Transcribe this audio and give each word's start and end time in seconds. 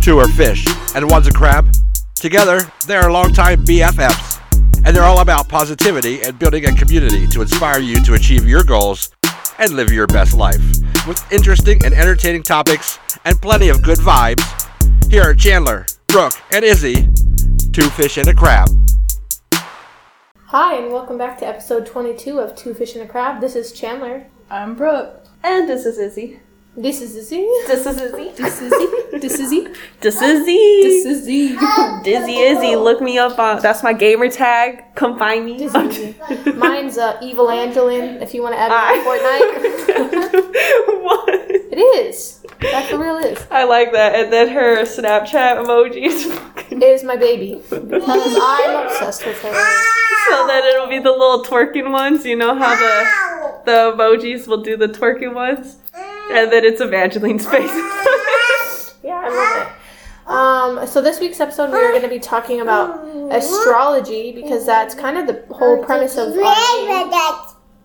Two 0.00 0.18
are 0.18 0.28
fish, 0.28 0.66
and 0.94 1.10
one's 1.10 1.26
a 1.26 1.32
crab. 1.32 1.70
Together, 2.14 2.60
they 2.86 2.96
are 2.96 3.12
longtime 3.12 3.66
BFFs, 3.66 4.40
and 4.86 4.96
they're 4.96 5.04
all 5.04 5.20
about 5.20 5.46
positivity 5.46 6.22
and 6.22 6.38
building 6.38 6.64
a 6.64 6.74
community 6.74 7.26
to 7.26 7.42
inspire 7.42 7.80
you 7.80 8.02
to 8.04 8.14
achieve 8.14 8.48
your 8.48 8.64
goals 8.64 9.10
and 9.58 9.72
live 9.72 9.92
your 9.92 10.06
best 10.06 10.32
life. 10.32 10.62
With 11.06 11.22
interesting 11.30 11.84
and 11.84 11.92
entertaining 11.92 12.42
topics 12.42 12.98
and 13.26 13.40
plenty 13.42 13.68
of 13.68 13.82
good 13.82 13.98
vibes, 13.98 14.42
here 15.10 15.22
are 15.22 15.34
Chandler, 15.34 15.84
Brooke, 16.06 16.32
and 16.50 16.64
Izzy, 16.64 17.06
two 17.72 17.90
fish 17.90 18.16
and 18.16 18.28
a 18.28 18.34
crab. 18.34 18.70
Hi, 20.46 20.76
and 20.76 20.90
welcome 20.90 21.18
back 21.18 21.36
to 21.40 21.46
episode 21.46 21.84
22 21.84 22.40
of 22.40 22.56
Two 22.56 22.72
Fish 22.72 22.94
and 22.94 23.04
a 23.04 23.06
Crab. 23.06 23.40
This 23.42 23.54
is 23.54 23.70
Chandler. 23.70 24.26
I'm 24.50 24.74
Brooke. 24.74 25.26
And 25.44 25.68
this 25.68 25.84
is 25.84 25.98
Izzy. 25.98 26.40
This 26.80 27.02
is 27.02 27.14
Izzy. 27.14 27.46
This 27.66 27.84
is 27.84 28.00
Izzy. 28.00 28.30
This 28.38 28.62
is 28.62 28.72
Izzy. 28.72 28.86
This 29.18 29.34
is 29.34 29.40
Izzy. 29.40 29.68
This 30.00 30.16
is 30.16 30.22
Izzy. 30.22 30.82
This 30.82 31.04
is 31.04 31.20
Izzy. 31.20 31.58
Dizzy 32.02 32.38
Izzy. 32.38 32.74
Look 32.74 33.02
me 33.02 33.18
up 33.18 33.38
on. 33.38 33.60
That's 33.60 33.82
my 33.82 33.92
gamer 33.92 34.30
tag. 34.30 34.94
Come 34.94 35.18
find 35.18 35.44
me. 35.44 35.58
This 35.58 35.74
is 35.74 35.98
Izzy. 35.98 36.52
Mine's 36.52 36.96
uh, 36.96 37.18
Evil 37.22 37.48
Angelin, 37.48 38.22
if 38.22 38.32
you 38.32 38.42
want 38.42 38.54
to 38.54 38.58
add 38.58 38.70
me 38.70 38.76
on 38.76 39.04
Fortnite. 39.04 41.02
what? 41.02 41.50
it 41.50 41.78
is. 41.78 42.46
That 42.60 42.88
for 42.88 42.96
real 42.96 43.18
is. 43.18 43.46
I 43.50 43.64
like 43.64 43.92
that. 43.92 44.14
And 44.14 44.32
then 44.32 44.48
her 44.48 44.82
Snapchat 44.84 45.62
emoji 45.62 46.06
is 46.06 46.24
fucking. 46.24 46.80
It 46.80 46.84
is 46.84 47.04
my 47.04 47.16
baby. 47.16 47.60
Because 47.68 48.38
I'm 48.40 48.86
obsessed 48.86 49.26
with 49.26 49.38
her. 49.42 49.52
So 50.30 50.46
then 50.46 50.64
it'll 50.64 50.88
be 50.88 50.98
the 50.98 51.12
little 51.12 51.44
twerking 51.44 51.92
ones. 51.92 52.24
You 52.24 52.36
know 52.36 52.54
how 52.54 52.74
the 52.74 53.30
the 53.64 53.94
emojis 53.96 54.46
will 54.46 54.62
do 54.62 54.76
the 54.76 54.88
twerking 54.88 55.34
ones, 55.34 55.76
and 56.30 56.52
then 56.52 56.64
it's 56.64 56.80
Evangeline's 56.80 57.46
face. 57.46 57.70
Yeah, 59.02 59.18
I 59.24 59.28
love 59.30 59.66
it. 59.66 60.30
Um, 60.82 60.86
so 60.86 61.00
this 61.00 61.18
week's 61.20 61.40
episode, 61.40 61.70
we 61.72 61.78
are 61.78 61.88
going 61.90 62.02
to 62.02 62.08
be 62.08 62.18
talking 62.18 62.60
about 62.60 63.02
astrology 63.32 64.30
because 64.30 64.66
that's 64.66 64.94
kind 64.94 65.16
of 65.16 65.26
the 65.26 65.42
whole 65.54 65.82
premise 65.82 66.16
of 66.18 66.28
our 66.28 66.34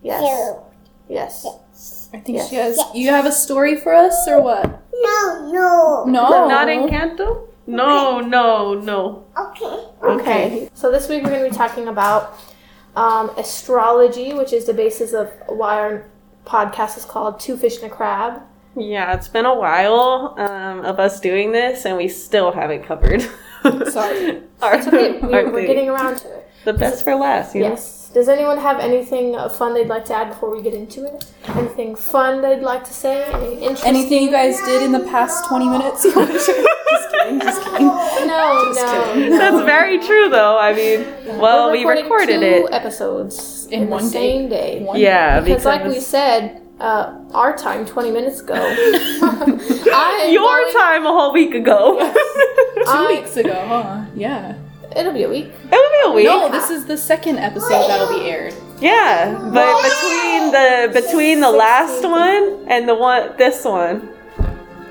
Yes. 0.04 0.56
Yes. 1.08 2.10
I 2.14 2.20
think 2.20 2.38
Yes. 2.38 2.50
she 2.50 2.56
has. 2.58 2.80
You 2.94 3.10
have 3.12 3.26
a 3.26 3.32
story 3.32 3.78
for 3.78 3.94
us 3.94 4.28
or 4.28 4.42
what? 4.42 4.66
No, 4.94 5.50
no. 5.52 6.04
No. 6.06 6.48
Not 6.50 6.68
Encanto. 6.68 7.48
No, 7.66 8.20
no, 8.20 8.74
no. 8.74 9.26
Okay. 9.38 9.88
Okay. 10.04 10.70
So 10.74 10.92
this 10.92 11.08
week 11.10 11.24
we're 11.24 11.30
going 11.30 11.44
to 11.46 11.50
be 11.50 11.56
talking 11.56 11.88
about 11.88 12.38
um, 12.96 13.30
astrology, 13.38 14.34
which 14.34 14.54
is 14.54 14.66
the 14.66 14.74
basis 14.74 15.14
of 15.14 15.32
why 15.48 15.80
our 15.80 16.06
podcast 16.46 16.98
is 16.98 17.06
called 17.06 17.40
Two 17.40 17.58
Fish 17.58 17.82
and 17.82 17.92
a 17.92 17.96
Crab. 17.96 18.42
Yeah, 18.78 19.14
it's 19.14 19.28
been 19.28 19.46
a 19.46 19.56
while 19.56 20.36
um, 20.38 20.84
of 20.86 21.00
us 21.00 21.20
doing 21.20 21.52
this, 21.52 21.86
and 21.86 21.98
we 21.98 22.08
still 22.08 22.52
haven't 22.52 22.84
covered. 22.84 23.22
Sorry. 23.90 24.42
our, 24.62 24.76
It's 24.76 24.88
okay. 24.88 25.20
We, 25.20 25.28
we're 25.28 25.66
getting 25.66 25.90
around 25.90 26.18
to 26.20 26.38
it. 26.38 26.50
the 26.66 26.74
best 26.74 27.04
for 27.04 27.16
last. 27.16 27.56
You 27.56 27.62
know? 27.62 27.70
Yes. 28.16 28.26
Does 28.26 28.30
anyone 28.30 28.58
have 28.58 28.80
anything 28.80 29.36
uh, 29.36 29.50
fun 29.50 29.74
they'd 29.74 29.88
like 29.88 30.06
to 30.06 30.14
add 30.14 30.30
before 30.30 30.50
we 30.56 30.62
get 30.64 30.74
into 30.74 31.06
it? 31.06 31.26
Anything 31.50 31.96
fun 31.96 32.42
they'd 32.42 32.62
like 32.62 32.84
to 32.86 32.94
say? 32.94 33.26
Any 33.26 33.54
interesting? 33.56 33.88
Anything 33.90 34.24
you 34.24 34.32
guys 34.32 34.58
did 34.62 34.82
in 34.82 34.92
the 34.92 35.02
past 35.02 35.46
20 35.48 35.68
minutes? 35.70 36.04
you 36.06 36.16
want 36.16 36.32
to 36.32 36.40
share? 36.40 36.64
just 36.90 37.12
kidding. 37.12 37.40
Just 37.42 37.62
kidding. 37.64 37.88
No, 37.88 38.72
no. 38.74 39.14
kidding. 39.14 39.30
no. 39.32 39.38
That's 39.44 39.66
very 39.66 40.00
true, 40.00 40.30
though. 40.30 40.58
I 40.58 40.74
mean, 40.74 41.06
well, 41.40 41.68
We're 41.68 41.72
we 41.74 41.86
recording 41.86 42.04
recorded 42.06 42.40
two 42.40 42.68
it. 42.68 42.74
episodes 42.74 43.68
In 43.72 43.84
in, 43.84 43.90
one 43.90 44.06
the 44.06 44.12
day. 44.12 44.18
same 44.38 44.50
day. 44.50 44.80
One- 44.84 45.00
Yeah, 45.00 45.40
because, 45.42 45.64
because, 45.64 45.66
like 45.66 45.84
we 45.86 46.00
said, 46.00 46.62
uh, 46.80 47.20
our 47.34 47.56
time 47.56 47.86
twenty 47.86 48.12
minutes 48.12 48.40
ago. 48.42 48.56
Your 50.30 50.42
going- 50.42 50.74
time 50.74 51.06
a 51.06 51.10
whole 51.12 51.32
week 51.34 51.54
ago. 51.54 51.98
Two 52.00 52.84
I- 52.88 53.08
weeks 53.08 53.38
ago, 53.38 53.54
huh? 53.68 54.06
Yeah. 54.16 54.58
It'll 54.96 55.14
be 55.14 55.24
a 55.24 55.30
week. 55.30 55.52
It'll 55.66 55.70
be 55.72 56.02
a 56.06 56.12
week. 56.12 56.26
No, 56.26 56.50
this 56.50 56.70
is 56.70 56.86
the 56.86 56.98
second 56.98 57.38
episode 57.40 57.88
that'll 57.88 58.18
be 58.18 58.26
aired. 58.30 58.54
Yeah, 58.80 59.34
but 59.54 59.82
between 59.84 60.52
the 60.52 61.02
between 61.02 61.40
the 61.42 61.52
last 61.52 62.04
one 62.04 62.66
and 62.68 62.88
the 62.88 62.96
one 62.96 63.36
this 63.38 63.64
one, 63.66 64.10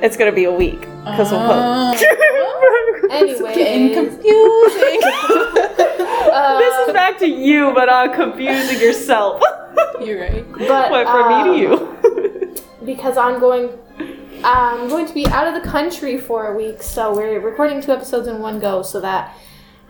it's 0.03 0.17
gonna 0.17 0.33
be 0.33 0.45
a 0.45 0.53
week 0.53 0.81
because 1.05 1.31
we'll 1.31 1.41
Uh, 1.41 1.93
post. 1.93 2.05
Anyway, 3.11 3.55
Getting 3.55 3.93
confusing. 3.93 5.01
uh, 5.05 6.59
this 6.59 6.89
is 6.89 6.93
back 6.95 7.19
to 7.19 7.27
you, 7.29 7.73
but 7.75 7.91
I'm 7.93 8.13
confusing 8.15 8.81
yourself. 8.81 9.43
You're 10.01 10.21
right. 10.23 10.45
but 10.53 10.91
Went 10.91 11.09
from 11.09 11.33
um, 11.33 11.51
me 11.51 11.57
to 11.57 11.63
you. 11.63 12.57
because 12.85 13.17
I'm 13.19 13.39
going. 13.41 13.71
I'm 14.43 14.89
going 14.89 15.07
to 15.07 15.15
be 15.15 15.27
out 15.29 15.47
of 15.47 15.55
the 15.63 15.69
country 15.69 16.19
for 16.19 16.53
a 16.53 16.57
week, 16.57 16.83
so 16.83 17.15
we're 17.15 17.41
recording 17.41 17.81
two 17.83 17.93
episodes 17.93 18.27
in 18.29 18.41
one 18.41 18.59
go, 18.59 18.83
so 18.83 19.01
that 19.01 19.35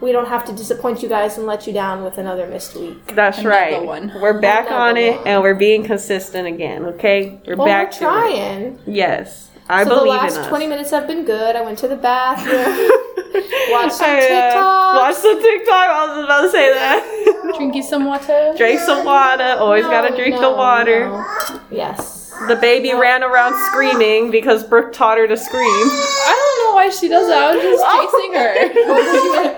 we 0.01 0.13
don't 0.13 0.29
have 0.29 0.45
to 0.47 0.53
disappoint 0.53 1.03
you 1.03 1.09
guys 1.09 1.39
and 1.39 1.47
let 1.47 1.67
you 1.67 1.73
down 1.73 2.05
with 2.05 2.19
another 2.19 2.47
missed 2.47 2.75
week. 2.77 3.07
That's 3.15 3.39
Another 3.39 3.51
right. 3.57 3.83
one. 3.85 4.13
We're 4.21 4.41
back 4.41 4.67
Another 4.67 4.83
on 4.83 4.97
it, 4.97 5.17
one. 5.19 5.27
and 5.29 5.43
we're 5.43 5.55
being 5.55 5.85
consistent 5.85 6.47
again. 6.47 6.85
Okay, 6.87 7.41
we're 7.47 7.57
Well, 7.57 7.67
back 7.67 7.93
we're 7.93 7.99
to 7.99 8.05
it. 8.05 8.09
trying. 8.09 8.79
Yes, 8.87 9.51
I 9.69 9.85
so 9.85 9.91
the 9.91 9.95
believe 9.97 10.11
last 10.21 10.35
in 10.37 10.43
us. 10.43 10.49
20 10.49 10.67
minutes 10.67 10.91
have 10.91 11.07
been 11.07 11.25
good. 11.25 11.57
I 11.57 11.63
went 11.63 11.79
to 11.79 11.89
the 11.89 11.97
bathroom. 11.97 12.91
Watch 13.71 13.93
some 13.93 14.11
I, 14.11 14.21
uh, 14.21 14.53
TikToks. 14.55 14.95
Watch 15.01 15.15
some 15.17 15.43
TikTok. 15.43 15.75
I 15.75 16.07
was 16.17 16.25
about 16.25 16.41
to 16.43 16.51
say 16.51 16.73
that. 16.75 17.53
Drinking 17.57 17.83
some 17.83 18.05
water. 18.05 18.55
drink 18.57 18.81
some 18.81 19.05
water. 19.05 19.57
Always 19.59 19.85
No, 19.85 19.91
gotta 19.91 20.15
drink 20.17 20.39
the 20.39 20.51
water. 20.51 21.07
no. 21.09 21.61
Yes. 21.71 22.14
The 22.49 22.57
baby 22.57 22.93
ran 22.93 23.23
around 23.23 23.55
screaming 23.71 24.31
because 24.31 24.65
Brooke 24.65 24.93
taught 24.93 25.17
her 25.19 25.27
to 25.27 25.37
scream. 25.37 25.65
I 25.65 26.35
don't 26.37 26.69
know 26.69 26.75
why 26.75 26.91
she 26.91 27.09
does 27.09 27.27
that. 27.29 27.43
I 27.43 27.55
was 27.55 27.63
just 27.65 27.85
chasing 27.95 28.33
her. 28.35 28.55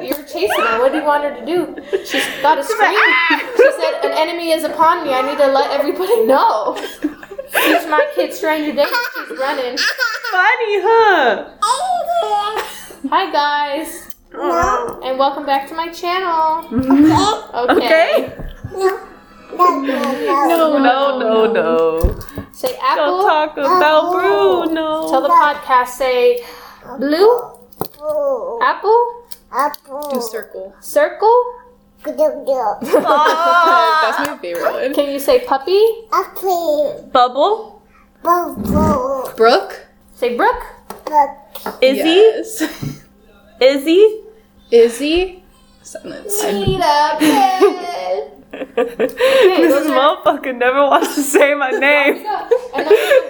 You, 0.07 0.15
were, 0.15 0.23
chasing 0.25 0.65
her. 0.65 0.79
What 0.81 0.93
do 0.93 0.99
you 0.99 1.05
want 1.05 1.25
her 1.25 1.35
to 1.35 1.45
do? 1.47 1.75
She's 2.05 2.25
got 2.43 2.57
to 2.57 2.63
scream. 2.65 2.95
Ah! 2.95 3.41
She 3.57 3.73
said, 3.73 4.05
"An 4.05 4.13
enemy 4.17 4.51
is 4.53 4.63
upon 4.65 5.05
me. 5.05 5.13
I 5.13 5.23
need 5.23 5.39
to 5.39 5.47
let 5.47 5.71
everybody 5.73 6.25
know." 6.33 6.77
Teach 7.03 7.89
my 7.89 8.07
kid 8.15 8.33
stranger 8.35 8.73
danger. 8.73 8.93
She's 9.29 9.39
running. 9.39 9.77
Funny, 10.31 10.81
huh? 10.83 11.51
Hi 13.09 13.31
guys, 13.33 14.11
Oh. 14.35 15.01
and 15.05 15.19
welcome 15.19 15.47
back 15.47 15.67
to 15.69 15.75
my 15.75 15.89
channel. 15.89 16.67
Okay. 17.55 18.33
No, 18.73 19.81
no, 19.81 19.81
no. 19.81 20.79
No, 20.79 21.19
no, 21.19 21.53
no. 21.53 22.46
Say 22.57 22.73
apple. 22.81 23.21
Don't 23.21 23.29
apple. 23.29 23.65
talk 23.65 23.77
about 23.77 24.13
Bruno. 24.15 25.11
Tell 25.11 25.21
the 25.21 25.29
podcast. 25.29 25.89
Say 25.89 26.43
blue. 26.97 27.53
Apple. 28.63 29.29
Apple. 29.53 30.09
Do 30.11 30.23
circle. 30.23 30.75
Circle. 30.81 31.45
That's 32.07 32.17
my 34.25 34.39
favorite 34.41 34.73
one. 34.73 34.95
Can 34.95 35.11
you 35.13 35.21
say 35.21 35.41
puppy? 35.45 35.85
Apple. 36.11 37.11
Bubble. 37.13 37.83
Bubble. 38.23 39.31
Brooke. 39.37 39.87
Say 40.15 40.37
brook. 40.39 40.57
Brooke. 41.05 41.37
Izzy. 41.83 42.09
Yes. 42.09 42.63
Izzy. 43.61 44.21
Izzy. 44.71 45.45
Silence. 45.83 46.43
Need 46.43 46.81
a 46.81 47.17
bed. 47.21 48.36
this 48.77 49.73
those 49.73 49.87
are- 49.87 50.17
motherfucker 50.25 50.57
never 50.57 50.83
wants 50.83 51.15
to 51.15 51.23
say 51.23 51.55
my 51.55 51.71
name. 51.89 52.25
And 52.75 52.89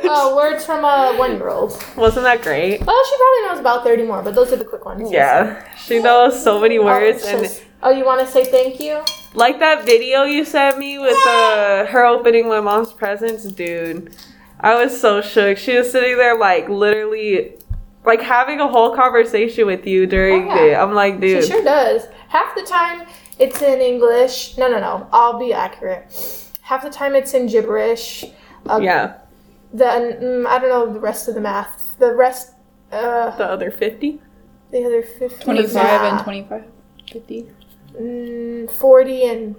uh, 0.08 0.32
words 0.36 0.64
from 0.64 0.84
a 0.84 1.14
one-year-old. 1.16 1.72
Wasn't 1.96 2.24
that 2.24 2.42
great? 2.42 2.84
Well, 2.84 3.04
she 3.04 3.16
probably 3.16 3.42
knows 3.48 3.60
about 3.60 3.84
30 3.84 4.02
more, 4.04 4.22
but 4.22 4.34
those 4.34 4.52
are 4.52 4.56
the 4.56 4.64
quick 4.64 4.84
ones. 4.84 5.10
Yeah, 5.10 5.62
she 5.76 6.00
knows 6.00 6.42
so 6.42 6.60
many 6.60 6.78
Oh, 6.78 6.84
words, 6.84 7.18
it's 7.18 7.26
and 7.26 7.42
just- 7.42 7.62
oh, 7.82 7.90
you 7.90 8.04
want 8.04 8.20
to 8.20 8.26
say 8.26 8.44
thank 8.44 8.80
you? 8.80 9.02
like 9.34 9.58
that 9.58 9.84
video 9.84 10.22
you 10.22 10.44
sent 10.46 10.78
me 10.78 10.98
with 10.98 11.16
uh, 11.26 11.84
her 11.86 12.04
opening 12.06 12.48
my 12.48 12.60
mom's 12.60 12.92
presents, 12.92 13.44
dude. 13.44 14.14
I 14.60 14.82
was 14.82 14.98
so 14.98 15.20
shook. 15.20 15.58
She 15.58 15.76
was 15.76 15.90
sitting 15.92 16.16
there, 16.16 16.38
like 16.38 16.70
literally, 16.70 17.52
like 18.06 18.22
having 18.22 18.60
a 18.60 18.66
whole 18.68 18.94
conversation 18.96 19.66
with 19.66 19.86
you 19.86 20.06
during 20.06 20.50
Oh, 20.50 20.54
yeah. 20.54 20.72
it. 20.72 20.82
I'm 20.82 20.94
like, 20.94 21.20
dude, 21.20 21.44
She 21.44 21.50
sure 21.50 21.62
does. 21.62 22.06
Half 22.28 22.54
the 22.54 22.62
time 22.62 23.06
it's 23.38 23.60
in 23.62 23.80
English. 23.80 24.56
No, 24.58 24.68
no, 24.68 24.80
no. 24.80 25.06
I'll 25.12 25.38
be 25.38 25.52
accurate. 25.52 26.06
Half 26.62 26.82
the 26.82 26.90
time 26.90 27.14
it's 27.14 27.34
in 27.34 27.46
gibberish. 27.46 28.24
Uh, 28.68 28.80
yeah, 28.82 29.18
The 29.72 29.84
mm, 29.84 30.46
I 30.46 30.58
don't 30.58 30.68
know 30.70 30.92
the 30.92 31.00
rest 31.00 31.28
of 31.28 31.34
the 31.34 31.40
math. 31.40 31.96
The 31.98 32.12
rest. 32.14 32.54
Uh, 32.90 33.36
the 33.36 33.44
other 33.46 33.70
fifty. 33.70 34.20
the 34.70 34.84
other 34.84 35.02
50. 35.02 35.44
25 35.44 35.74
yeah. 35.74 36.14
and 36.16 36.24
25. 36.24 36.64
50. 37.12 37.46
Mm, 38.00 38.70
40 38.70 39.24
and 39.24 39.56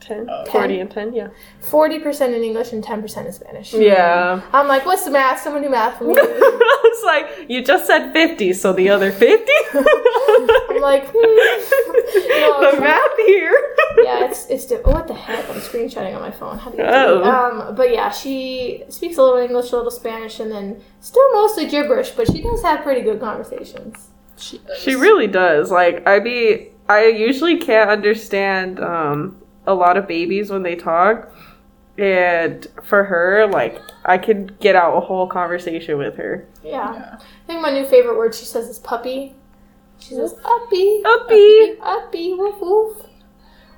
10, 0.00 0.26
Oh. 0.30 0.44
40 0.50 0.80
and 0.80 0.90
10, 0.90 1.12
yeah. 1.14 1.28
40% 1.62 2.34
in 2.34 2.42
English 2.42 2.72
and 2.72 2.82
10% 2.84 3.26
in 3.26 3.32
Spanish. 3.32 3.74
Yeah. 3.74 4.40
I'm 4.52 4.66
like, 4.68 4.86
what's 4.86 5.04
the 5.04 5.10
math? 5.10 5.40
Someone 5.42 5.62
do 5.62 5.68
math 5.68 5.98
for 5.98 6.04
me. 6.04 6.14
I 7.04 7.20
was 7.22 7.38
like, 7.38 7.50
you 7.50 7.62
just 7.62 7.86
said 7.86 8.12
50, 8.12 8.52
so 8.52 8.72
the 8.72 8.88
other 8.88 9.12
50? 9.12 9.52
I'm 9.74 10.80
like, 10.80 11.06
hmm. 11.12 11.88
No, 12.28 12.72
the 12.72 12.80
math 12.80 13.16
here. 13.26 13.74
yeah, 14.02 14.24
it's 14.24 14.46
it's 14.48 14.66
di- 14.66 14.76
what 14.76 15.06
the 15.06 15.14
heck? 15.14 15.48
I'm 15.50 15.56
screenshotting 15.56 16.14
on 16.14 16.20
my 16.20 16.30
phone. 16.30 16.58
How 16.58 16.70
do 16.70 16.76
you 16.76 16.82
do 16.82 16.88
Oh. 16.88 17.22
Um, 17.24 17.74
but 17.74 17.92
yeah, 17.92 18.10
she 18.10 18.84
speaks 18.88 19.16
a 19.16 19.22
little 19.22 19.38
English, 19.38 19.72
a 19.72 19.76
little 19.76 19.90
Spanish, 19.90 20.40
and 20.40 20.50
then 20.50 20.80
still 21.00 21.32
mostly 21.32 21.66
gibberish. 21.66 22.10
But 22.10 22.30
she 22.30 22.42
does 22.42 22.62
have 22.62 22.82
pretty 22.82 23.02
good 23.02 23.20
conversations. 23.20 24.08
She, 24.36 24.58
does. 24.58 24.78
She 24.78 24.94
really 24.94 25.26
does. 25.26 25.70
Like 25.70 26.06
I 26.06 26.20
be 26.20 26.70
I 26.88 27.06
usually 27.06 27.58
can't 27.58 27.90
understand 27.90 28.80
um 28.80 29.42
a 29.66 29.74
lot 29.74 29.96
of 29.96 30.06
babies 30.06 30.50
when 30.50 30.62
they 30.62 30.76
talk. 30.76 31.30
And 31.98 32.64
for 32.84 33.04
her, 33.04 33.48
like 33.48 33.80
I 34.04 34.18
could 34.18 34.58
get 34.60 34.76
out 34.76 34.96
a 34.96 35.00
whole 35.00 35.26
conversation 35.26 35.98
with 35.98 36.16
her. 36.16 36.46
Yeah. 36.62 37.18
I 37.20 37.46
think 37.46 37.60
my 37.60 37.72
new 37.72 37.86
favorite 37.86 38.16
word 38.16 38.34
she 38.34 38.44
says 38.44 38.68
is 38.68 38.78
puppy. 38.78 39.34
She 39.98 40.14
says 40.14 40.34
uppy. 40.44 41.02
Uppy. 41.04 41.76
Uppy. 41.80 42.34
Woof 42.34 42.60
woof. 42.60 43.04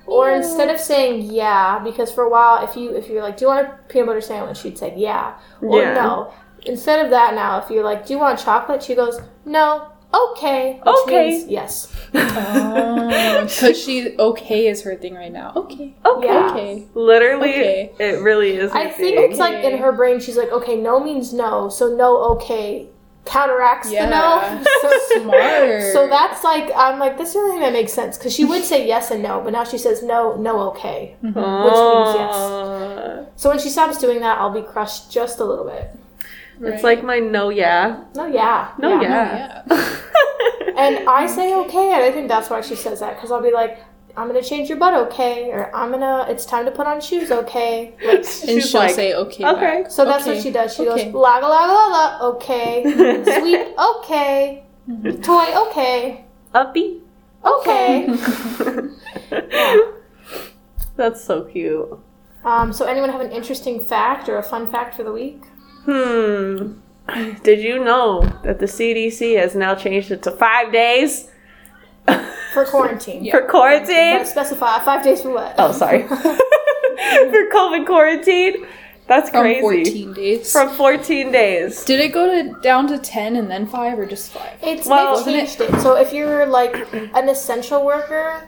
Or 0.05 0.29
instead 0.29 0.69
of 0.69 0.79
saying 0.79 1.31
yeah, 1.31 1.79
because 1.79 2.11
for 2.11 2.23
a 2.23 2.29
while, 2.29 2.63
if 2.63 2.75
you 2.75 2.95
if 2.95 3.07
you're 3.09 3.23
like, 3.23 3.37
do 3.37 3.45
you 3.45 3.49
want 3.49 3.67
a 3.67 3.79
peanut 3.87 4.07
butter 4.07 4.21
sandwich? 4.21 4.57
She'd 4.57 4.77
say 4.77 4.93
yeah 4.95 5.37
or 5.61 5.81
Yeah. 5.81 5.93
no. 5.95 6.33
Instead 6.65 7.03
of 7.03 7.09
that, 7.11 7.33
now 7.33 7.57
if 7.59 7.71
you're 7.71 7.83
like, 7.83 8.05
do 8.05 8.13
you 8.13 8.19
want 8.19 8.37
chocolate? 8.39 8.83
She 8.83 8.93
goes 8.93 9.19
no. 9.45 9.90
Okay. 10.13 10.79
Which 10.85 10.95
Okay. 11.05 11.29
means 11.29 11.47
yes. 11.49 11.87
Because 12.11 13.81
she 13.81 14.15
okay 14.17 14.67
is 14.67 14.81
her 14.83 14.95
thing 14.95 15.15
right 15.15 15.31
now. 15.31 15.53
Okay. 15.55 15.93
Okay. 16.05 16.27
Yeah. 16.27 16.51
Okay. 16.51 16.87
Literally, 16.93 17.49
Okay. 17.49 17.91
it 17.99 18.21
really 18.21 18.55
is. 18.57 18.71
I 18.71 18.87
think 18.89 19.17
thing. 19.17 19.31
it's 19.31 19.39
like 19.39 19.63
in 19.63 19.77
her 19.79 19.91
brain, 19.91 20.19
she's 20.19 20.37
like, 20.37 20.51
okay, 20.51 20.75
no 20.75 20.99
means 21.03 21.33
no, 21.33 21.69
so 21.69 21.95
no, 21.95 22.17
okay, 22.35 22.89
counteracts 23.25 23.91
Yeah. 23.91 24.05
the 24.05 24.11
no. 24.11 24.63
So, 24.81 25.19
Smart. 25.21 25.81
so 25.93 26.07
that's 26.07 26.43
like, 26.43 26.71
I'm 26.75 26.97
like, 26.99 27.17
that's 27.17 27.33
the 27.33 27.39
only 27.39 27.51
thing 27.51 27.61
that 27.61 27.73
makes 27.73 27.93
sense 27.93 28.17
because 28.17 28.33
she 28.33 28.45
would 28.45 28.63
say 28.63 28.87
yes 28.87 29.11
and 29.11 29.21
no, 29.23 29.41
but 29.41 29.51
now 29.53 29.63
she 29.63 29.77
says 29.77 30.01
no, 30.03 30.35
no, 30.35 30.59
okay. 30.71 31.15
Mm-hmm. 31.23 31.39
means 31.39 32.15
yes. 32.15 33.27
So 33.35 33.49
when 33.49 33.59
she 33.59 33.69
stops 33.69 33.97
doing 33.97 34.19
that, 34.21 34.37
I'll 34.39 34.51
be 34.53 34.61
crushed 34.61 35.11
just 35.11 35.39
a 35.39 35.45
little 35.45 35.65
bit. 35.65 35.91
It's 36.63 36.83
like 36.83 37.03
my 37.03 37.19
no 37.19 37.49
yeah. 37.49 38.03
No, 38.15 38.25
yeah, 38.27 38.71
No 38.77 39.01
yeah. 39.01 39.63
yeah. 39.67 39.97
And 40.77 41.07
I 41.09 41.27
say 41.27 41.53
okay, 41.55 41.91
and 41.93 42.01
I 42.03 42.11
think 42.11 42.27
that's 42.27 42.49
why 42.49 42.61
she 42.61 42.75
says 42.75 42.99
that 43.01 43.15
because 43.15 43.31
I'll 43.31 43.41
be 43.41 43.51
like, 43.51 43.79
I'm 44.15 44.27
gonna 44.27 44.41
change 44.43 44.69
your 44.69 44.77
butt, 44.77 44.93
okay, 45.07 45.49
or 45.51 45.73
I'm 45.75 45.91
gonna, 45.91 46.25
it's 46.29 46.45
time 46.45 46.65
to 46.65 46.71
put 46.71 46.87
on 46.87 47.01
shoes, 47.01 47.29
okay. 47.31 47.93
Like, 48.03 48.25
and 48.47 48.61
she'll 48.63 48.81
like, 48.81 48.95
say 48.95 49.13
okay. 49.13 49.45
okay. 49.45 49.81
back. 49.83 49.91
so 49.91 50.05
that's 50.05 50.23
Okay. 50.23 50.35
what 50.35 50.43
she 50.43 50.51
does. 50.51 50.73
She 50.73 50.87
Okay. 50.87 51.05
goes 51.05 51.13
la 51.13 51.37
la 51.37 51.47
la 51.47 51.65
la 51.65 51.87
la, 51.87 52.27
okay, 52.29 52.83
sweet, 53.39 53.67
okay, 53.91 54.63
toy, 55.21 55.47
okay, 55.67 56.25
Uppy. 56.53 57.01
okay. 57.45 58.07
That's 60.95 61.23
so 61.23 61.43
cute. 61.45 61.99
Um, 62.43 62.73
so 62.73 62.85
anyone 62.85 63.09
have 63.11 63.21
an 63.21 63.31
interesting 63.31 63.79
fact 63.79 64.27
or 64.29 64.37
a 64.37 64.43
fun 64.43 64.69
fact 64.71 64.95
for 64.95 65.03
the 65.03 65.11
week? 65.11 65.43
Hmm. 65.85 66.73
Did 67.43 67.59
you 67.61 67.83
know 67.83 68.21
that 68.43 68.59
the 68.59 68.65
CDC 68.65 69.37
has 69.39 69.55
now 69.55 69.75
changed 69.75 70.11
it 70.11 70.23
to 70.23 70.31
five 70.31 70.71
days 70.71 71.29
For 72.53 72.65
quarantine. 72.65 73.23
Yeah. 73.23 73.31
for 73.33 73.47
quarantine? 73.47 74.17
Gotta 74.17 74.25
specify 74.25 74.79
five 74.83 75.03
days 75.03 75.21
for 75.21 75.31
what? 75.31 75.55
Oh, 75.57 75.71
sorry. 75.71 76.03
for 76.07 76.17
COVID 76.17 77.85
quarantine? 77.85 78.65
That's 79.07 79.29
crazy. 79.29 79.59
From 79.61 79.69
crazy. 79.69 80.03
14 80.05 80.13
days. 80.13 80.51
From 80.51 80.69
14 80.75 81.31
days. 81.31 81.85
Did 81.85 81.99
it 82.01 82.13
go 82.13 82.27
to 82.27 82.59
down 82.61 82.87
to 82.87 82.97
10 82.97 83.35
and 83.35 83.49
then 83.49 83.67
5 83.67 83.99
or 83.99 84.05
just 84.05 84.31
5? 84.31 84.59
It's 84.63 84.87
Well- 84.87 85.23
they've 85.23 85.33
changed 85.47 85.61
it. 85.61 85.79
So 85.81 85.95
if 85.95 86.11
you're 86.13 86.45
like 86.45 86.75
an 86.93 87.29
essential 87.29 87.85
worker, 87.85 88.47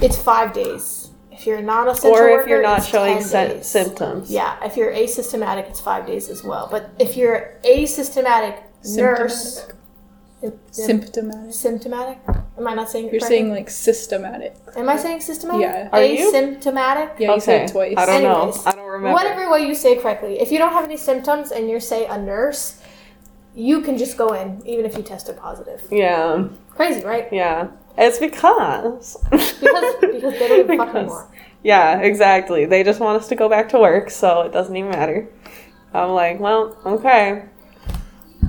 it's 0.00 0.16
five 0.16 0.52
days. 0.52 1.01
If 1.42 1.48
you're 1.48 1.58
a 1.58 1.62
non-essential 1.62 2.16
Or 2.16 2.30
worker, 2.30 2.42
if 2.42 2.48
you're 2.48 2.62
not 2.62 2.84
showing 2.84 3.20
sy- 3.20 3.58
symptoms. 3.62 4.30
Yeah, 4.30 4.56
if 4.64 4.76
you're 4.76 4.92
asymptomatic, 4.92 5.68
it's 5.70 5.80
five 5.80 6.06
days 6.06 6.28
as 6.28 6.44
well. 6.44 6.68
But 6.70 6.90
if 7.00 7.16
you're 7.16 7.54
asymptomatic 7.64 8.62
nurse, 8.94 9.66
Symptomatic. 10.70 11.52
symptomatic, 11.52 12.18
am 12.56 12.68
I 12.68 12.74
not 12.74 12.88
saying 12.90 13.06
You're 13.06 13.14
correctly? 13.18 13.28
saying 13.28 13.50
like 13.50 13.70
systematic. 13.70 14.54
Am 14.76 14.88
I 14.88 14.96
saying 14.96 15.20
systematic? 15.22 15.62
Yeah. 15.62 15.88
Are 15.90 16.04
you? 16.04 16.30
Asymptomatic. 16.32 17.18
Yeah, 17.18 17.34
you 17.34 17.40
said 17.40 17.68
it 17.68 17.72
twice. 17.72 17.94
I 17.96 18.06
don't 18.06 18.24
Anyways, 18.24 18.56
know. 18.64 18.70
I 18.70 18.72
don't 18.76 18.86
remember. 18.86 19.12
Whatever 19.14 19.50
way 19.50 19.66
you 19.66 19.74
say 19.74 19.94
it 19.94 20.00
correctly. 20.02 20.38
If 20.38 20.52
you 20.52 20.58
don't 20.58 20.72
have 20.72 20.84
any 20.84 20.96
symptoms 20.96 21.50
and 21.50 21.68
you're 21.68 21.80
say 21.80 22.06
a 22.06 22.18
nurse, 22.18 22.80
you 23.56 23.80
can 23.80 23.98
just 23.98 24.16
go 24.16 24.32
in 24.32 24.62
even 24.64 24.84
if 24.84 24.96
you 24.96 25.02
tested 25.02 25.36
positive. 25.38 25.82
Yeah. 25.90 26.46
Crazy, 26.70 27.04
right? 27.04 27.26
Yeah. 27.32 27.66
It's 27.98 28.18
because. 28.18 29.18
Because 29.30 29.94
because 30.00 30.32
they 30.38 30.48
don't 30.48 30.66
give 30.66 30.70
a 30.70 30.76
fuck 30.78 30.88
Because- 30.88 30.96
anymore. 30.96 31.28
Yeah, 31.62 32.00
exactly. 32.00 32.64
They 32.66 32.82
just 32.82 32.98
want 33.00 33.20
us 33.22 33.28
to 33.28 33.34
go 33.36 33.48
back 33.48 33.68
to 33.70 33.78
work, 33.78 34.10
so 34.10 34.42
it 34.42 34.52
doesn't 34.52 34.74
even 34.76 34.90
matter. 34.90 35.28
I'm 35.94 36.10
like, 36.10 36.40
well, 36.40 36.76
okay. 36.84 37.44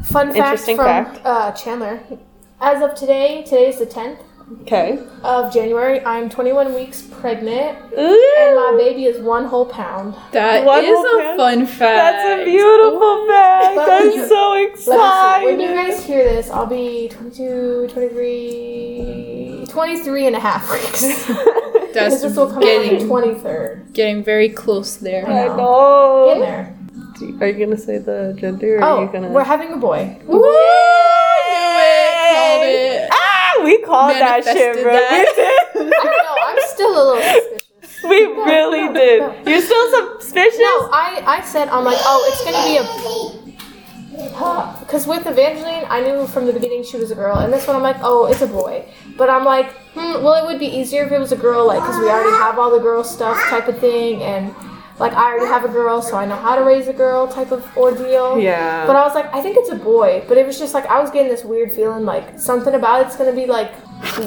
Fun 0.06 0.27
fact 0.27 0.38
Interesting 0.38 0.75
from 0.77 0.86
fact. 0.86 1.21
Uh, 1.25 1.51
Chandler. 1.51 2.00
As 2.60 2.81
of 2.81 2.95
today, 2.95 3.44
today 3.44 3.68
is 3.69 3.77
the 3.80 3.86
10th 3.86 4.19
Okay. 4.63 5.00
of 5.24 5.54
January. 5.54 6.04
I'm 6.06 6.30
21 6.30 6.74
weeks 6.75 7.01
pregnant, 7.01 7.77
and 7.98 8.56
my 8.56 8.75
baby 8.77 9.06
is 9.06 9.19
one 9.21 9.45
whole 9.45 9.65
pound. 9.65 10.15
That 10.31 10.65
One 10.65 10.83
is 10.83 10.89
a 11.00 11.18
fact? 11.19 11.38
fun 11.38 11.65
fact. 11.65 11.80
that's 11.80 12.42
a 12.42 12.45
beautiful 12.45 13.27
fact. 13.27 13.75
But 13.75 13.89
I'm 13.89 14.12
you- 14.12 14.25
so 14.27 14.54
excited. 14.54 15.45
When 15.45 15.60
you 15.60 15.68
guys 15.74 16.04
hear 16.06 16.24
this, 16.25 16.50
I'll 16.50 16.65
be 16.65 17.10
22, 17.10 17.88
23, 17.92 19.43
23 19.74 20.28
and 20.28 20.36
a 20.36 20.40
half 20.40 20.70
weeks. 20.72 21.02
That's 21.28 21.94
Because 21.94 22.22
this 22.22 22.36
will 22.38 22.48
come 22.48 22.58
out 22.58 22.64
on 22.64 22.84
the 22.84 22.90
getting, 22.90 23.08
23rd. 23.08 23.94
getting 23.94 24.24
very 24.24 24.50
close 24.50 24.98
there. 24.98 25.28
I 25.28 25.46
In 25.48 25.58
know. 25.58 26.40
there. 26.40 26.78
Are 27.42 27.48
you 27.48 27.66
gonna 27.66 27.78
say 27.78 27.98
the 28.00 28.36
gender? 28.40 28.78
Or 28.78 28.84
Oh, 28.84 28.98
are 29.00 29.06
you 29.06 29.12
gonna? 29.12 29.30
we're 29.30 29.44
having 29.44 29.72
a 29.74 29.78
boy. 29.78 30.18
Woo! 30.25 30.40
Knew 30.40 30.46
it. 31.80 32.34
Called 32.34 32.66
it. 32.66 33.10
Ah, 33.12 33.62
we 33.64 33.78
called 33.84 34.12
that 34.16 34.44
shit, 34.44 34.81
bro. 34.84 34.92
that. 34.94 35.70
I 35.75 35.78
don't 35.78 35.90
know. 35.90 36.36
I'm 36.48 36.58
still 36.74 36.92
a 36.92 37.04
little 37.14 37.22
suspicious. 37.22 38.04
We 38.10 38.18
did. 38.20 38.30
we 38.38 38.44
really 38.44 38.81
no, 38.90 38.94
did. 38.94 39.20
no. 39.22 39.52
You're 39.52 39.62
still 39.62 40.20
suspicious? 40.20 40.60
No, 40.60 40.90
I, 40.92 41.24
I 41.25 41.42
said, 41.46 41.70
I'm 41.70 41.86
like, 41.86 41.98
oh, 42.02 42.20
it's 42.30 42.42
going 42.44 42.58
to 42.60 42.66
be 42.68 42.78
a. 42.78 43.54
Because 44.80 45.08
with 45.08 45.25
Evangeline, 45.25 45.86
I 45.90 46.02
knew 46.02 46.28
from 46.28 46.46
the 46.46 46.54
beginning 46.54 46.84
she 46.84 46.98
was 46.98 47.10
a 47.12 47.16
girl. 47.16 47.38
And 47.38 47.52
this 47.54 47.66
one, 47.66 47.75
I'm 47.75 47.81
like, 47.81 47.98
oh, 48.02 48.28
it's 48.28 48.42
a 48.42 48.48
boy. 48.48 48.86
But 49.18 49.30
I'm 49.30 49.45
like, 49.45 49.71
hmm, 49.94 50.24
well, 50.24 50.36
it 50.44 50.45
would 50.51 50.60
be 50.60 50.65
easier 50.68 51.04
if 51.04 51.12
it 51.12 51.19
was 51.19 51.31
a 51.31 51.38
girl, 51.38 51.68
like, 51.68 51.80
because 51.81 52.00
we 52.00 52.10
already 52.10 52.31
have 52.38 52.57
all 52.57 52.71
the 52.71 52.80
girl 52.80 53.04
stuff 53.04 53.38
type 53.50 53.68
of 53.68 53.77
thing. 53.80 54.21
And, 54.24 54.54
like, 55.00 55.13
I 55.13 55.31
already 55.31 55.45
have 55.45 55.65
a 55.65 55.68
girl, 55.71 56.01
so 56.01 56.15
I 56.18 56.25
know 56.25 56.36
how 56.36 56.56
to 56.56 56.63
raise 56.63 56.88
a 56.88 56.94
girl 56.94 57.27
type 57.27 57.51
of 57.51 57.65
ordeal. 57.77 58.39
Yeah. 58.39 58.88
But 58.88 58.96
I 58.96 59.05
was 59.05 59.13
like, 59.13 59.32
I 59.34 59.41
think 59.41 59.58
it's 59.58 59.70
a 59.70 59.75
boy. 59.75 60.24
But 60.27 60.38
it 60.38 60.46
was 60.48 60.58
just 60.58 60.74
like, 60.74 60.86
I 60.88 61.00
was 61.00 61.12
getting 61.12 61.29
this 61.29 61.43
weird 61.43 61.72
feeling, 61.72 62.05
like, 62.05 62.39
something 62.39 62.74
about 62.74 63.05
it's 63.05 63.15
going 63.15 63.29
to 63.34 63.39
be, 63.39 63.46
like, 63.46 63.72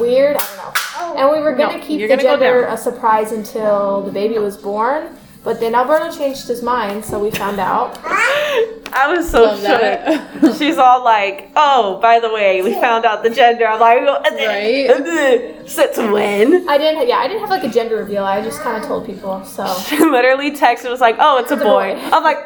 weird. 0.01 0.37
I 0.37 0.47
don't 0.47 0.57
know. 0.57 1.21
And 1.21 1.31
we 1.33 1.41
were 1.43 1.55
going 1.55 1.71
to 1.73 1.79
No, 1.79 1.85
keep 1.85 2.01
the 2.01 2.09
gonna 2.09 2.23
go 2.23 2.31
gender 2.39 2.63
down. 2.63 2.73
a 2.73 2.77
surprise 2.79 3.33
until 3.33 4.03
the 4.03 4.13
baby 4.13 4.39
was 4.39 4.57
born. 4.57 5.17
But 5.47 5.61
then 5.61 5.77
Alberto 5.77 6.11
changed 6.11 6.49
his 6.49 6.61
mind, 6.61 7.05
so 7.05 7.21
we 7.21 7.31
found 7.31 7.61
out. 7.61 7.97
I 8.93 9.15
was 9.15 9.31
so 9.31 9.45
Love 9.45 9.61
shook. 9.61 10.57
She's 10.57 10.77
all 10.77 11.05
like, 11.05 11.53
"Oh, 11.55 12.01
by 12.03 12.19
the 12.19 12.33
way, 12.33 12.63
we 12.63 12.73
found 12.75 13.05
out 13.05 13.23
the 13.23 13.31
gender." 13.31 13.65
I'm 13.65 13.79
like, 13.79 14.01
Right. 14.33 15.63
Since 15.69 15.99
when? 15.99 16.69
I 16.69 16.79
didn't, 16.79 17.07
yeah, 17.07 17.19
I 17.19 17.29
didn't 17.29 17.43
have 17.43 17.51
like 17.51 17.63
a 17.63 17.69
gender 17.69 17.95
reveal. 17.97 18.25
I 18.25 18.43
just 18.43 18.61
kind 18.61 18.77
of 18.77 18.89
told 18.89 19.07
people. 19.07 19.45
So 19.45 19.65
She 19.87 19.99
literally 20.05 20.51
texted 20.51 20.91
was 20.91 21.01
like, 21.01 21.15
"Oh, 21.21 21.39
it's 21.39 21.53
a 21.53 21.55
It's 21.55 21.63
a 21.63 21.65
boy." 21.65 21.95
boy. 21.95 22.01
I'm 22.13 22.25
like, 22.25 22.39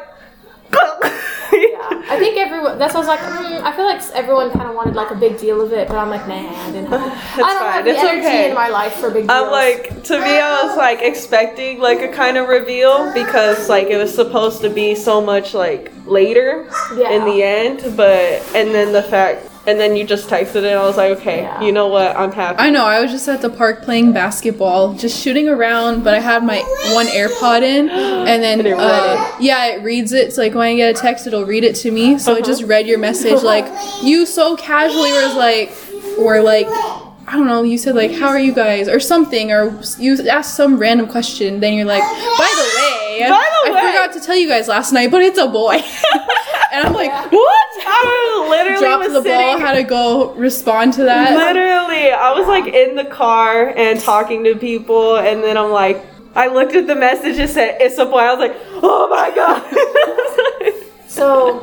yeah, 0.72 2.02
I 2.08 2.16
think 2.18 2.36
everyone. 2.38 2.78
That's 2.78 2.94
why 2.94 3.00
I 3.00 3.04
was 3.04 3.08
like, 3.08 3.20
mm, 3.20 3.62
I 3.62 3.74
feel 3.74 3.84
like 3.84 4.00
everyone 4.14 4.50
kind 4.52 4.68
of 4.68 4.74
wanted 4.74 4.94
like 4.94 5.10
a 5.10 5.14
big 5.14 5.38
deal 5.38 5.60
of 5.60 5.72
it, 5.72 5.88
but 5.88 5.96
I'm 5.96 6.08
like, 6.08 6.26
nah, 6.28 6.34
I 6.34 6.70
didn't. 6.70 6.86
Have, 6.88 7.00
I 7.34 7.36
don't 7.36 7.58
fine, 7.58 7.72
have 7.72 7.86
it's 7.86 7.98
okay. 7.98 8.48
in 8.48 8.54
my 8.54 8.68
life 8.68 8.94
for 8.94 9.10
big 9.10 9.26
deals. 9.26 9.30
I'm 9.30 9.50
like, 9.50 10.02
to 10.04 10.18
me, 10.20 10.38
I 10.38 10.64
was 10.64 10.76
like 10.76 11.00
expecting 11.02 11.80
like 11.80 12.00
a 12.00 12.08
kind 12.08 12.36
of 12.36 12.48
reveal 12.48 13.12
because 13.12 13.68
like 13.68 13.88
it 13.88 13.96
was 13.96 14.14
supposed 14.14 14.60
to 14.62 14.70
be 14.70 14.94
so 14.94 15.20
much 15.20 15.54
like 15.54 15.92
later 16.06 16.68
Yeah. 16.96 17.10
in 17.10 17.24
the 17.24 17.42
end, 17.42 17.96
but 17.96 18.42
and 18.54 18.74
then 18.74 18.92
the 18.92 19.02
fact, 19.02 19.49
and 19.66 19.78
then 19.78 19.94
you 19.96 20.04
just 20.04 20.28
texted 20.28 20.56
it. 20.56 20.64
And 20.64 20.78
I 20.78 20.84
was 20.86 20.96
like, 20.96 21.18
okay, 21.18 21.42
Yeah. 21.42 21.60
you 21.62 21.70
know 21.72 21.88
what? 21.88 22.16
I'm 22.16 22.32
happy. 22.32 22.58
I 22.58 22.70
know, 22.70 22.84
I 22.84 23.00
was 23.00 23.10
just 23.10 23.28
at 23.28 23.42
the 23.42 23.50
park 23.50 23.82
playing 23.82 24.12
basketball, 24.12 24.94
just 24.94 25.22
shooting 25.22 25.48
around, 25.48 26.02
but 26.02 26.14
I 26.14 26.20
had 26.20 26.42
my 26.44 26.60
one 26.94 27.06
AirPod 27.06 27.62
in, 27.62 27.90
and 27.90 28.42
then, 28.42 28.60
And 28.60 28.68
it 28.68 28.78
uh, 28.78 29.36
yeah, 29.38 29.66
it 29.66 29.82
reads 29.84 30.12
it. 30.12 30.32
So, 30.32 30.42
like, 30.42 30.54
when 30.54 30.68
I 30.68 30.76
get 30.76 30.96
a 30.96 31.00
text, 31.00 31.26
it'll 31.26 31.44
read 31.44 31.64
it 31.64 31.76
to 31.76 31.90
me. 31.90 32.18
So, 32.18 32.34
I 32.36 32.40
just 32.40 32.62
read 32.62 32.86
your 32.86 32.98
message, 32.98 33.42
like, 33.42 33.66
you 34.02 34.24
so 34.26 34.56
casually 34.56 35.12
was 35.12 35.34
like, 35.36 35.72
or 36.18 36.42
like, 36.42 36.66
I 36.68 37.34
don't 37.34 37.46
know, 37.46 37.62
you 37.62 37.78
said, 37.78 37.94
like, 37.94 38.12
how 38.12 38.28
are 38.28 38.40
you 38.40 38.52
guys, 38.52 38.88
or 38.88 38.98
something, 38.98 39.52
or 39.52 39.78
you 39.98 40.26
asked 40.28 40.54
some 40.56 40.78
random 40.78 41.06
question, 41.06 41.60
then 41.60 41.74
you're 41.74 41.84
like, 41.86 42.02
by 42.02 42.08
the 42.08 42.80
way, 42.80 43.20
By 43.28 43.28
the 43.64 43.70
I 43.70 43.72
way." 43.74 43.92
forgot 43.92 44.12
to 44.14 44.20
tell 44.20 44.36
you 44.36 44.48
guys 44.48 44.66
last 44.68 44.92
night, 44.92 45.10
but 45.10 45.22
it's 45.22 45.38
a 45.38 45.46
boy. 45.46 45.74
and 46.72 46.86
I'm 46.86 46.92
like, 46.94 47.12
what? 47.30 47.59
I 47.90 48.46
literally 48.50 48.80
Dropped 48.80 49.04
was 49.04 49.12
the 49.12 49.22
sitting. 49.22 49.38
ball, 49.38 49.58
How 49.58 49.72
to 49.74 49.82
go 49.82 50.34
respond 50.34 50.92
to 50.94 51.04
that. 51.04 51.34
Literally, 51.36 52.10
I 52.10 52.32
was 52.32 52.46
like 52.46 52.72
in 52.72 52.94
the 52.94 53.04
car 53.04 53.68
and 53.76 54.00
talking 54.00 54.44
to 54.44 54.54
people, 54.56 55.16
and 55.16 55.42
then 55.42 55.56
I'm 55.56 55.70
like, 55.70 56.04
I 56.34 56.46
looked 56.46 56.74
at 56.74 56.86
the 56.86 56.94
message 56.94 57.38
and 57.38 57.50
said, 57.50 57.78
It's 57.80 57.98
a 57.98 58.04
boy. 58.06 58.18
I 58.18 58.32
was 58.34 58.38
like, 58.40 58.56
Oh 58.82 59.08
my 59.08 59.34
god. 59.34 60.76
So 61.10 61.60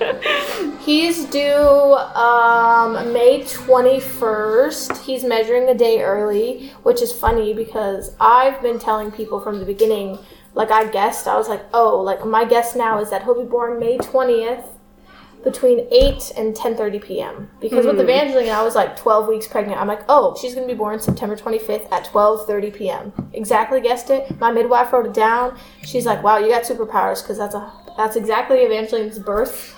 he's 0.81 1.24
due 1.24 1.53
um, 1.55 3.13
May 3.13 3.43
21st. 3.43 5.01
He's 5.03 5.24
measuring 5.24 5.69
a 5.69 5.74
day 5.74 6.03
early, 6.03 6.67
which 6.84 7.01
is 7.01 7.13
funny 7.13 7.53
because 7.53 8.13
I've 8.19 8.62
been 8.62 8.77
telling 8.77 9.10
people 9.10 9.39
from 9.39 9.60
the 9.60 9.65
beginning, 9.65 10.19
like 10.53 10.69
I 10.69 10.91
guessed, 10.91 11.27
I 11.27 11.38
was 11.38 11.48
like, 11.48 11.63
oh, 11.74 12.01
like 12.01 12.25
my 12.25 12.43
guess 12.43 12.75
now 12.75 13.00
is 13.00 13.10
that 13.10 13.24
he'll 13.24 13.41
be 13.41 13.50
born 13.50 13.79
May 13.79 13.98
20th 13.98 14.65
between 15.44 15.88
8 15.91 16.32
and 16.38 16.56
10.30 16.56 17.03
p.m. 17.03 17.50
Because 17.60 17.86
with 17.86 18.00
Evangeline, 18.00 18.50
I 18.50 18.63
was 18.63 18.75
like 18.75 18.98
12 18.98 19.27
weeks 19.27 19.48
pregnant. 19.48 19.79
I'm 19.79 19.88
like, 19.88 20.01
oh, 20.10 20.36
she's 20.39 20.53
going 20.56 20.67
to 20.67 20.74
be 20.74 20.77
born 20.77 21.00
September 21.00 21.36
25th 21.36 21.91
at 21.91 22.06
12.30 22.06 22.75
p.m. 22.75 23.29
Exactly 23.34 23.79
guessed 23.82 24.10
it. 24.10 24.38
My 24.39 24.51
midwife 24.51 24.91
wrote 24.91 25.06
it 25.06 25.13
down. 25.13 25.58
She's 25.84 26.06
like, 26.06 26.24
wow, 26.24 26.38
you 26.38 26.50
got 26.50 26.63
superpowers 26.63 27.22
because 27.22 27.38
that's 27.38 27.56
a 27.56 27.72
that's 27.98 28.15
exactly 28.15 28.63
Evangeline's 28.63 29.17
birth 29.17 29.75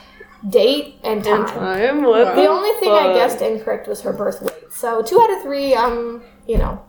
date 0.49 0.95
and 1.03 1.23
time. 1.23 1.45
Time? 1.45 2.01
The 2.35 2.47
only 2.47 2.77
thing 2.79 2.91
I 2.91 3.13
guessed 3.13 3.41
incorrect 3.41 3.87
was 3.87 4.01
her 4.01 4.13
birth 4.13 4.41
weight. 4.41 4.71
So 4.71 5.01
two 5.01 5.19
out 5.21 5.31
of 5.31 5.41
three, 5.41 5.73
um, 5.73 6.21
you 6.47 6.57
know, 6.57 6.83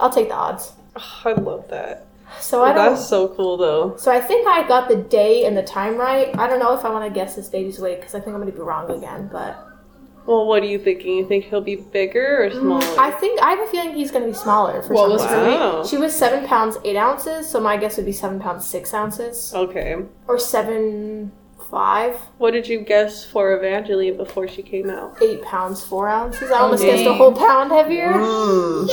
I'll 0.00 0.10
take 0.10 0.28
the 0.28 0.34
odds. 0.34 0.72
I 0.96 1.32
love 1.32 1.68
that. 1.68 2.06
So 2.40 2.62
I 2.64 2.72
don't. 2.72 2.94
That's 2.94 3.08
so 3.08 3.28
cool 3.28 3.56
though. 3.56 3.96
So 3.96 4.10
I 4.12 4.20
think 4.20 4.46
I 4.48 4.66
got 4.66 4.88
the 4.88 4.96
day 4.96 5.44
and 5.46 5.56
the 5.56 5.62
time 5.62 5.96
right. 5.96 6.36
I 6.38 6.46
don't 6.46 6.58
know 6.58 6.74
if 6.76 6.84
I 6.84 6.90
want 6.90 7.04
to 7.04 7.14
guess 7.14 7.36
this 7.36 7.48
baby's 7.48 7.78
weight 7.78 8.00
because 8.00 8.14
I 8.14 8.20
think 8.20 8.34
I'm 8.34 8.40
going 8.40 8.50
to 8.52 8.56
be 8.56 8.62
wrong 8.62 8.90
again. 8.90 9.28
But 9.32 9.56
Well, 10.26 10.46
what 10.46 10.62
are 10.62 10.66
you 10.66 10.78
thinking? 10.78 11.16
You 11.18 11.26
think 11.28 11.44
he'll 11.44 11.60
be 11.60 11.76
bigger 11.76 12.44
or 12.44 12.50
smaller? 12.50 12.84
I 12.98 13.10
think 13.12 13.40
I 13.42 13.50
have 13.50 13.60
a 13.60 13.70
feeling 13.70 13.94
he's 13.94 14.10
going 14.10 14.24
to 14.24 14.30
be 14.30 14.36
smaller 14.36 14.82
for 14.82 14.94
What 14.94 15.10
was 15.10 15.24
her 15.24 15.78
weight? 15.80 15.86
She 15.88 15.96
was 15.96 16.14
seven 16.14 16.46
pounds 16.46 16.76
eight 16.84 16.96
ounces, 16.96 17.48
so 17.48 17.60
my 17.60 17.76
guess 17.76 17.96
would 17.96 18.06
be 18.06 18.12
seven 18.12 18.38
pounds 18.40 18.64
six 18.66 18.92
ounces, 18.94 19.52
Okay. 19.54 19.96
or 20.28 20.38
seven 20.38 21.32
five, 21.70 22.16
What 22.36 22.50
did 22.50 22.68
you 22.68 22.80
guess 22.80 23.24
for 23.24 23.56
Evangeline 23.56 24.18
before 24.18 24.46
she 24.46 24.62
came 24.62 24.90
out? 24.90 25.16
eight 25.22 25.42
pounds 25.42 25.82
four 25.82 26.06
ounces. 26.08 26.50
I 26.50 26.58
almost 26.58 26.82
guessed 26.82 27.06
a 27.06 27.14
whole 27.14 27.32
pound 27.32 27.72
heavier. 27.72 28.12
Mm. 28.12 28.88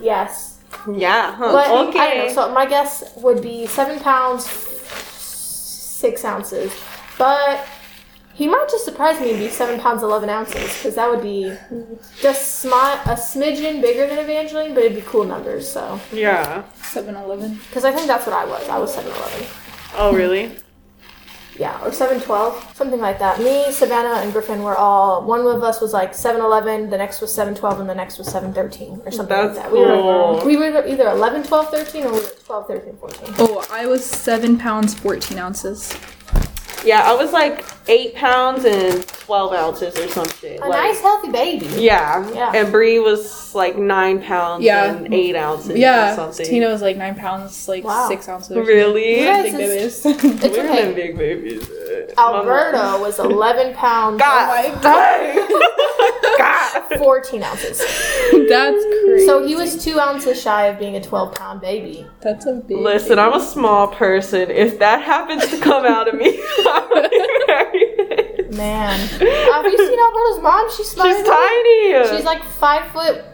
Yes. 0.00 0.51
Yeah. 0.92 1.34
Huh. 1.34 1.52
But 1.52 1.66
I 1.66 1.68
don't 1.68 1.88
okay. 1.88 2.26
know. 2.28 2.32
So 2.32 2.52
my 2.52 2.66
guess 2.66 3.14
would 3.16 3.42
be 3.42 3.66
seven 3.66 4.00
pounds 4.00 4.46
six 4.46 6.24
ounces, 6.24 6.72
but 7.18 7.66
he 8.34 8.48
might 8.48 8.66
just 8.70 8.84
surprise 8.84 9.20
me 9.20 9.30
and 9.30 9.38
be 9.38 9.48
seven 9.48 9.78
pounds 9.78 10.02
eleven 10.02 10.28
ounces 10.28 10.62
because 10.76 10.94
that 10.96 11.08
would 11.10 11.22
be 11.22 11.52
just 12.20 12.64
smi- 12.64 13.04
a 13.04 13.14
smidgen 13.14 13.80
bigger 13.80 14.06
than 14.06 14.18
Evangeline, 14.18 14.74
but 14.74 14.82
it'd 14.84 14.96
be 14.96 15.02
cool 15.02 15.24
numbers. 15.24 15.68
So 15.68 16.00
yeah. 16.12 16.64
7 16.82 17.14
Eleven. 17.14 17.54
because 17.68 17.84
I 17.84 17.92
think 17.92 18.06
that's 18.06 18.26
what 18.26 18.34
I 18.34 18.44
was. 18.44 18.68
I 18.68 18.78
was 18.78 18.92
seven 18.94 19.12
eleven. 19.12 19.46
Oh, 19.94 20.14
really? 20.14 20.56
Yeah, 21.62 21.80
or 21.84 21.92
seven 21.92 22.20
twelve, 22.20 22.52
something 22.74 23.00
like 23.00 23.20
that. 23.20 23.38
Me, 23.38 23.70
Savannah, 23.70 24.20
and 24.20 24.32
Griffin 24.32 24.64
were 24.64 24.74
all. 24.74 25.24
One 25.24 25.46
of 25.46 25.62
us 25.62 25.80
was 25.80 25.92
like 25.92 26.12
seven 26.12 26.40
eleven, 26.40 26.90
the 26.90 26.98
next 26.98 27.20
was 27.20 27.32
seven 27.32 27.54
twelve, 27.54 27.78
and 27.78 27.88
the 27.88 27.94
next 27.94 28.18
was 28.18 28.26
seven 28.26 28.52
thirteen, 28.52 29.00
or 29.04 29.12
something 29.12 29.36
That's 29.36 29.56
like 29.56 29.66
that. 29.66 29.72
We 29.72 29.78
were 29.78 30.44
we 30.44 30.56
were 30.56 30.84
either 30.84 31.08
11, 31.10 31.44
12, 31.44 31.70
13, 31.70 32.04
or 32.04 32.12
we 32.14 32.18
were 32.18 32.26
12, 32.46 32.66
13, 32.66 32.96
14. 32.96 33.34
Oh, 33.38 33.64
I 33.70 33.86
was 33.86 34.04
7 34.04 34.58
pounds 34.58 34.94
14 34.94 35.38
ounces. 35.38 35.96
Yeah, 36.84 37.02
I 37.04 37.14
was 37.14 37.32
like 37.32 37.64
eight 37.88 38.14
pounds 38.14 38.64
and 38.64 39.06
twelve 39.06 39.52
ounces 39.52 39.96
or 39.98 40.08
some 40.08 40.28
shit. 40.28 40.60
A 40.60 40.66
like, 40.68 40.82
nice 40.82 41.00
healthy 41.00 41.30
baby. 41.30 41.66
Yeah. 41.78 42.28
Yeah. 42.32 42.52
And 42.54 42.72
Bree 42.72 42.98
was 42.98 43.54
like 43.54 43.76
nine 43.78 44.20
pounds 44.22 44.64
Yeah. 44.64 44.92
and 44.94 45.12
eight 45.14 45.36
ounces. 45.36 45.70
or 45.70 45.76
Yeah, 45.76 46.16
something. 46.16 46.46
Tina 46.46 46.68
was 46.68 46.82
like 46.82 46.96
9 46.96 47.14
pounds, 47.14 47.68
like 47.68 47.84
Wow. 47.84 48.08
6 48.08 48.28
ounces. 48.28 48.56
or 48.56 48.62
Really? 48.64 49.20
You 49.20 49.26
guys 49.26 49.42
Big 49.52 49.54
is- 49.60 50.02
babies. 50.02 50.24
It's 50.44 50.56
We're 50.56 50.64
okay. 50.70 50.92
big 50.94 51.16
babies. 51.18 51.68
Alberto 52.18 53.00
was 53.00 53.18
11 53.18 53.74
pounds, 53.76 54.20
God. 54.20 54.82
dang. 54.82 55.48
God. 56.38 56.98
14 56.98 57.42
ounces. 57.42 57.78
That's 58.48 58.84
crazy. 59.04 59.26
So 59.26 59.46
he 59.46 59.54
was 59.54 59.82
two 59.82 59.98
ounces 59.98 60.40
shy 60.40 60.66
of 60.66 60.78
being 60.78 60.96
a 60.96 61.02
12 61.02 61.34
pound 61.34 61.60
baby. 61.60 62.06
That's 62.20 62.46
a 62.46 62.54
big. 62.54 62.78
Listen, 62.78 63.18
I'm 63.18 63.32
a 63.34 63.40
small 63.44 63.88
person. 63.88 64.50
If 64.50 64.78
that 64.78 65.02
happens 65.02 65.46
to 65.48 65.58
come 65.60 65.84
out 65.84 66.08
of 66.08 66.14
me, 66.14 66.40
I'm 66.66 66.88
gonna 66.88 67.08
be 67.08 67.26
very 67.46 67.86
pissed. 68.36 68.56
Man. 68.56 68.98
Have 68.98 69.64
you 69.64 69.78
seen 69.78 69.98
Alberto's 69.98 70.42
mom? 70.42 70.70
She's 70.70 70.90
She's 70.90 71.26
tiny. 71.26 72.16
She's 72.16 72.24
like 72.24 72.44
five 72.44 72.90
foot 72.92 73.24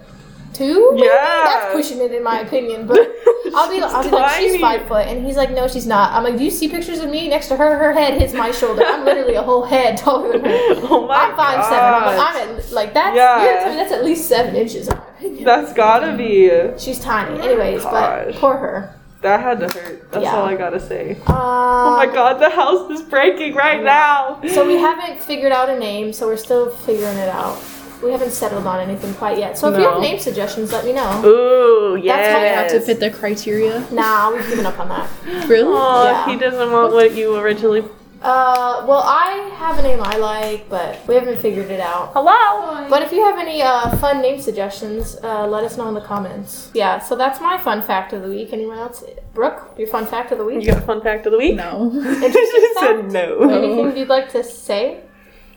two. 0.59 0.95
Yeah. 0.97 1.43
That's 1.45 1.73
pushing 1.75 2.01
it 2.01 2.13
in 2.13 2.23
my 2.23 2.41
opinion. 2.41 2.87
But 2.87 2.99
I'll 3.55 3.71
be, 3.71 3.81
I'll 3.81 4.03
be 4.03 4.11
like, 4.11 4.41
she's 4.41 4.61
five 4.61 4.87
foot, 4.89 5.07
and 5.07 5.25
he's 5.25 5.37
like, 5.37 5.51
no, 5.51 5.69
she's 5.69 5.87
not. 5.87 6.13
I'm 6.13 6.25
like, 6.25 6.37
do 6.37 6.45
you 6.45 6.51
see 6.51 6.69
pictures 6.69 6.99
of 6.99 7.09
me 7.11 7.29
next 7.29 7.49
to 7.49 7.57
her? 7.57 7.79
Her 7.79 7.93
head 7.93 8.21
hits 8.21 8.35
my 8.35 8.51
shoulder. 8.51 8.83
I'm 8.85 9.05
literally 9.05 9.35
a 9.35 9.43
whole 9.43 9.65
head 9.65 9.97
taller 9.97 10.33
than 10.33 10.45
her. 10.45 10.51
oh 10.91 11.07
my 11.07 11.15
I'm 11.17 11.37
five 11.37 11.65
seven. 11.65 11.79
I'm 11.95 12.03
like, 12.05 12.19
I'm 12.19 12.59
at, 12.59 12.73
like 12.73 12.95
that's. 12.95 13.17
Yeah. 13.17 13.43
You're 13.45 13.55
telling 13.61 13.77
me 13.77 13.83
that's 13.83 13.93
at 13.93 14.05
least 14.05 14.29
seven 14.29 14.57
inches. 14.57 14.89
In 14.89 14.97
my 14.97 15.05
opinion. 15.17 15.45
That's 15.45 15.73
gotta 15.73 16.17
be. 16.17 16.51
She's 16.79 16.99
tiny. 17.01 17.41
Anyways, 17.41 17.85
but 17.85 18.27
Gosh. 18.33 18.35
poor 18.37 18.57
her. 18.57 18.95
That 19.23 19.41
had 19.41 19.59
to 19.61 19.69
hurt. 19.81 20.13
That's 20.13 20.23
Yeah. 20.25 20.37
all 20.37 20.45
I 20.45 20.55
gotta 20.57 20.79
say. 20.79 21.13
Um, 21.27 21.35
Oh 21.37 21.97
my 21.97 22.07
god, 22.07 22.41
the 22.41 22.51
house 22.51 22.89
is 22.91 23.03
breaking 23.03 23.55
right 23.55 23.83
now. 23.83 24.41
So 24.49 24.65
we 24.67 24.75
haven't 24.77 25.19
figured 25.21 25.51
out 25.51 25.69
a 25.69 25.79
name, 25.79 26.13
so 26.13 26.27
we're 26.29 26.37
still 26.37 26.71
figuring 26.71 27.17
it 27.19 27.29
out. 27.29 27.57
We 28.03 28.13
haven't 28.13 28.31
settled 28.31 28.67
on 28.67 28.81
anything 28.81 29.13
quite 29.15 29.39
yet. 29.39 29.59
So 29.59 29.73
if 29.73 29.79
you 29.79 29.85
have 29.89 30.01
name 30.01 30.19
suggestions, 30.19 30.73
let 30.73 30.85
me 30.85 30.93
know. 30.93 31.23
Ooh, 31.25 31.97
yeah. 31.97 32.17
That's 32.17 32.27
yes. 32.27 32.33
how 32.37 32.43
you 32.43 32.55
have 32.55 32.71
to 32.71 32.81
fit 32.81 33.01
the 33.01 33.11
criteria. 33.11 33.85
Nah, 33.91 34.33
we've 34.33 34.49
given 34.49 34.67
up 34.67 34.79
on 34.79 34.89
that. 34.89 35.09
Really? 35.49 35.69
Oh, 35.73 36.05
Yeah. 36.05 36.27
he 36.31 36.37
doesn't 36.39 36.71
want 36.73 36.93
what 36.93 37.15
you 37.15 37.37
originally. 37.37 37.83
Uh, 38.21 38.85
well, 38.89 39.03
I 39.05 39.49
have 39.57 39.79
a 39.79 39.83
name 39.83 40.01
I 40.03 40.17
like, 40.17 40.69
but 40.69 40.99
we 41.07 41.15
haven't 41.15 41.39
figured 41.39 41.71
it 41.71 41.79
out. 41.81 42.11
Hello. 42.15 42.89
But 42.91 43.03
if 43.03 43.13
you 43.13 43.23
have 43.25 43.39
any 43.39 43.63
uh, 43.63 43.97
fun 43.99 44.21
name 44.21 44.41
suggestions, 44.41 45.17
uh, 45.23 45.47
let 45.47 45.63
us 45.63 45.77
know 45.77 45.87
in 45.89 45.95
the 45.95 46.01
comments. 46.01 46.71
Yeah, 46.75 46.99
so 46.99 47.15
that's 47.15 47.41
my 47.41 47.59
fun 47.59 47.81
fact 47.81 48.13
of 48.13 48.23
the 48.23 48.29
week. 48.29 48.53
Anyone 48.53 48.79
else? 48.79 49.05
Brooke, 49.35 49.73
your 49.79 49.87
fun 49.87 50.05
fact 50.05 50.33
of 50.33 50.39
the 50.39 50.45
week? 50.45 50.61
You 50.65 50.73
got 50.73 50.79
a 50.83 50.87
fun 50.87 51.01
fact 51.01 51.27
of 51.27 51.33
the 51.33 51.39
week? 51.39 51.55
No. 51.57 51.93
Interesting 51.95 52.33
she 52.33 52.75
said 52.75 53.01
fact? 53.03 53.13
no. 53.13 53.49
Anything 53.51 53.97
you'd 53.97 54.09
like 54.09 54.31
to 54.33 54.43
say? 54.43 55.01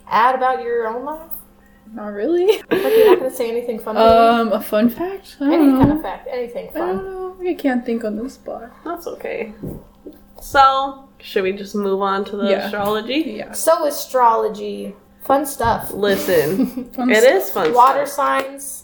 Add 0.08 0.36
about 0.36 0.62
your 0.62 0.88
own 0.88 1.04
life? 1.04 1.31
Not 1.94 2.08
really. 2.14 2.62
Like 2.72 2.84
you're 2.98 3.10
not 3.10 3.20
gonna 3.20 3.32
say 3.36 3.50
anything 3.50 3.80
fun. 3.80 3.98
of 3.98 4.04
the 4.04 4.44
week? 4.46 4.54
Um, 4.54 4.60
a 4.60 4.64
fun 4.64 4.90
fact? 4.90 5.38
I 5.42 5.46
Any 5.46 5.58
don't 5.58 5.74
know. 5.74 5.80
kind 5.80 5.92
of 5.92 6.02
fact, 6.02 6.28
anything 6.32 6.72
fun. 6.72 6.82
I 6.82 6.94
don't 6.94 7.06
know. 7.44 7.50
I 7.50 7.54
can't 7.54 7.86
think 7.86 8.04
on 8.04 8.16
the 8.16 8.30
spot. 8.30 8.72
That's 8.86 9.08
okay. 9.08 9.54
So, 10.42 11.10
should 11.20 11.44
we 11.44 11.52
just 11.54 11.76
move 11.76 12.02
on 12.02 12.26
to 12.26 12.38
the 12.38 12.50
Yeah. 12.50 12.66
astrology? 12.66 13.36
Yeah. 13.38 13.52
So 13.52 13.86
astrology, 13.86 14.96
fun 15.22 15.46
stuff. 15.46 15.92
Listen, 15.94 16.90
It 16.96 16.96
is 16.96 16.96
Fun 16.96 17.12
it 17.12 17.22
stuff. 17.24 17.34
is 17.44 17.50
fun. 17.52 17.74
Water 17.74 18.06
stuff. 18.06 18.16
signs, 18.46 18.84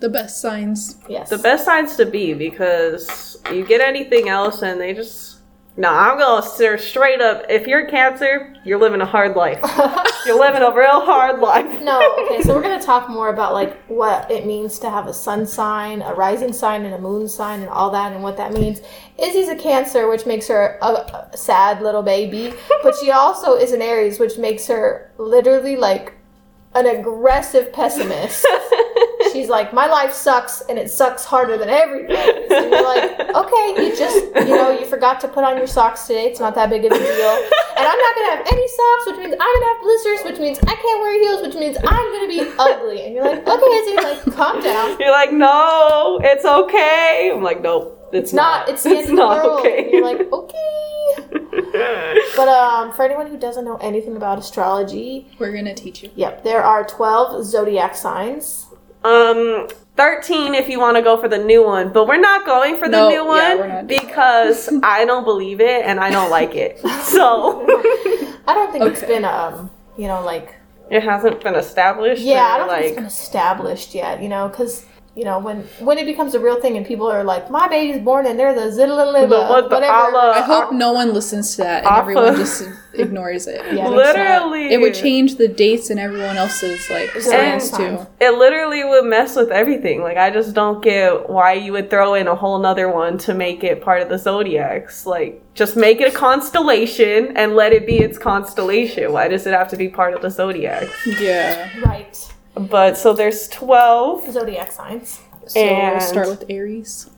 The 0.00 0.08
best 0.08 0.40
signs. 0.40 0.98
yes. 1.08 1.30
The 1.30 1.38
best 1.38 1.64
signs 1.64 1.96
to 1.96 2.06
be 2.06 2.34
because 2.34 3.38
you 3.50 3.64
get 3.64 3.80
anything 3.80 4.28
else 4.28 4.62
and 4.62 4.80
they 4.80 4.92
just. 4.92 5.33
No, 5.76 5.88
I'm 5.88 6.18
gonna 6.18 6.46
stare 6.46 6.78
straight 6.78 7.20
up. 7.20 7.46
If 7.48 7.66
you're 7.66 7.86
Cancer, 7.88 8.54
you're 8.64 8.78
living 8.78 9.00
a 9.00 9.06
hard 9.06 9.34
life. 9.36 9.58
You're 10.24 10.40
living 10.40 10.62
a 10.62 10.72
real 10.72 11.04
hard 11.04 11.40
life. 11.40 11.82
no, 11.82 12.00
okay, 12.24 12.40
so 12.40 12.54
we're 12.54 12.62
gonna 12.62 12.82
talk 12.82 13.10
more 13.10 13.28
about 13.28 13.52
like 13.52 13.76
what 13.88 14.30
it 14.30 14.46
means 14.46 14.78
to 14.78 14.88
have 14.88 15.06
a 15.06 15.12
sun 15.12 15.46
sign, 15.46 16.00
a 16.00 16.14
rising 16.14 16.52
sign, 16.52 16.86
and 16.86 16.94
a 16.94 16.98
moon 16.98 17.28
sign, 17.28 17.60
and 17.60 17.68
all 17.68 17.90
that, 17.90 18.12
and 18.12 18.22
what 18.22 18.38
that 18.38 18.54
means. 18.54 18.80
Izzy's 19.18 19.48
a 19.48 19.56
Cancer, 19.56 20.08
which 20.08 20.24
makes 20.24 20.48
her 20.48 20.78
a 20.80 21.36
sad 21.36 21.82
little 21.82 22.02
baby, 22.02 22.54
but 22.82 22.94
she 22.96 23.10
also 23.10 23.54
is 23.54 23.72
an 23.72 23.82
Aries, 23.82 24.18
which 24.18 24.38
makes 24.38 24.66
her 24.68 25.12
literally 25.18 25.76
like 25.76 26.14
an 26.74 26.86
aggressive 26.86 27.72
pessimist. 27.72 28.46
She's 29.32 29.48
like, 29.48 29.72
my 29.72 29.86
life 29.86 30.12
sucks, 30.12 30.60
and 30.68 30.78
it 30.78 30.90
sucks 30.90 31.24
harder 31.24 31.56
than 31.56 31.68
everybody's. 31.68 32.50
And 32.50 32.70
you're 32.70 32.84
like, 32.84 33.20
okay, 33.34 33.74
you 33.84 33.96
just, 33.96 34.16
you 34.46 34.54
know, 34.54 34.70
you 34.70 34.86
forgot 34.86 35.20
to 35.22 35.28
put 35.28 35.42
on 35.44 35.56
your 35.56 35.66
socks 35.66 36.06
today. 36.06 36.26
It's 36.26 36.38
not 36.40 36.54
that 36.54 36.70
big 36.70 36.84
of 36.84 36.92
a 36.92 36.98
deal. 36.98 37.48
And 37.76 37.86
I'm 37.88 37.98
not 37.98 38.14
gonna 38.14 38.36
have 38.36 38.46
any 38.52 38.68
socks, 38.68 39.06
which 39.06 39.16
means 39.18 39.34
I'm 39.40 39.54
gonna 39.54 39.66
have 39.66 39.82
blisters, 39.82 40.20
which 40.24 40.38
means 40.38 40.58
I 40.60 40.74
can't 40.76 41.00
wear 41.00 41.20
heels, 41.20 41.42
which 41.46 41.54
means 41.56 41.76
I'm 41.84 42.12
gonna 42.12 42.28
be 42.28 42.52
ugly. 42.58 43.02
And 43.06 43.14
you're 43.14 43.24
like, 43.24 43.46
okay, 43.46 43.66
Izzy, 43.66 43.96
like, 43.96 44.36
calm 44.36 44.62
down. 44.62 44.96
You're 45.00 45.10
like, 45.10 45.32
no, 45.32 46.20
it's 46.22 46.44
okay. 46.44 47.32
I'm 47.34 47.42
like, 47.42 47.60
nope, 47.62 47.98
it's, 48.12 48.24
It's 48.26 48.32
not. 48.32 48.68
It's 48.68 48.84
the 48.84 48.90
end 48.90 49.08
of 49.08 49.14
not 49.14 49.44
world. 49.44 49.60
okay. 49.60 49.84
And 49.84 49.90
you're 49.92 50.04
like, 50.04 50.20
okay. 50.32 50.93
But 52.36 52.48
um, 52.48 52.92
for 52.92 53.04
anyone 53.04 53.26
who 53.28 53.36
doesn't 53.38 53.64
know 53.64 53.76
anything 53.76 54.16
about 54.16 54.38
astrology, 54.38 55.28
We're 55.38 55.52
gonna 55.52 55.74
teach 55.74 56.02
you. 56.02 56.10
yep, 56.16 56.42
there 56.44 56.62
are 56.62 56.84
12 56.84 57.44
zodiac 57.44 57.94
signs. 57.96 58.66
Um, 59.04 59.68
13 59.96 60.54
if 60.54 60.68
you 60.68 60.80
want 60.80 60.96
to 60.96 61.02
go 61.02 61.16
for 61.20 61.28
the 61.28 61.38
new 61.38 61.62
one, 61.64 61.92
but 61.92 62.08
we're 62.08 62.18
not 62.20 62.44
going 62.46 62.78
for 62.78 62.86
the 62.88 62.96
No, 62.96 63.08
new 63.10 63.24
one 63.26 63.58
we're 63.58 63.68
not 63.68 63.86
doing 63.86 64.00
because 64.00 64.68
I 64.82 65.04
don't 65.04 65.24
believe 65.24 65.60
it 65.60 65.84
and 65.84 66.00
I 66.00 66.10
don't 66.10 66.30
like 66.30 66.54
it. 66.54 66.78
So 67.02 67.64
I 68.48 68.54
don't 68.54 68.72
think 68.72 68.84
it's 68.86 69.02
been 69.04 69.24
um, 69.24 69.70
you 69.96 70.08
know, 70.08 70.22
like 70.24 70.54
it 70.90 71.02
hasn't 71.02 71.42
been 71.42 71.54
established. 71.54 72.22
yeah, 72.22 72.46
I 72.46 72.54
or, 72.56 72.58
don't 72.58 72.68
think 72.70 72.80
it's 72.82 72.88
like 72.90 72.96
been 72.96 73.04
established 73.06 73.94
yet. 73.94 74.22
You 74.22 74.28
know, 74.28 74.48
because 74.48 74.84
you 75.16 75.24
know, 75.24 75.38
when 75.38 75.58
when 75.78 75.96
it 75.98 76.06
becomes 76.06 76.34
a 76.34 76.40
real 76.40 76.60
thing 76.60 76.76
and 76.76 76.84
people 76.84 77.06
are 77.06 77.22
like, 77.22 77.48
my 77.50 77.68
baby's 77.68 78.02
born 78.02 78.26
and 78.26 78.36
they're 78.38 78.54
the 78.54 78.70
zillalilla, 78.76 79.28
The- 79.28 79.46
what 79.46 79.68
the 79.68 79.76
whatever. 79.76 79.92
Allah- 79.92 80.32
I 80.34 80.40
hope 80.40 80.72
no 80.72 80.92
one 80.92 81.14
listens 81.14 81.52
to 81.56 81.62
that 81.62 81.78
and 81.84 81.86
Alpha. 81.86 82.00
everyone 82.00 82.36
just 82.36 82.68
ignores 82.94 83.46
it. 83.46 83.60
Yeah. 83.74 83.88
Literally. 83.88 84.72
It 84.72 84.80
would 84.80 84.94
change 84.94 85.36
the 85.36 85.46
dates 85.48 85.90
and 85.90 86.00
everyone 86.00 86.36
else's 86.36 86.88
like 86.90 87.10
plans 87.10 87.70
too. 87.70 88.04
It 88.20 88.34
literally 88.38 88.82
would 88.84 89.04
mess 89.04 89.36
with 89.36 89.50
everything. 89.50 90.02
Like 90.02 90.16
I 90.16 90.30
just 90.30 90.52
don't 90.54 90.82
get 90.82 91.28
why 91.30 91.52
you 91.54 91.70
would 91.72 91.90
throw 91.90 92.14
in 92.14 92.26
a 92.26 92.34
whole 92.34 92.58
nother 92.58 92.88
one 92.88 93.16
to 93.18 93.34
make 93.34 93.62
it 93.62 93.82
part 93.82 94.02
of 94.02 94.08
the 94.08 94.18
zodiacs. 94.18 95.06
Like 95.06 95.40
just 95.54 95.76
make 95.76 96.00
it 96.00 96.12
a 96.12 96.16
constellation 96.16 97.36
and 97.36 97.54
let 97.54 97.72
it 97.72 97.86
be 97.86 97.98
its 97.98 98.18
constellation. 98.18 99.12
Why 99.12 99.28
does 99.28 99.46
it 99.46 99.52
have 99.54 99.68
to 99.68 99.76
be 99.76 99.88
part 99.88 100.14
of 100.14 100.22
the 100.22 100.30
zodiacs? 100.30 101.06
Yeah. 101.20 101.68
Right. 101.84 102.16
But 102.54 102.96
so 102.96 103.12
there's 103.12 103.48
twelve. 103.48 104.30
Zodiac 104.30 104.70
signs. 104.72 105.20
So 105.46 105.60
And- 105.60 105.98
we'll 105.98 106.00
start 106.00 106.28
with 106.28 106.44
Aries. 106.48 107.10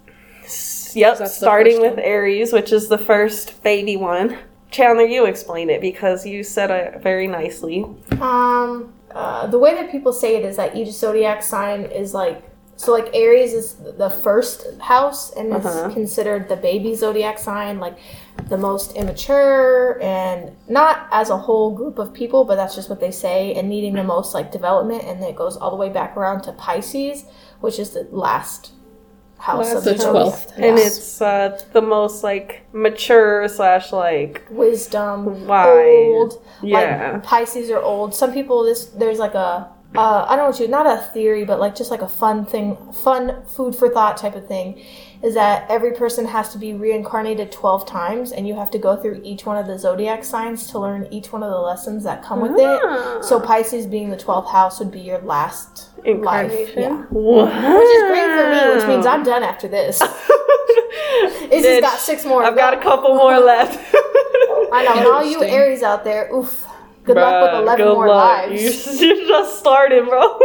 Yep, 0.94 1.26
starting 1.28 1.80
with 1.80 1.94
one. 1.96 1.98
Aries, 2.04 2.52
which 2.52 2.72
is 2.72 2.88
the 2.88 2.96
first 2.98 3.62
baby 3.62 3.96
one. 3.96 4.38
Chandler, 4.70 5.04
you 5.04 5.26
explain 5.26 5.68
it 5.70 5.80
because 5.80 6.24
you 6.26 6.42
said 6.42 6.70
it 6.70 7.02
very 7.02 7.26
nicely. 7.26 7.84
Um, 8.20 8.92
uh, 9.14 9.46
the 9.46 9.58
way 9.58 9.74
that 9.74 9.90
people 9.90 10.12
say 10.12 10.36
it 10.36 10.44
is 10.44 10.56
that 10.56 10.74
each 10.76 10.90
zodiac 10.92 11.42
sign 11.42 11.82
is 11.84 12.14
like 12.14 12.42
so 12.78 12.92
like 12.92 13.08
Aries 13.14 13.52
is 13.54 13.74
the 13.96 14.10
first 14.10 14.66
house 14.80 15.32
and 15.32 15.54
is 15.56 15.64
Uh-huh. 15.64 15.90
considered 15.90 16.48
the 16.48 16.56
baby 16.56 16.94
zodiac 16.94 17.38
sign, 17.38 17.78
like 17.80 17.96
the 18.48 18.56
most 18.58 18.94
immature 18.96 20.00
and 20.02 20.54
not 20.68 21.08
as 21.10 21.30
a 21.30 21.36
whole 21.36 21.74
group 21.74 21.98
of 21.98 22.12
people, 22.14 22.44
but 22.44 22.54
that's 22.56 22.74
just 22.74 22.88
what 22.88 23.00
they 23.00 23.10
say, 23.10 23.54
and 23.54 23.68
needing 23.68 23.94
the 23.94 24.04
most 24.04 24.34
like 24.34 24.52
development, 24.52 25.02
and 25.04 25.22
it 25.22 25.34
goes 25.36 25.56
all 25.56 25.70
the 25.70 25.76
way 25.76 25.88
back 25.88 26.16
around 26.16 26.42
to 26.42 26.52
Pisces, 26.52 27.24
which 27.60 27.78
is 27.78 27.90
the 27.90 28.06
last 28.10 28.72
house 29.38 29.66
Last 29.66 29.76
of 29.78 29.84
the 29.84 29.92
The 29.92 29.98
zodiac. 29.98 30.32
12th. 30.34 30.52
And 30.56 30.78
it's 30.78 31.20
uh, 31.20 31.60
the 31.72 31.82
most 31.82 32.22
like 32.24 32.66
mature 32.72 33.48
slash 33.48 33.92
like 33.92 34.46
wisdom, 34.50 35.46
Wise. 35.46 35.66
old. 35.68 36.44
Yeah. 36.62 37.12
Like 37.14 37.22
Pisces 37.22 37.70
are 37.70 37.80
old. 37.82 38.14
Some 38.14 38.32
people 38.32 38.64
this 38.64 38.86
there's 38.86 39.18
like 39.18 39.34
a 39.34 39.70
uh, 39.94 40.26
I 40.28 40.36
don't 40.36 40.44
know 40.44 40.50
what 40.50 40.60
you 40.60 40.68
not 40.68 40.86
a 40.86 41.00
theory, 41.12 41.44
but 41.44 41.58
like 41.60 41.74
just 41.74 41.90
like 41.90 42.02
a 42.02 42.08
fun 42.08 42.44
thing, 42.44 42.76
fun 42.92 43.44
food 43.46 43.74
for 43.74 43.88
thought 43.88 44.16
type 44.16 44.34
of 44.34 44.46
thing, 44.46 44.82
is 45.22 45.34
that 45.34 45.66
every 45.70 45.92
person 45.92 46.26
has 46.26 46.50
to 46.52 46.58
be 46.58 46.74
reincarnated 46.74 47.50
twelve 47.52 47.86
times, 47.86 48.32
and 48.32 48.46
you 48.46 48.54
have 48.54 48.70
to 48.72 48.78
go 48.78 48.96
through 48.96 49.20
each 49.24 49.46
one 49.46 49.56
of 49.56 49.66
the 49.66 49.78
zodiac 49.78 50.24
signs 50.24 50.66
to 50.70 50.78
learn 50.78 51.08
each 51.10 51.32
one 51.32 51.42
of 51.42 51.50
the 51.50 51.58
lessons 51.58 52.04
that 52.04 52.22
come 52.22 52.40
with 52.40 52.52
Ah. 52.58 53.18
it. 53.18 53.24
So 53.24 53.40
Pisces 53.40 53.86
being 53.86 54.10
the 54.10 54.16
twelfth 54.16 54.50
house 54.50 54.78
would 54.78 54.90
be 54.90 55.00
your 55.00 55.18
last 55.20 55.90
life. 55.96 56.06
incarnation. 56.06 56.82
Yeah. 56.82 57.04
Wow. 57.10 57.44
Which 57.78 57.88
is 57.88 58.02
great 58.04 58.30
for 58.36 58.50
me, 58.50 58.74
which 58.76 58.86
means 58.86 59.06
I'm 59.06 59.22
done 59.24 59.42
after 59.42 59.68
this. 59.68 60.00
It's 61.48 61.62
just 61.64 61.80
got 61.82 61.98
six 62.00 62.24
more. 62.24 62.42
I've 62.44 62.56
got 62.56 62.74
a 62.74 62.78
couple 62.80 63.14
more 63.14 63.38
left. 63.52 63.78
I 64.72 64.82
know. 64.84 64.98
And 64.98 65.06
all 65.06 65.24
you 65.24 65.42
Aries 65.42 65.82
out 65.82 66.02
there, 66.04 66.28
oof. 66.34 66.66
Good 67.04 67.16
luck 67.16 67.52
with 67.52 67.62
11 67.62 67.86
more 67.86 68.08
luck. 68.08 68.48
lives. 68.50 69.00
You, 69.00 69.06
you 69.14 69.28
just 69.34 69.58
started, 69.60 70.06
bro. 70.06 70.38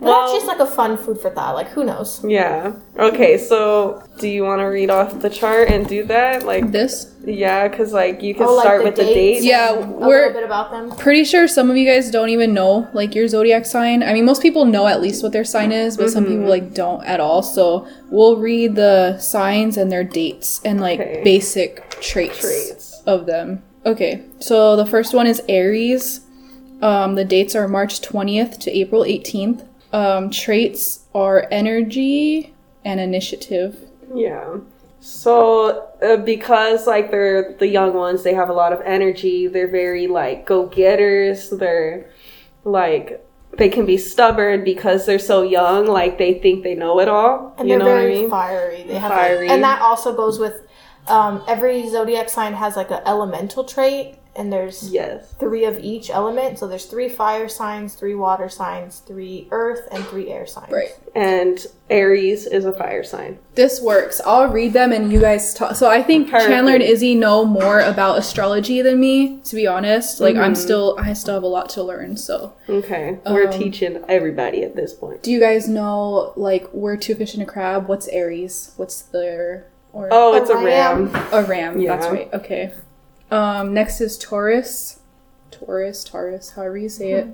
But 0.00 0.06
that's 0.06 0.32
just 0.32 0.46
like 0.46 0.60
a 0.60 0.66
fun 0.66 0.96
food 0.96 1.20
for 1.20 1.28
thought. 1.30 1.54
Like, 1.54 1.68
who 1.68 1.84
knows? 1.84 2.24
yeah. 2.24 2.72
Okay, 2.98 3.36
so 3.36 4.02
do 4.18 4.28
you 4.28 4.44
want 4.44 4.60
to 4.60 4.64
read 4.64 4.88
off 4.90 5.20
the 5.20 5.28
chart 5.28 5.68
and 5.70 5.86
do 5.86 6.04
that? 6.04 6.42
Like, 6.44 6.70
This? 6.72 7.14
yeah, 7.24 7.68
because 7.68 7.92
like 7.92 8.22
you 8.22 8.34
can 8.34 8.44
Oh, 8.46 8.54
like 8.54 8.64
start 8.64 8.78
the 8.80 8.84
with 8.86 8.96
the 8.96 9.04
dates? 9.04 9.14
dates. 9.40 9.44
Yeah, 9.44 9.72
A 9.72 9.86
we're 9.86 10.32
bit 10.32 10.42
about 10.42 10.70
them. 10.70 10.90
pretty 10.96 11.24
sure 11.24 11.46
some 11.46 11.70
of 11.70 11.76
you 11.76 11.86
guys 11.86 12.10
don't 12.10 12.30
even 12.30 12.54
know 12.54 12.88
like 12.94 13.14
your 13.14 13.28
zodiac 13.28 13.66
sign. 13.66 14.02
I 14.02 14.14
mean, 14.14 14.24
most 14.24 14.40
people 14.40 14.64
know 14.64 14.86
at 14.86 15.02
least 15.02 15.22
what 15.22 15.32
their 15.32 15.44
sign 15.44 15.70
is, 15.70 15.96
but 15.98 16.10
some 16.10 16.24
people 16.24 16.46
like 16.48 16.72
don't 16.72 17.04
at 17.04 17.20
all. 17.20 17.42
So 17.42 17.86
we'll 18.10 18.36
read 18.38 18.76
the 18.76 19.18
signs 19.18 19.76
and 19.76 19.92
their 19.92 20.04
dates 20.04 20.60
and 20.64 20.80
like 20.80 20.98
Okay. 21.00 21.20
basic 21.22 21.90
traits, 22.00 22.40
Traits. 22.40 23.02
of 23.06 23.26
them. 23.26 23.62
Okay, 23.84 24.22
so 24.40 24.76
the 24.76 24.86
first 24.86 25.12
one 25.14 25.26
is 25.26 25.42
Aries. 25.48 26.20
Um, 26.82 27.14
the 27.14 27.24
dates 27.26 27.54
are 27.54 27.68
March 27.68 28.00
20th 28.00 28.58
to 28.60 28.70
April 28.78 29.04
18th. 29.04 29.64
Um, 29.92 30.30
traits 30.30 31.00
are 31.14 31.46
energy 31.50 32.54
and 32.84 33.00
initiative. 33.00 33.76
Yeah. 34.14 34.58
So 35.00 35.88
uh, 36.02 36.18
because 36.18 36.86
like 36.86 37.10
they're 37.10 37.54
the 37.54 37.66
young 37.66 37.94
ones, 37.94 38.22
they 38.22 38.34
have 38.34 38.50
a 38.50 38.52
lot 38.52 38.72
of 38.72 38.80
energy. 38.82 39.46
They're 39.46 39.70
very 39.70 40.06
like 40.06 40.46
go 40.46 40.66
getters. 40.66 41.50
They're 41.50 42.10
like 42.64 43.26
they 43.56 43.68
can 43.68 43.84
be 43.86 43.96
stubborn 43.96 44.62
because 44.62 45.06
they're 45.06 45.18
so 45.18 45.42
young. 45.42 45.86
Like 45.86 46.18
they 46.18 46.34
think 46.34 46.62
they 46.62 46.74
know 46.74 47.00
it 47.00 47.08
all. 47.08 47.54
And 47.58 47.68
you 47.68 47.78
they're 47.78 47.86
know 47.86 47.92
what 47.92 47.98
I 47.98 48.02
very 48.02 48.14
mean? 48.14 48.30
fiery. 48.30 48.82
They 48.84 48.98
have 48.98 49.10
Fiery. 49.10 49.48
Like, 49.48 49.54
and 49.54 49.64
that 49.64 49.80
also 49.80 50.14
goes 50.14 50.38
with 50.38 50.62
um, 51.08 51.42
every 51.48 51.88
zodiac 51.88 52.28
sign 52.28 52.54
has 52.54 52.76
like 52.76 52.90
an 52.90 53.02
elemental 53.06 53.64
trait, 53.64 54.16
and 54.36 54.52
there's 54.52 54.92
Yes. 54.92 55.34
three 55.38 55.64
of 55.64 55.78
each 55.80 56.08
element. 56.10 56.58
So 56.58 56.66
there's 56.66 56.84
three 56.86 57.08
fire 57.08 57.48
signs, 57.48 57.94
three 57.94 58.14
water 58.14 58.48
signs, 58.48 59.00
three 59.00 59.48
earth, 59.50 59.88
and 59.90 60.04
three 60.06 60.30
air 60.30 60.46
signs. 60.46 60.70
Right. 60.70 60.94
And 61.14 61.58
Aries 61.90 62.46
is 62.46 62.64
a 62.64 62.72
fire 62.72 63.02
sign. 63.02 63.38
This 63.56 63.80
works. 63.80 64.20
I'll 64.24 64.48
read 64.48 64.72
them 64.72 64.92
and 64.92 65.12
you 65.12 65.20
guys 65.20 65.52
talk. 65.54 65.74
So 65.74 65.90
I 65.90 66.02
think 66.02 66.30
Perfect. 66.30 66.48
Chandler 66.48 66.74
and 66.74 66.82
Izzy 66.82 67.14
know 67.16 67.44
more 67.44 67.80
about 67.80 68.18
astrology 68.18 68.80
than 68.82 69.00
me, 69.00 69.40
to 69.44 69.56
be 69.56 69.66
honest. 69.66 70.20
Like 70.20 70.36
I'm 70.36 70.54
still 70.54 70.96
I 70.98 71.12
still 71.14 71.34
have 71.34 71.42
a 71.42 71.48
lot 71.48 71.68
to 71.70 71.82
learn. 71.82 72.16
So 72.16 72.52
Okay. 72.68 73.18
We're 73.26 73.48
Um, 73.48 73.58
teaching 73.58 73.98
everybody 74.08 74.62
at 74.62 74.76
this 74.76 74.92
point. 74.94 75.22
do 75.22 75.32
you 75.32 75.40
guys 75.40 75.68
know 75.68 76.32
like 76.36 76.68
we're 76.72 76.96
two 76.96 77.14
fish 77.16 77.34
in 77.34 77.42
a 77.42 77.46
crab? 77.46 77.88
What's 77.88 78.06
Aries? 78.08 78.70
What's 78.76 79.02
their 79.02 79.66
or 79.92 80.08
Oh, 80.12 80.34
it's 80.36 80.48
a 80.50 80.54
ram. 80.54 81.10
ram. 81.12 81.26
a 81.32 81.42
ram, 81.42 81.84
that's 81.84 82.06
right. 82.06 82.28
Okay. 82.32 82.70
Um 83.30 83.72
next 83.74 84.00
is 84.00 84.18
Taurus. 84.18 85.00
Taurus, 85.50 86.04
Taurus, 86.04 86.50
however 86.50 86.78
you 86.78 86.88
say 86.88 87.12
it. 87.12 87.26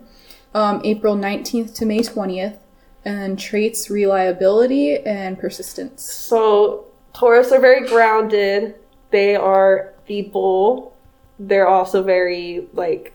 Um 0.54 0.80
April 0.85 1.16
19th 1.16 1.74
to 1.76 1.87
May 1.87 2.00
20th. 2.00 2.59
And 3.04 3.18
then 3.22 3.37
traits 3.37 3.88
reliability 3.88 4.98
and 4.98 5.38
persistence. 5.38 6.02
So 6.02 6.87
Taurus 7.12 7.52
are 7.52 7.61
very 7.61 7.87
grounded. 7.87 8.74
They 9.11 9.37
are 9.37 9.94
the 10.06 10.22
bull. 10.22 10.96
They're 11.38 11.68
also 11.68 12.02
very 12.02 12.66
like 12.72 13.12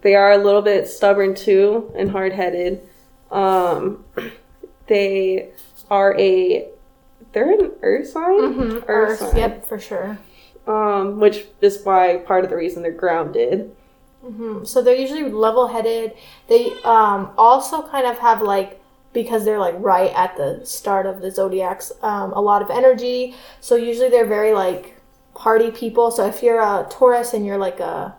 they 0.00 0.14
are 0.14 0.32
a 0.32 0.38
little 0.38 0.62
bit 0.62 0.88
stubborn 0.88 1.34
too 1.34 1.92
and 1.96 2.10
hard 2.10 2.32
headed. 2.32 2.80
Um 3.30 4.04
they 4.86 5.50
are 5.90 6.18
a 6.18 6.68
they're 7.32 7.52
an 7.52 7.72
earth 7.82 8.08
sign? 8.08 8.40
Mhm, 8.40 8.74
Earth 8.76 8.84
Earth. 8.88 9.18
sign. 9.18 9.36
Yep, 9.36 9.66
for 9.66 9.78
sure. 9.78 10.18
Um, 10.68 11.18
which 11.18 11.46
is 11.62 11.82
why 11.82 12.18
part 12.26 12.44
of 12.44 12.50
the 12.50 12.56
reason 12.56 12.82
they're 12.82 12.92
grounded. 12.92 13.74
Mhm. 14.24 14.66
So 14.66 14.82
they're 14.82 14.94
usually 14.94 15.24
level-headed. 15.30 16.12
They 16.48 16.72
um, 16.84 17.30
also 17.38 17.82
kind 17.82 18.06
of 18.06 18.18
have 18.18 18.42
like 18.42 18.78
because 19.14 19.44
they're 19.44 19.58
like 19.58 19.74
right 19.78 20.12
at 20.14 20.36
the 20.36 20.60
start 20.64 21.06
of 21.06 21.22
the 21.22 21.30
zodiacs, 21.30 21.90
um, 22.02 22.32
a 22.32 22.40
lot 22.40 22.60
of 22.60 22.70
energy. 22.70 23.34
So 23.60 23.74
usually 23.74 24.10
they're 24.10 24.26
very 24.26 24.52
like 24.52 24.94
party 25.34 25.70
people. 25.70 26.10
So 26.10 26.26
if 26.26 26.42
you're 26.42 26.60
a 26.60 26.86
Taurus 26.90 27.32
and 27.32 27.46
you're 27.46 27.58
like 27.58 27.80
a 27.80 28.14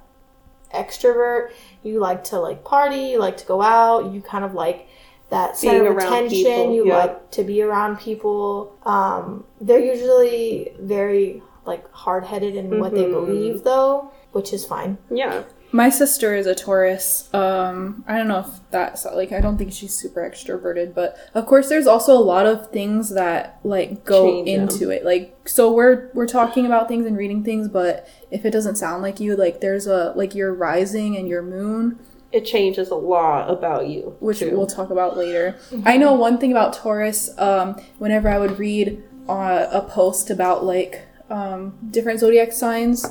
extrovert, 0.73 1.51
you 1.83 1.99
like 1.99 2.23
to 2.25 2.39
like 2.39 2.63
party, 2.63 3.03
you 3.11 3.19
like 3.19 3.37
to 3.37 3.45
go 3.45 3.61
out, 3.61 4.11
you 4.11 4.21
kind 4.21 4.43
of 4.43 4.53
like 4.53 4.87
that 5.29 5.57
center 5.57 5.81
Being 5.81 5.91
of 5.91 5.97
attention. 5.97 6.29
people, 6.29 6.75
you 6.75 6.87
yeah. 6.87 6.97
like 6.97 7.31
to 7.31 7.43
be 7.43 7.61
around 7.61 7.99
people. 7.99 8.75
Um, 8.83 9.45
they're 9.61 9.79
usually 9.79 10.73
very 10.79 11.43
like 11.69 11.89
hard-headed 11.93 12.55
in 12.55 12.79
what 12.79 12.93
they 12.93 13.05
Mhm. 13.05 13.11
believe, 13.13 13.63
though, 13.63 14.11
which 14.33 14.51
is 14.53 14.65
fine. 14.65 14.97
Yeah. 15.09 15.43
My 15.71 15.89
sister 15.89 16.33
is 16.35 16.47
a 16.47 16.55
Taurus. 16.55 17.29
Um, 17.31 18.03
I 18.07 18.17
don't 18.17 18.27
know 18.27 18.39
if 18.39 18.47
that's 18.71 19.05
like 19.05 19.31
I 19.31 19.39
don't 19.39 19.55
think 19.59 19.71
she's 19.71 19.93
super 19.93 20.21
extroverted, 20.27 20.95
but 20.95 21.15
of 21.35 21.45
course 21.45 21.69
there's 21.69 21.85
also 21.85 22.13
a 22.17 22.25
lot 22.33 22.47
of 22.47 22.71
things 22.71 23.09
that 23.13 23.59
like 23.63 24.03
go 24.03 24.25
Change 24.25 24.47
them. 24.47 24.61
into 24.61 24.89
it. 24.89 25.05
Like 25.05 25.35
so 25.47 25.71
we're 25.71 26.09
we're 26.15 26.25
talking 26.39 26.65
about 26.65 26.87
things 26.87 27.05
and 27.05 27.15
reading 27.15 27.43
things, 27.43 27.67
but 27.67 28.07
if 28.31 28.45
it 28.45 28.49
doesn't 28.51 28.77
sound 28.77 29.03
like 29.03 29.19
you, 29.19 29.35
like 29.35 29.61
there's 29.61 29.85
a 29.85 30.11
like 30.15 30.33
your 30.33 30.51
rising 30.55 31.15
and 31.15 31.27
your 31.27 31.43
moon, 31.43 31.99
It 32.31 32.45
changes 32.45 32.89
a 32.89 32.95
lot 32.95 33.47
about 33.51 33.87
you. 33.87 34.15
which 34.19 34.39
too. 34.39 34.57
we'll 34.57 34.65
talk 34.65 34.89
about 34.89 35.17
later. 35.17 35.55
I 35.85 35.97
know 35.97 36.13
one 36.13 36.39
thing 36.39 36.49
about 36.51 36.73
Taurus. 36.73 37.29
Um, 37.37 37.75
whenever 37.99 38.27
I 38.27 38.39
would 38.39 38.57
read 38.57 39.03
uh, 39.27 39.67
a 39.71 39.81
post 39.81 40.31
about 40.31 40.65
like 40.65 41.03
um, 41.29 41.77
different 41.91 42.19
zodiac 42.19 42.51
signs, 42.51 43.05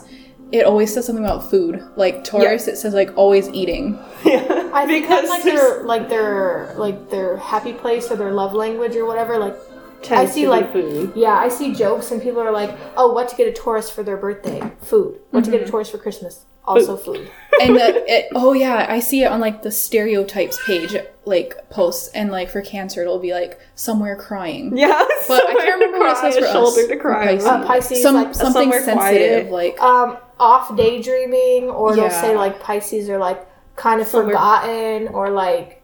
it 0.51 0.65
always 0.65 0.93
says 0.93 1.07
something 1.07 1.25
about 1.25 1.51
food. 1.51 1.83
Like 1.97 2.25
Taurus, 2.25 2.69
it 2.69 2.77
says 2.77 2.95
like 2.95 3.17
always 3.17 3.49
eating. 3.51 3.99
yeah. 4.25 4.71
I 4.73 4.87
think 4.87 5.09
that's 5.09 5.29
like 5.29 5.43
their 5.43 5.83
like 5.83 6.09
their 6.09 6.75
like 6.77 7.11
their 7.11 7.37
happy 7.37 7.73
place 7.73 8.11
or 8.11 8.17
their 8.17 8.33
love 8.33 8.55
language 8.55 8.97
or 8.97 9.05
whatever. 9.05 9.39
Like 9.39 9.57
tends 10.03 10.33
see, 10.33 10.47
like- 10.49 10.73
food. 10.73 11.13
Yeah, 11.15 11.35
I 11.35 11.49
see 11.49 11.75
jokes 11.75 12.11
and 12.11 12.23
people 12.23 12.41
are 12.41 12.53
like, 12.53 12.71
"Oh, 12.97 13.13
what 13.13 13.29
to 13.31 13.37
get 13.37 13.49
a 13.49 13.53
Taurus 13.53 13.91
for 13.91 14.03
their 14.03 14.17
birthday? 14.17 14.63
Food. 14.83 15.21
What 15.31 15.45
to 15.45 15.51
get 15.51 15.63
a 15.63 15.67
Taurus 15.71 15.91
for 15.91 15.99
Christmas? 15.99 16.45
Also 16.65 16.97
food." 16.97 17.31
and 17.63 17.75
the, 17.77 18.05
it, 18.13 18.29
oh 18.35 18.53
yeah, 18.53 18.87
I 18.89 19.01
see 19.01 19.23
it 19.25 19.27
on 19.33 19.41
like 19.41 19.63
the 19.63 19.71
stereotypes 19.71 20.59
page, 20.67 20.95
like 21.25 21.69
posts, 21.71 22.09
and 22.15 22.31
like 22.31 22.51
for 22.51 22.61
cancer, 22.63 23.01
it'll 23.03 23.19
be 23.19 23.33
like 23.33 23.59
somewhere 23.75 24.17
crying. 24.17 24.77
Yeah, 24.77 25.03
But 25.27 25.49
I 25.49 25.55
can't 25.55 25.75
remember 25.75 25.99
what 25.99 26.13
it 26.17 26.21
says 26.33 26.39
for 26.39 26.45
us. 26.47 26.53
shoulder 26.53 26.87
to 26.89 26.97
cry. 26.97 27.27
Pisces. 27.27 27.47
Uh, 27.47 27.67
Pisces, 27.67 28.03
Some, 28.03 28.15
like, 28.15 28.35
something 28.35 28.71
sensitive, 28.73 29.49
quiet. 29.49 29.51
like 29.51 29.81
Um, 29.83 30.19
off 30.39 30.77
daydreaming, 30.77 31.71
or 31.71 31.97
they'll 31.97 32.11
say 32.11 32.37
like 32.37 32.61
Pisces 32.61 33.09
are 33.09 33.19
like 33.19 33.47
kind 33.77 34.01
of 34.01 34.07
Somewhere- 34.07 34.35
forgotten, 34.35 35.09
or 35.09 35.31
like 35.31 35.78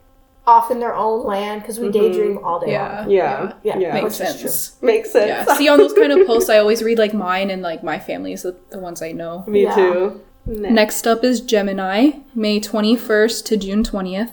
off 0.47 0.71
in 0.71 0.79
their 0.79 0.95
own 0.95 1.25
land 1.25 1.63
because 1.63 1.79
we 1.79 1.91
daydream 1.91 2.39
all 2.45 2.61
day 2.61 2.73
yeah, 2.73 3.01
long. 3.01 3.11
Yeah, 3.11 3.53
Yeah, 3.63 3.79
yeah, 3.79 3.95
makes 3.95 4.19
which 4.19 4.29
true. 4.29 4.37
sense. 4.49 4.83
makes 4.83 5.11
sense. 5.13 5.49
Yeah, 5.49 5.57
see 5.57 5.69
on 5.69 5.79
those 5.79 5.95
kind 5.95 6.13
of 6.13 6.27
posts, 6.27 6.51
I 6.51 6.59
always 6.59 6.83
read 6.83 6.99
like 6.99 7.15
mine 7.15 7.51
and 7.51 7.63
like 7.63 7.83
my 7.83 7.99
family's 7.99 8.43
the, 8.43 8.55
the 8.71 8.79
ones 8.79 9.01
I 9.01 9.13
know. 9.13 9.45
Me 9.47 9.63
Yeah. 9.63 9.75
too. 9.75 10.21
Next 10.47 11.07
up 11.07 11.25
is 11.25 11.41
Gemini, 11.41 12.11
May 12.35 12.61
21st 12.61 13.47
to 13.47 13.57
June 13.57 13.83
20th. 13.83 14.33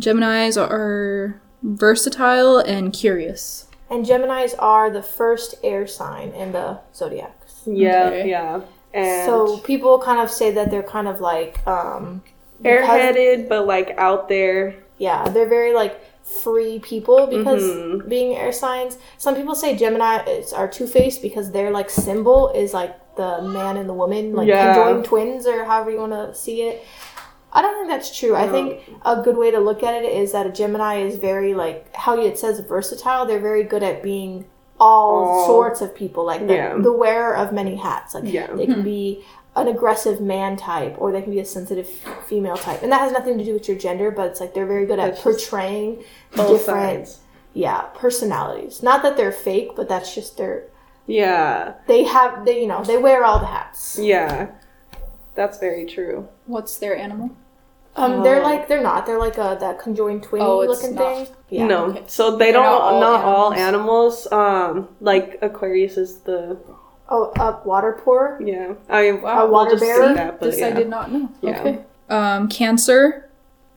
Geminis 0.00 0.60
are 0.60 1.40
versatile 1.62 2.58
and 2.58 2.92
curious. 2.92 3.68
And 3.88 4.04
Gemini's 4.04 4.54
are 4.54 4.90
the 4.90 5.02
first 5.02 5.54
air 5.62 5.86
sign 5.86 6.30
in 6.30 6.50
the 6.50 6.80
zodiacs. 6.92 7.62
Yeah, 7.66 8.06
Okay. 8.08 8.28
yeah. 8.28 8.60
And 8.92 9.26
So 9.26 9.58
people 9.58 10.00
kind 10.00 10.20
of 10.20 10.28
say 10.30 10.50
that 10.50 10.72
they're 10.72 10.82
kind 10.82 11.06
of 11.06 11.20
like, 11.20 11.64
um, 11.68 12.22
because- 12.60 12.88
airheaded, 12.88 13.48
but 13.48 13.66
like 13.66 13.94
out 13.98 14.28
there. 14.28 14.74
Yeah, 14.98 15.28
they're 15.28 15.48
very 15.48 15.72
like 15.74 16.00
free 16.24 16.78
people 16.80 17.26
because 17.28 17.62
Mhm. 17.62 18.08
being 18.08 18.34
air 18.36 18.50
signs. 18.52 18.98
Some 19.16 19.34
people 19.36 19.54
say 19.54 19.76
Gemini 19.76 20.24
is, 20.24 20.52
are 20.52 20.66
two 20.68 20.86
faced 20.86 21.22
because 21.22 21.52
their 21.52 21.70
like 21.70 21.88
symbol 21.90 22.48
is 22.50 22.74
like 22.74 22.94
the 23.16 23.42
man 23.42 23.76
and 23.76 23.88
the 23.88 23.94
woman, 23.94 24.34
like 24.34 24.48
Yeah. 24.48 24.74
conjoined 24.74 25.04
twins 25.04 25.46
or 25.46 25.64
however 25.64 25.90
you 25.90 25.98
want 26.00 26.12
to 26.12 26.34
see 26.34 26.62
it. 26.62 26.82
I 27.52 27.62
don't 27.62 27.74
think 27.76 27.88
that's 27.88 28.14
true. 28.18 28.34
I 28.34 28.48
think 28.48 28.80
a 29.04 29.22
good 29.22 29.36
way 29.38 29.50
to 29.50 29.58
look 29.60 29.82
at 29.82 29.94
it 30.02 30.12
is 30.12 30.32
that 30.32 30.46
a 30.46 30.50
Gemini 30.50 30.96
is 31.00 31.16
very 31.16 31.54
like 31.54 31.94
how 31.94 32.18
it 32.20 32.38
says 32.38 32.58
versatile. 32.60 33.24
They're 33.24 33.38
very 33.38 33.62
good 33.62 33.82
at 33.82 34.02
being 34.02 34.44
all 34.78 35.24
All- 35.24 35.46
sorts 35.46 35.80
of 35.80 35.94
people, 35.94 36.26
like 36.26 36.46
the, 36.46 36.54
Yeah. 36.54 36.76
the 36.76 36.92
wearer 36.92 37.34
of 37.34 37.52
many 37.52 37.76
hats. 37.76 38.14
Like 38.14 38.24
Yeah. 38.26 38.48
they 38.52 38.66
can 38.66 38.82
be 38.82 39.24
an 39.56 39.68
aggressive 39.68 40.20
man 40.20 40.56
type 40.56 40.94
or 40.98 41.10
they 41.12 41.22
can 41.22 41.32
be 41.32 41.40
a 41.40 41.44
sensitive 41.44 41.88
female 42.26 42.56
type, 42.56 42.82
and 42.82 42.92
that 42.92 43.00
has 43.00 43.10
nothing 43.12 43.38
to 43.38 43.44
do 43.44 43.52
with 43.54 43.66
your 43.68 43.76
gender. 43.78 44.10
But 44.10 44.26
it's 44.28 44.40
like 44.40 44.54
they're 44.54 44.66
very 44.66 44.86
good 44.86 44.98
at 45.00 45.12
That's 45.12 45.22
portraying 45.22 46.04
Both 46.36 46.60
different, 46.66 47.08
sides. 47.08 47.20
yeah, 47.54 47.80
personalities. 47.94 48.82
Not 48.82 49.02
that 49.02 49.16
they're 49.16 49.32
fake, 49.32 49.70
but 49.76 49.88
that's 49.88 50.14
just 50.14 50.36
their. 50.36 50.64
Yeah, 51.08 51.74
They 51.86 52.02
have 52.04 52.44
they 52.44 52.60
you 52.60 52.66
know 52.66 52.82
they 52.84 52.98
wear 52.98 53.24
all 53.24 53.38
the 53.38 53.46
hats. 53.46 53.98
yeah. 54.00 54.48
That's 55.34 55.58
very 55.58 55.84
true. 55.84 56.28
What's 56.46 56.78
their 56.78 56.96
animal? 56.96 57.30
Um, 57.94 58.22
they're 58.22 58.40
Oh. 58.40 58.44
like 58.44 58.68
they're 58.68 58.82
not. 58.82 59.06
They're 59.06 59.18
like 59.18 59.38
a 59.38 59.56
that 59.60 59.78
conjoined 59.78 60.22
twin 60.22 60.42
Oh, 60.42 60.58
looking 60.60 60.94
not. 60.94 61.26
thing. 61.26 61.26
Yeah. 61.48 61.66
no, 61.66 61.84
okay. 61.86 62.02
so 62.08 62.36
they 62.36 62.46
They're 62.52 62.54
don't. 62.54 62.64
not 62.64 63.00
Not, 63.00 63.24
all 63.24 63.34
all 63.44 63.52
animals. 63.54 64.26
Um, 64.32 64.88
like 65.00 65.38
Aquarius 65.42 65.96
is 65.96 66.18
the 66.20 66.58
Oh, 67.08 67.32
a 67.36 67.60
water 67.66 68.00
pour. 68.02 68.38
yeah. 68.44 68.74
I 68.88 69.12
Wow, 69.12 69.46
A 69.46 69.50
water 69.50 69.70
we'll 69.72 69.80
bearer? 69.80 70.14
that, 70.14 70.40
This 70.40 70.58
yeah. 70.58 70.66
I 70.68 70.70
did 70.72 70.88
not 70.88 71.12
know. 71.12 71.30
Yeah. 71.40 71.60
Okay. 71.60 71.78
Um, 72.08 72.48
Cancer, 72.48 73.28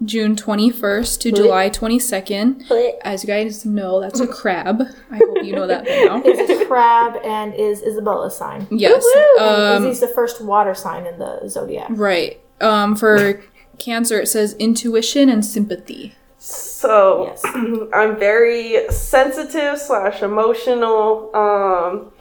June 0.04 0.36
21st 0.36 1.20
to 1.22 1.32
July 1.32 1.70
22nd. 1.70 2.64
As 3.04 3.24
you 3.24 3.28
guys 3.28 3.66
know, 3.66 4.00
that's 4.00 4.20
a 4.20 4.28
crab. 4.28 4.82
I 5.12 5.18
hope 5.18 5.44
you 5.44 5.54
know 5.54 5.68
that 5.68 5.86
by 5.86 5.92
now. 6.06 6.22
Is 6.26 6.50
a 6.50 6.66
crab 6.66 7.18
and 7.24 7.54
is 7.54 7.82
Isabella's 7.82 8.36
sign. 8.38 8.66
Yes. 8.72 9.06
Um, 9.40 9.46
Um, 9.46 9.86
Izzy's 9.86 10.00
the 10.00 10.08
first 10.08 10.42
water 10.42 10.74
sign 10.74 11.06
in 11.06 11.20
the 11.20 11.48
zodiac. 11.50 11.88
right. 11.92 12.40
Um, 12.62 12.96
for 12.96 13.42
Cancer, 13.78 14.20
it 14.22 14.28
says 14.28 14.54
intuition 14.58 15.30
and 15.30 15.46
sympathy. 15.46 16.16
So 16.38 17.26
Yes. 17.28 17.42
I'm 17.94 18.18
very 18.18 18.90
sensitive 18.90 19.78
slash 19.80 20.22
emotional. 20.24 21.30
Um, 21.36 22.12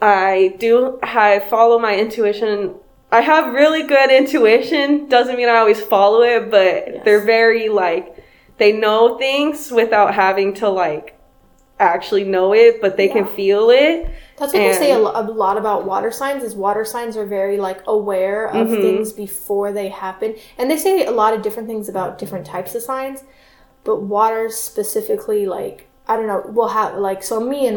I 0.00 0.54
do 0.58 0.98
I 1.02 1.40
follow 1.50 1.78
my 1.78 1.96
intuition. 1.96 2.74
I 3.10 3.20
have 3.20 3.52
really 3.52 3.82
good 3.86 4.10
intuition. 4.10 5.08
Doesn't 5.08 5.36
mean 5.36 5.48
I 5.48 5.56
always 5.58 5.80
follow 5.80 6.22
it, 6.22 6.50
but 6.50 7.04
they're 7.04 7.20
very 7.24 7.68
like 7.68 8.16
they 8.58 8.72
know 8.72 9.18
things 9.18 9.70
without 9.70 10.14
having 10.14 10.54
to 10.54 10.68
like 10.68 11.18
actually 11.78 12.24
know 12.24 12.54
it, 12.54 12.80
but 12.80 12.96
they 12.96 13.08
can 13.08 13.26
feel 13.26 13.70
it. 13.70 14.08
That's 14.38 14.52
what 14.54 14.60
they 14.60 14.72
say 14.72 14.92
a, 14.92 14.98
lo- 14.98 15.12
a 15.14 15.22
lot 15.22 15.56
about 15.56 15.84
water 15.84 16.10
signs. 16.10 16.42
Is 16.42 16.54
water 16.54 16.84
signs 16.84 17.16
are 17.16 17.26
very 17.26 17.58
like 17.58 17.82
aware 17.86 18.46
of 18.46 18.68
Mm-hmm. 18.68 18.80
things 18.80 19.12
before 19.12 19.72
they 19.72 19.88
happen, 19.88 20.34
and 20.58 20.70
they 20.70 20.76
say 20.78 21.04
a 21.04 21.10
lot 21.10 21.34
of 21.34 21.42
different 21.42 21.68
things 21.68 21.88
about 21.88 22.18
different 22.18 22.46
types 22.46 22.74
of 22.74 22.82
signs. 22.82 23.24
But 23.84 24.02
water 24.02 24.48
specifically, 24.48 25.46
like 25.46 25.88
I 26.06 26.16
don't 26.16 26.26
know, 26.26 26.42
will 26.52 26.68
have 26.68 26.96
like 26.98 27.22
so 27.22 27.40
me 27.40 27.66
and 27.66 27.76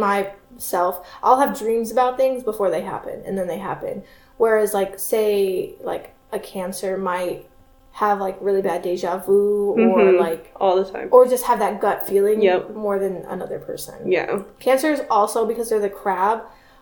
myself, 0.55 1.07
I'll 1.21 1.39
have 1.39 1.57
dreams 1.57 1.91
about 1.91 2.17
things 2.17 2.43
before 2.43 2.69
they 2.69 2.81
happen, 2.81 3.21
and 3.25 3.37
then 3.37 3.47
they 3.47 3.57
happen. 3.57 4.03
Whereas 4.37 4.73
like 4.73 4.99
say 4.99 5.75
like 5.81 6.13
a 6.31 6.39
Cancer 6.39 6.97
might 6.97 7.47
have 7.93 8.19
like 8.19 8.37
really 8.41 8.61
bad 8.61 8.81
deja 8.81 9.17
vu 9.19 9.71
or 9.71 9.77
Mhm. 9.77 10.19
like 10.19 10.51
all 10.59 10.75
the 10.75 10.83
time. 10.91 11.07
or 11.11 11.25
just 11.25 11.45
have 11.45 11.59
that 11.59 11.79
gut 11.79 12.05
feeling 12.05 12.41
Yep. 12.41 12.71
more 12.71 12.99
than 12.99 13.23
another 13.29 13.57
person. 13.59 14.11
Yeah. 14.11 14.39
Cancers 14.59 14.99
also, 15.09 15.45
because 15.45 15.69
they're 15.69 15.79
the 15.79 15.89
crab, 15.89 16.41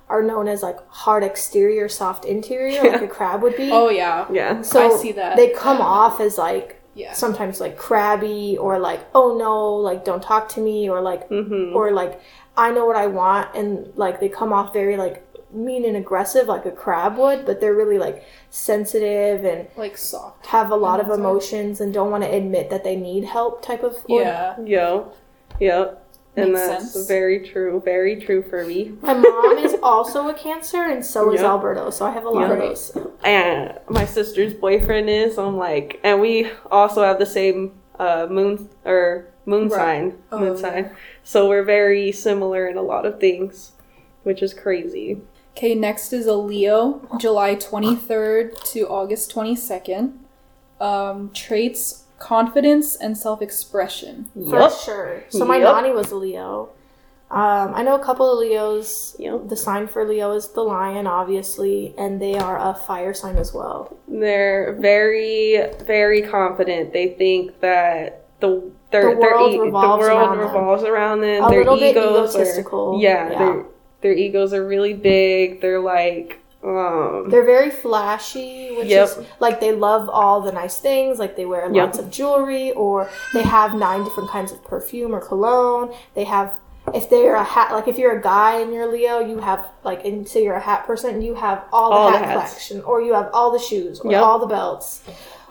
are 0.09 0.23
known 0.23 0.47
as 0.47 0.63
like 0.63 0.77
hard 0.89 1.23
exterior, 1.23 1.87
soft 1.87 2.25
interior, 2.25 2.81
like 2.83 3.01
a 3.03 3.07
crab 3.17 3.43
would 3.43 3.55
be. 3.55 3.69
Oh 3.71 3.89
yeah. 3.89 4.25
Yeah. 4.31 4.61
so 4.63 4.87
I 4.87 4.89
see 4.97 5.11
that. 5.11 5.37
They 5.37 5.49
come 5.49 5.79
off 5.81 6.19
as 6.19 6.39
like 6.39 6.81
Yeah. 6.95 7.13
sometimes 7.13 7.61
like 7.61 7.77
crabby 7.77 8.57
or 8.59 8.79
like 8.79 9.01
oh 9.13 9.37
no, 9.37 9.75
like 9.75 10.03
don't 10.03 10.21
talk 10.23 10.49
to 10.49 10.61
me 10.61 10.89
or 10.89 10.99
like 11.01 11.29
Mhm. 11.29 11.75
or 11.75 11.91
like 11.91 12.19
I 12.55 12.71
know 12.71 12.85
what 12.85 12.95
I 12.95 13.07
want 13.07 13.55
and 13.55 13.91
like 13.95 14.19
they 14.19 14.29
come 14.29 14.53
off 14.53 14.73
very 14.73 14.95
like 14.97 15.25
mean 15.51 15.85
and 15.85 15.95
aggressive 15.97 16.47
like 16.47 16.65
a 16.65 16.71
crab 16.71 17.17
would, 17.17 17.45
but 17.45 17.59
they're 17.61 17.75
really 17.75 17.97
like 17.99 18.23
sensitive 18.49 19.43
and 19.45 19.67
Like 19.77 19.97
soft. 19.97 20.45
have 20.47 20.71
a 20.71 20.75
lot 20.75 20.99
of 20.99 21.07
That's 21.07 21.19
right. 21.19 21.25
emotions 21.25 21.79
and 21.81 21.93
don't 21.93 22.09
want 22.11 22.23
to 22.23 22.29
admit 22.31 22.69
that 22.71 22.83
they 22.83 22.95
need 22.95 23.25
help 23.25 23.61
type 23.61 23.83
of 23.83 23.97
or 24.09 24.21
Yeah. 24.21 24.55
Yo. 24.63 25.11
Yep. 25.59 25.99
And 26.35 26.53
Makes 26.53 26.67
that's 26.67 26.91
sense. 26.93 27.07
very 27.07 27.47
true. 27.47 27.79
Very 27.85 28.19
true 28.19 28.41
for 28.41 28.65
me. 28.65 28.93
My 29.03 29.13
mom 29.13 29.59
is 29.59 29.75
also 29.83 30.29
a 30.29 30.33
Cancer, 30.33 30.81
and 30.81 31.05
so 31.05 31.31
is 31.31 31.41
Yep. 31.41 31.47
Alberto. 31.47 31.91
So 31.91 32.07
I 32.07 32.09
have 32.11 32.25
a 32.25 32.29
lot 32.29 32.49
of 32.49 32.57
those. 32.57 32.97
and 33.23 33.77
my 33.87 34.05
sister's 34.05 34.55
boyfriend 34.55 35.11
is. 35.11 35.37
I'm 35.37 35.57
like, 35.57 35.99
and 36.03 36.19
we 36.19 36.49
also 36.71 37.03
have 37.03 37.19
the 37.19 37.27
same 37.27 37.73
uh, 37.99 38.25
moon 38.31 38.67
or 38.83 39.27
moon 39.45 39.67
Right. 39.69 39.77
sign, 39.77 40.17
Oh, 40.31 40.39
moon 40.39 40.55
yeah. 40.55 40.61
sign. 40.61 40.89
So 41.23 41.47
we're 41.47 41.63
very 41.63 42.11
similar 42.11 42.67
in 42.67 42.77
a 42.77 42.81
lot 42.81 43.05
of 43.05 43.19
things, 43.19 43.71
which 44.23 44.41
is 44.41 44.53
crazy. 44.53 45.21
Okay, 45.55 45.75
next 45.75 46.13
is 46.13 46.25
a 46.25 46.35
Leo, 46.35 47.07
July 47.19 47.55
23rd 47.55 48.61
to 48.71 48.87
August 48.87 49.31
22nd. 49.33 50.13
Um, 50.81 51.31
traits, 51.33 52.03
confidence, 52.19 52.95
and 52.95 53.17
self 53.17 53.41
expression. 53.41 54.29
For 54.49 54.69
sure. 54.69 55.23
So 55.29 55.45
my 55.45 55.57
Yep. 55.57 55.75
nanny 55.75 55.91
was 55.93 56.11
a 56.11 56.15
Leo. 56.15 56.69
Um, 57.31 57.73
I 57.73 57.81
know 57.83 57.95
a 57.95 58.03
couple 58.03 58.31
of 58.31 58.39
Leos. 58.39 59.15
Yep. 59.17 59.47
The 59.47 59.55
sign 59.55 59.87
for 59.87 60.05
Leo 60.05 60.31
is 60.33 60.49
the 60.49 60.61
lion, 60.61 61.07
obviously, 61.07 61.95
and 61.97 62.21
they 62.21 62.35
are 62.37 62.57
a 62.59 62.73
fire 62.75 63.13
sign 63.13 63.37
as 63.37 63.53
well. 63.53 63.95
They're 64.07 64.73
very, 64.79 65.63
very 65.83 66.21
confident. 66.21 66.93
They 66.93 67.07
think 67.09 67.59
that 67.61 68.25
the 68.39 68.61
their, 68.93 69.13
The 69.13 69.19
world 69.19 69.53
e- 69.53 69.59
revolves 69.59 70.05
the 70.05 70.09
world 70.13 70.21
around 70.21 70.37
them. 70.37 70.47
revolves 70.47 70.83
around 70.83 71.19
them. 71.21 71.43
A 71.43 71.49
their 71.49 71.59
little 71.59 71.77
bit 71.77 71.97
egotistical, 71.97 72.95
Are, 72.95 73.01
yeah, 73.01 73.29
yeah. 73.31 73.37
their 73.39 73.65
their 74.01 74.13
egos 74.13 74.53
are 74.53 74.65
really 74.65 74.93
big. 74.93 75.59
They're 75.61 75.81
like 75.81 76.39
um 76.63 77.25
They're 77.29 77.43
very 77.43 77.69
flashy, 77.71 78.75
which 78.77 78.87
Yep. 78.87 79.07
is 79.07 79.19
like 79.39 79.59
they 79.59 79.73
love 79.73 80.07
all 80.09 80.39
the 80.41 80.51
nice 80.51 80.77
things. 80.77 81.19
Like 81.19 81.35
they 81.35 81.45
wear 81.45 81.65
Yep. 81.65 81.75
lots 81.85 81.99
of 81.99 82.09
jewelry, 82.09 82.71
or 82.71 83.09
they 83.33 83.43
have 83.43 83.73
nine 83.73 84.03
different 84.05 84.29
kinds 84.29 84.51
of 84.53 84.63
perfume 84.63 85.13
or 85.13 85.19
cologne. 85.19 85.93
They 86.15 86.23
have, 86.23 86.53
if 86.93 87.09
they're 87.09 87.35
a 87.35 87.43
hat, 87.43 87.71
like 87.73 87.87
if 87.87 87.97
you're 87.97 88.17
a 88.17 88.21
guy 88.21 88.59
and 88.61 88.73
you're 88.73 88.89
Leo, 88.91 89.19
you 89.19 89.39
have 89.39 89.65
like, 89.83 90.05
and 90.05 90.27
so 90.27 90.39
you're 90.39 90.55
a 90.55 90.59
hat 90.61 90.85
person, 90.85 91.21
you 91.21 91.35
have 91.35 91.63
all 91.73 91.89
the 91.89 91.95
All 91.97 92.11
hat 92.11 92.23
hats. 92.25 92.33
collection, 92.53 92.81
or 92.81 93.01
you 93.01 93.13
have 93.13 93.29
all 93.33 93.51
the 93.51 93.59
shoes, 93.59 93.99
or 94.01 94.11
Yep. 94.11 94.21
all 94.23 94.39
the 94.39 94.47
belts. 94.47 95.01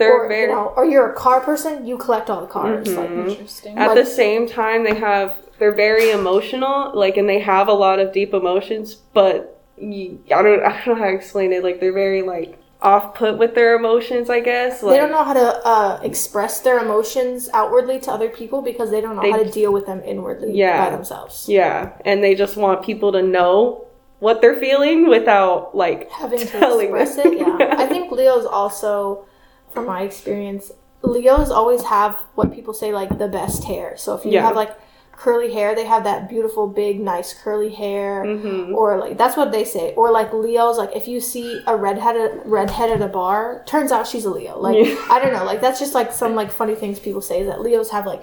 They're 0.02 0.24
or, 0.24 0.28
very 0.28 0.42
you 0.42 0.48
know, 0.48 0.72
or 0.76 0.84
you're 0.84 1.10
a 1.10 1.14
car 1.14 1.40
person, 1.40 1.86
you 1.86 1.96
collect 1.98 2.28
all 2.30 2.40
the 2.40 2.46
cars. 2.46 2.88
Like, 2.88 3.10
Interesting. 3.10 3.78
At 3.78 3.88
Like- 3.88 3.98
the 4.04 4.06
same 4.06 4.46
time, 4.48 4.84
they 4.84 4.94
have 4.94 5.36
they're 5.58 5.72
very 5.88 6.10
emotional, 6.10 6.90
like, 6.94 7.16
and 7.16 7.28
they 7.28 7.38
have 7.38 7.68
a 7.68 7.72
lot 7.72 7.98
of 8.00 8.12
deep 8.12 8.34
emotions. 8.34 8.94
But 8.94 9.60
you, 9.76 10.18
I 10.34 10.42
don't 10.42 10.62
I 10.64 10.70
don't 10.70 10.86
know 10.88 10.94
how 11.04 11.10
to 11.10 11.14
explain 11.16 11.52
it. 11.52 11.62
Like, 11.62 11.78
they're 11.80 11.92
very 11.92 12.22
like 12.22 12.58
off 12.80 13.14
put 13.14 13.38
with 13.38 13.54
their 13.54 13.76
emotions, 13.76 14.28
I 14.28 14.40
guess. 14.40 14.82
Like, 14.82 14.94
they 14.94 14.98
don't 14.98 15.12
know 15.12 15.22
how 15.22 15.34
to 15.34 15.48
uh, 15.64 16.00
express 16.02 16.58
their 16.60 16.78
emotions 16.80 17.48
outwardly 17.54 18.00
to 18.00 18.10
other 18.10 18.28
people 18.28 18.60
because 18.60 18.90
they 18.90 19.00
don't 19.00 19.14
know 19.14 19.22
They- 19.22 19.30
how 19.30 19.38
to 19.38 19.48
deal 19.50 19.72
with 19.72 19.86
them 19.86 20.02
inwardly 20.04 20.52
Yeah. 20.52 20.84
by 20.86 20.90
themselves. 20.96 21.48
Yeah, 21.48 21.90
and 22.04 22.24
they 22.24 22.34
just 22.34 22.56
want 22.56 22.82
people 22.82 23.12
to 23.12 23.22
know 23.22 23.84
what 24.18 24.40
they're 24.40 24.56
feeling 24.56 25.08
without 25.08 25.76
like 25.76 26.10
Having 26.10 26.40
to 26.40 26.46
telling 26.58 26.86
express 26.96 27.16
them. 27.16 27.32
it, 27.34 27.38
yeah. 27.38 27.74
I 27.78 27.86
think 27.86 28.10
Leos 28.18 28.46
also, 28.46 29.24
from 29.72 29.86
my 29.86 30.02
experience, 30.02 30.70
Leos 31.02 31.50
always 31.50 31.82
have 31.84 32.16
what 32.34 32.52
people 32.52 32.74
say 32.74 32.92
like 32.92 33.18
the 33.18 33.28
best 33.28 33.64
hair. 33.64 33.96
So 33.96 34.14
if 34.14 34.24
you 34.24 34.32
Yeah. 34.32 34.42
have 34.46 34.56
like 34.56 34.70
curly 35.16 35.52
hair, 35.52 35.74
they 35.74 35.84
have 35.84 36.04
that 36.04 36.28
beautiful, 36.28 36.66
big, 36.66 37.00
nice 37.00 37.32
curly 37.34 37.68
hair, 37.70 38.24
Mhm. 38.24 38.74
or 38.74 38.98
like 38.98 39.18
that's 39.18 39.36
what 39.36 39.52
they 39.52 39.64
say. 39.64 39.94
Or 39.96 40.10
like 40.10 40.32
Leos, 40.32 40.78
like 40.78 40.94
if 40.96 41.06
you 41.08 41.20
see 41.20 41.60
a 41.66 41.76
redhead 41.76 42.42
redhead 42.44 42.90
at 42.90 43.00
a 43.02 43.08
bar, 43.08 43.62
turns 43.66 43.92
out 43.92 44.06
she's 44.06 44.24
a 44.24 44.30
Leo. 44.30 44.58
Like 44.58 44.76
Yeah. 44.78 44.96
I 45.10 45.18
don't 45.20 45.32
know, 45.32 45.44
like 45.44 45.60
that's 45.60 45.78
just 45.78 45.94
like 45.94 46.12
some 46.12 46.34
like 46.34 46.50
funny 46.50 46.74
things 46.74 46.98
people 46.98 47.20
say 47.20 47.40
is 47.40 47.46
that 47.48 47.60
Leos 47.60 47.90
have 47.90 48.06
like 48.06 48.22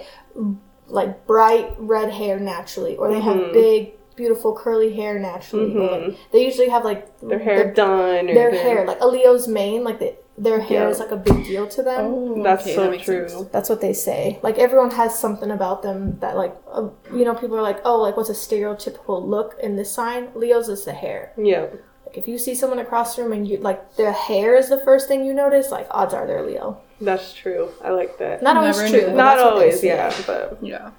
like 0.88 1.26
bright 1.26 1.72
red 1.78 2.10
hair 2.10 2.38
naturally, 2.40 2.96
or 2.96 3.08
they 3.12 3.20
Mhm. 3.20 3.22
have 3.44 3.52
big. 3.52 3.92
Beautiful 4.16 4.52
curly 4.54 4.92
hair 4.92 5.18
naturally. 5.18 5.74
or, 5.74 5.98
like, 5.98 6.14
they 6.32 6.44
usually 6.44 6.68
have 6.68 6.84
like 6.84 7.06
their 7.20 7.38
hair 7.38 7.64
the- 7.68 7.72
done. 7.72 8.28
Or 8.28 8.34
their 8.34 8.50
hair, 8.50 8.84
like 8.86 8.98
a 9.00 9.06
Leo's 9.08 9.48
mane, 9.48 9.82
like 9.82 9.98
the, 9.98 10.12
their 10.42 10.60
hair 10.60 10.84
Yeah. 10.84 10.88
is 10.88 10.98
like 10.98 11.10
a 11.10 11.16
big 11.16 11.44
deal 11.44 11.66
to 11.68 11.82
them. 11.82 12.00
Oh, 12.14 12.42
That's 12.42 12.62
okay, 12.62 12.74
so 12.74 12.90
that 12.90 13.00
true. 13.02 13.28
sense. 13.28 13.48
That's 13.52 13.68
what 13.68 13.80
they 13.82 13.92
say. 13.92 14.38
Like 14.42 14.58
everyone 14.58 14.90
has 14.92 15.18
something 15.18 15.50
about 15.50 15.82
them 15.82 16.18
that, 16.20 16.34
like, 16.36 16.56
uh, 16.72 16.88
you 17.14 17.24
know, 17.26 17.34
people 17.34 17.56
are 17.58 17.62
like, 17.62 17.80
oh, 17.84 18.00
like 18.00 18.16
what's 18.16 18.30
a 18.30 18.32
stereotypical 18.32 19.22
look 19.24 19.56
in 19.62 19.76
this 19.76 19.92
sign? 19.92 20.28
Leo's 20.34 20.68
is 20.70 20.84
the 20.86 20.94
hair. 20.94 21.32
Yeah, 21.36 21.66
Like 22.06 22.16
if 22.16 22.26
you 22.26 22.38
see 22.38 22.54
someone 22.54 22.78
across 22.78 23.16
the 23.16 23.22
room 23.22 23.32
and 23.34 23.46
you 23.46 23.58
like 23.58 23.96
their 23.96 24.12
hair 24.12 24.56
is 24.56 24.68
the 24.70 24.78
first 24.80 25.08
thing 25.08 25.24
you 25.26 25.34
notice, 25.34 25.70
like 25.70 25.86
odds 25.90 26.14
are 26.14 26.26
they're 26.26 26.42
Leo. 26.46 26.78
that's 27.02 27.34
true. 27.34 27.68
I 27.84 27.90
like 27.90 28.16
that. 28.18 28.42
Not 28.42 28.56
always 28.56 28.78
true. 28.78 28.88
knew. 28.90 29.06
but 29.08 29.14
Not 29.16 29.36
that's 29.36 29.44
what 29.44 29.50
they 29.60 29.66
always, 29.66 29.84
yeah, 29.84 30.14
but 30.26 30.58
Yeah. 30.62 30.90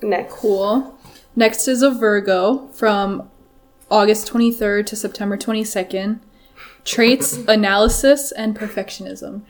next. 0.00 0.34
Cool. 0.34 0.94
Next 1.34 1.66
is 1.68 1.82
a 1.82 1.90
Virgo 1.90 2.68
from 2.72 3.28
August 3.90 4.28
23rd 4.32 4.86
to 4.86 4.96
September 4.96 5.36
22nd. 5.36 6.20
Traits, 6.84 7.36
analysis, 7.48 8.32
and 8.32 8.56
perfectionism. 8.58 9.42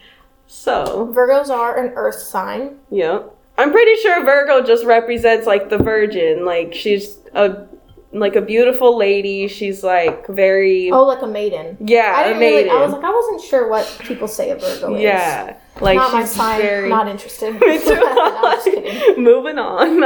So, 0.47 1.12
Virgos 1.14 1.49
are 1.49 1.77
an 1.83 1.93
Earth 1.95 2.19
sign. 2.21 2.77
yeah. 2.90 3.21
I'm 3.59 3.73
pretty 3.73 3.95
sure 4.01 4.25
Virgo 4.25 4.62
just 4.66 4.87
represents 4.87 5.47
like 5.47 5.69
the 5.69 5.77
virgin. 5.77 6.47
Like 6.47 6.73
she's 6.73 7.19
a 7.35 7.66
like 8.11 8.35
a 8.35 8.40
beautiful 8.40 8.97
lady. 8.97 9.49
She's 9.49 9.85
like 9.85 10.27
very 10.29 10.90
Oh, 10.90 11.05
like 11.05 11.21
a 11.21 11.27
maiden. 11.27 11.77
yeah, 11.79 12.14
I 12.16 12.23
a 12.23 12.25
didn't 12.29 12.40
really. 12.40 12.55
maiden. 12.64 12.71
I 12.75 12.81
was 12.83 12.93
like, 12.93 13.05
I 13.05 13.11
wasn't 13.11 13.43
sure 13.43 13.69
what 13.69 13.85
people 14.01 14.29
say 14.29 14.49
a 14.51 14.57
Virgo 14.57 14.95
is. 14.95 15.03
yeah, 15.03 15.57
like 15.79 15.97
not 15.97 16.11
my 16.11 16.25
sign. 16.25 16.62
very 16.62 16.88
Not 16.88 17.07
interested. 17.07 17.53
Me 17.61 17.79
too. 17.79 17.97
No, 17.97 18.03
I'm 18.47 18.57
just 18.57 18.64
kidding. 18.64 19.23
Moving 19.23 19.59
on. 19.59 20.01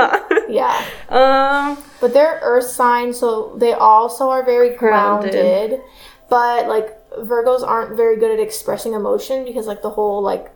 Yeah. 0.53 0.85
um. 1.11 1.79
But 2.01 2.13
they're 2.13 2.41
earth 2.43 2.67
signs, 2.67 3.21
so 3.21 3.55
they 3.57 3.73
also 3.73 4.31
are 4.31 4.43
very 4.45 4.75
Grounded. 4.75 5.31
grounded. 5.33 5.81
But 6.29 6.67
like 6.67 6.89
Virgos 7.19 7.63
aren't 7.67 7.97
very 7.97 8.17
good 8.17 8.31
at 8.31 8.41
expressing 8.41 8.93
emotion 8.95 9.45
because 9.45 9.67
like 9.67 9.83
the 9.83 9.91
whole 9.91 10.23
like 10.23 10.51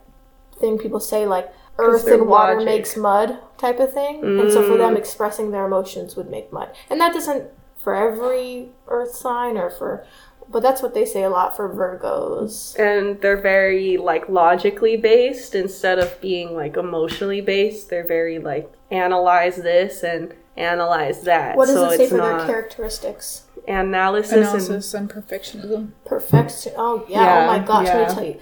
thing 0.59 0.77
people 0.77 0.99
say 0.99 1.25
like 1.25 1.51
earth 1.77 2.05
and 2.07 2.27
water 2.27 2.53
logic. 2.55 2.65
makes 2.65 2.97
mud 2.97 3.37
type 3.57 3.79
of 3.79 3.93
thing. 3.93 4.21
And 4.23 4.51
so 4.51 4.61
for 4.67 4.77
them 4.77 4.95
Mm. 4.95 4.97
expressing 4.97 5.51
their 5.51 5.65
emotions 5.65 6.15
would 6.17 6.29
make 6.29 6.51
mud. 6.51 6.69
And 6.89 6.99
that 6.99 7.13
doesn't 7.13 7.49
for 7.77 7.95
every 7.95 8.69
earth 8.89 9.11
sign 9.15 9.57
or 9.57 9.69
for 9.69 10.05
but 10.51 10.63
that's 10.63 10.81
what 10.81 10.95
they 10.95 11.05
say 11.05 11.21
a 11.23 11.29
lot 11.29 11.55
for 11.55 11.69
Virgos. 11.69 12.77
and 12.79 13.21
they're 13.21 13.37
very 13.37 13.97
like 13.97 14.27
logically 14.27 14.97
based 14.97 15.53
instead 15.55 15.99
of 15.99 16.19
being 16.21 16.55
like 16.55 16.75
emotionally 16.75 17.39
based 17.39 17.89
they're 17.89 18.03
very 18.07 18.39
like 18.39 18.69
analyze 18.91 19.57
this 19.57 20.03
and 20.03 20.33
analyze 20.57 21.21
that 21.21 21.55
What 21.55 21.67
does 21.67 21.75
so 21.75 21.89
it 21.91 21.97
say 21.97 22.07
for 22.07 22.17
their 22.17 22.45
characteristics? 22.47 23.43
Analysis, 23.67 24.31
and 24.31 24.41
Analysis 24.41 24.93
and 24.93 25.09
perfectionism. 25.09 25.91
Perfection. 26.05 26.73
Oh 26.77 27.05
yeah. 27.07 27.21
Yeah, 27.21 27.43
oh 27.43 27.47
my 27.47 27.65
gosh. 27.65 27.85
Let 27.85 28.09
me 28.09 28.15
tell 28.15 28.25
you. 28.25 28.39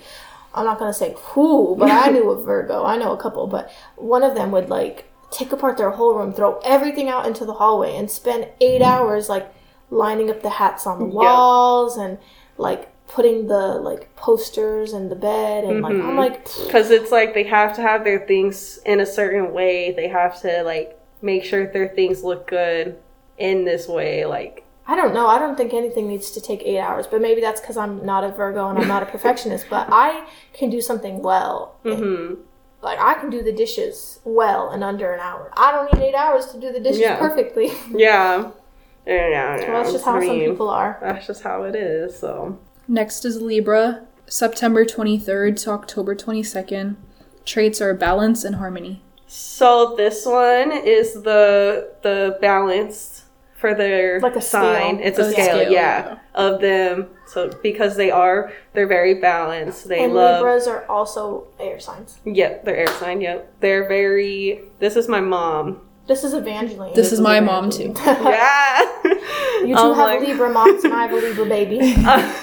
I'm 0.54 0.66
not 0.66 0.80
gonna 0.80 0.94
say 0.94 1.14
who, 1.16 1.76
but 1.78 1.92
I 1.92 2.10
knew 2.10 2.32
a 2.32 2.42
Virgo. 2.44 2.84
I 2.84 2.98
know 2.98 3.12
a 3.12 3.18
couple, 3.18 3.48
but 3.48 3.72
one 3.96 4.24
of 4.24 4.36
them 4.36 4.52
would 4.52 4.70
like 4.70 5.12
take 5.30 5.52
apart 5.52 5.78
their 5.78 5.92
whole 5.92 6.16
room, 6.16 6.34
throw 6.34 6.60
everything 6.60 7.10
out 7.10 7.28
into 7.28 7.46
the 7.46 7.54
hallway, 7.54 7.96
and 7.96 8.10
spend 8.10 8.48
eight 8.60 8.82
hours 8.82 9.30
like 9.30 9.54
lining 9.90 10.30
up 10.30 10.42
the 10.42 10.50
hats 10.50 10.86
on 10.86 11.00
the 11.00 11.06
walls 11.06 11.98
and 11.98 12.18
like 12.58 12.92
putting 13.08 13.48
the 13.48 13.56
like 13.56 14.14
posters 14.16 14.94
in 14.94 15.08
the 15.10 15.16
bed 15.16 15.64
and 15.64 15.82
like 15.82 15.94
I'm 15.94 16.02
mm-hmm. 16.02 16.18
like 16.18 16.44
because 16.66 16.92
it's 16.92 17.12
like 17.12 17.34
they 17.34 17.44
have 17.44 17.74
to 17.78 17.82
have 17.82 18.04
their 18.04 18.28
things 18.28 18.80
in 18.86 19.00
a 19.00 19.06
certain 19.06 19.54
way 19.54 19.94
they 19.94 20.10
have 20.10 20.42
to 20.42 20.64
like 20.64 21.00
make 21.22 21.46
sure 21.46 21.72
their 21.72 21.88
things 21.88 22.24
look 22.24 22.48
good 22.48 22.98
in 23.38 23.64
this 23.64 23.88
way 23.88 24.26
like 24.26 24.66
I 24.90 24.96
don't 24.96 25.14
know. 25.14 25.28
I 25.28 25.38
don't 25.38 25.58
think 25.58 25.74
anything 25.74 26.08
needs 26.08 26.32
to 26.32 26.42
take 26.42 26.62
eight 26.64 26.80
hours, 26.80 27.08
but 27.08 27.22
maybe 27.22 27.42
that's 27.42 27.60
because 27.60 27.76
I'm 27.78 28.06
not 28.06 28.24
a 28.24 28.30
Virgo 28.30 28.70
and 28.70 28.80
I'm 28.80 28.88
not 28.88 29.04
a 29.04 29.06
perfectionist. 29.16 29.68
but 29.70 29.88
I 29.92 30.26
can 30.54 30.70
do 30.70 30.82
something 30.82 31.22
well. 31.22 31.76
hmm 31.84 32.36
Like 32.82 33.00
I 33.00 33.16
can 33.16 33.30
do 33.30 33.42
the 33.44 33.52
dishes 33.52 34.20
well 34.24 34.72
in 34.72 34.84
under 34.84 35.14
an 35.14 35.20
hour. 35.20 35.52
I 35.58 35.72
don't 35.74 35.94
need 35.94 36.08
eight 36.08 36.16
hours 36.16 36.46
to 36.48 36.60
do 36.60 36.72
the 36.72 36.80
dishes 36.80 37.02
Yeah. 37.02 37.18
perfectly. 37.20 37.72
yeah 37.96 38.52
yeah, 39.06 39.56
well, 39.72 39.84
that's 39.84 39.94
just 39.94 40.04
how 40.04 40.18
I 40.18 40.26
some 40.28 40.38
people 40.40 40.70
are. 40.70 40.98
that's 41.02 41.26
just 41.28 41.42
how 41.42 41.64
it 41.64 41.76
is 41.76 42.18
so 42.20 42.60
Next 42.90 43.24
is 43.26 43.42
Libra, 43.42 44.06
September 44.28 44.84
23rd 44.86 45.62
to 45.64 45.72
October 45.72 46.14
22nd. 46.16 46.96
Traits 47.46 47.80
are 47.82 47.94
balance 47.94 48.44
and 48.44 48.56
harmony. 48.56 49.02
So 49.28 49.96
this 49.96 50.26
one 50.26 50.72
is 50.74 51.14
the 51.24 51.92
the 52.04 52.38
balance 52.42 53.17
for 53.58 53.74
their 53.74 54.20
Like 54.20 54.36
a 54.36 54.42
sign. 54.42 54.96
scale. 54.98 55.08
It's 55.08 55.20
a 55.20 55.24
oh, 55.24 55.28
A 55.28 55.32
scale, 55.32 55.46
scale, 55.46 55.72
yeah, 55.72 56.08
yeah. 56.08 56.18
of 56.36 56.62
them. 56.62 57.08
So 57.26 57.50
because 57.64 57.96
they 57.98 58.12
are, 58.12 58.52
they're 58.74 58.88
very 58.88 59.16
balanced. 59.16 59.88
They 59.88 60.04
And 60.04 60.14
love. 60.14 60.42
Libras 60.42 60.68
are 60.68 60.86
also 60.88 61.48
air 61.60 61.80
signs. 61.80 62.20
Yep, 62.24 62.64
they're 62.66 62.78
air 62.78 62.88
sign. 63.00 63.20
Yep, 63.22 63.56
they're 63.60 63.88
very. 63.88 64.62
This 64.80 64.96
is 64.96 65.08
my 65.08 65.20
mom. 65.22 65.82
This 66.08 66.24
is 66.24 66.34
Evangeline. 66.34 66.94
This 66.94 67.12
is 67.12 67.20
my 67.20 67.40
mom 67.42 67.70
too. 67.70 67.94
Yeah. 68.06 68.82
you 69.62 69.76
two 69.76 69.94
have 69.94 69.98
like- 69.98 70.22
Libra 70.22 70.50
moms 70.50 70.84
and 70.86 70.94
I 70.94 71.02
have 71.08 71.12
a 71.12 71.16
Libra 71.16 71.46
baby. 71.46 71.80
Uh, 72.08 72.34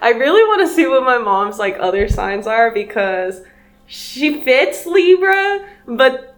I 0.00 0.10
really 0.10 0.42
want 0.48 0.60
to 0.68 0.74
see 0.74 0.86
what 0.86 1.02
my 1.04 1.18
mom's 1.18 1.58
like 1.58 1.76
other 1.80 2.08
signs 2.08 2.46
are 2.46 2.70
because 2.70 3.40
she 3.86 4.42
fits 4.44 4.84
Libra, 4.86 5.66
but 5.86 6.33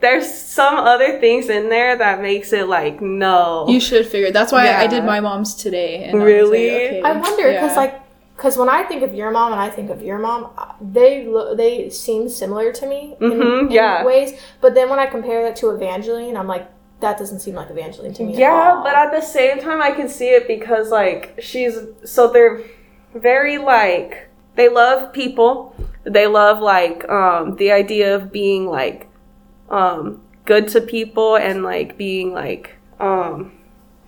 there's 0.00 0.30
some 0.32 0.76
other 0.76 1.18
things 1.20 1.48
in 1.48 1.68
there 1.68 1.96
that 1.96 2.20
makes 2.20 2.52
it 2.52 2.68
like 2.68 3.00
no. 3.00 3.66
You 3.68 3.80
should 3.80 4.06
figure. 4.06 4.30
That's 4.30 4.52
why 4.52 4.62
I 4.62 4.82
Yeah. 4.82 4.86
did 4.88 5.04
my 5.04 5.20
mom's 5.20 5.54
today. 5.54 6.04
And 6.04 6.22
Really? 6.22 6.70
I, 6.70 6.74
like, 6.74 6.82
okay, 6.82 7.02
I 7.02 7.12
wonder 7.12 7.52
because 7.52 7.72
yeah. 7.72 7.76
like 7.76 8.00
because 8.36 8.58
when 8.58 8.68
I 8.68 8.82
think 8.82 9.02
of 9.02 9.14
your 9.14 9.30
mom 9.30 9.52
and 9.52 9.60
I 9.60 9.70
think 9.70 9.88
of 9.88 10.02
your 10.02 10.18
mom, 10.18 10.50
uh, 10.58 10.72
they 10.80 11.24
look 11.26 11.56
they 11.56 11.88
seem 11.88 12.28
similar 12.28 12.70
to 12.72 12.86
me 12.86 13.16
in, 13.20 13.30
Mhm, 13.30 13.60
in 13.62 13.70
yeah. 13.70 14.04
ways. 14.04 14.38
But 14.60 14.74
then 14.74 14.90
when 14.90 14.98
I 14.98 15.06
compare 15.06 15.42
that 15.44 15.56
to 15.56 15.70
Evangeline, 15.70 16.36
I'm 16.36 16.46
like 16.46 16.66
that 17.00 17.18
doesn't 17.18 17.40
seem 17.40 17.54
like 17.54 17.70
Evangeline 17.70 18.12
to 18.14 18.22
me. 18.24 18.32
at 18.34 18.38
Yeah, 18.38 18.72
all. 18.76 18.82
but 18.82 18.94
at 18.94 19.10
the 19.12 19.20
same 19.22 19.58
time, 19.60 19.80
I 19.82 19.90
can 19.92 20.08
see 20.08 20.28
it 20.28 20.46
because 20.46 20.90
like 20.90 21.38
she's 21.40 21.78
so 22.04 22.30
they're 22.30 22.60
very 23.14 23.56
like 23.58 24.28
they 24.56 24.68
love 24.68 25.12
people. 25.12 25.74
They 26.04 26.26
love 26.26 26.60
like 26.60 27.08
um 27.08 27.56
the 27.56 27.72
idea 27.72 28.14
of 28.14 28.30
being 28.32 28.66
like 28.66 29.08
um 29.70 30.20
good 30.44 30.68
to 30.68 30.80
people 30.80 31.36
and 31.36 31.62
like 31.62 31.96
being 31.98 32.32
like 32.32 32.76
um 33.00 33.52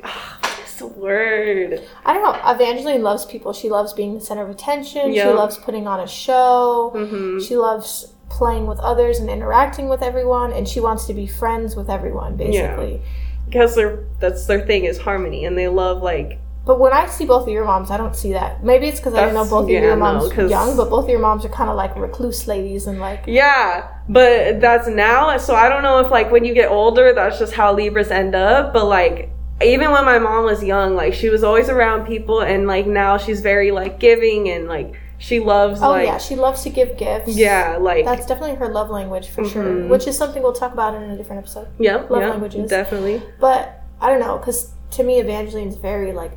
what's 0.01 0.77
the 0.77 0.87
word? 0.87 1.83
I 2.05 2.13
don't 2.15 2.23
know. 2.23 2.51
Evangeline 2.53 3.03
loves 3.03 3.25
people. 3.27 3.53
She 3.53 3.69
loves 3.69 3.93
being 3.93 4.15
the 4.15 4.21
center 4.21 4.43
of 4.43 4.51
attention. 4.51 5.13
She 5.13 5.37
loves 5.37 5.59
putting 5.59 5.87
on 5.89 6.01
a 6.01 6.07
show. 6.07 6.93
Mhm. 6.95 7.47
She 7.47 7.57
loves 7.57 8.13
playing 8.29 8.67
with 8.67 8.79
others 8.79 9.19
and 9.19 9.29
interacting 9.29 9.89
with 9.89 10.03
everyone, 10.03 10.53
and 10.53 10.69
she 10.69 10.81
wants 10.81 11.07
to 11.07 11.15
be 11.15 11.27
friends 11.27 11.75
with 11.75 11.89
everyone, 11.91 12.37
basically. 12.37 13.01
Because 13.47 13.75
they're 13.75 14.05
that's 14.21 14.47
their 14.47 14.61
thing 14.67 14.85
is 14.85 14.99
harmony 14.99 15.45
and 15.47 15.57
they 15.57 15.69
love 15.69 16.03
like 16.03 16.39
But 16.69 16.79
when 16.79 16.93
I 16.93 17.07
see 17.07 17.25
both 17.25 17.45
of 17.47 17.49
your 17.49 17.65
moms, 17.65 17.91
I 17.91 17.97
don't 17.97 18.15
see 18.15 18.35
that. 18.35 18.63
Maybe 18.63 18.89
it's 18.89 19.01
because 19.01 19.15
I 19.15 19.25
don't 19.25 19.33
know 19.33 19.47
both 19.47 19.71
yeah, 19.71 19.79
of 19.79 19.85
your 19.85 19.97
no, 19.97 20.01
moms 20.05 20.31
'cause- 20.31 20.51
young, 20.51 20.77
but 20.77 20.91
both 20.91 21.05
of 21.05 21.09
your 21.11 21.19
moms 21.19 21.43
are 21.47 21.49
kind 21.49 21.71
of 21.71 21.77
like 21.77 21.97
recluse 21.97 22.47
ladies 22.47 22.87
and 22.87 23.01
like 23.01 23.21
Yeah, 23.27 23.85
but 24.07 24.61
that's 24.61 24.87
now. 24.87 25.35
So 25.39 25.55
I 25.55 25.71
don't 25.71 25.83
know 25.83 26.01
if 26.01 26.11
like 26.11 26.31
when 26.31 26.45
you 26.45 26.53
get 26.53 26.71
older, 26.71 27.15
that's 27.15 27.39
just 27.39 27.55
how 27.55 27.73
Libras 27.73 28.11
end 28.11 28.35
up. 28.35 28.75
But 28.75 28.85
like 28.85 29.31
even 29.63 29.91
when 29.93 30.05
my 30.05 30.19
mom 30.19 30.45
was 30.45 30.63
young, 30.63 30.95
like 30.95 31.15
she 31.15 31.31
was 31.31 31.43
always 31.43 31.71
around 31.71 32.07
people, 32.07 32.41
and 32.41 32.67
like 32.67 32.87
now 32.87 33.17
she's 33.17 33.41
very 33.41 33.71
like 33.71 33.99
giving 33.99 34.51
and 34.51 34.69
like 34.69 34.93
she 35.17 35.41
loves 35.41 35.81
oh 35.83 35.89
like 35.93 36.07
yeah, 36.07 36.19
she 36.19 36.37
loves 36.37 36.63
to 36.65 36.69
give 36.71 36.99
gifts. 36.99 37.35
yeah, 37.35 37.79
like 37.81 38.05
That's 38.05 38.27
definitely 38.27 38.57
her 38.57 38.69
love 38.69 38.91
language 38.91 39.29
for 39.31 39.43
sure, 39.43 39.65
Mhm. 39.65 39.89
which 39.89 40.07
is 40.07 40.19
something 40.19 40.43
we'll 40.43 40.53
talk 40.53 40.75
about 40.75 40.95
in 40.95 41.03
a 41.11 41.17
different 41.17 41.41
episode. 41.45 41.69
Yeah, 41.79 41.97
love 42.11 42.21
languages. 42.35 42.69
definitely. 42.69 43.23
But 43.41 43.83
I 44.03 44.11
don't 44.11 44.21
know, 44.21 44.37
because 44.37 44.71
to 44.93 45.03
me, 45.03 45.19
Evangeline's 45.19 45.77
very 45.77 46.13
like, 46.13 46.33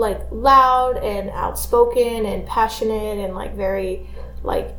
like 0.00 0.20
loud 0.32 0.96
and 0.96 1.30
outspoken 1.30 2.24
and 2.24 2.46
passionate 2.46 3.18
and 3.18 3.34
like 3.34 3.54
very 3.54 4.06
like 4.42 4.74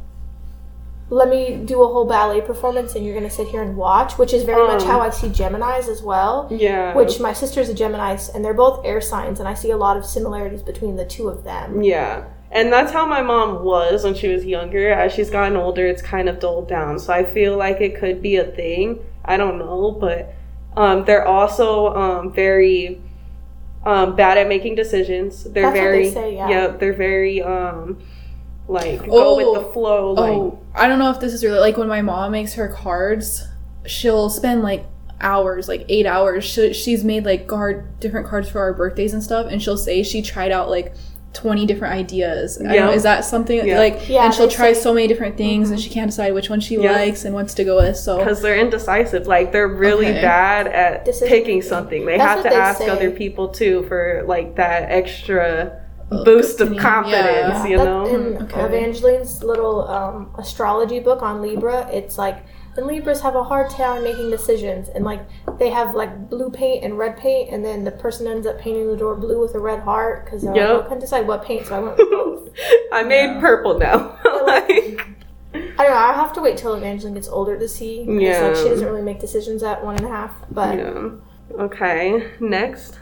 let 1.12 1.28
me 1.28 1.58
do 1.58 1.84
a 1.84 1.88
whole 1.88 2.06
ballet 2.06 2.40
performance 2.40 2.96
and 2.96 3.06
you're 3.06 3.14
gonna 3.14 3.30
sit 3.30 3.48
here 3.50 3.62
and 3.62 3.76
watch, 3.76 4.18
which 4.18 4.34
is 4.34 4.44
very 4.44 4.66
much 4.66 4.82
Um, 4.82 4.88
how 4.88 5.00
I 5.02 5.10
see 5.10 5.28
Gemini's 5.28 5.90
as 5.90 6.02
well. 6.02 6.48
Yeah. 6.50 6.96
Which 6.96 7.20
my 7.20 7.34
sister's 7.34 7.68
a 7.68 7.74
Gemini 7.74 8.18
and 8.34 8.44
they're 8.44 8.54
both 8.54 8.86
air 8.86 9.02
signs 9.02 9.40
and 9.40 9.48
I 9.48 9.54
see 9.54 9.72
a 9.72 9.78
lot 9.78 9.98
of 9.98 10.06
similarities 10.06 10.64
between 10.64 10.96
the 10.96 11.06
two 11.06 11.28
of 11.28 11.44
them. 11.44 11.84
Yeah. 11.84 12.24
And 12.50 12.72
that's 12.72 12.94
how 12.94 13.06
my 13.06 13.22
mom 13.22 13.64
was 13.64 14.06
when 14.06 14.16
she 14.16 14.30
was 14.30 14.46
younger. 14.46 14.90
As 14.90 15.14
she's 15.14 15.30
gotten 15.30 15.58
older, 15.58 15.86
it's 15.86 16.02
kind 16.02 16.30
of 16.30 16.40
dulled 16.40 16.70
down. 16.70 16.98
So 16.98 17.14
I 17.14 17.26
feel 17.26 17.58
like 17.58 17.82
it 17.82 18.00
could 18.00 18.22
be 18.22 18.38
a 18.38 18.46
thing. 18.46 19.00
I 19.26 19.38
don't 19.38 19.60
know, 19.60 19.92
but 19.92 20.34
um, 20.78 21.04
they're 21.06 21.28
also 21.28 21.94
um, 21.94 22.34
very 22.34 23.02
um, 23.86 24.16
bad 24.16 24.38
at 24.38 24.48
making 24.48 24.76
decisions. 24.76 25.44
They're 25.44 25.64
That's 25.64 25.66
what 25.66 25.74
they 25.74 25.80
very 25.80 26.10
say, 26.12 26.36
yeah. 26.36 26.68
they're 26.68 26.94
very 26.94 27.42
um, 27.42 27.98
like 28.68 29.06
go 29.08 29.40
Oh. 29.40 29.54
with 29.54 29.64
the 29.66 29.72
flow. 29.74 30.14
Like 30.14 30.32
Oh, 30.34 30.60
I 30.76 30.88
don't 30.88 31.00
know 31.00 31.10
if 31.12 31.20
this 31.20 31.34
is 31.34 31.44
really 31.44 31.60
like 31.60 31.78
when 31.78 31.88
my 31.88 32.02
mom 32.02 32.32
makes 32.32 32.54
her 32.54 32.68
cards, 32.68 33.44
she'll 33.86 34.30
spend 34.30 34.62
like 34.64 34.86
hours, 35.20 35.68
like 35.68 35.86
eight 35.90 36.06
hours. 36.06 36.44
She, 36.46 36.74
she's 36.74 37.04
made 37.04 37.26
like 37.26 37.48
card 37.48 38.00
different 38.00 38.28
cards 38.28 38.50
for 38.50 38.60
our 38.60 38.74
birthdays 38.74 39.14
and 39.14 39.24
stuff, 39.24 39.48
and 39.50 39.62
she'll 39.62 39.78
say 39.78 40.04
she 40.04 40.22
tried 40.22 40.52
out 40.52 40.70
like. 40.70 40.94
20 41.34 41.66
different 41.66 41.94
ideas. 41.94 42.62
I 42.62 42.74
Yeah. 42.76 42.86
know, 42.88 42.92
is 42.92 43.04
that 43.04 43.24
something 43.24 43.66
Yeah. 43.66 43.78
like 43.80 44.10
Yeah, 44.10 44.26
and 44.26 44.34
she'll 44.34 44.50
try 44.50 44.74
say- 44.74 44.82
so 44.82 44.94
many 44.94 45.08
different 45.08 45.38
things 45.38 45.72
and 45.72 45.80
she 45.80 45.90
can't 45.90 46.10
decide 46.10 46.34
which 46.34 46.50
one 46.50 46.60
she 46.60 46.76
Yeah. 46.76 46.92
likes 46.92 47.24
and 47.24 47.34
wants 47.34 47.54
to 47.54 47.64
go 47.64 47.78
with. 47.78 47.96
So 47.98 48.18
because 48.18 48.42
they're 48.42 48.58
indecisive. 48.58 49.28
Like 49.28 49.52
they're 49.54 49.68
really 49.68 50.08
Okay. 50.08 50.22
bad 50.22 50.68
at 50.68 51.06
Decision 51.06 51.28
picking 51.30 51.62
something. 51.62 52.06
They 52.06 52.18
That's 52.18 52.34
have 52.36 52.44
to 52.44 52.50
they 52.50 52.56
ask 52.56 52.80
say. 52.80 52.90
other 52.90 53.12
people 53.12 53.48
too 53.48 53.84
for 53.88 54.24
like 54.28 54.56
that 54.56 54.88
extra 54.92 55.72
Uh, 56.12 56.26
boost 56.26 56.60
of 56.60 56.76
confidence. 56.76 57.24
Yeah. 57.64 57.66
You 57.68 57.78
That- 57.78 57.86
know. 57.86 58.06
in 58.06 58.38
Okay. 58.44 58.66
Evangeline's 58.66 59.42
little 59.44 59.88
um, 59.88 60.28
astrology 60.38 61.00
book 61.00 61.22
on 61.24 61.42
Libra, 61.42 61.88
it's 61.94 62.18
like 62.18 62.36
and 62.78 62.86
Libras 62.88 63.22
have 63.22 63.36
a 63.36 63.44
hard 63.44 63.70
time 63.70 64.04
making 64.04 64.30
decisions, 64.30 64.90
and 64.90 65.04
like 65.04 65.22
they 65.60 65.70
have 65.70 65.94
like 65.96 66.30
blue 66.30 66.50
paint 66.50 66.84
and 66.84 66.98
red 66.98 67.18
paint, 67.18 67.50
and 67.52 67.64
then 67.66 67.84
the 67.84 67.92
person 67.92 68.28
ends 68.28 68.48
up 68.48 68.60
painting 68.60 68.88
the 68.88 68.96
door 68.98 69.16
blue 69.16 69.40
with 69.42 69.56
a 69.56 69.60
red 69.60 69.82
heart 69.82 70.26
because 70.26 70.42
they're 70.42 70.52
like, 70.52 70.62
Yep. 70.62 70.70
"Oh, 70.70 70.80
I 70.80 70.84
couldn't 70.84 71.00
decide 71.00 71.28
what 71.28 71.44
paint, 71.44 71.68
so 71.68 71.76
I 71.76 71.80
went 71.80 71.98
with 71.98 72.10
both. 72.10 72.50
I 72.92 73.04
made 73.04 73.40
purple 73.42 73.78
now. 73.78 74.18
like, 74.46 75.08
I 75.54 75.60
don't 75.60 75.78
know. 75.78 75.86
I'll 75.86 76.14
have 76.16 76.34
to 76.34 76.42
wait 76.42 76.58
till 76.58 76.74
Evangeline 76.76 77.14
gets 77.16 77.28
older 77.28 77.58
to 77.60 77.68
see. 77.68 78.06
'cause, 78.06 78.22
Yeah. 78.22 78.48
like 78.48 78.56
she 78.56 78.70
doesn't 78.70 78.86
really 78.88 79.02
make 79.02 79.20
decisions 79.20 79.64
at 79.64 79.84
one 79.84 79.96
and 79.98 80.06
a 80.06 80.10
half, 80.10 80.32
but 80.50 80.78
yeah. 80.78 81.10
Okay. 81.60 82.28
Next. 82.40 82.98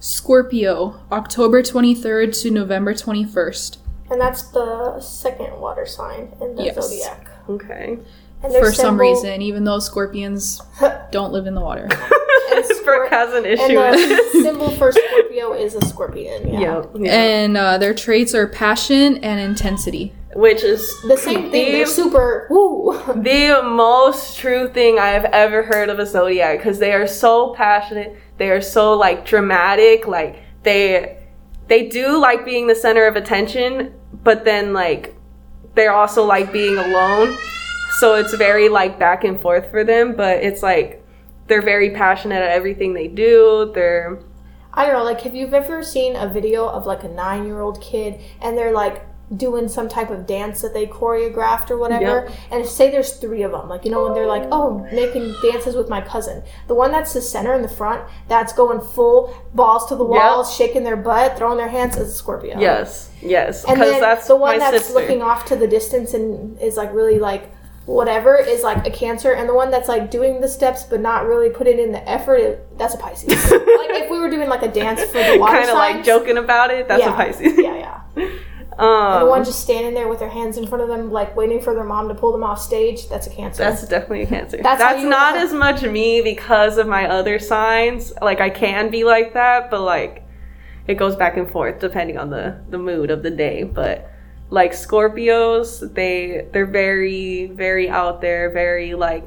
Scorpio, 0.00 1.00
October 1.12 1.62
23rd 1.62 2.32
to 2.42 2.50
November 2.50 2.92
21st. 2.92 3.78
and 4.10 4.20
that's 4.20 4.42
the 4.50 5.00
second 5.00 5.58
water 5.58 5.86
sign 5.86 6.32
in 6.40 6.54
the 6.56 6.64
Yes. 6.64 6.74
zodiac. 6.74 7.28
Okay. 7.48 7.98
And 8.42 8.52
their 8.52 8.64
For 8.64 8.72
some 8.72 8.98
reason, 8.98 9.40
even 9.42 9.64
though 9.64 9.78
scorpions 9.78 10.60
don't 11.10 11.32
live 11.32 11.46
in 11.46 11.54
the 11.54 11.60
water. 11.60 11.84
and, 12.52 12.64
For 12.66 12.74
Scor- 12.74 13.08
cousin 13.08 13.44
and 13.44 13.46
issue. 13.46 13.74
the 13.74 14.30
symbol 14.42 14.70
for 14.72 14.92
Scorpio 14.92 15.52
is 15.52 15.74
a 15.74 15.84
scorpion. 15.86 16.48
Yeah. 16.48 16.60
Yep. 16.60 16.90
Yeah. 16.98 17.12
And 17.12 17.56
uh, 17.56 17.78
their 17.78 17.94
traits 17.94 18.34
are 18.34 18.46
passion 18.48 19.18
and 19.18 19.40
intensity. 19.40 20.12
Which 20.34 20.62
is 20.62 20.80
The 21.02 21.16
same 21.16 21.50
thing. 21.50 21.72
They're 21.72 21.86
super. 21.86 22.46
Woo. 22.50 22.98
the 23.16 23.60
most 23.62 24.38
true 24.38 24.68
thing 24.68 24.98
I 24.98 25.08
have 25.08 25.26
ever 25.26 25.62
heard 25.62 25.88
of 25.90 25.98
a 25.98 26.06
zodiac 26.06 26.58
because 26.58 26.78
they 26.78 26.92
are 26.92 27.06
so 27.06 27.54
passionate. 27.54 28.16
They 28.38 28.50
are 28.50 28.62
so 28.62 28.94
like 28.94 29.26
dramatic. 29.26 30.06
Like 30.06 30.42
they 30.62 31.22
they 31.68 31.86
do 31.88 32.18
like 32.18 32.44
being 32.44 32.66
the 32.66 32.74
center 32.74 33.06
of 33.06 33.14
attention, 33.16 33.94
but 34.24 34.44
then 34.44 34.72
like 34.72 35.14
they're 35.74 35.92
also 35.92 36.24
like 36.24 36.50
being 36.50 36.78
alone. 36.78 37.36
So 37.98 38.14
it's 38.14 38.34
very 38.34 38.68
like 38.68 38.98
back 38.98 39.24
and 39.24 39.40
forth 39.40 39.70
for 39.70 39.84
them, 39.84 40.14
but 40.16 40.42
it's 40.42 40.62
like 40.62 41.04
they're 41.46 41.62
very 41.62 41.90
passionate 41.90 42.42
at 42.42 42.50
everything 42.50 42.94
they 42.94 43.08
do. 43.08 43.70
They're 43.74 44.18
I 44.74 44.86
don't 44.86 44.94
know. 44.94 45.04
Like, 45.04 45.20
have 45.22 45.34
you 45.34 45.48
ever 45.48 45.82
seen 45.82 46.16
a 46.16 46.28
video 46.28 46.66
of 46.66 46.86
like 46.86 47.04
a 47.04 47.08
nine-year-old 47.08 47.80
kid 47.80 48.20
and 48.40 48.56
they're 48.56 48.72
like 48.72 49.04
doing 49.36 49.66
some 49.68 49.88
type 49.88 50.10
of 50.10 50.26
dance 50.26 50.60
that 50.62 50.74
they 50.74 50.86
choreographed 50.86 51.70
or 51.70 51.76
whatever? 51.76 52.30
And 52.50 52.66
say 52.66 52.90
there's 52.90 53.12
three 53.18 53.42
of 53.42 53.52
them. 53.52 53.68
Like, 53.68 53.84
you 53.84 53.90
know, 53.90 54.04
when 54.04 54.14
they're 54.14 54.26
like, 54.26 54.44
"Oh, 54.50 54.78
making 54.92 55.34
dances 55.42 55.74
with 55.74 55.90
my 55.90 56.00
cousin." 56.00 56.42
The 56.68 56.74
one 56.74 56.90
that's 56.90 57.12
the 57.12 57.20
center 57.20 57.52
in 57.52 57.60
the 57.60 57.68
front, 57.68 58.02
that's 58.28 58.54
going 58.54 58.80
full 58.80 59.34
balls 59.54 59.86
to 59.88 59.96
the 59.96 60.04
walls, 60.04 60.54
shaking 60.54 60.84
their 60.84 60.96
butt, 60.96 61.36
throwing 61.36 61.58
their 61.58 61.68
hands, 61.68 61.96
is 61.98 62.08
a 62.08 62.14
Scorpio. 62.14 62.58
yes, 62.58 63.10
yes, 63.20 63.66
because 63.66 64.00
that's 64.00 64.26
the 64.26 64.36
one 64.36 64.58
that's 64.58 64.86
sister. 64.86 64.94
looking 64.94 65.20
off 65.20 65.44
to 65.46 65.56
the 65.56 65.68
distance 65.68 66.14
and 66.14 66.58
is 66.60 66.76
like 66.76 66.92
really 66.94 67.18
like 67.18 67.50
whatever 67.86 68.36
is 68.36 68.62
like 68.62 68.86
a 68.86 68.90
cancer 68.90 69.32
and 69.32 69.48
the 69.48 69.54
one 69.54 69.70
that's 69.70 69.88
like 69.88 70.10
doing 70.10 70.40
the 70.40 70.48
steps 70.48 70.84
but 70.84 71.00
not 71.00 71.26
really 71.26 71.50
putting 71.50 71.80
in 71.80 71.90
the 71.90 72.08
effort 72.08 72.36
it, 72.36 72.78
that's 72.78 72.94
a 72.94 72.98
pisces 72.98 73.28
like 73.50 73.90
if 73.90 74.10
we 74.10 74.18
were 74.20 74.30
doing 74.30 74.48
like 74.48 74.62
a 74.62 74.68
dance 74.68 75.02
for 75.04 75.18
the 75.18 75.36
water 75.38 75.56
kind 75.58 75.68
of 75.68 75.76
like 75.76 76.04
joking 76.04 76.38
about 76.38 76.70
it. 76.70 76.86
That's 76.86 77.02
yeah, 77.02 77.12
a 77.12 77.16
Pisces. 77.16 77.58
yeah 77.58 78.02
yeah 78.16 78.28
Um, 78.78 79.20
the 79.24 79.26
one 79.26 79.44
just 79.44 79.60
standing 79.60 79.94
there 79.94 80.08
with 80.08 80.18
their 80.20 80.30
hands 80.30 80.56
in 80.56 80.66
front 80.66 80.82
of 80.82 80.88
them 80.88 81.10
like 81.10 81.36
waiting 81.36 81.60
for 81.60 81.74
their 81.74 81.84
mom 81.84 82.08
to 82.08 82.14
pull 82.14 82.32
them 82.32 82.42
off 82.44 82.60
stage 82.60 83.08
that's 83.08 83.26
a 83.26 83.30
cancer 83.30 83.62
That's 83.64 83.86
definitely 83.86 84.22
a 84.22 84.26
cancer. 84.26 84.58
That's 84.62 84.78
That's, 84.78 85.02
not 85.04 85.36
as 85.36 85.52
much 85.52 85.82
me 85.82 86.22
because 86.22 86.78
of 86.78 86.86
my 86.86 87.06
other 87.08 87.38
signs. 87.38 88.12
Like 88.22 88.40
I 88.40 88.48
can 88.48 88.90
be 88.90 89.04
like 89.04 89.34
that, 89.34 89.70
but 89.70 89.80
like 89.82 90.24
it 90.86 90.94
goes 90.94 91.16
back 91.16 91.36
and 91.36 91.50
forth 91.50 91.80
depending 91.80 92.16
on 92.16 92.30
the 92.30 92.62
the 92.70 92.78
mood 92.78 93.10
of 93.10 93.22
the 93.22 93.30
day. 93.30 93.64
But 93.64 94.10
like 94.52 94.72
Scorpios, 94.72 95.94
they 95.94 96.46
they're 96.52 96.66
very 96.66 97.46
very 97.46 97.88
out 97.88 98.20
there, 98.20 98.50
very 98.50 98.94
like 98.94 99.24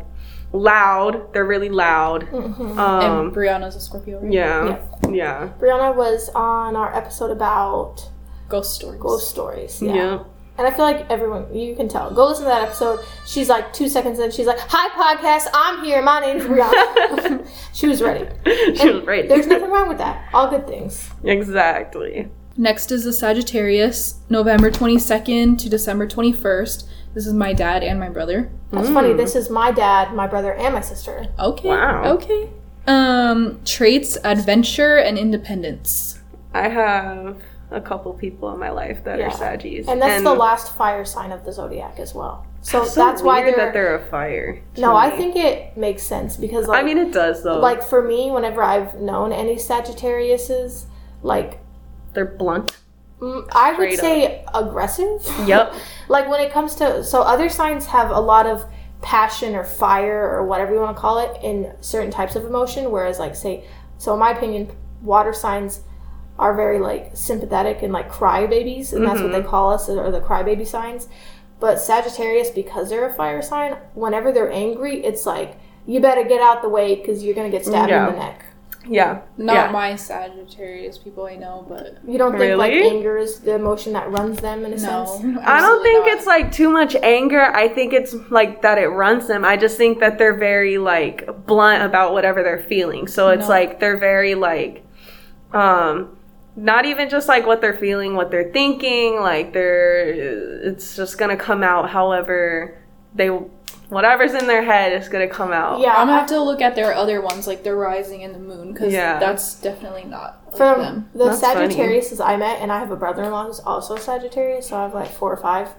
loud. 0.54 1.34
They're 1.34 1.46
really 1.46 1.70
loud. 1.70 2.28
Mm-hmm. 2.28 2.78
Um, 2.80 3.26
and 3.26 3.36
Brianna's 3.36 3.76
a 3.76 3.82
Scorpio, 3.82 4.20
right? 4.22 4.32
yeah, 4.32 4.78
yeah, 5.10 5.50
brianna 5.60 5.96
was 5.96 6.30
on 6.36 6.76
our 6.76 6.96
episode 6.96 7.32
about 7.32 8.08
Ghost 8.48 8.76
stories. 8.76 9.02
ghost 9.02 9.28
stories 9.28 9.82
yeah. 9.82 9.96
yeah. 9.96 10.24
And 10.58 10.66
I 10.66 10.72
feel 10.72 10.86
like 10.86 11.10
everyone, 11.10 11.54
you 11.54 11.76
can 11.76 11.90
tell. 11.90 12.14
Go 12.14 12.28
listen 12.28 12.46
to 12.46 12.50
that 12.50 12.62
episode. 12.62 13.00
She's 13.26 13.50
like 13.50 13.74
two 13.74 13.90
seconds 13.90 14.20
in. 14.20 14.32
She's 14.32 14.46
like, 14.46 14.60
"Hi, 14.60 14.88
podcast. 14.96 15.50
I'm 15.54 15.84
here. 15.84 16.02
My 16.02 16.22
name's 16.22 16.44
Brianna." 16.46 17.46
she 17.74 17.88
was 17.88 18.02
ready. 18.02 18.30
she 18.78 18.90
was 18.92 19.04
ready. 19.04 19.28
There's 19.28 19.48
nothing 19.48 19.72
wrong 19.72 19.90
with 19.90 19.98
that. 19.98 20.30
All 20.34 20.50
good 20.50 20.68
things. 20.68 21.10
exactly. 21.24 22.30
Next 22.58 22.92
is 22.92 23.04
the 23.04 23.12
Sagittarius, 23.14 24.16
November 24.30 24.72
22nd 24.72 25.58
to 25.60 25.70
December 25.70 26.08
21st. 26.08 26.86
This 27.14 27.28
is 27.28 27.34
my 27.34 27.54
dad 27.54 27.84
and 27.84 28.00
my 28.00 28.10
brother. 28.10 28.50
That's 28.72 28.90
funny. 28.90 29.14
This 29.14 29.36
is 29.36 29.50
my 29.50 29.72
dad, 29.72 30.14
my 30.14 30.28
brother, 30.28 30.54
and 30.54 30.74
my 30.74 30.82
sister. 30.82 31.28
Okay. 31.40 31.70
Wow. 31.70 32.04
Okay. 32.16 32.50
Um, 32.88 33.60
traits, 33.66 34.18
adventure, 34.24 34.98
and 34.98 35.18
independence. 35.18 36.20
I 36.54 36.70
have 36.70 37.38
a 37.72 37.82
couple 37.82 38.14
people 38.14 38.52
in 38.54 38.60
my 38.60 38.70
life 38.70 39.04
that 39.04 39.20
Yeah. 39.20 39.28
are 39.28 39.32
Saggies, 39.32 39.88
And 39.88 40.02
that's 40.02 40.24
the 40.24 40.34
last 40.34 40.74
fire 40.76 41.04
sign 41.04 41.32
of 41.32 41.44
the 41.46 41.52
zodiac 41.52 42.00
as 42.00 42.14
well. 42.16 42.46
So, 42.62 42.86
So 42.86 43.06
that's 43.06 43.22
why 43.22 43.42
weird 43.42 43.56
they're. 43.58 43.66
that 43.66 43.74
they're 43.74 43.96
a 43.96 44.06
fire. 44.06 44.62
to 44.76 44.82
no, 44.82 44.96
I 44.96 45.10
think 45.10 45.36
it 45.36 45.76
makes 45.78 46.04
sense 46.04 46.38
because 46.38 46.68
like, 46.68 46.82
I 46.84 46.86
mean, 46.86 46.98
it 46.98 47.12
does 47.12 47.44
though. 47.44 47.60
like 47.60 47.84
for 47.84 48.02
me, 48.02 48.32
whenever 48.32 48.64
I've 48.64 48.96
known 48.96 49.32
any 49.34 49.56
Sagittariuses, 49.56 50.86
like 51.22 51.60
they're 52.16 52.26
blunt. 52.26 52.78
mm, 53.22 53.48
I 53.54 53.74
would 53.74 54.00
say 54.00 54.44
aggressive. 54.54 55.22
Yep. 55.48 55.74
like 56.10 56.28
when 56.28 56.40
it 56.42 56.52
comes 56.52 56.76
to 56.76 57.04
so 57.04 57.22
other 57.22 57.50
signs 57.50 57.86
have 57.88 58.10
a 58.12 58.20
lot 58.20 58.48
of 58.48 58.66
passion 59.02 59.56
or 59.56 59.64
fire 59.64 60.28
or 60.30 60.46
whatever 60.48 60.74
you 60.74 60.80
want 60.80 60.96
to 60.98 61.00
call 61.02 61.20
it 61.20 61.38
in 61.44 61.72
certain 61.82 62.10
types 62.12 62.36
of 62.36 62.44
emotion 62.46 62.90
whereas 62.92 63.20
like 63.20 63.36
say 63.36 63.64
so 64.00 64.14
in 64.14 64.20
my 64.20 64.32
opinion 64.32 64.72
water 65.04 65.32
signs 65.34 65.82
are 66.40 66.56
very 66.56 66.80
like 66.80 67.12
sympathetic 67.16 67.84
and 67.84 67.94
like 67.94 68.10
cry 68.10 68.48
babies 68.48 68.94
and 68.94 69.06
that's 69.06 69.22
what 69.22 69.32
they 69.32 69.44
call 69.44 69.72
us 69.72 69.88
or 69.90 70.10
the 70.12 70.20
crybaby 70.20 70.66
signs 70.66 71.08
but 71.60 71.78
sagittarius 71.80 72.50
because 72.50 72.90
they're 72.90 73.08
a 73.10 73.14
fire 73.14 73.42
sign 73.42 73.74
whenever 73.94 74.32
they're 74.32 74.52
angry 74.52 75.04
it's 75.06 75.26
like 75.28 75.58
you 75.86 76.00
better 76.00 76.24
get 76.24 76.42
out 76.42 76.62
the 76.64 76.70
way 76.70 76.96
because 76.96 77.24
you're 77.24 77.36
gonna 77.36 77.50
get 77.50 77.64
stabbed 77.66 77.90
Yeah. 77.92 78.08
in 78.08 78.14
the 78.14 78.20
neck 78.20 78.46
Yeah. 78.88 79.22
Not 79.38 79.54
yeah. 79.54 79.72
my 79.72 79.96
Sagittarius 79.96 80.98
people 80.98 81.26
I 81.26 81.36
know, 81.36 81.66
but 81.68 81.98
you 82.08 82.18
don't 82.18 82.38
think 82.38 82.58
like 82.58 82.74
anger 82.74 83.18
is 83.18 83.40
the 83.40 83.56
emotion 83.56 83.94
that 83.94 84.10
runs 84.12 84.40
them 84.42 84.66
in 84.66 84.74
a 84.74 84.76
no. 84.76 84.78
sense 84.78 85.38
I 85.44 85.62
don't 85.62 85.82
think 85.84 86.06
not. 86.06 86.18
it's 86.18 86.28
like 86.28 86.52
too 86.52 86.70
much 86.70 86.96
anger. 86.96 87.42
I 87.42 87.68
think 87.68 87.94
it's 87.94 88.14
like 88.30 88.62
that 88.62 88.78
it 88.78 88.88
runs 88.88 89.28
them. 89.28 89.44
I 89.44 89.58
just 89.58 89.78
think 89.78 90.00
that 90.00 90.18
they're 90.18 90.38
very 90.38 90.78
like 90.78 91.46
blunt 91.46 91.84
about 91.84 92.14
whatever 92.14 92.44
they're 92.44 92.64
feeling. 92.64 93.08
So 93.08 93.30
it's 93.30 93.44
No. 93.44 93.50
like 93.50 93.80
they're 93.80 93.98
very 93.98 94.36
like 94.36 94.86
um 95.54 96.18
not 96.56 96.86
even 96.86 97.10
just 97.10 97.28
like 97.28 97.46
what 97.46 97.60
they're 97.62 97.78
feeling, 97.78 98.16
what 98.16 98.32
they're 98.32 98.52
thinking, 98.52 99.20
like 99.20 99.52
they're 99.54 100.70
it's 100.70 100.96
just 100.96 101.18
going 101.18 101.36
to 101.36 101.44
come 101.44 101.64
out 101.64 101.90
however 101.90 102.82
they 103.14 103.30
whatever's 103.96 104.34
in 104.34 104.46
their 104.46 104.62
head 104.62 104.92
is 104.92 105.08
gonna 105.08 105.28
come 105.28 105.54
out. 105.54 105.80
Yeah, 105.80 105.94
I'm 105.94 106.08
gonna 106.08 106.20
have 106.20 106.28
to 106.28 106.42
look 106.42 106.62
at 106.62 106.76
their 106.76 106.94
other 106.94 107.22
ones, 107.22 107.48
like 107.48 107.64
the 107.64 107.74
rising 107.74 108.24
and 108.24 108.36
the 108.36 108.40
moon, 108.40 108.74
because 108.74 108.92
Yeah. 108.92 109.20
that's 109.20 109.56
definitely 109.62 110.04
not 110.04 110.42
like 110.48 110.58
From 110.58 110.82
them. 110.82 111.10
the 111.14 111.26
That's 111.26 111.40
funny. 111.40 112.22
I 112.22 112.36
met, 112.36 112.60
and 112.62 112.74
I 112.74 112.80
have 112.80 112.92
a 112.92 112.98
brother-in-law 112.98 113.46
who's 113.46 113.62
also 113.62 113.96
Sagittarius, 113.96 114.68
so 114.68 114.76
I 114.78 114.82
have 114.84 114.94
like 114.94 115.08
four 115.10 115.32
or 115.32 115.38
five. 115.38 115.70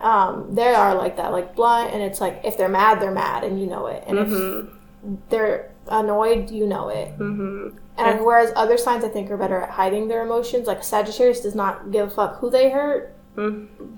Um, 0.00 0.54
they 0.54 0.72
are 0.72 0.94
like 0.94 1.16
that, 1.16 1.32
like 1.32 1.56
blunt, 1.56 1.92
and 1.92 2.00
it's 2.00 2.20
like 2.20 2.40
if 2.44 2.56
they're 2.56 2.68
mad, 2.68 3.00
they're 3.00 3.10
mad, 3.10 3.42
and 3.42 3.60
you 3.60 3.66
know 3.66 3.86
it, 3.88 4.04
and 4.06 4.18
if 4.20 5.20
they're 5.28 5.70
annoyed, 5.88 6.50
you 6.50 6.66
know 6.66 6.90
it. 6.90 7.18
Mm-hmm. 7.18 7.76
And 7.96 8.24
whereas 8.24 8.52
other 8.54 8.76
signs 8.76 9.02
I 9.04 9.08
think 9.08 9.30
are 9.32 9.36
better 9.36 9.60
at 9.60 9.70
hiding 9.70 10.08
their 10.08 10.22
emotions, 10.22 10.66
like 10.66 10.84
Sagittarius 10.84 11.40
does 11.40 11.54
not 11.54 11.90
give 11.90 12.08
a 12.08 12.10
fuck 12.10 12.38
who 12.38 12.50
they 12.50 12.70
hurt 12.70 13.13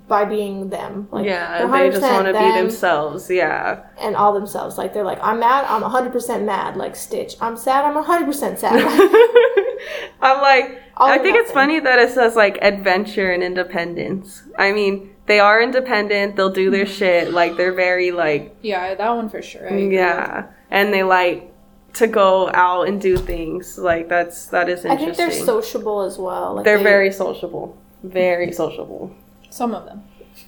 by 0.08 0.24
being 0.24 0.70
them. 0.70 1.08
Like 1.10 1.26
Yeah, 1.26 1.66
they're 1.66 1.90
just 1.90 2.02
want 2.02 2.26
to 2.26 2.32
be 2.32 2.52
themselves. 2.60 3.30
Yeah. 3.30 3.84
and 3.98 4.16
all 4.16 4.32
themselves. 4.32 4.78
Like 4.78 4.92
they're 4.94 5.04
like, 5.04 5.18
I'm 5.22 5.40
mad, 5.40 5.64
I'm 5.68 5.82
100% 5.82 6.44
mad. 6.44 6.76
Like 6.76 6.96
Stitch, 6.96 7.36
I'm 7.40 7.56
sad, 7.56 7.84
I'm 7.84 8.02
100% 8.02 8.58
sad. 8.58 8.76
I'm 10.20 10.40
like, 10.40 10.82
All 10.96 11.08
I 11.08 11.16
or 11.16 11.22
think 11.22 11.36
it's 11.36 11.52
funny 11.52 11.80
that 11.80 11.98
it 11.98 12.10
says 12.10 12.34
like 12.36 12.58
adventure 12.62 13.30
and 13.30 13.42
independence. 13.42 14.42
I 14.58 14.72
mean, 14.72 15.14
they 15.26 15.40
are 15.40 15.60
independent. 15.62 16.36
They'll 16.36 16.50
do 16.50 16.70
their 16.70 16.86
shit. 16.86 17.32
Like 17.32 17.56
they're 17.56 17.74
very 17.74 18.12
like 18.12 18.56
Yeah, 18.62 18.94
that 18.94 19.10
one 19.10 19.28
for 19.28 19.42
sure. 19.42 19.64
I 19.64 19.66
agree 19.66 19.84
with. 19.86 19.92
yeah, 19.94 20.46
and 20.70 20.92
they 20.94 21.02
like 21.02 21.52
to 21.94 22.06
go 22.06 22.50
out 22.52 22.88
and 22.88 23.00
do 23.00 23.16
things. 23.16 23.76
Like 23.78 24.08
that's 24.08 24.46
that 24.48 24.68
is 24.68 24.86
I 24.86 24.96
think 24.96 25.16
they're 25.16 25.30
sociable 25.30 26.00
as 26.02 26.16
well. 26.18 26.54
Like 26.54 26.64
They're 26.64 26.78
they- 26.78 26.84
very 26.84 27.12
sociable. 27.12 27.76
Very 28.02 28.52
sociable. 28.52 29.10
Some 29.56 29.74
of 29.74 29.84
them. 29.86 30.02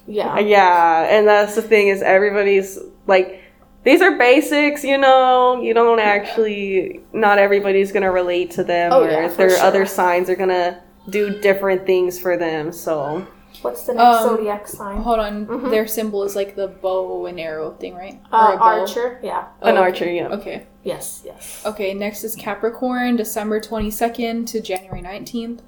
yeah. 0.06 0.38
Yeah, 0.38 1.06
and 1.10 1.26
that's 1.26 1.54
the 1.54 1.62
thing 1.62 1.88
is 1.88 2.02
everybody's 2.02 2.78
like 3.06 3.42
these 3.84 4.02
are 4.02 4.18
basics, 4.18 4.84
you 4.84 4.98
know. 4.98 5.60
You 5.62 5.72
don't 5.72 6.00
actually 6.00 7.00
not 7.12 7.38
everybody's 7.38 7.90
gonna 7.92 8.12
relate 8.12 8.50
to 8.52 8.64
them, 8.64 8.92
Oh, 8.92 9.04
or 9.04 9.10
yeah, 9.10 9.26
if 9.26 9.32
for 9.32 9.36
their 9.38 9.50
sure. 9.56 9.64
other 9.66 9.86
signs 9.86 10.28
are 10.28 10.36
gonna 10.36 10.82
do 11.08 11.40
different 11.40 11.86
things 11.86 12.18
for 12.20 12.36
them. 12.36 12.70
So 12.72 13.26
What's 13.62 13.82
the 13.86 13.94
next 13.94 14.20
Um, 14.22 14.28
zodiac 14.36 14.68
sign? 14.68 14.98
Hold 14.98 15.18
on, 15.18 15.70
their 15.70 15.86
symbol 15.86 16.22
is 16.22 16.36
like 16.36 16.54
the 16.54 16.68
bow 16.68 17.26
and 17.26 17.40
arrow 17.40 17.70
thing, 17.80 17.96
right? 17.96 18.20
Uh, 18.30 18.50
Or 18.52 18.54
a. 18.54 18.80
Archer. 18.80 19.18
Yeah. 19.22 19.44
Oh, 19.62 19.68
an 19.68 19.74
okay. 19.74 19.82
archer, 19.82 20.10
yeah. 20.12 20.28
Okay. 20.28 20.66
Yes. 20.84 21.22
Yes. 21.24 21.62
Okay, 21.66 21.92
next 21.94 22.22
is 22.24 22.36
Capricorn, 22.36 23.16
December 23.16 23.58
22nd 23.58 24.46
to 24.48 24.60
January 24.60 25.00
19th. 25.02 25.60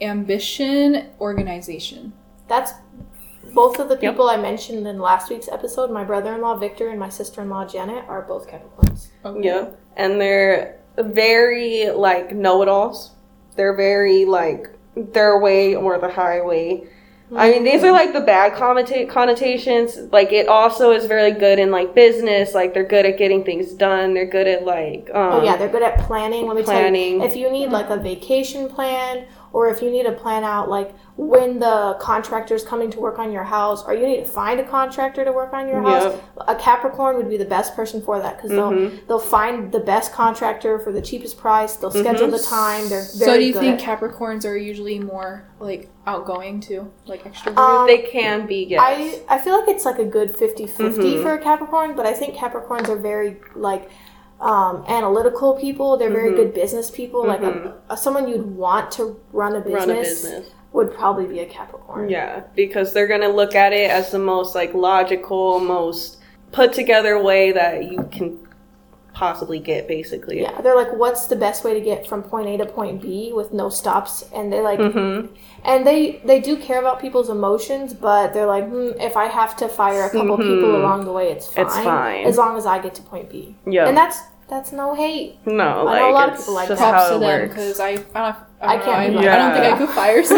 Ambition, 0.00 1.06
organization. 1.20 2.12
That's 2.52 2.74
both 3.54 3.78
of 3.78 3.88
the 3.88 3.96
people 3.96 4.28
I 4.28 4.36
mentioned 4.36 4.86
in 4.86 4.98
last 4.98 5.30
week's 5.30 5.48
episode. 5.48 5.90
My 5.90 6.04
brother-in-law 6.04 6.56
Victor 6.56 6.90
and 6.90 7.00
my 7.00 7.08
sister-in-law 7.08 7.66
Janet 7.66 8.04
are 8.08 8.20
both 8.20 8.46
Capricorns. 8.46 9.08
Okay. 9.24 9.46
Yeah, 9.46 9.70
and 9.96 10.20
they're 10.20 10.78
very 10.98 11.88
like 11.88 12.34
know-it-alls. 12.34 13.12
They're 13.56 13.74
very 13.74 14.26
like 14.26 14.66
their 14.94 15.38
way 15.40 15.74
or 15.74 15.98
the 15.98 16.10
highway. 16.10 16.86
I 17.34 17.50
mean, 17.50 17.64
these 17.64 17.82
are 17.82 17.92
like 17.92 18.12
the 18.12 18.20
bad 18.20 18.52
connota- 18.52 19.08
connotations. 19.08 19.96
Like, 20.12 20.32
it 20.32 20.48
also 20.48 20.90
is 20.90 21.06
very 21.06 21.32
good 21.32 21.58
in 21.58 21.70
like 21.70 21.94
business. 21.94 22.52
Like, 22.52 22.74
they're 22.74 22.84
good 22.84 23.06
at 23.06 23.16
getting 23.16 23.42
things 23.42 23.72
done. 23.72 24.12
They're 24.12 24.26
good 24.26 24.46
at 24.46 24.66
like, 24.66 25.08
um, 25.14 25.32
Oh 25.32 25.42
yeah, 25.42 25.56
they're 25.56 25.70
good 25.70 25.82
at 25.82 25.98
planning. 26.00 26.46
Let 26.46 26.56
me 26.56 26.62
planning. 26.62 27.20
tell 27.20 27.28
you, 27.28 27.32
if 27.32 27.36
you 27.36 27.50
need 27.50 27.70
like 27.70 27.88
a 27.88 27.96
vacation 27.96 28.68
plan, 28.68 29.24
or 29.52 29.70
if 29.70 29.80
you 29.80 29.90
need 29.90 30.04
to 30.04 30.12
plan 30.12 30.44
out 30.44 30.68
like 30.68 30.94
when 31.16 31.58
the 31.58 31.96
contractor's 32.00 32.64
coming 32.64 32.90
to 32.90 32.98
work 32.98 33.18
on 33.18 33.30
your 33.32 33.44
house, 33.44 33.84
or 33.84 33.92
you 33.94 34.06
need 34.06 34.20
to 34.20 34.24
find 34.24 34.58
a 34.58 34.64
contractor 34.66 35.24
to 35.24 35.30
work 35.32 35.52
on 35.52 35.68
your 35.68 35.82
house, 35.82 36.18
a 36.48 36.54
Capricorn 36.56 37.16
would 37.16 37.28
be 37.28 37.36
the 37.36 37.44
best 37.44 37.76
person 37.76 38.00
for 38.00 38.18
that 38.18 38.36
because 38.36 38.50
Mm-hmm. 38.50 38.96
they'll 39.06 39.06
they'll 39.06 39.18
find 39.28 39.70
the 39.70 39.80
best 39.80 40.12
contractor 40.12 40.78
for 40.78 40.90
the 40.90 41.02
cheapest 41.02 41.36
price. 41.36 41.76
They'll 41.76 41.90
schedule 41.90 42.28
the 42.28 42.38
time. 42.38 42.88
They're 42.88 43.06
very 43.18 43.26
So 43.26 43.36
do 43.36 43.44
you 43.44 43.52
good 43.52 43.60
think 43.60 43.80
Capricorns 43.80 44.46
are 44.46 44.56
usually 44.56 44.98
more 45.00 45.44
like 45.60 45.90
outgoing 46.06 46.60
too? 46.60 46.90
Like 47.06 47.24
extroverted? 47.24 47.58
Um, 47.58 47.86
they 47.86 47.98
can 47.98 48.46
be. 48.46 48.64
Yes. 48.64 48.80
I, 48.82 49.22
I 49.36 49.38
feel 49.38 49.58
like 49.58 49.68
it's 49.68 49.84
like 49.84 49.98
a 49.98 50.06
good 50.06 50.34
50 50.36 50.66
50 50.66 50.82
Mm-hmm. 50.82 51.22
for 51.22 51.34
a 51.34 51.38
Capricorn, 51.42 51.94
but 51.94 52.06
I 52.06 52.14
think 52.14 52.34
Capricorns 52.36 52.88
are 52.88 52.96
very 52.96 53.36
like 53.54 53.90
um, 54.40 54.84
analytical 54.88 55.54
people. 55.60 55.96
They're 55.98 56.10
very 56.10 56.34
good 56.34 56.52
business 56.54 56.90
people. 56.90 57.24
Like 57.26 57.42
a, 57.42 57.74
a, 57.90 57.96
someone 57.96 58.28
you'd 58.28 58.46
want 58.46 58.90
to 58.92 59.20
run 59.32 59.54
a 59.56 59.60
business, 59.60 59.82
Mm-hmm. 59.82 59.88
Run 59.90 59.96
a 59.98 60.02
business. 60.02 60.50
Would 60.72 60.94
probably 60.94 61.26
be 61.26 61.40
a 61.40 61.46
Capricorn. 61.46 62.08
Yeah, 62.08 62.44
because 62.54 62.92
they're 62.92 63.08
gonna 63.08 63.28
look 63.28 63.54
at 63.54 63.72
it 63.72 63.90
as 63.90 64.10
the 64.10 64.18
most 64.18 64.54
like 64.54 64.72
logical, 64.74 65.60
most 65.60 66.18
put 66.52 66.72
together 66.72 67.22
way 67.22 67.52
that 67.52 67.90
you 67.90 68.08
can 68.10 68.38
possibly 69.12 69.58
get. 69.58 69.86
Basically. 69.86 70.40
Yeah, 70.40 70.60
they're 70.62 70.74
like, 70.74 70.92
what's 70.94 71.26
the 71.26 71.36
best 71.36 71.64
way 71.64 71.74
to 71.74 71.80
get 71.80 72.06
from 72.06 72.22
point 72.22 72.48
A 72.48 72.56
to 72.58 72.66
point 72.66 73.02
B 73.02 73.32
with 73.34 73.52
no 73.52 73.68
stops? 73.68 74.24
And 74.34 74.50
they 74.52 74.60
like, 74.60 74.78
Mm-hmm. 74.78 75.34
and 75.64 75.86
they 75.86 76.22
they 76.24 76.40
do 76.40 76.56
care 76.56 76.78
about 76.80 77.00
people's 77.00 77.28
emotions, 77.28 77.92
but 77.92 78.32
they're 78.32 78.46
like, 78.46 78.66
hmm, 78.66 78.90
if 78.98 79.16
I 79.16 79.26
have 79.26 79.54
to 79.58 79.68
fire 79.68 80.04
a 80.06 80.10
couple 80.10 80.36
people 80.38 80.74
along 80.76 81.04
the 81.04 81.12
way, 81.12 81.30
it's 81.30 81.46
fine. 81.48 81.66
Mm-hmm. 81.66 81.76
It's 81.76 81.84
fine. 81.84 82.26
as 82.26 82.36
long 82.38 82.56
as 82.56 82.64
I 82.64 82.78
get 82.80 82.94
to 82.94 83.02
point 83.02 83.28
B. 83.30 83.54
Yeah. 83.66 83.86
and 83.88 83.96
that's 83.96 84.18
that's 84.52 84.70
no 84.70 84.94
hate. 84.94 85.38
No, 85.46 85.88
I 85.88 85.98
know 86.00 86.10
a 86.10 86.12
lot 86.12 86.28
of 86.28 86.36
people 86.38 86.52
like 86.54 86.68
just 86.68 86.78
that. 86.80 86.90
Props 86.90 87.04
how 87.08 87.18
to 87.18 87.24
it 87.24 87.38
them 87.38 87.48
because 87.48 87.80
I 87.80 87.88
I, 87.88 87.94
don't, 87.94 88.14
I, 88.14 88.36
I 88.60 88.76
don't 88.76 88.84
can't 88.84 89.14
know, 89.14 89.22
do 89.22 89.28
I, 89.28 89.32
I 89.32 89.38
don't 89.38 89.52
think. 89.62 89.74
I 89.74 89.78
could 89.78 89.88
fire 89.94 90.22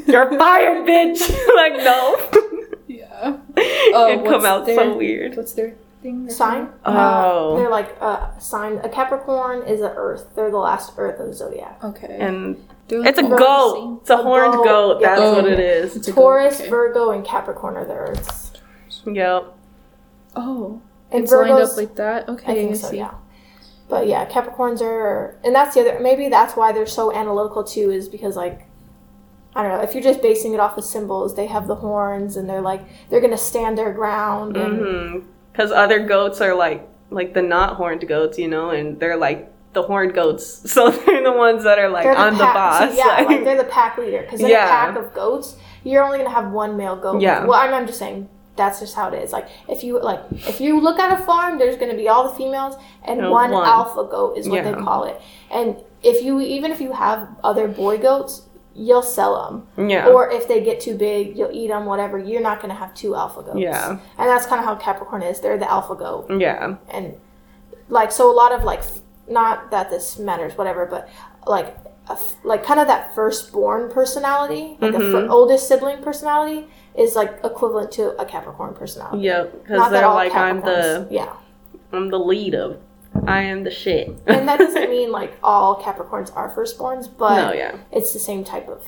someone. 0.00 0.06
You're 0.06 0.38
fired, 0.38 0.86
bitch. 0.86 1.20
like 1.56 1.76
no, 1.82 2.78
yeah. 2.86 3.36
it'd 3.56 4.24
come 4.24 4.44
out 4.46 4.66
their- 4.66 4.76
so 4.76 4.96
weird. 4.96 5.36
What's 5.36 5.52
their 5.54 5.74
thing? 6.02 6.26
their 6.26 6.34
sign. 6.34 6.68
Oh. 6.84 7.54
Uh, 7.54 7.56
they're 7.58 7.70
like 7.70 7.90
a 8.00 8.34
sign. 8.38 8.78
A 8.84 8.88
Capricorn 8.88 9.62
is 9.66 9.80
a 9.80 9.92
Earth. 9.96 10.28
They're 10.36 10.50
the 10.50 10.56
last 10.58 10.92
Earth 10.96 11.18
of 11.20 11.26
the 11.26 11.34
zodiac. 11.34 11.82
Okay. 11.82 12.16
And 12.20 12.56
like, 12.88 13.08
it's 13.08 13.18
a 13.18 13.22
goat. 13.22 13.74
same. 13.74 13.98
It's 14.00 14.10
a 14.10 14.14
A 14.14 14.22
horned 14.22 14.52
goat, 14.54 14.64
goat. 14.64 14.98
yeah. 15.00 15.08
That's 15.16 15.20
Oh. 15.22 15.34
what 15.34 15.46
it 15.46 15.58
is. 15.60 15.96
It's 15.96 16.06
a 16.08 16.12
goat, 16.12 16.20
Taurus, 16.22 16.60
okay. 16.60 16.70
Virgo, 16.70 17.10
and 17.10 17.24
Capricorn 17.24 17.76
are 17.76 17.84
the 17.84 17.94
Earths. 17.94 18.52
Yep. 19.06 19.54
Oh, 20.36 20.80
And 21.12 21.24
it's 21.24 21.32
lined 21.32 21.50
Virgos- 21.50 21.70
up 21.72 21.76
like 21.76 21.94
that. 21.96 22.28
Okay, 22.28 22.52
I 22.52 22.54
think 22.54 22.70
I 22.70 22.74
so. 22.74 22.90
see. 22.90 22.96
Yeah. 22.98 23.14
But 23.88 24.06
yeah, 24.06 24.24
Capricorns 24.28 24.80
are, 24.80 25.36
and 25.44 25.52
that's 25.54 25.74
the 25.74 25.80
other. 25.80 25.98
Maybe 26.00 26.28
that's 26.28 26.54
why 26.56 26.70
they're 26.72 26.86
so 26.86 27.12
analytical 27.14 27.64
too, 27.64 27.90
is 27.90 28.08
because 28.08 28.36
like. 28.36 28.66
I 29.52 29.62
don't 29.64 29.72
know. 29.72 29.82
If 29.82 29.94
you're 29.94 30.02
just 30.04 30.22
basing 30.22 30.54
it 30.54 30.60
off 30.60 30.78
of 30.78 30.84
symbols, 30.84 31.34
they 31.34 31.46
have 31.46 31.66
the 31.66 31.74
horns, 31.74 32.36
and 32.36 32.48
they're 32.48 32.60
like 32.60 32.82
they're 33.08 33.20
gonna 33.20 33.36
stand 33.36 33.76
their 33.76 33.92
ground. 33.92 34.56
And 34.56 34.78
mm-hmm. 34.80 35.26
Because 35.50 35.72
other 35.72 36.06
goats 36.06 36.40
are 36.40 36.54
like 36.54 36.88
like 37.10 37.34
the 37.34 37.42
not 37.42 37.74
horned 37.74 38.06
goats, 38.06 38.38
you 38.38 38.46
know, 38.46 38.70
and 38.70 39.00
they're 39.00 39.16
like 39.16 39.50
the 39.72 39.82
horned 39.82 40.14
goats. 40.14 40.62
So 40.72 40.90
they're 40.92 41.24
the 41.24 41.32
ones 41.32 41.64
that 41.64 41.80
are 41.80 41.88
like 41.88 42.04
they're 42.04 42.14
I'm 42.16 42.34
the 42.34 42.44
boss. 42.44 42.90
so 42.92 42.96
yeah, 42.96 43.04
like- 43.18 43.26
like 43.26 43.44
they're 43.44 43.56
the 43.56 43.64
pack 43.68 43.98
leader. 43.98 44.20
Because 44.22 44.40
in 44.40 44.46
Yeah. 44.50 44.66
a 44.66 44.68
pack 44.92 44.96
of 45.04 45.12
goats, 45.14 45.56
you're 45.82 46.04
only 46.04 46.18
gonna 46.18 46.30
have 46.30 46.52
one 46.52 46.76
male 46.76 46.94
goat. 46.94 47.20
Yeah. 47.20 47.44
Well, 47.44 47.58
I'm, 47.58 47.74
I'm 47.74 47.86
just 47.88 47.98
saying 47.98 48.28
that's 48.56 48.80
just 48.80 48.94
how 48.94 49.08
it 49.08 49.22
is. 49.22 49.32
Like 49.32 49.48
if 49.68 49.82
you 49.84 50.00
like 50.00 50.20
if 50.32 50.60
you 50.60 50.80
look 50.80 50.98
at 50.98 51.18
a 51.18 51.22
farm, 51.24 51.58
there's 51.58 51.76
gonna 51.76 51.94
be 51.94 52.08
all 52.08 52.28
the 52.28 52.34
females 52.34 52.76
and 53.04 53.20
No, 53.20 53.30
one, 53.30 53.50
one. 53.50 53.66
alpha 53.66 54.04
goat 54.10 54.36
is 54.36 54.48
what 54.48 54.64
Yeah. 54.64 54.72
they 54.72 54.80
call 54.80 55.04
it. 55.04 55.20
And 55.50 55.76
if 56.02 56.22
you 56.24 56.40
even 56.40 56.70
if 56.70 56.80
you 56.80 56.92
have 56.92 57.28
other 57.42 57.68
boy 57.68 57.98
goats, 57.98 58.42
you'll 58.74 59.02
sell 59.02 59.66
them. 59.76 59.88
yeah. 59.88 60.06
Or 60.08 60.30
if 60.30 60.46
they 60.48 60.62
get 60.62 60.80
too 60.80 60.96
big, 60.96 61.36
you'll 61.36 61.52
eat 61.52 61.68
them. 61.68 61.86
Whatever. 61.86 62.18
You're 62.18 62.42
not 62.42 62.60
gonna 62.60 62.74
have 62.74 62.94
two 62.94 63.14
alpha 63.14 63.42
goats. 63.42 63.58
Yeah. 63.58 63.90
And 64.18 64.28
that's 64.28 64.46
kind 64.46 64.58
of 64.58 64.64
how 64.64 64.74
Capricorn 64.76 65.22
is. 65.22 65.40
They're 65.40 65.58
the 65.58 65.70
alpha 65.70 65.94
goat 65.94 66.26
yeah. 66.40 66.76
and 66.90 67.14
like 67.88 68.12
so 68.12 68.30
a 68.30 68.34
lot 68.34 68.52
of 68.52 68.62
like 68.64 68.82
not 69.28 69.70
that 69.70 69.90
this 69.90 70.18
matters 70.18 70.56
whatever 70.56 70.86
but 70.86 71.08
like 71.46 71.76
like 72.44 72.64
kind 72.64 72.80
of 72.80 72.86
that 72.86 73.14
firstborn 73.14 73.90
personality 73.90 74.76
like 74.80 74.92
the 74.92 74.98
fir- 74.98 75.22
mm-hmm. 75.22 75.30
oldest 75.30 75.68
sibling 75.68 76.02
personality 76.02 76.66
is 76.96 77.14
like 77.16 77.38
equivalent 77.44 77.90
to 77.92 78.10
a 78.20 78.24
capricorn 78.24 78.74
personality 78.74 79.24
Yep. 79.24 79.52
Because 79.62 79.78
Not 79.78 79.90
that 79.90 80.00
they're 80.00 80.08
all 80.08 80.14
like 80.14 80.34
I'm 80.34 80.60
the 80.60 81.06
yeah 81.10 81.32
I'm 81.92 82.10
the 82.10 82.18
lead 82.18 82.54
of 82.54 82.78
I 83.26 83.42
am 83.42 83.64
the 83.64 83.70
shit. 83.70 84.08
and 84.26 84.46
that 84.48 84.58
doesn't 84.58 84.88
mean 84.96 85.10
like 85.12 85.32
all 85.42 85.82
capricorns 85.82 86.34
are 86.36 86.50
firstborns 86.50 87.08
but 87.16 87.36
no, 87.36 87.52
yeah. 87.52 87.76
it's 87.92 88.12
the 88.12 88.18
same 88.18 88.44
type 88.44 88.68
of 88.68 88.84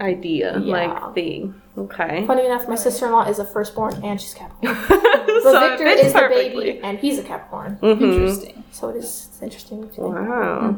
Idea. 0.00 0.58
Yeah. 0.58 0.72
Like 0.72 1.14
thing. 1.14 1.60
Okay. 1.76 2.26
funny 2.26 2.46
enough 2.46 2.66
my 2.66 2.74
sister-in-law 2.74 3.28
is 3.28 3.38
a 3.38 3.44
firstborn 3.44 4.02
and 4.02 4.18
she's 4.20 4.32
capricorn 4.34 4.74
so 4.88 5.52
but 5.52 5.62
it 5.62 5.68
victor 5.70 5.84
fits 5.84 6.02
is 6.06 6.12
the 6.14 6.26
baby 6.30 6.80
and 6.82 6.98
he's 6.98 7.18
a 7.18 7.22
capricorn 7.22 7.78
Mhm. 7.82 8.00
Interesting. 8.00 8.64
so 8.72 8.88
it 8.88 8.96
is 8.96 9.28
it's 9.30 9.42
interesting 9.42 9.82
to 9.82 9.88
think. 9.88 10.14
Wow. 10.14 10.74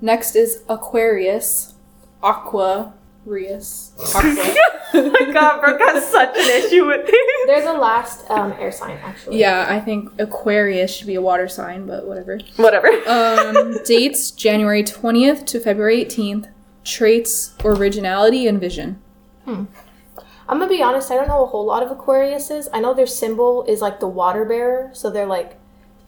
Next 0.00 0.36
is 0.36 0.62
Aquarius, 0.68 1.74
Aquarius, 2.22 2.22
Aqua. 2.22 2.94
oh 4.14 5.10
my 5.10 5.32
god, 5.32 5.60
Brooke 5.60 5.80
has 5.80 6.06
such 6.10 6.36
an 6.36 6.64
issue 6.64 6.86
with 6.86 7.06
this. 7.06 7.46
they're 7.46 7.62
the 7.62 7.78
last 7.78 8.28
um, 8.30 8.52
air 8.58 8.72
sign 8.72 8.98
actually 9.02 9.38
yeah, 9.38 9.66
I 9.68 9.80
think 9.80 10.10
Aquarius 10.18 10.94
should 10.94 11.06
be 11.06 11.14
a 11.16 11.20
water 11.20 11.46
sign, 11.48 11.86
but 11.86 12.06
whatever. 12.06 12.38
Whatever. 12.56 12.88
Um, 13.08 13.78
dates 13.84 14.30
January 14.30 14.82
20th 14.82 15.46
to 15.46 15.60
February 15.60 16.04
18th. 16.04 16.50
Traits, 16.84 17.54
originality, 17.64 18.46
and 18.46 18.58
vision. 18.60 19.00
Hmm. 19.44 19.64
I'm 20.48 20.58
gonna 20.58 20.68
be 20.68 20.82
honest. 20.82 21.10
I 21.10 21.16
don't 21.16 21.28
know 21.28 21.42
a 21.42 21.46
whole 21.46 21.66
lot 21.66 21.82
of 21.82 21.90
Aquariuses. 21.96 22.68
I 22.72 22.80
know 22.80 22.94
their 22.94 23.06
symbol 23.06 23.64
is 23.64 23.80
like 23.82 24.00
the 24.00 24.08
water 24.08 24.44
bearer, 24.46 24.90
so 24.94 25.10
they're 25.10 25.26
like 25.26 25.58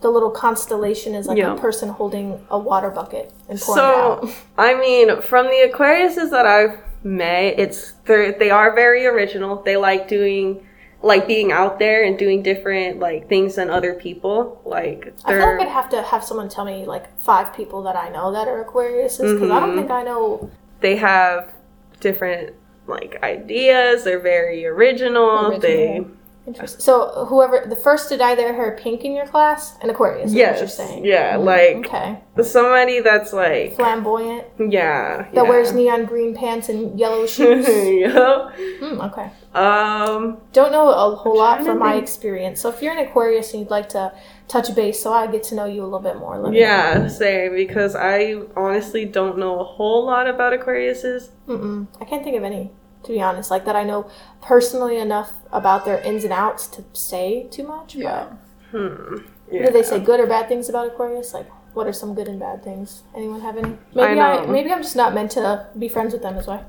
the 0.00 0.08
little 0.08 0.30
constellation 0.30 1.14
is 1.14 1.26
like 1.26 1.36
Yeah. 1.36 1.54
a 1.54 1.58
person 1.58 1.90
holding 1.90 2.42
a 2.50 2.58
water 2.58 2.88
bucket 2.88 3.32
and 3.50 3.60
pouring 3.60 3.78
it 3.78 3.82
So, 3.82 4.12
out. 4.24 4.30
I 4.56 4.74
mean, 4.78 5.20
from 5.20 5.46
the 5.46 5.70
Aquariuses 5.70 6.30
that 6.30 6.46
I've 6.46 6.78
met, 7.02 7.58
it's 7.58 7.92
they're, 8.04 8.32
very 8.74 9.06
original. 9.06 9.62
They 9.62 9.76
like 9.76 10.08
doing, 10.08 10.66
like 11.02 11.26
being 11.26 11.50
out 11.52 11.78
there 11.78 12.04
and 12.04 12.18
doing 12.18 12.42
different 12.42 12.98
like 12.98 13.28
things 13.28 13.54
than 13.56 13.70
other 13.70 13.94
people. 13.94 14.60
Like 14.64 15.14
I 15.24 15.32
feel 15.32 15.56
like 15.56 15.60
I'd 15.66 15.72
have 15.72 15.88
to 15.90 16.02
have 16.02 16.22
someone 16.24 16.48
tell 16.48 16.64
me 16.64 16.84
like 16.84 17.18
five 17.20 17.54
people 17.54 17.82
that 17.84 17.96
I 17.96 18.08
know 18.10 18.32
that 18.32 18.48
are 18.48 18.64
Aquariuses 18.64 19.34
because 19.34 19.50
I 19.50 19.60
don't 19.60 19.72
Mhm. 19.72 19.78
think 19.78 19.90
I 19.90 20.02
know. 20.02 20.50
they 20.80 20.96
have 20.96 21.52
different 22.00 22.54
like 22.86 23.18
ideas. 23.22 24.04
They're 24.04 24.18
very 24.18 24.66
original. 24.66 25.58
They 25.58 25.88
Original. 25.98 26.10
Interesting. 26.50 26.80
So 26.80 27.24
whoever 27.28 27.64
the 27.68 27.76
first 27.76 28.08
to 28.08 28.16
dye 28.16 28.34
their 28.34 28.52
hair 28.54 28.76
pink 28.80 29.04
in 29.04 29.12
your 29.14 29.26
class, 29.26 29.76
an 29.82 29.90
Aquarius. 29.90 30.32
is 30.32 30.36
what 30.36 30.58
you're 30.58 30.68
saying. 30.68 31.04
yeah, 31.04 31.36
like 31.36 31.76
Okay. 31.86 32.18
somebody 32.42 33.00
that's 33.00 33.32
like 33.32 33.76
Flamboyant 33.76 34.44
yeah 34.58 35.28
that 35.32 35.34
yeah. 35.34 35.42
wears 35.42 35.72
neon 35.72 36.06
green 36.06 36.34
pants 36.34 36.68
and 36.68 36.98
yellow 36.98 37.26
shoes. 37.26 37.66
Yup. 38.14 38.52
Hmm, 38.80 39.00
okay. 39.08 39.30
Um. 39.54 40.38
Don't 40.52 40.72
know 40.72 40.88
a 40.90 41.14
whole 41.16 41.36
lot 41.38 41.62
from 41.64 41.78
my 41.78 41.92
think. 41.92 42.02
experience. 42.04 42.60
So 42.60 42.68
if 42.70 42.80
you're 42.82 42.92
an 42.92 42.98
Aquarius 43.06 43.52
and 43.52 43.60
you'd 43.62 43.70
like 43.70 43.88
to 43.90 44.12
touch 44.48 44.74
base, 44.74 45.00
so 45.02 45.12
I 45.12 45.26
get 45.26 45.42
to 45.44 45.54
know 45.54 45.64
you 45.66 45.82
a 45.82 45.88
little 45.90 46.00
bit 46.10 46.16
more. 46.18 46.38
Let 46.38 46.52
me 46.52 46.60
Yeah, 46.60 47.06
same 47.08 47.54
because 47.54 47.94
I 47.96 48.42
honestly 48.56 49.04
don't 49.04 49.38
know 49.38 49.60
a 49.60 49.64
whole 49.64 50.04
lot 50.06 50.26
about 50.28 50.52
Aquariuses. 50.58 51.28
Mm-mm. 51.48 51.86
I 52.00 52.04
can't 52.04 52.22
think 52.24 52.36
of 52.36 52.44
any, 52.44 52.70
to 53.04 53.12
be 53.12 53.20
honest, 53.20 53.50
like 53.50 53.64
that 53.64 53.76
I 53.76 53.84
know 53.84 54.10
personally 54.42 54.98
enough 54.98 55.32
about 55.52 55.84
their 55.84 55.98
ins 56.00 56.24
and 56.24 56.32
outs 56.32 56.66
to 56.68 56.84
say 56.92 57.46
too 57.50 57.66
much. 57.66 57.94
But 57.94 58.02
Yeah. 58.02 58.26
Hmm. 58.70 59.16
what 59.48 59.66
do 59.66 59.70
they 59.72 59.82
say? 59.82 59.98
Good 60.00 60.20
or 60.20 60.26
bad 60.26 60.48
things 60.48 60.68
about 60.68 60.86
Aquarius? 60.88 61.34
Like, 61.34 61.48
what 61.74 61.86
are 61.86 61.92
some 61.92 62.14
good 62.14 62.28
and 62.28 62.38
bad 62.38 62.62
things? 62.64 63.02
Anyone 63.16 63.40
have 63.40 63.56
any? 63.56 63.76
Maybe 63.94 64.20
I, 64.20 64.36
know. 64.44 64.46
maybe 64.46 64.70
I'm 64.72 64.82
just 64.82 64.96
not 64.96 65.14
meant 65.14 65.30
to 65.32 65.66
be 65.78 65.88
friends 65.88 66.12
with 66.12 66.22
them 66.22 66.36
as 66.36 66.46
well. 66.46 66.64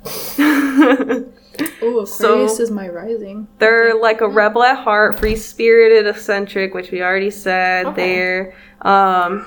Oh, 1.83 2.05
So- 2.05 2.29
Aquarius 2.33 2.59
is 2.59 2.71
my 2.71 2.87
rising. 2.87 3.47
They're 3.59 3.93
like 3.99 4.21
a 4.21 4.27
rebel 4.27 4.63
at 4.63 4.77
heart, 4.77 5.19
free 5.19 5.35
spirited, 5.35 6.07
eccentric, 6.07 6.73
which 6.73 6.91
we 6.91 7.01
already 7.03 7.29
said. 7.31 7.85
Okay. 7.87 7.95
They're 8.15 8.55
um 8.81 9.45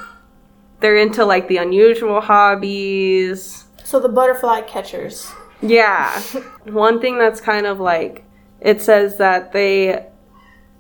they're 0.80 0.96
into 0.96 1.24
like 1.24 1.48
the 1.48 1.56
unusual 1.56 2.20
hobbies. 2.20 3.64
So 3.84 4.00
the 4.00 4.08
butterfly 4.08 4.62
catchers. 4.62 5.32
Yeah. 5.64 6.20
One 6.64 7.00
thing 7.00 7.18
that's 7.18 7.40
kind 7.40 7.66
of 7.66 7.80
like 7.80 8.24
it 8.60 8.80
says 8.80 9.18
that 9.18 9.52
they 9.52 10.06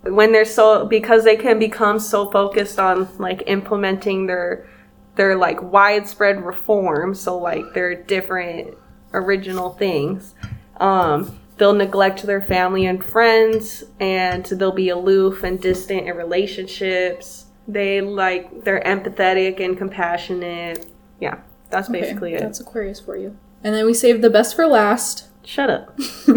when 0.02 0.32
they're 0.32 0.44
so 0.44 0.86
because 0.86 1.24
they 1.24 1.36
can 1.36 1.58
become 1.58 1.98
so 1.98 2.30
focused 2.30 2.78
on 2.78 3.08
like 3.18 3.42
implementing 3.46 4.26
their 4.26 4.68
their 5.16 5.36
like 5.36 5.62
widespread 5.62 6.44
reform, 6.44 7.14
so 7.14 7.38
like 7.38 7.64
their 7.74 7.94
different 7.94 8.76
original 9.12 9.70
things. 9.70 10.34
Um 10.78 11.40
they'll 11.56 11.72
neglect 11.72 12.22
their 12.24 12.42
family 12.42 12.84
and 12.84 13.04
friends 13.04 13.84
and 14.00 14.44
they'll 14.44 14.72
be 14.72 14.88
aloof 14.88 15.44
and 15.44 15.60
distant 15.60 16.08
in 16.08 16.16
relationships. 16.16 17.46
They 17.66 18.00
like 18.00 18.64
they're 18.64 18.82
empathetic 18.82 19.60
and 19.60 19.78
compassionate. 19.78 20.86
Yeah, 21.20 21.38
that's 21.70 21.88
Okay, 21.88 22.00
basically 22.00 22.34
it. 22.34 22.40
That's 22.40 22.60
Aquarius 22.60 23.00
for 23.00 23.16
you. 23.16 23.36
And 23.64 23.74
then 23.74 23.84
we 23.86 23.94
saved 23.94 24.20
the 24.22 24.30
best 24.30 24.54
for 24.54 24.66
last. 24.66 25.28
Shut 25.44 25.68
up. 25.70 25.98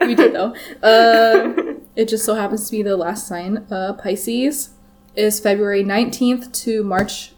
we 0.00 0.14
did 0.14 0.32
though. 0.34 0.54
Uh, 0.82 1.74
it 1.96 2.08
just 2.08 2.24
so 2.24 2.34
happens 2.34 2.66
to 2.66 2.72
be 2.72 2.82
the 2.82 2.96
last 2.96 3.26
sign. 3.26 3.66
Uh, 3.70 3.92
Pisces 3.94 4.70
is 5.16 5.40
February 5.40 5.84
19th 5.84 6.52
to 6.64 6.82
March 6.82 7.32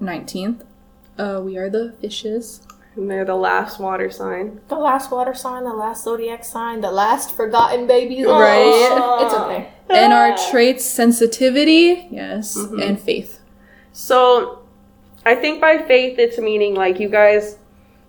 19th. 0.00 0.64
Uh, 1.18 1.40
we 1.44 1.56
are 1.56 1.68
the 1.70 1.92
fishes. 2.00 2.66
And 2.96 3.10
they're 3.10 3.24
the 3.24 3.34
last 3.36 3.78
water 3.80 4.10
sign. 4.10 4.60
The 4.68 4.74
last 4.76 5.10
water 5.10 5.34
sign, 5.34 5.64
the 5.64 5.72
last 5.72 6.04
zodiac 6.04 6.44
sign, 6.44 6.80
the 6.82 6.90
last 6.90 7.34
forgotten 7.34 7.86
baby. 7.86 8.22
Right. 8.24 8.88
Oh, 8.92 9.24
it's 9.24 9.34
okay. 9.34 9.68
And 9.88 10.12
our 10.12 10.36
traits 10.50 10.84
sensitivity, 10.84 12.08
yes, 12.10 12.56
Mm-hmm. 12.58 12.80
and 12.80 13.00
faith. 13.00 13.40
So 13.92 14.61
I 15.24 15.34
think 15.34 15.60
by 15.60 15.78
faith 15.78 16.18
it's 16.18 16.38
meaning 16.38 16.74
like 16.74 16.98
you 16.98 17.08
guys 17.08 17.58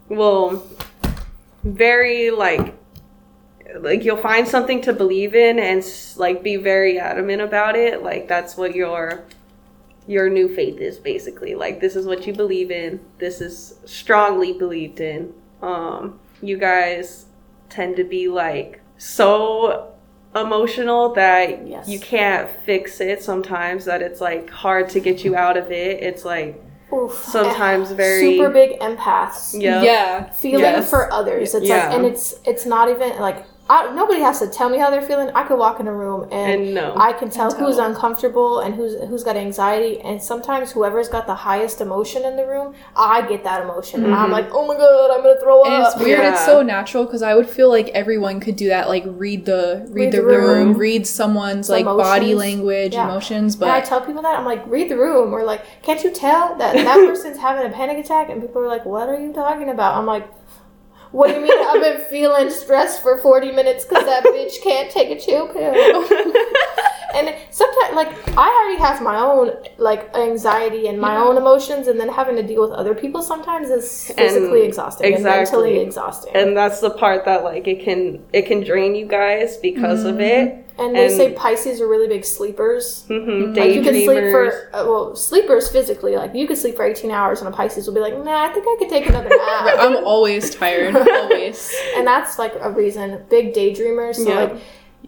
will 0.09 0.67
very 1.63 2.31
like 2.31 2.73
like 3.79 4.03
you'll 4.03 4.17
find 4.17 4.47
something 4.47 4.81
to 4.81 4.93
believe 4.93 5.33
in 5.35 5.57
and 5.59 5.83
like 6.17 6.43
be 6.43 6.55
very 6.57 6.99
adamant 6.99 7.41
about 7.41 7.75
it. 7.75 8.03
Like 8.03 8.27
that's 8.27 8.55
what 8.57 8.75
your 8.75 9.23
your 10.07 10.29
new 10.29 10.53
faith 10.53 10.79
is 10.79 10.97
basically. 10.97 11.55
Like 11.55 11.79
this 11.79 11.95
is 11.95 12.05
what 12.05 12.25
you 12.27 12.33
believe 12.33 12.71
in. 12.71 12.99
This 13.19 13.41
is 13.41 13.75
strongly 13.85 14.53
believed 14.53 14.99
in. 14.99 15.33
Um 15.61 16.19
you 16.41 16.57
guys 16.57 17.25
tend 17.69 17.95
to 17.95 18.03
be 18.03 18.27
like 18.27 18.81
so 18.97 19.93
emotional 20.35 21.13
that 21.13 21.67
Yes. 21.67 21.87
you 21.87 21.99
can't 21.99 22.49
fix 22.65 22.99
it 22.99 23.21
sometimes 23.23 23.85
that 23.85 24.01
it's 24.01 24.19
like 24.19 24.49
hard 24.49 24.89
to 24.89 24.99
get 24.99 25.23
you 25.23 25.35
out 25.35 25.57
of 25.57 25.71
it. 25.71 26.01
It's 26.03 26.25
like 26.25 26.61
Oof. 26.93 27.13
sometimes 27.25 27.91
eh, 27.91 27.95
very 27.95 28.21
super 28.37 28.49
big 28.49 28.79
empaths. 28.79 29.59
yeah. 29.59 29.81
Yeah. 29.81 30.29
feeling 30.31 30.61
Yes. 30.61 30.89
for 30.89 31.11
others. 31.11 31.53
It's 31.55 31.65
Yeah. 31.65 31.87
like, 31.87 31.95
and 31.95 32.05
it's 32.05 32.35
it's 32.45 32.65
not 32.65 32.89
even 32.89 33.19
like 33.19 33.45
I, 33.69 33.93
nobody 33.95 34.19
has 34.19 34.39
to 34.39 34.47
tell 34.47 34.69
me 34.69 34.77
how 34.77 34.89
they're 34.89 35.01
feeling. 35.01 35.29
I 35.33 35.43
could 35.43 35.57
walk 35.57 35.79
in 35.79 35.87
a 35.87 35.93
room 35.93 36.23
and, 36.31 36.63
And 36.63 36.73
know. 36.73 36.95
I 36.97 37.13
can 37.13 37.29
tell 37.29 37.49
who's 37.53 37.77
uncomfortable 37.77 38.59
and 38.59 38.75
who's 38.75 38.99
who's 39.07 39.23
got 39.23 39.37
anxiety. 39.37 40.01
And 40.01 40.21
sometimes 40.21 40.73
whoever's 40.73 41.07
got 41.07 41.27
the 41.27 41.35
highest 41.35 41.79
emotion 41.79 42.25
in 42.25 42.35
the 42.35 42.45
room, 42.45 42.75
I 42.95 43.25
get 43.25 43.45
that 43.45 43.63
emotion, 43.63 44.03
and 44.03 44.13
I'm 44.13 44.23
mm-hmm. 44.25 44.33
like, 44.33 44.49
oh 44.51 44.67
my 44.67 44.75
god, 44.75 45.11
I'm 45.11 45.23
gonna 45.23 45.39
throw 45.39 45.63
And 45.63 45.75
up. 45.75 45.93
it's 45.93 46.03
weird. 46.03 46.25
It's 46.25 46.45
so 46.45 46.61
natural 46.61 47.05
because 47.05 47.21
I 47.21 47.35
would 47.35 47.49
feel 47.49 47.69
like 47.69 47.87
everyone 47.89 48.41
could 48.41 48.57
do 48.57 48.67
that. 48.67 48.89
Like 48.89 49.05
read 49.07 49.45
the 49.45 49.87
read, 49.89 50.11
the, 50.11 50.17
the 50.17 50.23
room, 50.23 50.69
room. 50.69 50.77
read 50.77 51.07
someone's 51.07 51.69
like 51.69 51.85
body 51.85 52.35
language, 52.35 52.93
Yeah. 52.93 53.05
emotions. 53.05 53.55
And 53.55 53.65
I 53.71 53.79
tell 53.79 54.01
people 54.01 54.23
that 54.23 54.37
I'm 54.37 54.45
like, 54.45 54.61
read 54.67 54.89
the 54.89 54.97
room, 54.97 55.31
or 55.33 55.43
like, 55.43 55.63
can't 55.83 56.03
you 56.03 56.11
tell 56.11 56.55
that 56.57 56.75
that 56.75 56.95
person's 57.07 57.37
having 57.37 57.65
a 57.65 57.73
panic 57.73 57.97
attack? 58.03 58.29
And 58.29 58.41
people 58.41 58.61
are 58.61 58.67
like, 58.67 58.83
what 58.83 59.07
are 59.07 59.19
you 59.19 59.31
talking 59.31 59.69
about? 59.69 59.95
I'm 59.95 60.05
like, 60.05 60.27
what 61.13 61.27
do 61.27 61.35
you 61.35 61.41
mean? 61.41 61.67
I've 61.67 61.79
been 61.79 62.03
feeling 62.05 62.49
stressed 62.49 63.03
for 63.03 63.19
40 63.19 63.51
minutes 63.51 63.85
because 63.85 64.03
that 64.05 64.23
bitch 64.25 64.61
can't 64.63 64.89
take 64.89 65.11
a 65.11 65.19
chill 65.19 65.47
pill. 65.47 65.73
And 67.13 67.35
sometimes, 67.51 67.95
like, 67.95 68.37
I 68.37 68.47
already 68.49 68.79
have 68.81 69.01
my 69.01 69.17
own 69.17 69.51
like 69.77 70.15
anxiety 70.15 70.87
and 70.87 70.99
my 70.99 71.15
own 71.17 71.37
emotions, 71.37 71.87
and 71.87 71.99
then 71.99 72.09
having 72.09 72.35
to 72.35 72.43
deal 72.43 72.61
with 72.61 72.71
other 72.71 72.95
people 72.95 73.21
sometimes 73.21 73.69
is 73.69 74.11
physically 74.11 74.63
exhausting 74.63 75.05
and 75.07 75.15
exactly. 75.15 75.61
mentally 75.61 75.79
exhausting. 75.85 76.35
and 76.35 76.55
that's 76.57 76.79
the 76.79 76.89
part 76.89 77.25
that 77.25 77.43
like 77.43 77.67
it 77.67 77.83
can 77.83 78.23
it 78.33 78.45
can 78.45 78.63
drain 78.63 78.95
you 78.95 79.05
guys 79.05 79.57
because 79.57 80.03
of 80.05 80.19
it. 80.19 80.59
And 80.79 80.95
they 80.95 81.05
and- 81.05 81.15
say 81.15 81.33
Pisces 81.33 81.79
are 81.81 81.87
really 81.87 82.07
big 82.07 82.25
sleepers. 82.25 83.05
Mm-hmm. 83.07 83.53
Like 83.53 83.75
you 83.75 83.83
can 83.83 83.93
sleep 83.93 84.09
Daydreamers. 84.09 84.31
for 84.71 84.75
uh, 84.75 84.85
well, 84.89 85.15
sleepers 85.15 85.69
physically. 85.69 86.15
Like 86.15 86.33
you 86.33 86.47
could 86.47 86.57
sleep 86.57 86.75
for 86.75 86.83
eighteen 86.83 87.11
hours, 87.11 87.41
and 87.41 87.47
a 87.47 87.51
Pisces 87.55 87.85
will 87.85 87.93
be 87.93 87.99
like, 87.99 88.17
"Nah, 88.17 88.45
I 88.45 88.49
think 88.49 88.65
I 88.67 88.75
could 88.79 88.89
take 88.89 89.05
another 89.07 89.29
nap." 89.37 89.75
I'm 89.79 90.03
always 90.03 90.55
tired. 90.55 90.95
always. 90.95 91.71
and 91.95 92.07
that's 92.07 92.39
like 92.39 92.53
a 92.59 92.71
reason. 92.71 93.23
Big 93.29 93.53
daydreamers, 93.53 94.15
so 94.15 94.29
Yeah. 94.29 94.39
like 94.45 94.57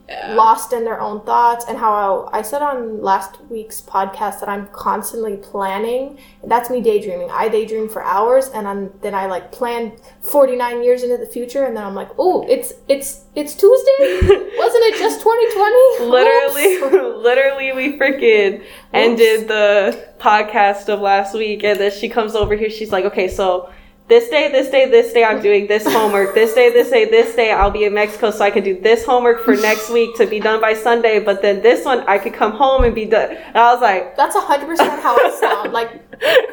Yeah. 0.08 0.36
lost 0.36 0.72
in 0.72 0.84
their 0.84 1.02
own 1.02 1.26
thoughts. 1.26 1.66
And 1.68 1.78
how 1.78 2.30
I, 2.32 2.40
I 2.40 2.42
said 2.44 2.62
on 2.62 3.02
last 3.02 3.42
week's 3.50 3.82
podcast 3.82 4.40
that 4.40 4.50
I'm 4.50 4.68
constantly 4.68 5.38
planning. 5.38 6.20
That's 6.44 6.70
me 6.70 6.80
daydreaming. 6.82 7.30
I 7.32 7.50
daydream 7.50 7.90
for 7.90 8.04
hours, 8.04 8.50
and 8.50 8.68
I'm, 8.68 8.94
then 9.02 9.16
I 9.16 9.26
like 9.26 9.52
plan 9.52 9.94
forty 10.22 10.56
nine 10.56 10.84
years 10.84 11.02
into 11.02 11.18
the 11.18 11.26
future, 11.26 11.64
and 11.66 11.76
then 11.76 11.84
I'm 11.84 11.96
like, 11.96 12.10
"Oh, 12.20 12.46
it's 12.48 12.74
it's 12.88 13.24
it's 13.34 13.56
Tuesday. 13.56 13.92
Wasn't 14.58 14.84
it 14.84 14.98
just 15.00 15.22
2020?" 15.22 16.12
literally 16.12 16.80
literally 17.22 17.74
we 17.74 17.98
freaking 17.98 18.64
ended 18.94 19.48
the 19.48 20.08
podcast 20.20 20.88
of 20.90 21.00
last 21.00 21.34
week 21.34 21.64
and 21.64 21.80
then 21.80 21.92
she 21.92 22.08
comes 22.10 22.36
over 22.36 22.56
here 22.56 22.70
she's 22.70 22.92
like 22.92 23.06
okay 23.06 23.28
so 23.28 23.72
this 24.08 24.30
day 24.30 24.52
this 24.52 24.70
day 24.70 24.88
this 24.90 25.14
day 25.14 25.24
i'm 25.24 25.42
doing 25.42 25.66
this 25.68 25.84
homework 25.92 26.36
this 26.36 26.54
day 26.54 26.70
this 26.72 26.92
day 26.92 27.06
this 27.06 27.36
day 27.36 27.52
i'll 27.52 27.72
be 27.72 27.86
in 27.86 27.94
mexico 27.94 28.30
so 28.30 28.44
i 28.46 28.52
can 28.52 28.64
do 28.64 28.80
this 28.82 29.04
homework 29.04 29.44
for 29.44 29.56
next 29.56 29.90
week 29.90 30.16
to 30.16 30.28
be 30.28 30.40
done 30.40 30.62
by 30.62 30.76
sunday 30.76 31.20
but 31.20 31.42
then 31.42 31.60
this 31.64 31.84
one 31.86 32.02
i 32.08 32.18
could 32.20 32.34
come 32.34 32.52
home 32.52 32.84
and 32.84 32.94
be 32.94 33.06
done 33.06 33.32
and 33.32 33.58
i 33.58 33.74
was 33.74 33.82
like 33.82 34.16
That's 34.16 34.36
hundred 34.36 34.68
percent 34.68 35.02
how 35.02 35.16
I 35.18 35.30
sound. 35.40 35.74
Like, 35.74 35.90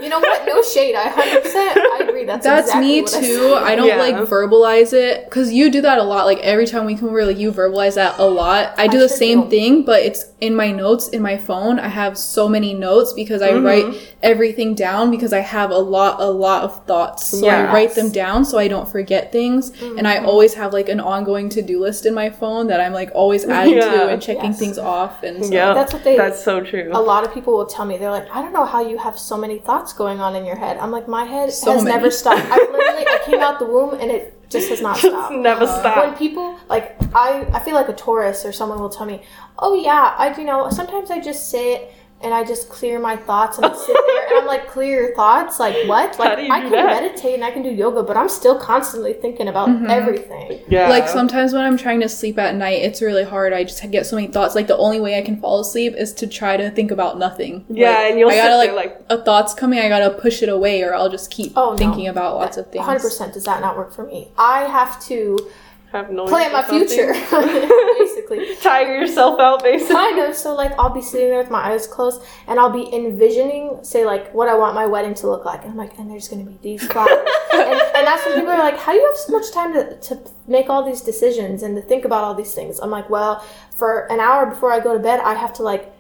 you 0.01 0.09
know 0.09 0.19
what? 0.19 0.47
No 0.47 0.63
shade. 0.63 0.95
I 0.95 1.09
hundred 1.09 1.43
percent. 1.43 1.77
I 1.79 2.05
agree. 2.09 2.25
That's 2.25 2.43
That's 2.45 2.69
exactly 2.69 2.87
me 2.89 3.03
what 3.03 3.15
I 3.15 3.21
too. 3.21 3.37
sound. 3.51 3.65
I 3.65 3.75
don't 3.77 3.87
Yeah. 3.87 3.99
like 3.99 4.17
verbalize 4.29 4.93
it 4.93 5.25
because 5.27 5.53
you 5.53 5.71
do 5.71 5.81
that 5.83 5.99
a 5.99 6.03
lot. 6.03 6.25
Like 6.27 6.39
every 6.39 6.67
time 6.67 6.85
we 6.87 6.97
come 6.97 7.09
over, 7.11 7.25
like 7.27 7.39
you 7.39 7.53
verbalize 7.53 7.95
that 7.97 8.19
a 8.19 8.25
lot. 8.25 8.75
I 8.79 8.87
do 8.89 8.99
the 8.99 9.09
sure 9.09 9.17
same 9.17 9.43
do. 9.43 9.51
thing, 9.51 9.85
but 9.85 10.01
it's 10.03 10.25
in 10.41 10.55
my 10.57 10.71
notes 10.73 11.09
in 11.09 11.23
my 11.23 11.37
phone. 11.37 11.79
I 11.79 11.89
have 11.89 12.17
so 12.19 12.49
many 12.49 12.73
notes 12.75 13.13
because 13.13 13.43
I 13.43 13.51
Mm-hmm. 13.53 13.67
write 13.67 14.17
everything 14.23 14.75
down 14.75 15.11
because 15.11 15.33
I 15.33 15.41
have 15.41 15.71
a 15.71 15.79
lot, 15.79 16.21
a 16.21 16.31
lot 16.31 16.63
of 16.65 16.85
thoughts. 16.87 17.33
So 17.43 17.49
I 17.49 17.73
write 17.73 17.95
them 17.95 18.11
down 18.11 18.45
so 18.45 18.59
I 18.59 18.69
don't 18.69 18.89
forget 18.89 19.33
things. 19.33 19.71
And 19.83 20.07
I 20.07 20.17
mm-hmm. 20.17 20.27
always 20.27 20.55
have 20.55 20.73
like 20.73 20.89
an 20.89 21.01
ongoing 21.01 21.49
to 21.51 21.63
do 21.63 21.81
list 21.81 22.07
in 22.07 22.15
my 22.15 22.31
phone 22.31 22.67
that 22.69 22.81
I'm 22.81 22.93
like 22.93 23.11
always 23.15 23.45
adding 23.45 23.75
Yeah. 23.75 23.91
to 23.93 24.09
and 24.09 24.23
checking 24.23 24.53
Yes. 24.53 24.59
things 24.59 24.79
off. 24.79 25.23
And 25.23 25.45
so, 25.45 25.53
Yeah, 25.53 25.75
That's 25.75 25.93
what 25.93 26.05
they- 26.05 26.17
That's 26.17 26.43
so 26.43 26.61
true. 26.61 26.91
A 26.93 27.01
lot 27.01 27.25
of 27.25 27.33
people 27.35 27.53
will 27.57 27.67
tell 27.67 27.85
me 27.85 27.99
they're 27.99 28.11
like, 28.11 28.29
I 28.35 28.43
don't 28.43 28.53
know 28.53 28.65
how 28.65 28.81
you 28.87 28.99
have 28.99 29.19
so 29.19 29.37
many 29.37 29.59
thoughts 29.59 29.93
going 29.93 30.21
on 30.21 30.35
in 30.37 30.45
your 30.45 30.57
head. 30.57 30.79
I'm 30.79 30.91
like, 30.91 31.09
my 31.09 31.25
head 31.25 31.53
So 31.53 31.73
has 31.73 31.85
many. 31.85 31.97
never 31.97 32.11
stopped. 32.11 32.43
I 32.51 32.57
literally 32.57 33.07
I 33.07 33.19
came 33.25 33.41
out 33.41 33.59
the 33.59 33.67
womb 33.67 33.95
and 33.95 34.11
it 34.11 34.39
just 34.53 34.69
has 34.69 34.81
not 34.81 34.97
stopped. 34.99 35.33
Never 35.35 35.65
uh-huh. 35.65 35.81
stopped. 35.81 36.07
when 36.07 36.17
people 36.17 36.59
like 36.69 36.97
I, 37.15 37.47
I 37.53 37.59
feel 37.61 37.75
like 37.75 37.89
a 37.89 37.95
Taurus 37.95 38.45
or 38.45 38.53
someone 38.53 38.79
will 38.81 38.91
tell 38.91 39.07
me, 39.07 39.23
"Oh 39.59 39.75
yeah, 39.75 40.15
I 40.17 40.37
you 40.39 40.45
know 40.45 40.69
sometimes 40.71 41.11
I 41.11 41.21
just 41.21 41.49
sit 41.51 41.93
and 42.23 42.33
I 42.33 42.45
just 42.45 42.69
clear 42.69 42.99
my 42.99 43.17
thoughts 43.17 43.59
and 43.59 43.67
I 43.67 43.75
sit 43.75 43.97
there 44.07 44.27
and 44.29 44.39
I'm 44.39 44.47
like, 44.47 44.69
clear 44.69 45.03
your 45.03 45.15
thoughts? 45.15 45.59
Like 45.59 45.75
what? 45.87 46.19
Like 46.19 46.39
I 46.39 46.61
can 46.61 46.71
that? 46.71 47.03
meditate 47.03 47.35
and 47.35 47.45
I 47.45 47.51
can 47.51 47.63
do 47.63 47.71
yoga, 47.71 48.03
but 48.03 48.17
I'm 48.17 48.29
still 48.29 48.59
constantly 48.59 49.13
thinking 49.13 49.49
about 49.49 49.69
mm-hmm. 49.69 49.91
everything. 49.91 50.63
Yeah. 50.69 50.89
Like 50.89 51.09
sometimes 51.09 51.53
when 51.53 51.63
I'm 51.65 51.77
trying 51.77 52.01
to 52.01 52.09
sleep 52.09 52.39
at 52.39 52.55
night, 52.55 52.83
it's 52.83 53.03
really 53.03 53.25
hard. 53.25 53.53
I 53.53 53.65
just 53.65 53.83
get 53.91 54.07
so 54.07 54.17
many 54.17 54.29
thoughts. 54.29 54.55
Like 54.55 54.67
the 54.67 54.77
only 54.77 55.01
way 55.01 55.19
I 55.19 55.23
can 55.23 55.41
fall 55.41 55.61
asleep 55.61 55.95
is 55.97 56.13
to 56.15 56.27
try 56.27 56.57
to 56.57 56.71
think 56.71 56.91
about 56.91 57.19
nothing. 57.19 57.65
Yeah, 57.69 57.91
Like, 57.91 58.11
and 58.11 58.19
you'll 58.19 58.31
I 58.31 58.37
gotta 58.37 58.51
sit 58.53 58.57
like, 58.57 58.69
there, 58.69 58.77
like- 58.77 59.21
a 59.21 59.25
thought's 59.25 59.55
coming. 59.55 59.79
I 59.81 59.89
gotta 59.89 60.11
push 60.11 60.43
it 60.43 60.49
away, 60.49 60.83
or 60.83 60.95
I'll 60.95 61.11
just 61.11 61.31
keep 61.31 61.53
Oh, 61.57 61.73
no. 61.73 61.77
thinking 61.77 62.09
about 62.09 62.37
lots 62.37 62.57
of 62.57 62.71
things. 62.71 62.85
100% 62.85 63.35
does 63.35 63.45
that 63.45 63.61
not 63.61 63.77
work 63.77 63.93
for 63.93 64.05
me. 64.05 64.29
I 64.39 64.61
have 64.63 65.03
to 65.07 65.51
have 65.93 66.11
no 66.11 66.27
plan 66.27 66.53
my 66.53 66.63
future, 66.63 67.13
basically. 67.99 68.57
Tire 68.63 68.97
yourself 68.97 69.39
out, 69.39 69.63
basically. 69.63 69.95
kind 69.95 70.19
of 70.21 70.35
so 70.35 70.55
like 70.55 70.73
i'll 70.79 70.91
be 70.91 71.03
sitting 71.03 71.29
there 71.29 71.39
with 71.39 71.51
my 71.51 71.73
eyes 71.73 71.87
closed 71.87 72.23
and 72.47 72.59
i'll 72.59 72.71
be 72.71 72.93
envisioning 72.95 73.79
say 73.83 74.05
like 74.05 74.33
what 74.35 74.49
i 74.49 74.55
want 74.55 74.75
my 74.75 74.87
wedding 74.87 75.15
to 75.15 75.27
look 75.27 75.45
like 75.45 75.63
and 75.63 75.71
i'm 75.73 75.77
like 75.77 75.97
and 75.99 76.11
there's 76.11 76.29
gonna 76.29 76.45
be 76.45 76.59
these 76.63 76.85
flowers 76.87 77.11
and, 77.55 77.81
and 77.97 78.07
that's 78.07 78.25
when 78.27 78.35
people 78.37 78.51
are 78.51 78.59
like 78.59 78.79
how 78.79 78.93
do 78.93 78.99
you 78.99 79.07
have 79.07 79.17
so 79.17 79.33
much 79.33 79.53
time 79.53 79.73
to, 79.73 79.97
to 80.01 80.19
make 80.47 80.69
all 80.69 80.85
these 80.85 81.01
decisions 81.03 81.63
and 81.63 81.77
to 81.77 81.83
think 81.83 82.05
about 82.05 82.25
all 82.25 82.35
these 82.35 82.55
things 82.55 82.81
i'm 82.81 82.91
like 82.91 83.09
well 83.11 83.45
for 83.71 84.11
an 84.11 84.21
hour 84.21 84.47
before 84.47 84.73
i 84.73 84.81
go 84.81 84.93
to 84.95 85.01
bed 85.01 85.21
i 85.21 85.35
have 85.35 85.53
to 85.53 85.63
like 85.63 85.92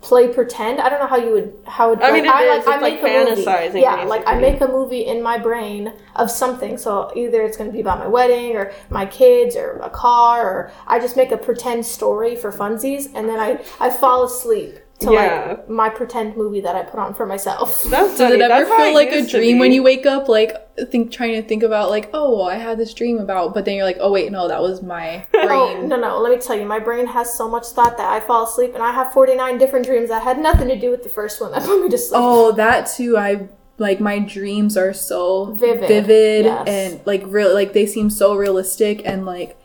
play 0.00 0.28
pretend? 0.28 0.80
I 0.80 0.88
don't 0.88 1.00
know 1.00 1.06
how 1.06 1.16
you 1.16 1.32
would 1.32 1.54
how 1.66 1.90
would 1.90 2.00
I 2.00 2.12
mean, 2.12 2.24
it 2.24 2.30
I, 2.30 2.44
is. 2.44 2.58
It's 2.58 2.66
like 2.66 2.80
make 2.80 3.00
a 3.00 3.26
movie. 3.26 3.44
fantasizing, 3.44 3.82
yeah 3.82 4.04
like 4.04 4.22
i 4.26 4.38
make 4.38 4.60
a 4.60 4.68
movie 4.68 5.04
in 5.06 5.22
my 5.22 5.38
brain 5.38 5.92
of 6.16 6.30
something. 6.30 6.78
So 6.78 7.12
either 7.14 7.42
it's 7.42 7.56
going 7.56 7.68
to 7.68 7.74
be 7.74 7.80
about 7.80 7.98
my 7.98 8.06
wedding 8.06 8.56
or 8.56 8.72
my 8.88 9.06
kids 9.06 9.56
or 9.56 9.78
a 9.82 9.90
car 9.90 10.46
or 10.48 10.72
i 10.86 10.98
just 10.98 11.16
make 11.16 11.30
a 11.32 11.36
pretend 11.36 11.84
story 11.84 12.36
for 12.36 12.50
funsies 12.50 13.06
and 13.14 13.28
then 13.28 13.38
i 13.38 13.62
i 13.78 13.90
fall 13.90 14.24
asleep 14.24 14.78
to 15.00 15.12
Yeah. 15.12 15.46
like 15.48 15.68
my 15.68 15.88
pretend 15.88 16.36
movie 16.36 16.60
that 16.60 16.74
i 16.76 16.82
put 16.82 16.98
on 17.00 17.14
for 17.14 17.26
myself 17.26 17.82
That's 17.84 18.10
Does 18.18 18.18
funny. 18.18 18.34
it 18.36 18.40
ever 18.40 18.64
That's 18.64 18.70
feel 18.76 18.90
it 18.90 18.94
like 18.94 19.12
a 19.12 19.26
dream 19.26 19.58
when 19.58 19.72
you 19.72 19.82
wake 19.82 20.06
up, 20.06 20.28
like 20.28 20.56
think 20.86 21.12
trying 21.12 21.34
to 21.34 21.46
think 21.46 21.62
about 21.62 21.90
like, 21.90 22.08
oh, 22.14 22.42
I 22.42 22.54
had 22.54 22.78
this 22.78 22.94
dream 22.94 23.18
about, 23.18 23.52
but 23.52 23.66
then 23.66 23.74
you're 23.74 23.84
like, 23.84 23.98
oh 24.00 24.10
wait, 24.10 24.32
no, 24.32 24.48
that 24.48 24.62
was 24.62 24.82
my 24.82 25.26
oh, 25.34 25.46
brain. 25.46 25.84
Oh, 25.84 25.86
no, 25.86 25.96
no. 25.96 26.18
Let 26.20 26.32
me 26.32 26.38
tell 26.38 26.58
you, 26.58 26.64
my 26.64 26.78
brain 26.78 27.06
has 27.06 27.36
so 27.36 27.48
much 27.50 27.66
thought 27.68 27.98
that 27.98 28.10
I 28.10 28.20
fall 28.20 28.44
asleep 28.44 28.72
and 28.74 28.82
I 28.82 28.90
have 28.92 29.12
49 29.12 29.58
different 29.58 29.84
dreams 29.84 30.08
that 30.08 30.22
had 30.22 30.38
nothing 30.38 30.68
to 30.68 30.78
do 30.80 30.90
with 30.90 31.02
the 31.02 31.10
first 31.10 31.38
one 31.40 31.50
that 31.52 31.64
put 31.64 31.82
me 31.82 31.90
to 31.90 31.98
sleep. 31.98 32.18
Oh, 32.22 32.52
that 32.52 32.86
too. 32.86 33.18
I 33.18 33.48
like 33.76 34.00
my 34.00 34.18
dreams 34.20 34.76
are 34.78 34.94
so 34.94 35.52
Vivid, 35.52 35.86
vivid 35.88 36.44
yes. 36.46 36.66
and 36.66 37.00
like 37.06 37.22
real. 37.26 37.52
Like 37.52 37.74
they 37.74 37.84
seem 37.86 38.08
so 38.08 38.34
realistic 38.34 39.02
and 39.04 39.26
like 39.26 39.58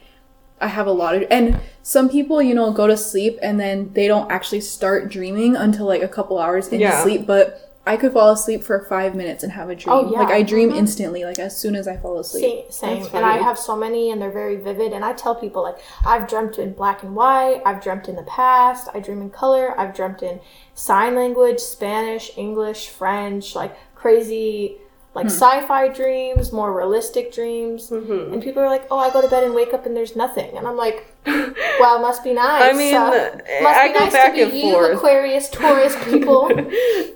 I 0.61 0.67
have 0.67 0.87
a 0.87 0.91
lot 0.91 1.15
of 1.15 1.25
and 1.29 1.59
some 1.83 2.09
people 2.09 2.41
you 2.41 2.53
know 2.53 2.71
go 2.71 2.87
to 2.87 2.95
sleep 2.95 3.37
and 3.41 3.59
then 3.59 3.91
they 3.93 4.07
don't 4.07 4.31
actually 4.31 4.61
start 4.61 5.09
dreaming 5.09 5.55
until 5.55 5.85
like 5.85 6.01
a 6.01 6.07
couple 6.07 6.39
hours 6.39 6.67
into 6.67 6.79
Yeah. 6.79 7.03
sleep. 7.03 7.25
But 7.27 7.65
I 7.87 7.97
could 7.97 8.13
fall 8.13 8.31
asleep 8.31 8.63
for 8.63 8.83
five 8.85 9.13
minutes 9.13 9.43
and 9.43 9.51
have 9.51 9.69
a 9.69 9.75
dream. 9.75 9.95
Oh, 9.95 10.11
yeah. 10.11 10.19
Like 10.19 10.33
I 10.33 10.41
dream 10.41 10.69
mm-hmm. 10.69 10.79
instantly, 10.79 11.23
like 11.23 11.37
as 11.37 11.55
soon 11.55 11.75
as 11.75 11.87
I 11.87 11.97
fall 11.97 12.17
asleep. 12.17 12.71
Same, 12.71 13.03
same. 13.03 13.15
And 13.15 13.23
I 13.23 13.37
have 13.37 13.59
so 13.59 13.75
many, 13.75 14.09
and 14.09 14.19
they're 14.19 14.31
very 14.31 14.55
vivid. 14.55 14.91
And 14.91 15.05
I 15.05 15.13
tell 15.13 15.35
people 15.35 15.61
like 15.61 15.77
I've 16.05 16.27
dreamt 16.27 16.57
in 16.57 16.73
black 16.73 17.03
and 17.03 17.15
white. 17.15 17.61
I've 17.65 17.83
dreamt 17.83 18.09
in 18.09 18.15
the 18.15 18.23
past. 18.23 18.89
I 18.93 18.99
dream 18.99 19.21
in 19.21 19.29
color. 19.29 19.79
I've 19.79 19.93
dreamt 19.93 20.23
in 20.23 20.39
sign 20.73 21.15
language, 21.15 21.59
Spanish, 21.59 22.31
English, 22.37 22.89
French, 22.89 23.53
like 23.53 23.77
crazy, 23.93 24.77
like 25.15 25.27
sci-fi 25.27 25.87
dreams, 25.87 26.51
more 26.51 26.71
realistic 26.73 27.33
dreams. 27.33 27.89
And 27.89 28.43
people 28.43 28.61
are 28.61 28.67
like, 28.69 28.85
"Oh, 28.91 28.97
I 28.99 29.09
go 29.11 29.21
to 29.21 29.27
bed 29.29 29.43
and 29.45 29.55
wake 29.55 29.73
up 29.73 29.85
and 29.85 29.95
there's 29.95 30.15
nothing," 30.15 30.55
and 30.57 30.67
I'm 30.67 30.75
like, 30.77 31.07
"Wow, 31.25 31.97
must 32.01 32.21
be 32.23 32.33
nice." 32.33 32.61
I 32.73 32.77
mean, 32.77 32.93
Uh, 32.95 33.39
I 33.65 33.91
go 33.93 34.11
back 34.11 34.35
to 34.35 34.43
and 34.43 34.53
you, 34.53 34.71
forth. 34.73 34.97
Aquarius, 34.97 35.49
Taurus 35.49 35.95
people. 36.05 36.47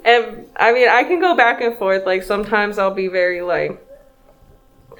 and 0.06 0.48
I 0.56 0.72
mean, 0.74 0.88
I 0.90 1.04
can 1.04 1.20
go 1.20 1.36
back 1.36 1.60
and 1.62 1.78
forth. 1.78 2.06
Like 2.06 2.24
sometimes 2.24 2.78
I'll 2.80 2.94
be 2.96 3.10
very 3.10 3.42
like 3.42 3.86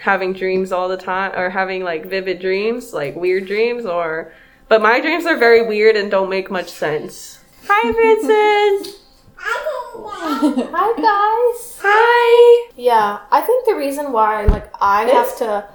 having 0.02 0.34
dreams 0.34 0.72
all 0.72 0.90
the 0.90 0.98
time, 0.98 1.32
or 1.40 1.50
having 1.50 1.84
like 1.84 2.06
vivid 2.06 2.40
dreams, 2.40 2.94
like 2.94 3.16
weird 3.16 3.46
dreams, 3.48 3.86
or. 3.86 4.34
But 4.68 4.84
my 4.84 5.00
dreams 5.00 5.26
are 5.26 5.36
very 5.36 5.66
weird 5.66 5.96
and 5.96 6.12
don't 6.12 6.30
make 6.30 6.52
much 6.52 6.70
sense. 6.70 7.40
Hi, 7.68 7.92
Vincent. 8.82 8.99
Hi 9.42 10.88
guys. 10.98 11.80
Hi. 11.82 12.72
Yeah, 12.76 13.20
I 13.32 13.42
think 13.42 13.66
the 13.66 13.76
reason 13.76 14.12
why 14.12 14.46
like 14.46 14.70
I 14.82 15.04
have 15.06 15.38
to 15.38 15.66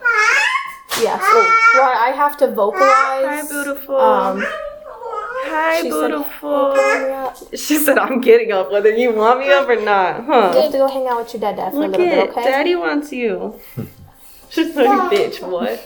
yes, 1.01 1.21
why 1.75 1.95
I 1.99 2.13
have 2.15 2.37
to 2.39 2.51
vocalize 2.51 2.85
Hi, 3.25 3.43
beautiful. 3.49 3.97
um 3.97 4.45
Hi, 5.47 5.83
she 5.83 5.91
said, 5.91 6.09
beautiful. 6.09 6.75
"Hurry 6.75 7.13
up. 7.25 7.37
She 7.55 7.79
said, 7.79 7.99
"I'm 7.99 8.21
getting 8.21 8.53
up, 8.53 8.71
whether 8.73 8.91
you 8.91 9.13
want 9.13 9.41
me 9.41 9.51
up 9.51 9.69
or 9.69 9.81
not." 9.81 10.25
Huh? 10.25 10.53
You 10.55 10.63
have 10.63 10.73
to 10.73 10.79
go 10.79 10.89
hang 10.89 11.07
out 11.07 11.19
with 11.25 11.35
your 11.35 11.41
dad 11.41 11.57
dad 11.57 11.73
for 11.73 11.79
Look 11.79 11.95
a 11.95 11.99
little 11.99 12.07
at 12.09 12.27
bit, 12.29 12.31
okay? 12.31 12.45
Daddy 12.45 12.75
wants 12.75 13.13
you. 13.13 13.59
She's 14.51 14.75
like, 14.77 15.11
bitch, 15.11 15.43
what? 15.47 15.81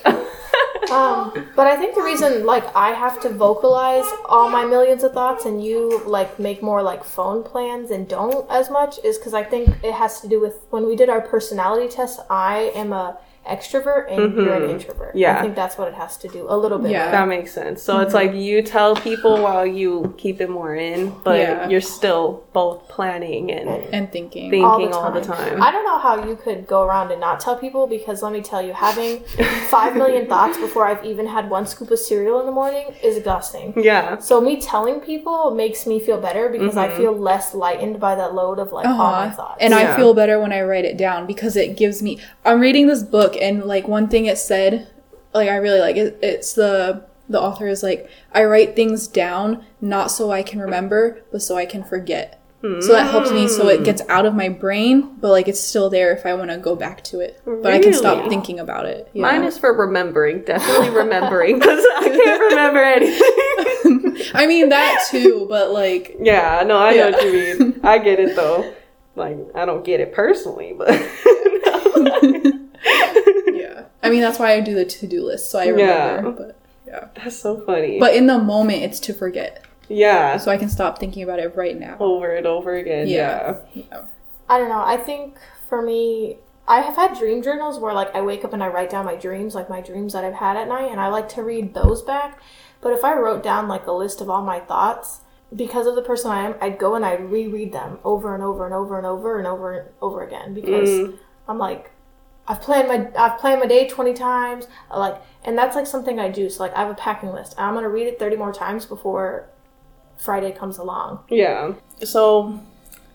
Um, 0.91 1.51
but 1.55 1.67
I 1.67 1.77
think 1.77 1.95
the 1.95 2.03
reason 2.03 2.47
like 2.47 2.65
I 2.75 2.91
have 2.91 3.21
to 3.21 3.29
vocalize 3.29 4.07
all 4.25 4.49
my 4.49 4.65
millions 4.65 5.05
of 5.05 5.13
thoughts 5.13 5.45
and 5.45 5.63
you 5.63 6.03
like 6.07 6.39
make 6.39 6.63
more 6.63 6.83
like 6.83 7.05
phone 7.05 7.43
plans 7.43 7.91
and 7.91 8.09
don't 8.09 8.51
as 8.51 8.71
much 8.71 8.99
is 9.05 9.19
because 9.19 9.35
I 9.35 9.45
think 9.45 9.69
it 9.83 9.93
has 9.93 10.21
to 10.23 10.29
do 10.29 10.41
with 10.41 10.67
when 10.71 10.87
we 10.87 10.97
did 10.97 11.11
our 11.11 11.21
personality 11.21 11.89
test. 11.89 12.21
I 12.31 12.73
am 12.75 12.95
a 12.95 13.19
extrovert 13.49 14.11
and 14.13 14.35
you're 14.37 14.55
an 14.55 14.71
introvert. 14.71 15.15
Yeah. 15.17 15.39
I 15.39 15.43
think 15.43 15.55
that's 15.55 15.77
what 15.79 15.89
it 15.89 15.95
has 15.95 16.17
to 16.19 16.29
do 16.29 16.47
a 16.49 16.57
little 16.57 16.79
bit. 16.79 16.91
Yeah. 16.91 17.05
with. 17.07 17.13
That 17.13 17.29
makes 17.29 17.53
sense. 17.53 17.83
So 17.83 18.01
it's 18.01 18.15
like 18.15 18.35
you 18.35 18.63
tell 18.63 18.95
people 18.97 19.43
while 19.43 19.67
you 19.67 20.15
keep 20.19 20.41
it 20.41 20.51
more 20.51 20.75
in, 20.75 21.13
but 21.25 21.39
Yeah. 21.39 21.69
you're 21.69 21.81
still 21.81 22.45
both 22.53 22.89
planning 22.89 23.51
and 23.53 23.69
and 23.95 24.11
thinking. 24.13 24.51
thinking 24.51 24.93
all 24.93 25.11
the 25.13 25.21
time. 25.21 25.63
I 25.63 25.71
don't 25.71 25.85
know 25.85 25.99
how 25.99 26.25
you 26.29 26.37
could 26.37 26.67
go 26.67 26.83
around 26.83 27.11
and 27.11 27.21
not 27.21 27.41
tell 27.41 27.57
people 27.57 27.87
because 27.87 28.23
let 28.23 28.33
me 28.33 28.41
tell 28.43 28.63
you, 28.63 28.73
having 28.73 29.21
five 29.71 29.97
million 29.97 30.27
thoughts 30.27 30.57
before 30.59 30.87
I've 30.87 31.05
even 31.05 31.27
had 31.27 31.49
one 31.51 31.67
scoop 31.67 31.91
of 31.91 31.99
cereal 31.99 32.41
in 32.41 32.47
the 32.47 32.53
morning 32.53 32.87
is 33.03 33.17
exhausting. 33.17 33.73
yeah. 33.77 34.19
So 34.19 34.41
me 34.41 34.61
telling 34.61 35.01
people 35.01 35.51
makes 35.55 35.87
me 35.87 35.99
feel 36.01 36.21
better 36.21 36.49
because 36.49 36.77
I 36.77 36.89
feel 36.97 37.13
less 37.17 37.55
lightened 37.55 37.99
by 38.01 38.15
that 38.15 38.35
load 38.35 38.59
of 38.59 38.73
like 38.73 38.87
all 38.87 38.97
my 38.97 39.27
Uh-huh. 39.27 39.37
thoughts. 39.37 39.59
And 39.61 39.73
Yeah. 39.73 39.93
I 39.95 39.97
feel 39.97 40.13
better 40.15 40.39
when 40.41 40.53
I 40.53 40.63
write 40.63 40.85
it 40.85 40.97
down 40.97 41.27
because 41.27 41.57
it 41.57 41.77
gives 41.77 42.03
me. 42.03 42.19
I'm 42.45 42.61
reading 42.61 42.87
this 42.87 43.03
book 43.03 43.37
and 43.41 43.65
like 43.65 43.87
one 43.89 44.09
thing 44.09 44.27
it 44.27 44.39
said, 44.39 44.89
like 45.35 45.49
I 45.49 45.57
really 45.57 45.81
like 45.81 45.97
it. 45.97 46.19
It's 46.23 46.53
the 46.53 47.05
the 47.29 47.41
author 47.41 47.67
is 47.69 47.83
like 47.83 48.09
I 48.33 48.45
write 48.45 48.75
things 48.77 49.07
down 49.07 49.65
not 49.81 50.11
so 50.11 50.31
I 50.31 50.43
can 50.43 50.61
remember, 50.61 51.23
but 51.31 51.43
so 51.43 51.57
I 51.57 51.67
can 51.67 51.85
forget. 51.85 52.35
So 52.81 52.89
that 52.93 53.11
helps 53.13 53.31
me 53.31 53.47
so 53.47 53.69
it 53.69 53.85
gets 53.85 54.03
out 54.09 54.27
of 54.27 54.35
my 54.35 54.49
brain, 54.49 55.15
but 55.21 55.31
like 55.31 55.47
it's 55.47 55.61
still 55.61 55.89
there 55.89 56.13
if 56.13 56.27
I 56.27 56.35
want 56.35 56.51
to 56.51 56.59
go 56.59 56.75
back 56.75 57.05
to 57.05 57.21
it. 57.21 57.41
But 57.45 57.73
I 57.73 57.79
can 57.79 57.93
stop 57.95 58.29
thinking 58.29 58.59
about 58.59 58.85
it. 58.85 59.09
Mine 59.15 59.45
is 59.45 59.57
for 59.57 59.73
remembering, 59.73 60.43
definitely 60.43 60.91
remembering, 60.91 61.61
because 61.61 61.79
I 61.99 62.09
can't 62.09 62.41
remember 62.41 62.83
anything. 62.83 64.27
I 64.35 64.49
mean 64.49 64.71
that 64.71 65.07
too, 65.09 65.47
but 65.49 65.71
like 65.71 66.17
yeah, 66.21 66.65
no, 66.67 66.79
I 66.79 66.91
know 66.97 66.97
Yeah. 66.97 67.11
what 67.13 67.25
you 67.25 67.33
mean. 67.33 67.81
I 67.85 67.99
get 67.99 68.19
it 68.19 68.35
though. 68.35 68.75
Like, 69.15 69.37
I 69.55 69.65
don't 69.65 69.85
get 69.85 70.01
it 70.01 70.13
personally, 70.13 70.75
but. 70.77 70.89
I 74.03 74.11
mean 74.11 74.21
that's 74.21 74.39
why 74.39 74.53
I 74.53 74.61
do 74.61 74.75
the 74.75 74.85
to 74.85 75.07
do 75.07 75.25
list 75.25 75.51
so 75.51 75.59
I 75.59 75.65
Yeah. 75.65 76.17
remember. 76.17 76.31
But 76.33 76.57
yeah. 76.87 77.09
that's 77.15 77.39
so 77.39 77.61
funny. 77.61 77.99
But 77.99 78.15
in 78.15 78.27
the 78.27 78.39
moment, 78.39 78.83
it's 78.83 79.01
to 79.01 79.15
forget, 79.15 79.65
yeah, 79.89 80.37
so 80.37 80.51
I 80.51 80.57
can 80.57 80.69
stop 80.69 80.99
thinking 80.99 81.23
about 81.23 81.39
it 81.39 81.57
right 81.57 81.79
now. 81.79 81.97
over 82.01 82.35
and 82.35 82.47
over 82.47 82.75
again. 82.75 83.09
Yeah. 83.09 83.57
Yeah. 83.75 83.85
Yeah. 83.91 84.03
I 84.49 84.59
don't 84.59 84.69
know. 84.69 84.83
I 84.85 84.97
think 84.97 85.37
for 85.69 85.83
me, 85.83 86.39
I 86.67 86.81
have 86.81 86.97
had 86.97 87.19
dream 87.19 87.43
journals 87.43 87.79
where 87.79 87.95
like 87.95 88.15
I 88.15 88.21
wake 88.21 88.45
up 88.45 88.53
and 88.53 88.63
I 88.63 88.69
write 88.69 88.91
down 88.91 89.05
my 89.05 89.17
dreams, 89.17 89.55
like 89.55 89.71
my 89.71 89.81
dreams 89.81 90.13
that 90.13 90.25
I've 90.25 90.35
had 90.35 90.57
at 90.57 90.69
night, 90.69 90.91
and 90.91 91.01
I 91.01 91.09
like 91.09 91.29
to 91.31 91.43
read 91.43 91.75
those 91.75 92.03
back. 92.03 92.41
But 92.81 92.93
if 92.93 93.05
I 93.05 93.15
wrote 93.15 93.43
down 93.43 93.69
like 93.69 93.87
a 93.87 93.93
list 93.93 94.21
of 94.21 94.31
all 94.31 94.43
my 94.43 94.61
thoughts, 94.61 95.21
because 95.55 95.87
of 95.87 95.95
the 95.95 96.03
person 96.03 96.31
I 96.31 96.45
am, 96.47 96.55
I'd 96.61 96.79
go 96.79 96.95
and 96.95 97.05
I'd 97.05 97.31
reread 97.31 97.73
them 97.73 97.99
over 98.05 98.35
and 98.35 98.43
over 98.43 98.67
and 98.67 98.75
over 98.75 98.99
and 98.99 99.07
over 99.07 99.39
and 99.39 99.47
over 99.47 99.73
and 99.73 99.89
over 100.01 100.23
again 100.23 100.55
because 100.55 100.89
mm. 100.89 101.19
I'm 101.49 101.59
like, 101.59 101.91
I've 102.49 102.61
planned 102.61 102.89
my 102.89 103.09
I've 103.17 103.39
planned 103.39 103.61
my 103.61 103.67
day 103.67 103.89
twenty 103.89 104.15
times, 104.15 104.67
I 104.91 104.99
like, 104.99 105.21
and 105.45 105.57
that's 105.57 105.77
like 105.77 105.87
something 105.87 106.19
I 106.19 106.31
do. 106.31 106.49
So 106.49 106.63
like 106.63 106.75
I 106.75 106.81
have 106.81 106.91
a 106.91 106.95
packing 106.95 107.31
list. 107.31 107.55
I'm 107.59 107.75
gonna 107.75 107.91
read 107.91 108.07
it 108.07 108.19
thirty 108.19 108.37
more 108.37 108.53
times 108.53 108.87
before 108.87 109.49
Friday 110.17 110.53
comes 110.53 110.79
along. 110.79 111.21
Yeah. 111.29 111.75
So, 112.03 112.61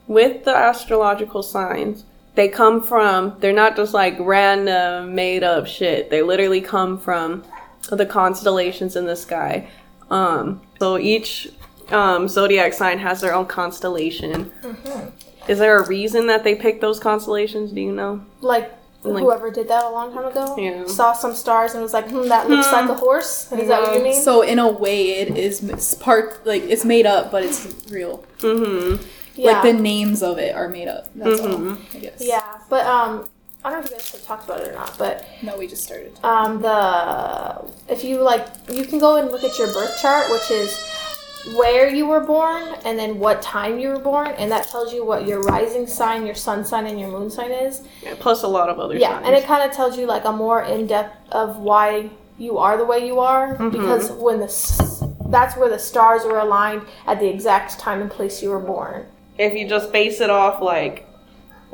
with 0.08 0.46
the 0.46 0.56
astrological 0.56 1.44
signs, 1.44 2.06
they 2.36 2.48
come 2.48 2.82
from 2.82 3.36
they're 3.40 3.54
not 3.54 3.76
just 3.76 3.94
like 3.94 4.16
random 4.20 5.16
made 5.16 5.44
up 5.44 5.68
shit. 5.68 6.10
They 6.10 6.22
literally 6.22 6.62
come 6.62 7.00
from 7.00 7.44
the 7.90 8.06
constellations 8.06 8.96
in 8.96 9.06
the 9.06 9.16
sky. 9.16 9.68
Um, 10.10 10.62
so 10.80 10.98
each 10.98 11.50
um, 11.90 12.28
zodiac 12.28 12.74
sign 12.74 13.00
has 13.00 13.22
their 13.22 13.34
own 13.34 13.46
constellation. 13.46 14.52
Is 15.48 15.60
there 15.60 15.78
a 15.78 15.88
reason 15.88 16.28
that 16.28 16.44
they 16.44 16.56
picked 16.56 16.82
those 16.82 17.00
constellations? 17.00 17.72
Do 17.72 17.82
you 17.82 17.92
know? 17.92 18.24
Like, 18.42 18.72
Like- 19.12 19.24
whoever 19.24 19.52
did 19.52 19.68
that 19.68 19.84
a 19.84 19.90
long 19.90 20.14
time 20.14 20.26
ago 20.26 20.56
Yeah. 20.58 20.86
saw 20.88 21.14
some 21.14 21.34
stars 21.36 21.74
and 21.74 21.84
was 21.84 21.94
like, 21.94 22.10
hmm, 22.10 22.28
that 22.30 22.50
looks 22.50 22.72
like 22.72 22.90
a 22.90 22.94
horse. 22.94 23.52
Is 23.52 23.68
that 23.68 23.82
what 23.82 23.96
you 23.98 24.04
mean? 24.04 24.22
So 24.22 24.42
in 24.42 24.60
a 24.60 24.68
way, 24.72 25.12
it 25.20 25.38
is 25.38 25.96
part 26.00 26.46
like 26.46 26.64
it's 26.64 26.86
made 26.86 27.06
up, 27.06 27.32
but 27.32 27.44
it's 27.44 27.68
real. 27.92 28.24
Mm-hmm. 28.40 29.04
yeah. 29.36 29.52
Like 29.52 29.64
the 29.64 29.74
names 29.74 30.22
of 30.24 30.38
it 30.38 30.56
are 30.56 30.70
made 30.70 30.88
up. 30.88 31.10
That's 31.16 31.42
all. 31.42 31.72
I 31.94 31.98
guess. 32.00 32.18
yeah, 32.20 32.44
but 32.70 32.86
um, 32.86 33.28
I 33.66 33.70
don't 33.72 33.80
know 33.80 33.86
if 33.86 33.92
you 33.92 33.98
guys 33.98 34.12
have 34.12 34.24
talked 34.24 34.46
about 34.46 34.62
it 34.62 34.70
or 34.70 34.74
not, 34.74 34.98
but 34.98 35.26
No, 35.42 35.58
we 35.58 35.68
just 35.68 35.84
started. 35.84 36.18
um, 36.24 36.62
the 36.62 37.66
if 37.88 38.04
you 38.04 38.22
like, 38.22 38.46
you 38.72 38.84
can 38.86 39.00
go 39.00 39.16
and 39.16 39.32
look 39.32 39.44
at 39.44 39.58
your 39.58 39.68
birth 39.68 39.98
chart, 40.02 40.30
which 40.32 40.52
is 40.52 40.70
where 41.56 41.90
you 41.90 42.06
were 42.06 42.22
born 42.22 42.64
and 42.86 42.98
then 42.98 43.20
what 43.20 43.42
time 43.42 43.78
you 43.80 43.90
were 43.90 44.00
born, 44.00 44.28
and 44.38 44.50
that 44.52 44.68
tells 44.70 44.94
you 44.94 45.04
what 45.06 45.28
your 45.28 45.42
rising 45.42 45.86
sign, 45.88 46.26
your 46.26 46.36
sun 46.36 46.64
sign, 46.64 46.86
and 46.88 47.00
your 47.00 47.10
moon 47.10 47.30
sign 47.30 47.52
is. 47.52 47.82
Yeah, 48.02 48.16
plus 48.20 48.44
a 48.44 48.48
lot 48.48 48.70
of 48.70 48.80
other 48.80 48.96
Yeah, 48.98 49.10
signs. 49.16 49.26
and 49.28 49.36
it 49.36 49.44
kind 49.46 49.70
of 49.70 49.76
tells 49.76 49.98
you 49.98 50.06
like 50.06 50.24
a 50.26 50.32
more 50.32 50.62
in 50.64 50.88
depth 50.88 51.32
of 51.32 51.58
why 51.58 52.10
you 52.38 52.58
are 52.58 52.78
the 52.78 52.86
way 52.86 53.06
you 53.06 53.20
are 53.20 53.56
Mm-hmm. 53.58 53.70
because 53.70 54.12
when 54.12 54.40
the 54.40 54.48
that's 55.30 55.56
where 55.58 55.70
the 55.70 55.80
stars 55.80 56.24
were 56.24 56.40
aligned 56.40 56.84
at 57.08 57.20
the 57.20 57.28
exact 57.28 57.78
time 57.80 58.02
and 58.02 58.10
place 58.10 58.42
you 58.42 58.50
were 58.50 58.60
born. 58.60 59.06
if 59.38 59.54
you 59.54 59.68
just 59.68 59.92
base 59.92 60.22
it 60.22 60.30
off 60.30 60.62
like 60.62 61.08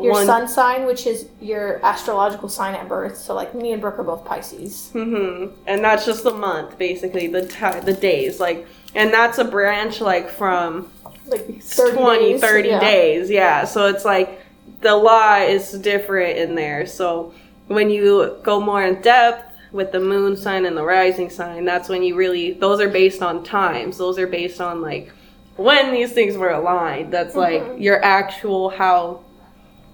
Your 0.01 0.13
one 0.13 0.25
sun 0.25 0.47
sign, 0.47 0.85
which 0.85 1.05
is 1.05 1.27
your 1.41 1.83
astrological 1.85 2.47
sign 2.49 2.73
at 2.73 2.87
birth. 2.87 3.17
So 3.17 3.33
like 3.35 3.53
me 3.53 3.73
and 3.73 3.81
Brooke 3.81 3.99
are 3.99 4.03
both 4.03 4.23
Pisces. 4.25 4.91
Mm-hmm. 4.93 5.53
And 5.67 5.83
that's 5.83 6.05
just 6.05 6.23
the 6.23 6.31
month, 6.33 6.77
basically, 6.77 7.27
the 7.27 7.45
ti 7.47 7.79
the 7.83 7.93
days. 7.93 8.39
Like, 8.39 8.65
and 8.95 9.13
that's 9.13 9.37
a 9.37 9.43
branch, 9.45 10.01
like, 10.01 10.29
from 10.29 10.89
Like 11.27 11.61
30 11.61 11.97
20, 11.97 12.19
days, 12.33 12.41
30 12.41 12.67
yeah. 12.69 12.79
days. 12.79 13.29
Yeah. 13.29 13.65
So 13.65 13.87
it's 13.87 14.05
like 14.05 14.41
the 14.81 14.95
law 14.95 15.35
is 15.37 15.71
different 15.73 16.37
in 16.37 16.55
there. 16.55 16.85
So 16.85 17.33
when 17.67 17.89
you 17.89 18.37
go 18.43 18.59
more 18.59 18.83
in 18.83 19.01
depth 19.01 19.45
with 19.71 19.91
the 19.91 19.99
moon 19.99 20.35
sign 20.35 20.65
and 20.65 20.75
the 20.75 20.83
rising 20.83 21.29
sign, 21.29 21.65
that's 21.65 21.87
when 21.89 22.01
you 22.01 22.15
really, 22.15 22.53
those 22.53 22.79
are 22.81 22.89
based 22.89 23.21
on 23.21 23.43
times. 23.43 23.97
Those 23.97 24.17
are 24.17 24.25
based 24.27 24.59
on, 24.59 24.81
like, 24.81 25.11
when 25.55 25.91
these 25.91 26.11
things 26.13 26.35
were 26.37 26.49
aligned. 26.51 27.11
That's 27.13 27.35
like 27.35 27.61
Mm-hmm. 27.61 27.81
your 27.81 28.03
actual 28.03 28.69
how 28.69 29.21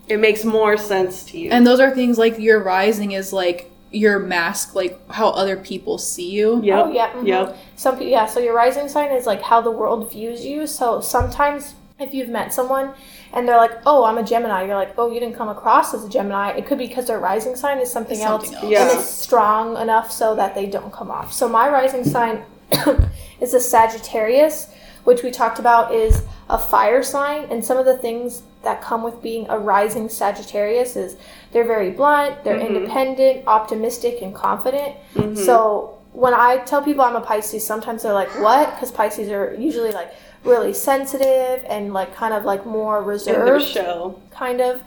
it 0.07 0.17
makes 0.19 0.45
more 0.45 0.77
sense 0.77 1.23
to 1.25 1.39
you. 1.39 1.49
And 1.49 1.65
those 1.65 1.79
are 1.79 1.89
things 1.93 2.17
like 2.17 2.37
your 2.39 2.61
rising 2.63 3.11
is 3.13 3.33
like 3.33 3.71
your 3.95 4.19
mask, 4.19 4.75
like 4.75 4.99
how 5.09 5.29
other 5.29 5.55
people 5.57 5.97
see 5.97 6.29
you. 6.29 6.61
yep. 6.63 6.85
Oh 6.85 6.91
yeah. 6.91 7.11
mhm. 7.13 7.27
Yep. 7.27 7.57
Some 7.75 8.01
yeah. 8.01 8.25
So 8.25 8.39
your 8.39 8.53
rising 8.55 8.87
sign 8.89 9.11
is 9.11 9.25
like 9.25 9.41
how 9.41 9.61
the 9.61 9.71
world 9.71 10.11
views 10.11 10.45
you. 10.45 10.67
So 10.67 11.01
sometimes 11.01 11.75
if 11.99 12.13
you've 12.13 12.27
met 12.29 12.53
someone 12.53 12.93
and 13.33 13.47
they're 13.47 13.57
like, 13.57 13.71
"Oh, 13.85 14.03
I'm 14.03 14.17
a 14.17 14.23
Gemini," 14.23 14.65
you're 14.65 14.75
like, 14.75 14.93
"Oh, 14.97 15.11
you 15.11 15.19
didn't 15.19 15.35
come 15.35 15.49
across 15.49 15.93
as 15.93 16.03
a 16.03 16.09
Gemini." 16.09 16.51
It 16.51 16.65
could 16.67 16.77
be 16.77 16.87
because 16.87 17.07
their 17.07 17.19
rising 17.19 17.55
sign 17.55 17.79
is 17.79 17.91
something, 17.91 18.17
something 18.17 18.53
else, 18.53 18.63
else. 18.63 18.71
Yeah. 18.71 18.89
and 18.89 18.99
it's 18.99 19.09
strong 19.09 19.77
enough 19.77 20.11
so 20.11 20.35
that 20.35 20.55
they 20.55 20.65
don't 20.65 20.91
come 20.91 21.09
off. 21.09 21.31
So 21.31 21.47
my 21.47 21.69
rising 21.69 22.03
sign 22.03 22.43
is 23.39 23.53
a 23.53 23.59
Sagittarius, 23.61 24.67
which 25.05 25.23
we 25.23 25.31
talked 25.31 25.57
about 25.59 25.93
is 25.93 26.21
a 26.49 26.57
fire 26.57 27.01
sign, 27.01 27.47
and 27.49 27.63
some 27.63 27.77
of 27.77 27.85
the 27.85 27.97
things 27.97 28.43
that 28.63 28.81
come 28.81 29.01
with 29.03 29.21
being 29.21 29.47
a 29.49 29.57
rising 29.57 30.09
Sagittarius 30.09 30.95
is 30.95 31.15
they're 31.51 31.63
very 31.63 31.91
blunt, 31.91 32.43
they're 32.43 32.59
independent, 32.59 33.47
optimistic, 33.47 34.21
and 34.21 34.35
confident. 34.35 34.95
So 35.35 35.97
when 36.13 36.33
I 36.33 36.57
tell 36.65 36.81
people 36.81 37.03
I'm 37.03 37.15
a 37.15 37.21
Pisces, 37.21 37.65
sometimes 37.65 38.03
they're 38.03 38.13
like, 38.13 38.29
"What?" 38.41 38.73
Because 38.73 38.91
Pisces 38.91 39.29
are 39.29 39.55
usually 39.57 39.91
like 39.91 40.13
really 40.43 40.73
sensitive 40.73 41.63
and 41.67 41.93
like 41.93 42.15
kind 42.15 42.33
of 42.33 42.45
like 42.45 42.65
more 42.65 43.01
reserved 43.03 43.65
show. 43.65 44.19
kind 44.31 44.61
of 44.61 44.81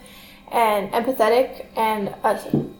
and 0.51 0.91
empathetic 0.91 1.65
and 1.75 2.13
uh, 2.23 2.37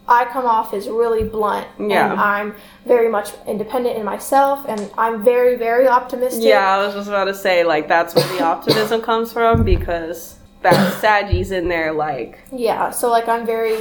i 0.08 0.24
come 0.26 0.44
off 0.46 0.74
as 0.74 0.88
really 0.88 1.22
blunt 1.24 1.66
Yeah. 1.78 2.10
and 2.12 2.20
i'm 2.20 2.54
very 2.86 3.08
much 3.08 3.30
independent 3.46 3.96
in 3.96 4.04
myself 4.04 4.64
and 4.68 4.90
i'm 4.98 5.22
very 5.24 5.56
very 5.56 5.86
optimistic 5.88 6.42
Yeah, 6.44 6.68
I 6.76 6.84
was 6.84 6.94
just 6.94 7.08
about 7.08 7.26
to 7.26 7.34
say, 7.34 7.64
like, 7.64 7.86
that's 7.88 8.14
where 8.14 8.26
the 8.36 8.42
optimism 8.54 9.00
comes 9.02 9.32
from 9.32 9.62
because 9.64 10.36
that 10.62 11.00
Saggy's 11.00 11.50
in 11.52 11.68
there, 11.68 11.92
like, 11.92 12.38
yeah 12.52 12.90
so 12.90 13.08
like 13.10 13.28
i'm 13.28 13.46
very 13.46 13.78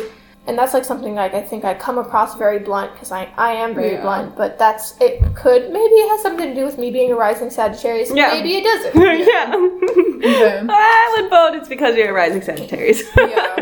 and 0.47 0.57
that's 0.57 0.73
like 0.73 0.85
something 0.85 1.15
like 1.15 1.33
i 1.33 1.41
think 1.41 1.63
i 1.65 1.73
come 1.73 1.97
across 1.97 2.35
very 2.37 2.59
blunt 2.59 2.91
because 2.93 3.11
I, 3.11 3.29
I 3.37 3.51
am 3.53 3.75
very 3.75 3.91
Yeah. 3.93 4.01
blunt 4.01 4.35
but 4.35 4.57
that's 4.57 4.95
it 4.99 5.21
could 5.35 5.63
maybe 5.71 5.93
it 5.95 6.09
has 6.09 6.21
something 6.21 6.47
to 6.49 6.55
do 6.55 6.65
with 6.65 6.77
me 6.77 6.91
being 6.91 7.11
a 7.11 7.15
rising 7.15 7.49
sagittarius 7.49 8.11
Yeah. 8.13 8.31
maybe 8.33 8.55
it 8.55 8.63
doesn't 8.63 8.95
yeah. 9.27 9.53
Okay. 10.19 10.65
I 10.69 11.17
would 11.21 11.29
vote 11.29 11.55
it's 11.55 11.69
because 11.69 11.95
you're 11.95 12.09
a 12.09 12.13
rising 12.13 12.41
Sagittarius. 12.41 13.03
Yeah. 13.17 13.55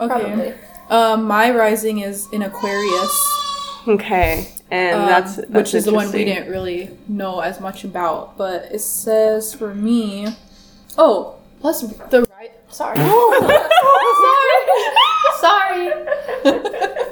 Okay. 0.00 0.06
probably 0.06 0.54
Um, 0.90 1.24
my 1.24 1.50
rising 1.50 2.00
is 2.00 2.28
in 2.32 2.42
Aquarius, 2.42 3.82
okay, 3.88 4.46
and 4.70 5.00
um, 5.00 5.06
that's, 5.06 5.36
that's 5.36 5.48
which 5.50 5.74
is 5.74 5.86
the 5.86 5.92
one 5.94 6.12
we 6.12 6.24
didn't 6.24 6.50
really 6.50 6.90
know 7.08 7.40
as 7.40 7.58
much 7.58 7.82
about. 7.84 8.36
But 8.36 8.70
it 8.70 8.80
says 8.80 9.54
for 9.54 9.74
me, 9.74 10.28
oh, 10.98 11.36
plus 11.60 11.80
the 12.10 12.26
right. 12.38 12.52
sorry 12.68 12.98
sorry 12.98 13.08
sorry 15.40 15.92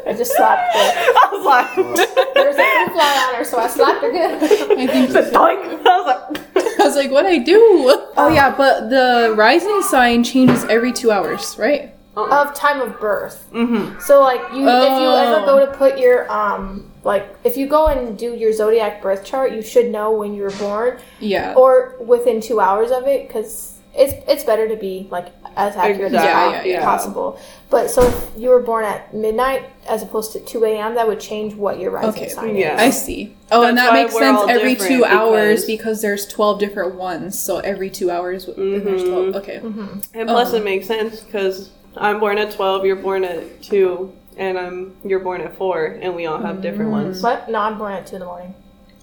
i 0.06 0.14
just 0.16 0.31
slapped 0.42 0.74
her 0.74 0.88
I 1.22 1.28
was 1.32 1.44
like, 1.46 2.34
there 2.34 2.48
was 2.48 2.56
a 2.58 2.66
fruit 2.74 2.92
fly 2.92 3.28
on 3.28 3.34
her 3.38 3.44
so 3.44 3.58
i 3.58 3.68
slapped 3.68 4.02
her 4.02 4.10
good 4.10 4.32
I 4.78 4.86
think 4.86 5.10
doink. 5.10 5.86
I 5.86 5.96
was 5.98 6.06
like, 6.10 6.78
I 6.80 6.84
was 6.84 6.96
like, 6.96 7.10
what 7.10 7.22
do 7.22 7.28
I 7.28 7.38
do? 7.38 7.60
Oh 8.16 8.28
yeah, 8.28 8.54
but 8.56 8.90
the 8.90 9.34
rising 9.36 9.82
sign 9.82 10.24
changes 10.24 10.64
every 10.64 10.92
two 10.92 11.10
hours, 11.10 11.56
right? 11.58 11.94
of 12.14 12.54
time 12.54 12.78
of 12.80 13.00
birth. 13.00 13.48
mm-hmm. 13.52 13.98
So 14.00 14.20
like 14.20 14.40
you, 14.52 14.68
if 14.68 15.00
you 15.00 15.08
ever 15.24 15.40
Oh. 15.42 15.46
go 15.46 15.64
to 15.66 15.72
put 15.72 15.98
your 15.98 16.30
um 16.30 16.90
like 17.04 17.24
if 17.42 17.56
you 17.56 17.66
go 17.66 17.86
and 17.86 18.18
do 18.18 18.34
your 18.34 18.52
zodiac 18.52 19.00
birth 19.00 19.24
chart, 19.24 19.52
you 19.52 19.62
should 19.62 19.88
know 19.90 20.10
when 20.12 20.34
you 20.34 20.42
were 20.42 20.50
born 20.66 20.98
Yeah. 21.20 21.54
or 21.56 21.96
within 22.00 22.40
two 22.40 22.60
hours 22.60 22.90
of 22.90 23.06
it 23.06 23.26
because 23.28 23.78
it's 23.94 24.12
it's 24.28 24.44
better 24.44 24.68
to 24.68 24.76
be 24.76 25.06
like 25.10 25.28
as 25.56 25.76
accurate 25.76 26.12
Exact, 26.12 26.56
as 26.60 26.66
yeah, 26.66 26.72
yeah. 26.72 26.84
possible. 26.84 27.38
But 27.70 27.90
so 27.90 28.02
if 28.06 28.30
you 28.36 28.50
were 28.50 28.60
born 28.60 28.84
at 28.84 29.14
midnight 29.14 29.64
as 29.88 30.02
opposed 30.02 30.32
to 30.32 30.40
two 30.40 30.64
a.m., 30.64 30.94
that 30.96 31.06
would 31.08 31.20
change 31.20 31.54
what 31.54 31.78
your 31.80 31.90
rising 31.90 32.10
Okay. 32.10 32.28
sign 32.28 32.56
Yeah. 32.56 32.74
is. 32.76 32.80
I 32.80 32.90
see. 32.90 33.36
Oh, 33.50 33.62
and 33.64 33.76
that 33.78 33.92
makes 33.94 34.12
sense 34.16 34.40
every 34.48 34.74
different 34.74 34.92
two 34.96 35.04
hours 35.04 35.64
because- 35.64 35.66
because 35.82 36.02
there's 36.02 36.26
12 36.26 36.58
different 36.58 36.94
ones. 36.96 37.38
So 37.38 37.58
every 37.58 37.88
two 37.90 38.10
hours, 38.10 38.44
w 38.46 38.72
then 38.72 38.84
there's 38.84 39.04
12. 39.04 39.36
Okay. 39.36 39.60
And 40.14 40.28
plus, 40.28 40.50
Um, 40.50 40.56
it 40.56 40.64
makes 40.64 40.86
sense 40.86 41.20
because 41.20 41.70
I'm 41.96 42.20
born 42.20 42.38
at 42.38 42.50
12, 42.52 42.84
you're 42.84 42.96
born 42.96 43.24
at 43.24 43.62
2, 43.62 44.12
and 44.36 44.58
I'm 44.58 44.94
you're 45.04 45.20
born 45.20 45.40
at 45.40 45.56
4, 45.56 45.98
and 46.00 46.14
we 46.14 46.26
all 46.26 46.38
have 46.38 46.60
different 46.62 46.90
ones. 46.90 47.20
But 47.22 47.48
no, 47.48 47.58
I'm 47.60 47.78
born 47.78 47.92
at 47.92 48.06
two 48.06 48.16
in 48.16 48.20
the 48.20 48.26
morning. 48.26 48.54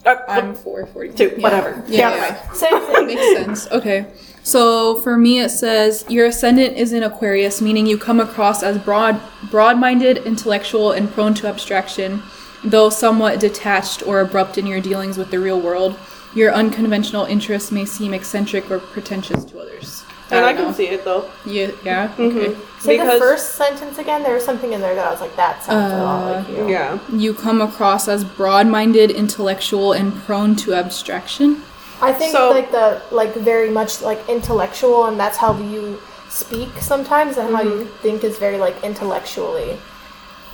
Uh, 0.05 0.15
I'm 0.27 0.55
442. 0.55 1.41
whatever. 1.41 1.83
Yeah, 1.87 2.09
Yeah, 2.15 2.15
yeah. 2.47 2.51
Same 2.53 2.79
thing. 2.81 3.05
Makes 3.07 3.33
sense. 3.35 3.71
Okay. 3.71 4.05
So 4.49 4.95
for 4.95 5.15
me, 5.15 5.41
it 5.41 5.49
says 5.49 6.03
your 6.09 6.25
ascendant 6.25 6.75
is 6.75 6.91
in 6.91 7.03
Aquarius, 7.03 7.61
meaning 7.61 7.85
you 7.85 7.99
come 7.99 8.19
across 8.19 8.63
as 8.63 8.79
broad, 8.79 9.21
broad-minded, 9.51 10.17
intellectual, 10.25 10.91
and 10.91 11.11
prone 11.11 11.35
to 11.35 11.47
abstraction, 11.47 12.23
though 12.63 12.89
somewhat 12.89 13.39
detached 13.39 14.01
or 14.07 14.21
abrupt 14.21 14.57
in 14.57 14.65
your 14.65 14.81
dealings 14.81 15.19
with 15.19 15.29
the 15.29 15.39
real 15.39 15.61
world. 15.61 15.99
Your 16.33 16.51
unconventional 16.51 17.25
interests 17.25 17.71
may 17.71 17.85
seem 17.85 18.11
eccentric 18.11 18.71
or 18.71 18.79
pretentious 18.79 19.45
to 19.45 19.59
others. 19.59 20.03
And 20.31 20.43
I 20.43 20.53
don't 20.53 20.57
can 20.57 20.65
know. 20.71 20.73
see 20.73 20.87
it 20.87 21.05
though. 21.05 21.29
Yeah. 21.45 21.71
Yeah. 21.83 22.07
Mm-hmm. 22.09 22.37
Okay. 22.37 22.57
Say 22.79 22.97
the 22.97 23.19
first 23.19 23.53
sentence 23.53 23.99
again. 23.99 24.23
There 24.23 24.33
was 24.33 24.45
something 24.45 24.73
in 24.73 24.81
there 24.81 24.95
that 24.95 25.07
I 25.07 25.11
was 25.11 25.21
like, 25.21 25.35
that 25.35 25.61
sounds 25.61 25.93
a 25.93 26.03
lot 26.03 26.31
like 26.31 26.49
uh, 26.49 26.51
you. 26.51 26.69
Yeah. 26.69 26.99
You 27.11 27.35
come 27.35 27.61
across 27.61 28.07
as 28.07 28.23
broad-minded, 28.23 29.11
intellectual, 29.11 29.93
and 29.93 30.11
prone 30.13 30.55
to 30.57 30.73
abstraction. 30.73 31.61
I 32.01 32.13
think 32.13 32.31
So- 32.31 32.49
like 32.51 32.71
the 32.71 33.01
like 33.11 33.33
very 33.35 33.69
much 33.69 34.01
like 34.01 34.21
intellectual, 34.29 35.05
and 35.05 35.19
that's 35.19 35.37
how 35.37 35.57
you 35.57 36.01
speak 36.29 36.69
sometimes, 36.79 37.37
and 37.37 37.55
how 37.55 37.61
you 37.61 37.69
mm-hmm. 37.71 38.01
think 38.01 38.23
is 38.23 38.37
very 38.37 38.57
like 38.57 38.83
intellectually. 38.83 39.79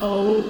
Oh. 0.02 0.44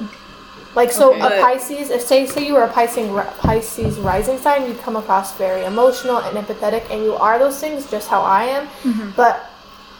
Like 0.75 0.91
so, 0.91 1.13
Okay. 1.13 1.39
a 1.39 1.41
Pisces. 1.41 1.89
If 1.89 2.01
say 2.01 2.25
say 2.25 2.45
you 2.45 2.53
were 2.53 2.63
a 2.63 2.67
Pisces 2.67 3.09
Pisces 3.39 3.97
rising 3.99 4.37
sign, 4.37 4.67
you 4.67 4.73
come 4.73 4.97
across 4.97 5.33
very 5.35 5.63
emotional 5.63 6.17
and 6.17 6.37
empathetic, 6.37 6.83
and 6.91 7.03
you 7.03 7.15
are 7.15 7.39
those 7.39 7.57
things 7.59 7.89
just 7.89 8.09
how 8.09 8.21
I 8.21 8.43
am. 8.43 8.67
Mm-hmm. 8.83 9.11
But 9.15 9.49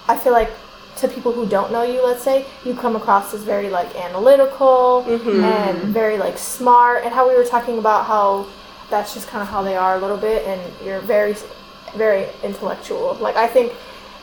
I 0.09 0.17
feel 0.17 0.33
like 0.33 0.51
to 0.97 1.07
people 1.07 1.31
who 1.31 1.45
don't 1.45 1.71
know 1.71 1.83
you, 1.83 2.03
let's 2.05 2.23
say, 2.23 2.45
you 2.65 2.73
come 2.73 2.95
across 2.95 3.33
as 3.33 3.43
very 3.43 3.69
like 3.69 3.95
analytical 3.95 5.05
mm-hmm. 5.07 5.43
and 5.43 5.77
very 5.93 6.17
like 6.17 6.37
smart, 6.37 7.03
and 7.05 7.13
how 7.13 7.27
we 7.27 7.35
were 7.35 7.45
talking 7.45 7.79
about 7.79 8.05
how 8.05 8.45
that's 8.89 9.13
just 9.13 9.27
kind 9.27 9.41
of 9.41 9.47
how 9.47 9.61
they 9.63 9.75
are 9.75 9.95
a 9.95 9.99
little 9.99 10.17
bit, 10.17 10.45
and 10.45 10.61
you're 10.85 10.99
very 11.01 11.35
very 11.95 12.27
intellectual. 12.43 13.15
Like 13.15 13.35
I 13.35 13.47
think 13.47 13.71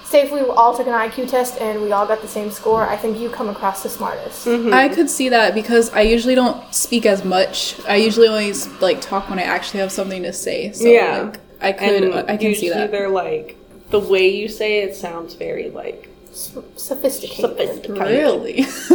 say 0.04 0.22
if 0.22 0.30
we 0.32 0.40
all 0.40 0.76
took 0.76 0.86
an 0.86 0.92
IQ 0.92 1.28
test 1.30 1.58
and 1.58 1.80
we 1.80 1.90
all 1.92 2.06
got 2.06 2.20
the 2.20 2.28
same 2.28 2.50
score, 2.50 2.86
I 2.86 2.96
think 2.96 3.18
you 3.18 3.30
come 3.30 3.48
across 3.48 3.82
the 3.82 3.88
smartest. 3.88 4.46
Mm-hmm. 4.46 4.74
I 4.74 4.88
could 4.90 5.08
see 5.08 5.30
that 5.30 5.54
because 5.54 5.88
I 5.90 6.02
usually 6.02 6.34
don't 6.34 6.62
speak 6.74 7.06
as 7.06 7.24
much. 7.24 7.80
I 7.86 7.96
usually 7.96 8.28
always 8.28 8.66
like 8.82 9.00
talk 9.00 9.30
when 9.30 9.38
I 9.38 9.42
actually 9.44 9.80
have 9.80 9.90
something 9.92 10.22
to 10.24 10.32
say. 10.32 10.72
So 10.72 10.86
Yeah. 10.86 11.22
like, 11.22 11.40
I 11.62 11.72
could 11.72 12.02
and 12.04 12.30
I 12.30 12.36
can 12.36 12.54
see 12.54 12.68
that. 12.68 12.90
they're 12.90 13.08
like 13.08 13.56
the 13.90 14.00
way 14.00 14.28
you 14.28 14.48
say 14.48 14.80
it 14.80 14.94
sounds 14.96 15.34
very 15.34 15.70
like 15.70 16.08
S- 16.30 16.56
sophisticated. 16.76 17.50
sophisticated. 17.50 17.98
Really? 17.98 18.62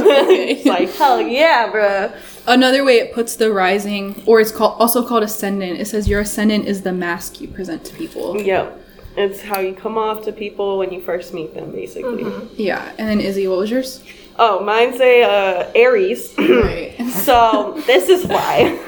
It's 0.51 0.65
like 0.65 0.93
hell 0.95 1.20
yeah, 1.22 1.72
bruh. 1.72 2.15
Another 2.48 2.86
way 2.86 3.00
it 3.00 3.14
puts 3.14 3.36
the 3.36 3.52
rising, 3.52 4.24
or 4.26 4.39
it's 4.39 4.52
called 4.52 4.80
also 4.80 5.06
called 5.06 5.24
ascendant. 5.24 5.82
It 5.82 5.86
says 5.86 6.08
your 6.08 6.22
ascendant 6.22 6.66
is 6.66 6.82
the 6.82 6.93
mask 6.93 7.41
you 7.41 7.50
present 7.50 7.84
to 7.86 7.93
people. 7.93 8.41
Yep. 8.41 8.86
It's 9.18 9.41
how 9.41 9.60
you 9.60 9.74
come 9.74 9.98
off 9.98 10.24
to 10.26 10.32
people 10.32 10.78
when 10.78 10.93
you 10.93 11.02
first 11.02 11.34
meet 11.34 11.54
them, 11.54 11.72
basically. 11.72 12.24
Yeah. 12.56 12.93
And 12.98 13.10
then 13.10 13.20
Izzy, 13.20 13.48
what 13.48 13.58
was 13.58 13.70
yours? 13.70 14.02
Oh, 14.39 14.64
mine's 14.64 15.02
a 15.02 15.24
uh, 15.24 15.72
Aries. 15.76 16.34
Right. 16.38 16.95
so 17.10 17.82
this 17.86 18.08
is 18.08 18.26
why. 18.26 18.80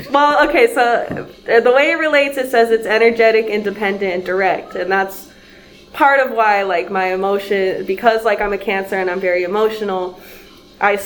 well, 0.10 0.48
okay, 0.48 0.72
so 0.74 0.82
uh, 1.48 1.60
the 1.60 1.72
way 1.72 1.92
it 1.92 1.98
relates, 1.98 2.36
it 2.36 2.50
says 2.50 2.70
it's 2.70 2.86
energetic, 2.86 3.46
independent, 3.46 4.12
and 4.12 4.24
direct, 4.24 4.74
and 4.74 4.90
that's 4.90 5.30
part 5.92 6.20
of 6.20 6.32
why, 6.32 6.62
like, 6.64 6.90
my 6.90 7.12
emotion, 7.12 7.86
because 7.86 8.24
like 8.24 8.40
I'm 8.40 8.52
a 8.52 8.58
Cancer 8.58 8.96
and 8.96 9.08
I'm 9.10 9.20
very 9.20 9.44
emotional. 9.44 10.20
I 10.80 11.00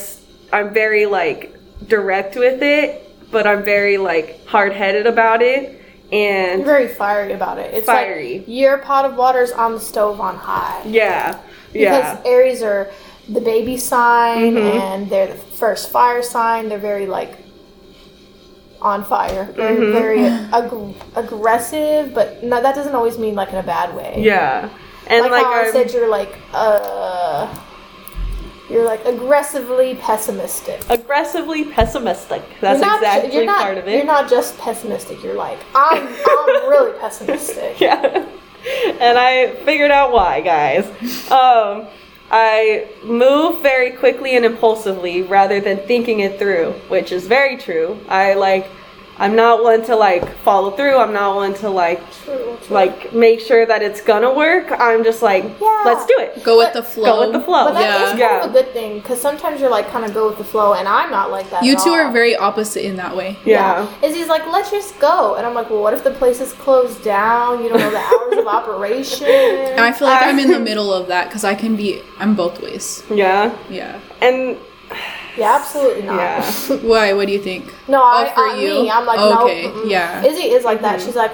I'm 0.53 0.73
very 0.73 1.07
like 1.07 1.58
direct 1.87 2.37
with 2.37 2.63
it, 2.63 3.31
but 3.31 3.47
I'm 3.47 3.63
very 3.65 3.99
like 3.99 4.45
hard 4.47 4.73
headed 4.73 5.07
about 5.07 5.43
it, 5.43 5.81
You're 6.11 6.21
and 6.21 6.65
very 6.65 6.89
fiery 6.89 7.33
about 7.33 7.59
it. 7.59 7.75
It's 7.75 7.87
Fiery. 7.87 8.39
like 8.39 8.49
your 8.49 8.79
pot 8.79 9.05
of 9.05 9.17
water's 9.17 9.53
on 9.53 9.73
the 9.73 9.81
stove 9.81 10.21
on 10.21 10.37
high. 10.37 10.83
yeah, 10.87 11.39
Because 11.73 11.75
yeah, 11.75 12.23
Aries 12.25 12.63
are 12.63 12.91
the 13.29 13.41
baby 13.41 13.77
sign 13.77 14.55
Mm-hmm. 14.55 14.79
and 14.79 15.11
they're 15.11 15.27
the 15.29 15.35
first 15.35 15.91
fire 15.91 16.23
sign. 16.23 16.69
They're 16.71 16.79
very 16.79 17.07
like 17.07 17.37
on 18.81 19.05
fire. 19.05 19.45
They're 19.53 19.77
Mm-hmm. 19.77 19.93
very 19.93 20.25
ag- 20.25 20.95
aggressive, 21.17 22.15
but 22.15 22.43
no, 22.43 22.63
that 22.63 22.75
doesn't 22.75 22.95
always 22.95 23.19
mean 23.19 23.35
like 23.35 23.51
in 23.51 23.57
a 23.57 23.63
bad 23.63 23.95
way. 23.95 24.15
yeah, 24.19 24.71
and 25.09 25.23
like, 25.23 25.31
like, 25.33 25.45
how 25.45 25.53
I 25.53 25.71
said, 25.73 25.93
you're 25.93 26.09
like 26.09 26.35
uh, 26.55 27.47
you're 28.69 28.85
like 28.85 29.05
aggressively 29.05 29.95
pessimistic. 29.97 30.83
aggressively 30.91 31.65
pessimistic. 31.65 32.43
That's 32.61 32.81
you're 32.81 32.89
not, 32.89 33.03
exactly 33.03 33.35
you're 33.35 33.45
not, 33.47 33.63
part 33.63 33.79
of 33.79 33.89
it. 33.89 33.97
You're 33.97 34.05
not 34.05 34.29
just 34.29 34.59
pessimistic. 34.59 35.23
You're 35.23 35.35
like 35.35 35.59
I'm. 35.75 36.07
I'm 36.07 36.69
really 36.69 36.99
pessimistic. 36.99 37.81
yeah. 37.81 38.27
And 39.01 39.19
I 39.19 39.55
figured 39.65 39.91
out 39.91 40.13
why, 40.13 40.41
guys. 40.41 40.87
Um, 41.31 41.87
I 42.31 42.89
move 43.03 43.63
very 43.63 43.93
quickly 43.93 44.37
and 44.37 44.45
impulsively 44.45 45.23
rather 45.23 45.61
than 45.61 45.79
thinking 45.87 46.21
it 46.21 46.39
through, 46.39 46.73
which 46.89 47.11
is 47.13 47.27
very 47.27 47.57
true. 47.57 47.99
I 48.09 48.35
like 48.35 48.69
I'm 49.21 49.35
not 49.35 49.63
one 49.65 49.85
to 49.87 49.97
like 49.97 50.37
follow 50.39 50.71
through. 50.71 50.97
I'm 50.97 51.13
not 51.13 51.35
one 51.35 51.55
to 51.55 51.69
like 51.71 52.01
True, 52.25 52.57
true. 52.63 52.75
like 52.75 53.13
make 53.13 53.41
sure 53.41 53.67
that 53.67 53.83
it's 53.83 54.01
gonna 54.01 54.33
work. 54.33 54.71
I'm 54.71 55.03
just 55.03 55.23
like, 55.23 55.45
Yeah. 55.61 55.83
let's 55.85 56.07
do 56.07 56.15
it. 56.21 56.45
Go 56.45 56.59
with 56.59 56.73
the 56.73 56.83
flow. 56.85 57.05
Go 57.05 57.21
with 57.23 57.33
the 57.33 57.41
flow. 57.41 57.65
But 57.65 57.75
that 57.75 58.01
is 58.01 58.01
Yeah. 58.01 58.09
kind 58.11 58.19
Yeah. 58.21 58.45
of 58.45 58.51
a 58.51 58.53
good 58.53 58.73
thing 58.73 59.01
because 59.01 59.21
sometimes 59.21 59.61
you're 59.61 59.71
like 59.71 59.91
kind 59.91 60.05
of 60.05 60.15
go 60.15 60.29
with 60.29 60.39
the 60.39 60.45
flow, 60.45 60.75
and 60.75 60.87
I'm 60.87 61.11
not 61.11 61.31
like 61.33 61.51
that. 61.51 61.65
You 61.65 61.73
at 61.75 61.83
two 61.83 61.91
are 61.91 62.11
very 62.13 62.37
opposite 62.37 62.85
in 62.87 62.97
that 62.97 63.17
way. 63.17 63.37
Yeah. 63.45 63.87
Izzy's 64.03 64.29
like, 64.29 64.47
let's 64.53 64.71
just 64.71 64.99
go, 65.01 65.35
and 65.35 65.45
I'm 65.47 65.55
like, 65.55 65.69
well, 65.71 65.83
what 65.83 65.95
if 65.95 66.05
the 66.05 66.13
place 66.13 66.41
is 66.41 66.53
closed 66.53 67.03
down? 67.03 67.63
You 67.63 67.71
don't 67.71 67.81
know 67.81 67.91
the 67.91 67.99
hours 67.99 68.37
of 68.39 68.47
operation. 68.59 69.27
And 69.29 69.81
I 69.81 69.91
feel 69.93 70.07
like 70.07 70.23
I- 70.23 70.29
I'm 70.29 70.39
in 70.39 70.51
the 70.51 70.61
middle 70.71 70.93
of 70.93 71.09
that 71.09 71.29
because 71.29 71.45
I 71.45 71.55
can 71.55 71.75
be. 71.77 72.03
I'm 72.21 72.35
both 72.35 72.61
ways. 72.63 73.03
Yeah. 73.11 73.51
Yeah. 73.69 73.99
And 74.21 74.57
yeah, 75.39 75.55
absolutely 75.61 76.03
not. 76.03 76.17
yeah. 76.17 76.77
Why? 76.93 77.13
What 77.13 77.27
do 77.27 77.33
you 77.33 77.39
think? 77.41 77.73
No, 77.89 78.03
I, 78.03 78.27
Oh, 78.31 78.35
for 78.35 78.49
I, 78.49 78.61
you? 78.61 78.83
me, 78.83 78.91
I'm 78.91 79.07
like, 79.07 79.19
Okay, 79.21 79.63
no. 79.67 79.73
mm-mm. 79.73 79.91
yeah. 79.91 80.25
Izzy 80.25 80.51
is 80.57 80.65
like 80.65 80.79
Mm-hmm. 80.79 80.85
that. 80.99 81.01
She's 81.01 81.17
like, 81.17 81.33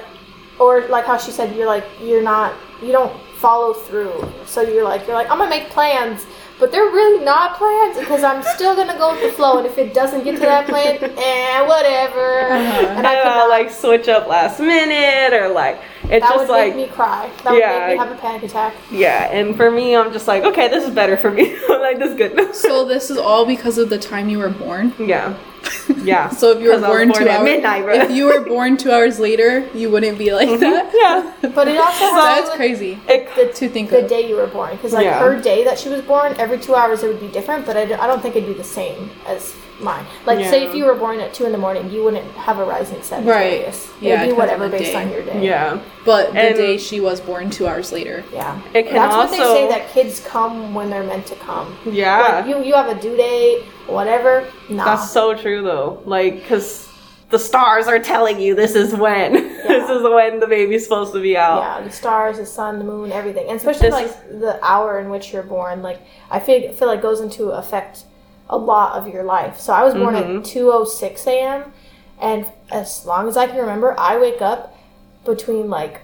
or 0.59 0.87
like 0.89 1.05
how 1.07 1.17
she 1.19 1.31
said, 1.31 1.55
you're 1.57 1.67
like, 1.67 1.85
you're 2.01 2.23
not, 2.23 2.53
you 2.83 2.93
don't 2.93 3.13
follow 3.37 3.73
through. 3.75 4.15
So 4.47 4.61
you're 4.63 4.85
like, 4.85 5.07
you're 5.07 5.17
like, 5.17 5.31
I'm 5.31 5.39
gonna 5.39 5.51
make 5.51 5.69
plans, 5.71 6.27
but 6.61 6.71
they're 6.73 6.85
really 6.85 7.25
not 7.25 7.57
plans 7.57 7.99
because 7.99 8.23
I'm 8.23 8.43
still 8.55 8.75
gonna 8.77 8.97
go 8.97 9.13
with 9.13 9.23
the 9.23 9.33
flow. 9.37 9.59
And 9.59 9.67
if 9.67 9.77
it 9.79 9.93
doesn't 9.95 10.25
get 10.25 10.35
to 10.37 10.41
that 10.41 10.67
plan, 10.67 10.99
eh, 11.03 11.67
whatever. 11.67 12.49
And 12.49 13.07
I 13.07 13.13
I 13.13 13.17
could 13.17 13.25
don't 13.25 13.39
know, 13.39 13.49
like 13.49 13.71
switch 13.71 14.09
up 14.09 14.27
last 14.29 14.61
minute 14.61 15.33
or 15.39 15.49
like 15.49 15.81
it's 16.05 16.25
that 16.25 16.35
just 16.35 16.39
would 16.39 16.49
like 16.51 16.77
make 16.77 16.89
me 16.89 16.95
cry. 16.95 17.31
That 17.43 17.53
would 17.53 17.59
Yeah. 17.61 17.87
make 17.89 17.99
me 17.99 18.05
have 18.05 18.13
a 18.13 18.21
panic 18.21 18.43
attack. 18.45 18.75
Yeah, 18.91 19.31
and 19.31 19.57
for 19.57 19.71
me, 19.71 19.97
I'm 19.97 20.13
just 20.13 20.29
like, 20.29 20.45
okay, 20.45 20.69
this 20.69 20.85
is 20.85 20.91
better 20.95 21.17
for 21.17 21.31
me. 21.31 21.57
Like, 21.85 21.99
this 21.99 22.13
is 22.13 22.17
good. 22.17 22.55
So 22.55 22.85
this 22.87 23.11
is 23.11 23.19
all 23.19 23.45
because 23.45 23.77
of 23.77 23.91
the 23.91 23.99
time 23.99 24.29
you 24.31 24.39
were 24.39 24.49
born. 24.49 24.95
yeah, 24.99 25.35
yeah. 26.05 26.29
So 26.31 26.51
if 26.53 26.61
you 26.61 26.69
were 26.69 26.75
'Cause 26.75 26.83
I 26.83 26.89
was 26.89 26.97
born, 26.97 27.13
two 27.13 27.25
at 27.29 27.39
hours, 27.41 27.45
midnight, 27.45 27.85
bro. 27.85 27.95
if 27.95 28.11
you 28.11 28.27
were 28.27 28.41
born 28.41 28.77
two 28.77 28.91
hours 28.91 29.19
later, 29.19 29.69
you 29.75 29.91
wouldn't 29.91 30.19
be 30.19 30.33
like 30.33 30.49
mm-hmm. 30.49 30.61
that. 30.61 30.91
yeah, 31.43 31.49
But 31.51 31.69
it 31.69 31.79
also 31.79 32.05
has 32.05 32.45
That's 32.45 32.57
crazy 32.57 32.99
it, 33.09 33.29
with 33.37 33.55
to 33.57 33.69
think 33.69 33.91
the 33.91 34.03
of. 34.05 34.09
day 34.09 34.29
you 34.29 34.37
were 34.37 34.47
born 34.47 34.73
because 34.77 34.93
like 34.93 35.05
Yeah. 35.05 35.19
her 35.21 35.41
day 35.41 35.65
that 35.65 35.79
she 35.79 35.89
was 35.89 36.03
born 36.03 36.35
every 36.39 36.59
two 36.59 36.75
hours 36.75 37.03
it 37.03 37.09
would 37.09 37.21
be 37.21 37.29
different 37.29 37.67
but 37.67 37.77
i, 37.77 37.83
I 37.83 38.07
don't 38.07 38.21
think 38.23 38.37
it'd 38.37 38.49
be 38.49 38.55
the 38.55 38.65
same 38.65 39.11
as 39.27 39.55
mine 39.81 40.07
like 40.25 40.39
say 40.47 40.65
if 40.65 40.75
you 40.75 40.85
were 40.85 40.95
born 40.95 41.19
at 41.19 41.35
two 41.35 41.45
in 41.45 41.53
the 41.53 41.59
morning 41.59 41.91
you 41.91 42.03
wouldn't 42.05 42.25
have 42.33 42.59
a 42.59 42.65
rising 42.65 42.95
Right. 42.97 43.05
Sagittarius. 43.05 43.91
Yeah, 44.01 44.23
it'd 44.23 44.29
be 44.35 44.39
whatever 44.39 44.69
based 44.69 44.93
day. 44.93 45.03
on 45.03 45.11
your 45.11 45.23
day 45.23 45.45
yeah. 45.45 45.81
But 46.05 46.33
the 46.33 46.39
And- 46.41 46.57
day 46.57 46.79
she 46.79 47.01
was 47.01 47.21
born, 47.21 47.51
two 47.51 47.67
hours 47.67 47.91
later. 47.91 48.23
yeah 48.33 48.61
It 48.73 48.85
can 48.87 48.95
that's 48.95 49.17
what 49.17 49.31
they 49.31 49.39
also- 49.41 49.55
say 49.55 49.69
that 49.69 49.91
kids 49.91 50.21
come 50.21 50.75
when 50.75 50.91
they're 50.91 51.03
meant 51.03 51.27
to 51.27 51.35
come 51.37 51.77
Yeah. 51.85 52.19
like 52.43 52.47
you 52.47 52.63
you 52.63 52.75
have 52.75 52.89
a 52.97 53.01
due 53.01 53.17
date 53.17 53.65
whatever 53.89 54.45
nah 54.69 54.85
That's 54.85 55.11
so 55.11 55.35
true 55.35 55.63
though. 55.63 56.01
Like, 56.05 56.35
because 56.43 56.89
the 57.31 57.39
stars 57.39 57.89
are 57.89 57.99
telling 57.99 58.39
you 58.39 58.55
this 58.55 58.75
is 58.77 58.95
when. 58.95 59.33
this 59.67 59.91
is 59.91 60.03
when 60.03 60.39
the 60.39 60.47
baby's 60.47 60.85
supposed 60.85 61.13
to 61.15 61.21
be 61.21 61.37
out. 61.37 61.61
yeah 61.63 61.81
the 61.85 61.91
stars 61.91 62.37
the 62.37 62.47
sun 62.47 62.79
the 62.79 62.85
moon 62.85 63.11
everything 63.11 63.49
and 63.49 63.57
especially 63.57 63.89
This 63.91 63.95
like 63.95 64.41
the 64.41 64.59
hour 64.65 65.01
in 65.01 65.11
which 65.11 65.33
you're 65.33 65.43
born 65.43 65.83
like 65.83 65.99
i 66.31 66.39
feel, 66.39 66.73
feel 66.73 66.87
like 66.87 67.03
goes 67.03 67.21
into 67.21 67.49
effect 67.51 68.05
a 68.51 68.57
lot 68.59 68.93
of 68.99 69.13
your 69.13 69.23
life 69.25 69.59
so 69.59 69.73
i 69.73 69.83
was 69.85 69.95
born 69.95 70.15
Mm-hmm. 70.15 70.39
at 70.39 70.45
206 70.45 71.27
a.m 71.27 71.73
and 72.21 72.47
as 72.71 73.05
long 73.07 73.29
as 73.29 73.37
i 73.37 73.47
can 73.47 73.57
remember 73.57 73.99
i 73.99 74.17
wake 74.19 74.41
up 74.43 74.77
between 75.25 75.69
like 75.71 76.01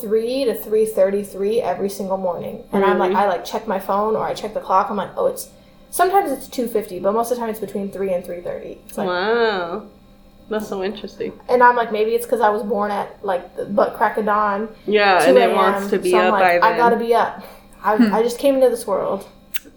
3 0.00 0.44
to 0.46 0.54
3.33 0.54 1.60
every 1.62 1.88
single 1.88 2.16
morning 2.16 2.62
and 2.72 2.84
i'm 2.84 2.98
like 2.98 3.12
i 3.12 3.26
like 3.28 3.44
check 3.44 3.66
my 3.66 3.78
phone 3.78 4.16
or 4.16 4.24
i 4.24 4.34
check 4.34 4.54
the 4.54 4.60
clock 4.60 4.90
i'm 4.90 4.96
like 4.96 5.10
oh 5.16 5.26
it's 5.26 5.48
sometimes 5.90 6.30
it's 6.32 6.48
2.50 6.48 7.02
but 7.02 7.12
most 7.12 7.30
of 7.30 7.36
the 7.36 7.40
time 7.40 7.50
it's 7.50 7.60
between 7.60 7.90
3 7.90 8.12
and 8.14 8.24
3.30 8.24 8.78
it's 8.86 8.98
like 8.98 9.06
Wow. 9.08 9.86
That's 10.50 10.68
so 10.68 10.84
interesting. 10.84 11.32
and 11.48 11.62
i'm 11.62 11.74
like 11.76 11.90
maybe 11.92 12.10
it's 12.12 12.26
because 12.26 12.40
i 12.40 12.48
was 12.50 12.62
born 12.62 12.90
at 12.90 13.24
like 13.24 13.56
the 13.56 13.64
butt 13.64 13.94
crack 13.94 14.16
of 14.18 14.26
dawn 14.26 14.68
Yeah, 14.86 15.20
2 15.24 15.28
and 15.30 15.38
it 15.38 15.40
a.m., 15.42 15.56
wants 15.56 15.90
to 15.90 15.98
be 15.98 16.10
so 16.10 16.18
I'm 16.18 16.26
up 16.26 16.32
like, 16.32 16.60
by 16.60 16.68
then. 16.68 16.74
I 16.74 16.76
gotta 16.76 16.96
be 16.96 17.14
up. 17.14 17.42
I, 17.82 17.94
I 18.18 18.22
just 18.22 18.38
came 18.38 18.54
into 18.56 18.70
this 18.70 18.86
world. 18.86 19.26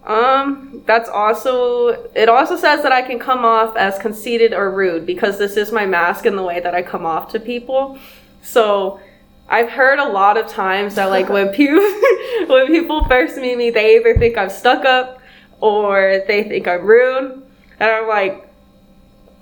Um, 0.05 0.83
that's 0.85 1.09
also 1.09 1.89
it 2.15 2.29
also 2.29 2.55
says 2.55 2.81
that 2.83 2.93
I 2.93 3.01
can 3.01 3.19
come 3.19 3.43
off 3.43 3.75
as 3.75 3.99
conceited 3.99 4.53
or 4.53 4.71
rude 4.71 5.05
because 5.05 5.37
this 5.37 5.57
is 5.57 5.71
my 5.71 5.85
mask 5.85 6.25
and 6.25 6.37
the 6.37 6.43
way 6.43 6.61
that 6.61 6.73
I 6.73 6.81
come 6.81 7.05
off 7.05 7.31
to 7.33 7.39
people. 7.39 7.99
So 8.41 9.01
I've 9.49 9.69
heard 9.69 9.99
a 9.99 10.07
lot 10.07 10.37
of 10.37 10.47
times 10.47 10.95
that 10.95 11.05
like 11.05 11.29
when 11.29 11.49
people 11.53 11.83
when 12.47 12.67
people 12.67 13.05
first 13.05 13.37
meet 13.37 13.57
me, 13.57 13.69
they 13.69 13.97
either 13.97 14.17
think 14.17 14.37
I'm 14.37 14.49
stuck 14.49 14.85
up 14.85 15.21
or 15.59 16.23
they 16.27 16.43
think 16.43 16.67
I'm 16.67 16.85
rude. 16.85 17.43
And 17.79 17.91
I'm 17.91 18.07
like 18.07 18.47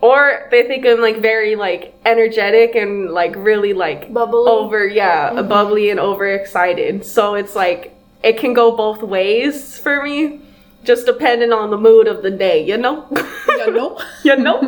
or 0.02 0.48
they 0.52 0.64
think 0.64 0.86
I'm 0.86 1.00
like 1.00 1.18
very 1.18 1.56
like 1.56 1.96
energetic 2.06 2.76
and 2.76 3.12
like 3.12 3.36
really 3.36 3.74
like 3.74 4.12
Bubbly. 4.14 4.50
over 4.50 4.88
yeah, 4.88 5.42
bubbly 5.42 5.90
and 5.90 6.00
overexcited. 6.00 7.06
So 7.06 7.36
it's 7.36 7.56
like 7.56 7.95
it 8.24 8.38
can 8.38 8.54
go 8.54 8.76
both 8.76 9.02
ways 9.04 9.78
for 9.78 10.02
me, 10.04 10.42
just 10.84 11.06
depending 11.06 11.52
on 11.52 11.70
the 11.70 11.78
mood 11.78 12.08
of 12.08 12.24
the 12.24 12.32
day, 12.32 12.64
you 12.66 12.78
know? 12.78 13.08
Yeah, 13.58 13.66
no. 13.68 14.00
you 14.24 14.36
know? 14.38 14.60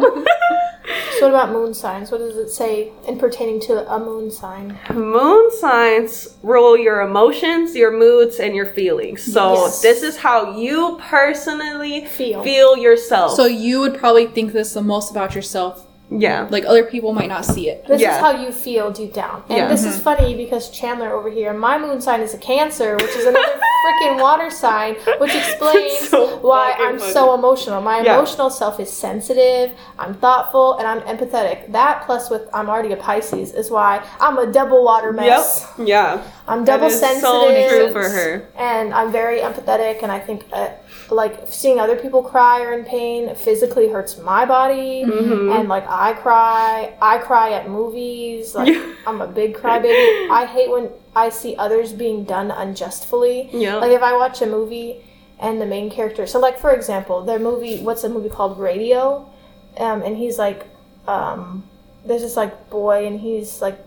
So 1.19 1.29
what 1.29 1.29
about 1.29 1.51
moon 1.51 1.73
signs? 1.73 2.11
What 2.11 2.19
does 2.19 2.37
it 2.37 2.49
say 2.49 2.91
in 3.07 3.17
pertaining 3.17 3.59
to 3.61 3.91
a 3.91 3.99
moon 3.99 4.29
sign? 4.29 4.77
Moon 4.93 5.49
signs 5.59 6.37
rule 6.43 6.77
your 6.77 7.01
emotions, 7.01 7.75
your 7.75 7.91
moods, 7.91 8.39
and 8.39 8.55
your 8.55 8.67
feelings. 8.67 9.23
So 9.23 9.53
Yes. 9.53 9.81
this 9.81 10.03
is 10.03 10.17
how 10.17 10.55
you 10.57 10.97
personally 11.01 12.05
Feel. 12.05 12.43
feel 12.43 12.77
yourself. 12.77 13.33
So 13.33 13.45
you 13.45 13.79
would 13.79 13.97
probably 13.97 14.27
think 14.27 14.53
this 14.53 14.73
the 14.73 14.81
most 14.81 15.09
about 15.11 15.33
yourself. 15.33 15.86
Yeah. 16.09 16.47
Like 16.49 16.65
other 16.65 16.83
people 16.83 17.13
might 17.13 17.29
not 17.29 17.45
see 17.45 17.69
it. 17.69 17.85
This 17.87 18.01
Yeah. 18.01 18.15
is 18.15 18.21
how 18.21 18.31
you 18.31 18.51
feel 18.51 18.91
deep 18.91 19.13
down. 19.13 19.43
And 19.49 19.57
Yeah. 19.57 19.67
this 19.67 19.83
is 19.83 19.99
funny 19.99 20.35
because 20.35 20.69
Chandler 20.69 21.11
over 21.11 21.29
here, 21.29 21.53
my 21.53 21.77
moon 21.77 21.99
sign 22.01 22.21
is 22.21 22.33
a 22.33 22.37
Cancer, 22.37 22.95
which 22.95 23.15
is 23.15 23.25
another 23.25 23.45
freaking 23.85 24.19
water 24.21 24.49
sign, 24.49 24.95
which 25.19 25.35
explains 25.35 26.09
so 26.09 26.37
why 26.37 26.73
I'm 26.77 26.97
funny. 26.99 27.11
so 27.11 27.33
emotional. 27.33 27.81
My 27.81 28.01
Yeah. 28.01 28.15
emotional 28.15 28.49
self 28.49 28.79
is 28.79 28.91
sensitive, 28.91 29.71
I'm 29.99 30.13
thoughtful, 30.15 30.77
and 30.77 30.87
I'm 30.87 31.01
empathetic. 31.01 31.71
That 31.71 32.03
plus 32.05 32.29
with 32.29 32.43
I'm 32.53 32.69
already 32.69 32.91
a 32.93 32.97
Pisces 32.97 33.53
is 33.53 33.69
why 33.69 34.01
I'm 34.19 34.37
a 34.37 34.45
double 34.47 34.83
water 34.83 35.11
mess. 35.11 35.65
Yep. 35.77 35.87
Yeah. 35.87 36.21
I'm 36.47 36.63
double 36.63 36.87
That 36.87 36.93
is 36.93 36.99
sensitive. 36.99 37.21
so 37.21 37.69
true 37.69 37.91
for 37.91 38.07
her. 38.09 38.47
And 38.57 38.93
I'm 38.93 39.11
very 39.11 39.39
empathetic, 39.39 40.03
and 40.03 40.11
I 40.11 40.19
think 40.19 40.45
uh, 40.53 40.69
like 41.09 41.47
seeing 41.47 41.79
other 41.79 41.95
people 41.95 42.21
cry 42.21 42.61
or 42.61 42.73
in 42.73 42.83
pain 42.83 43.33
physically 43.35 43.89
hurts 43.89 44.17
my 44.17 44.45
body. 44.45 45.03
Mm-hmm. 45.05 45.51
And 45.51 45.69
like 45.69 45.87
I 45.87 46.13
cry, 46.13 46.93
I 47.01 47.17
cry 47.19 47.53
at 47.53 47.69
movies. 47.69 48.55
Like. 48.55 48.75
I'm 49.07 49.21
a 49.21 49.27
big 49.27 49.55
crybaby. 49.55 50.29
I 50.29 50.45
hate 50.45 50.69
when 50.69 50.89
I 51.15 51.29
see 51.29 51.55
others 51.55 51.93
being 51.93 52.25
done 52.25 52.51
unjustly. 52.51 53.49
Yeah. 53.53 53.77
Like 53.77 53.91
if 53.91 54.01
I 54.01 54.13
watch 54.13 54.41
a 54.41 54.45
movie 54.45 55.01
and 55.39 55.61
the 55.61 55.65
main 55.65 55.89
character. 55.89 56.27
So 56.27 56.39
like 56.39 56.59
for 56.59 56.71
example, 56.71 57.23
their 57.23 57.39
movie. 57.39 57.79
What's 57.79 58.03
a 58.03 58.09
movie 58.09 58.29
called 58.29 58.59
Radio? 58.59 59.29
Um, 59.77 60.01
and 60.01 60.17
he's 60.17 60.37
like, 60.37 60.67
um, 61.07 61.63
there's 62.05 62.21
this 62.21 62.35
like 62.35 62.69
boy, 62.69 63.07
and 63.07 63.19
he's 63.19 63.61
like 63.61 63.79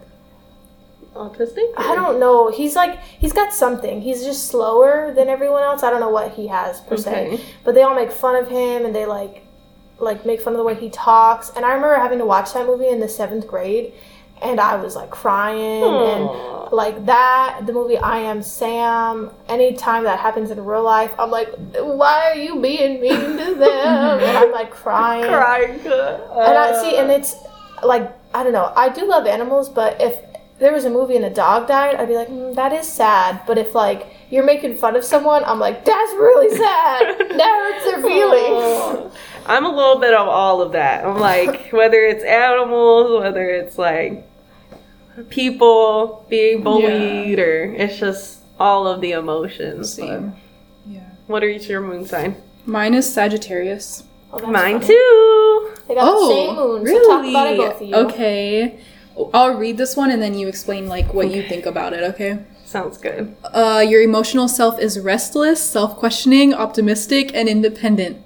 Autistic? 1.14 1.72
I 1.76 1.94
don't 1.94 2.20
know. 2.20 2.50
He's 2.50 2.76
like 2.76 2.98
he's 3.00 3.32
got 3.32 3.52
something. 3.52 4.00
He's 4.00 4.24
just 4.24 4.48
slower 4.48 5.12
than 5.14 5.28
everyone 5.28 5.62
else. 5.62 5.82
I 5.82 5.90
don't 5.90 6.00
know 6.00 6.10
what 6.10 6.32
he 6.32 6.46
has 6.48 6.80
per 6.82 6.96
se. 6.96 7.40
But 7.64 7.74
they 7.74 7.82
all 7.82 7.94
make 7.94 8.12
fun 8.12 8.36
of 8.36 8.48
him 8.48 8.84
and 8.84 8.94
they 8.94 9.06
like 9.06 9.44
like 9.98 10.24
make 10.24 10.40
fun 10.40 10.52
of 10.54 10.58
the 10.58 10.64
way 10.64 10.74
he 10.74 10.88
talks. 10.90 11.50
And 11.56 11.64
I 11.64 11.74
remember 11.74 11.96
having 11.96 12.18
to 12.18 12.26
watch 12.26 12.52
that 12.54 12.66
movie 12.66 12.88
in 12.88 13.00
the 13.00 13.08
seventh 13.08 13.46
grade 13.46 13.92
and 14.42 14.58
I 14.60 14.76
was 14.76 14.96
like 14.96 15.10
crying 15.10 15.82
Aw. 15.82 16.66
and 16.66 16.72
like 16.72 17.04
that, 17.06 17.62
the 17.66 17.72
movie 17.72 17.98
I 17.98 18.18
Am 18.18 18.42
Sam, 18.42 19.30
anytime 19.48 20.04
that 20.04 20.20
happens 20.20 20.50
in 20.50 20.64
real 20.64 20.82
life, 20.84 21.12
I'm 21.18 21.30
like, 21.30 21.48
why 21.74 22.30
are 22.30 22.36
you 22.36 22.60
being 22.60 23.00
mean 23.00 23.36
to 23.36 23.54
them? 23.54 24.20
and 24.20 24.38
I'm 24.38 24.52
like 24.52 24.70
crying. 24.82 25.24
Crying. 25.24 25.80
And 25.80 26.56
I 26.56 26.80
see, 26.80 26.96
and 26.96 27.10
it's 27.10 27.34
like 27.82 28.16
I 28.32 28.44
don't 28.44 28.52
know. 28.52 28.72
I 28.76 28.88
do 28.88 29.06
love 29.06 29.26
animals, 29.26 29.68
but 29.68 30.00
if 30.00 30.18
there 30.60 30.72
was 30.72 30.84
a 30.84 30.90
movie 30.90 31.16
and 31.16 31.24
a 31.24 31.30
dog 31.30 31.66
died, 31.66 31.96
I'd 31.96 32.06
be 32.06 32.14
like, 32.14 32.28
mm, 32.28 32.54
that 32.54 32.72
is 32.72 32.86
sad. 32.86 33.40
But 33.46 33.56
if 33.58 33.74
like 33.74 34.06
you're 34.30 34.44
making 34.44 34.76
fun 34.76 34.94
of 34.94 35.02
someone, 35.04 35.42
I'm 35.44 35.58
like, 35.58 35.84
that's 35.84 36.12
really 36.12 36.54
sad. 36.56 37.18
that 37.18 37.72
hurts 37.72 37.84
their 37.86 38.02
feelings. 38.02 39.14
I'm 39.46 39.64
a 39.64 39.74
little 39.74 39.98
bit 39.98 40.14
of 40.14 40.28
all 40.28 40.60
of 40.60 40.72
that. 40.72 41.04
I'm 41.04 41.18
like, 41.18 41.68
whether 41.72 42.02
it's 42.02 42.22
animals, 42.22 43.20
whether 43.22 43.48
it's 43.48 43.78
like 43.78 44.28
people 45.30 46.26
being 46.28 46.62
bullied, 46.62 47.38
or 47.38 47.74
it's 47.74 47.98
just 47.98 48.40
all 48.58 48.86
of 48.86 49.00
the 49.00 49.12
emotions. 49.12 49.94
Same. 49.94 50.34
Yeah. 50.86 51.00
What 51.26 51.42
are 51.42 51.48
each 51.48 51.68
your 51.68 51.80
moon 51.80 52.06
sign? 52.06 52.36
Mine 52.66 52.92
is 52.94 53.12
Sagittarius. 53.12 54.04
Oh, 54.32 54.46
Mine 54.46 54.80
funny. 54.80 54.86
too. 54.88 55.74
They 55.88 55.94
got 55.94 56.04
the 56.12 56.28
same 56.28 56.54
moon. 56.54 56.86
So 56.86 57.08
talk 57.08 57.24
about 57.24 57.46
it, 57.48 57.56
both 57.56 57.80
of 57.80 57.88
you. 57.88 57.94
Okay. 57.96 58.80
I'll 59.34 59.54
read 59.54 59.76
this 59.76 59.96
one 59.96 60.10
and 60.10 60.22
then 60.22 60.34
you 60.38 60.48
explain 60.48 60.88
like 60.88 61.12
what 61.12 61.30
you 61.30 61.42
think 61.42 61.66
about 61.66 61.92
it, 61.92 62.02
okay? 62.14 62.44
Sounds 62.64 62.96
good. 62.96 63.36
Uh, 63.44 63.84
your 63.86 64.00
emotional 64.00 64.48
self 64.48 64.78
is 64.78 64.98
restless, 64.98 65.60
self-questioning, 65.60 66.54
optimistic, 66.54 67.34
and 67.34 67.48
independent. 67.48 68.24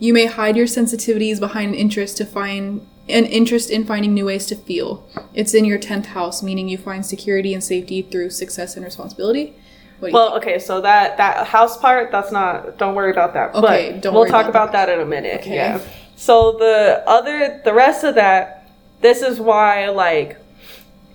You 0.00 0.12
may 0.12 0.26
hide 0.26 0.56
your 0.56 0.66
sensitivities 0.66 1.38
behind 1.38 1.70
an 1.70 1.74
interest 1.74 2.16
to 2.18 2.24
find 2.24 2.86
an 3.08 3.24
interest 3.24 3.70
in 3.70 3.84
finding 3.84 4.14
new 4.14 4.26
ways 4.26 4.46
to 4.46 4.56
feel. 4.56 5.08
It's 5.32 5.54
in 5.54 5.64
your 5.64 5.78
tenth 5.78 6.06
house, 6.06 6.42
meaning 6.42 6.68
you 6.68 6.76
find 6.76 7.06
security 7.06 7.54
and 7.54 7.64
safety 7.64 8.02
through 8.02 8.30
success 8.30 8.76
and 8.76 8.84
responsibility. 8.84 9.54
Well, 10.00 10.36
okay, 10.36 10.58
so 10.58 10.80
that 10.82 11.16
that 11.16 11.46
house 11.46 11.76
part, 11.76 12.12
that's 12.12 12.30
not. 12.30 12.78
Don't 12.78 12.94
worry 12.94 13.10
about 13.10 13.34
that. 13.34 13.54
Okay, 13.54 13.92
but 13.92 14.02
don't 14.02 14.14
we'll 14.14 14.26
talk 14.26 14.46
about 14.46 14.68
about 14.68 14.72
that 14.72 14.88
in 14.88 15.00
a 15.00 15.04
minute. 15.04 15.40
Okay. 15.40 15.56
Yeah. 15.56 15.80
So 16.14 16.52
the 16.52 17.02
other, 17.06 17.60
the 17.64 17.72
rest 17.72 18.04
of 18.04 18.14
that, 18.16 18.57
this 19.00 19.22
is 19.22 19.40
why 19.40 19.88
like 19.88 20.38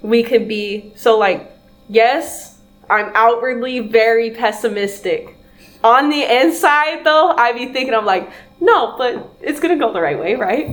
we 0.02 0.24
could 0.24 0.48
be 0.48 0.94
so 0.96 1.18
like 1.18 1.52
yes, 1.90 2.60
I'm 2.90 3.12
outwardly 3.14 3.80
very 3.80 4.32
pessimistic. 4.32 5.38
On 5.84 6.10
the 6.10 6.24
inside 6.42 7.04
though, 7.04 7.32
I 7.32 7.52
be 7.52 7.74
thinking 7.74 7.94
I'm 7.94 8.06
like, 8.06 8.32
no, 8.62 8.96
but 8.98 9.36
it's 9.42 9.60
gonna 9.60 9.78
go 9.78 9.92
the 9.92 10.02
right 10.02 10.18
way, 10.18 10.36
right? 10.36 10.68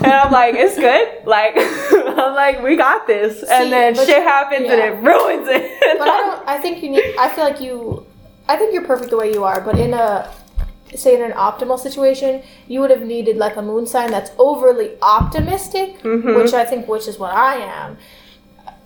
And 0.00 0.12
I'm 0.12 0.32
like, 0.32 0.54
it's 0.54 0.76
good. 0.76 1.26
Like 1.26 1.54
I'm 1.56 2.34
like, 2.34 2.62
we 2.62 2.76
got 2.76 3.06
this. 3.06 3.40
See, 3.40 3.46
and 3.50 3.72
then 3.72 3.94
shit 3.94 4.22
happens 4.22 4.68
and 4.68 4.80
it 4.80 4.96
ruins 5.02 5.48
it. 5.48 5.98
But 5.98 6.08
I 6.08 6.18
don't. 6.20 6.48
I 6.48 6.58
think 6.58 6.82
you 6.82 6.90
need. 6.90 7.16
I 7.18 7.28
feel 7.28 7.44
like 7.44 7.60
you. 7.60 8.06
I 8.48 8.56
think 8.56 8.74
you're 8.74 8.84
perfect 8.84 9.10
the 9.10 9.16
way 9.16 9.32
you 9.32 9.44
are. 9.44 9.60
But 9.60 9.78
in 9.78 9.94
a 9.94 10.30
say 10.96 11.14
in 11.14 11.22
an 11.22 11.32
optimal 11.32 11.78
situation, 11.78 12.42
you 12.68 12.80
would 12.80 12.90
have 12.90 13.02
needed 13.02 13.36
like 13.36 13.56
a 13.56 13.62
moon 13.62 13.86
sign 13.86 14.10
that's 14.10 14.30
overly 14.38 14.92
optimistic, 15.02 16.00
Mm-hmm. 16.02 16.34
which 16.36 16.52
I 16.52 16.64
think 16.64 16.86
which 16.88 17.08
is 17.08 17.18
what 17.18 17.32
I 17.34 17.56
am. 17.56 17.96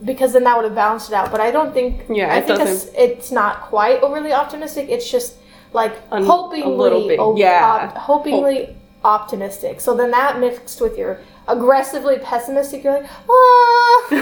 Because 0.05 0.33
then 0.33 0.45
that 0.45 0.57
would 0.57 0.65
have 0.65 0.75
balanced 0.77 1.09
it 1.11 1.15
out. 1.15 1.31
But 1.33 1.41
I 1.41 1.51
don't 1.51 1.73
think. 1.75 2.05
Yeah, 2.09 2.33
I 2.35 2.41
think 2.41 2.61
it's, 2.61 2.87
it's 2.97 3.31
not 3.33 3.63
quite 3.63 4.01
overly 4.03 4.33
optimistic. 4.33 4.89
It's 4.89 5.11
just 5.11 5.37
like 5.73 5.93
A- 6.13 6.19
a 6.19 6.25
hopingly, 6.25 6.77
little 6.77 7.09
bit, 7.09 7.19
o- 7.19 7.37
yeah. 7.37 7.89
op- 7.91 7.97
hopingly 7.97 8.77
optimistic. 9.05 9.81
So 9.81 9.97
then 9.97 10.11
that 10.13 10.39
mixed 10.39 10.81
with 10.81 10.97
your 10.97 11.19
aggressively 11.49 12.19
pessimistic, 12.19 12.85
you're 12.85 13.01
like, 13.01 13.11
ah, 13.29 14.07
okay. 14.13 14.21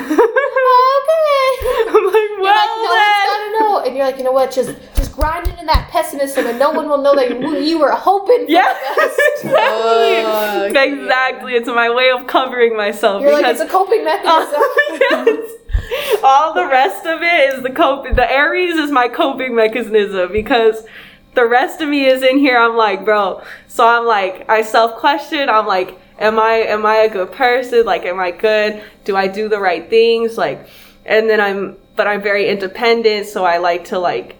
I'm 1.89 2.05
like, 2.07 2.15
You're 2.15 2.41
well 2.41 2.55
like, 2.55 2.71
no 2.77 2.83
one's 2.83 3.27
gotta 3.27 3.51
know. 3.61 3.83
And 3.87 3.97
you're 3.97 4.07
like, 4.07 4.19
you 4.19 4.25
know 4.25 4.33
what? 4.33 4.51
Just 4.53 4.71
grind 5.17 5.49
into 5.49 5.65
that 5.65 5.89
pessimism 5.91 6.47
and 6.47 6.59
no 6.59 6.71
one 6.71 6.89
will 6.89 7.01
know 7.03 7.15
that 7.17 7.31
you, 7.31 7.57
you 7.59 7.79
were 7.79 7.91
hoping 7.91 8.45
for 8.47 8.51
Yeah, 8.53 8.73
the 8.73 9.01
best. 9.01 9.21
exactly. 9.45 9.53
Oh. 10.25 10.71
Exactly. 10.75 11.55
It's 11.55 11.69
my 11.69 11.91
way 11.91 12.11
of 12.11 12.27
covering 12.27 12.77
myself 12.77 13.23
You're 13.23 13.33
like, 13.33 13.43
because 13.45 13.61
it's 13.61 13.69
a 13.69 13.73
coping 13.73 14.05
mechanism. 14.05 14.61
Oh, 15.09 15.25
yes. 15.91 16.21
all 16.25 16.53
the 16.55 16.67
rest 16.67 17.07
of 17.07 17.23
it 17.23 17.55
is 17.55 17.63
the 17.63 17.71
coping. 17.71 18.15
The 18.15 18.31
Aries 18.31 18.77
is 18.77 18.91
my 18.91 19.09
coping 19.09 19.55
mechanism 19.55 20.33
because 20.33 20.85
the 21.35 21.47
rest 21.47 21.81
of 21.81 21.89
me 21.89 22.07
is 22.07 22.23
in 22.23 22.39
here. 22.39 22.57
I'm 22.59 22.77
like, 22.77 23.05
bro. 23.05 23.43
So 23.69 23.87
I'm 23.87 24.05
like, 24.07 24.49
I 24.49 24.63
self 24.63 24.97
question. 24.97 25.49
I'm 25.49 25.67
like, 25.67 25.99
am 26.19 26.41
I 26.41 26.55
am 26.55 26.85
I 26.87 26.97
a 26.97 27.09
good 27.11 27.31
person? 27.31 27.85
Like, 27.85 28.05
am 28.05 28.19
I 28.19 28.31
good? 28.33 28.83
Do 29.05 29.17
I 29.17 29.29
do 29.29 29.49
the 29.49 29.61
right 29.61 29.89
things? 29.89 30.37
Like, 30.39 30.67
and 31.05 31.29
then 31.31 31.41
I'm, 31.41 31.77
but 31.95 32.07
I'm 32.09 32.23
very 32.23 32.49
independent. 32.49 33.27
So 33.27 33.45
I 33.45 33.59
like 33.59 33.85
to 33.87 33.99
like 33.99 34.37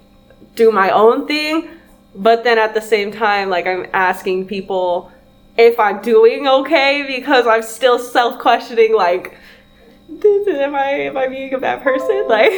do 0.57 0.73
my 0.73 0.91
own 0.91 1.27
thing. 1.27 1.69
But 2.15 2.45
then 2.45 2.59
at 2.59 2.75
the 2.75 2.81
same 2.81 3.13
time, 3.13 3.51
like 3.51 3.67
I'm 3.67 3.87
asking 3.93 4.47
people 4.47 5.13
if 5.57 5.79
I'm 5.79 6.03
doing 6.03 6.49
okay 6.49 7.05
because 7.07 7.47
I'm 7.47 7.63
still 7.63 7.99
self 7.99 8.39
questioning. 8.41 8.95
Like, 8.95 9.39
am 10.09 10.75
I 10.75 10.91
am 11.09 11.17
I 11.17 11.29
being 11.29 11.55
a 11.55 11.59
bad 11.59 11.83
person? 11.83 12.27
Like, 12.29 12.53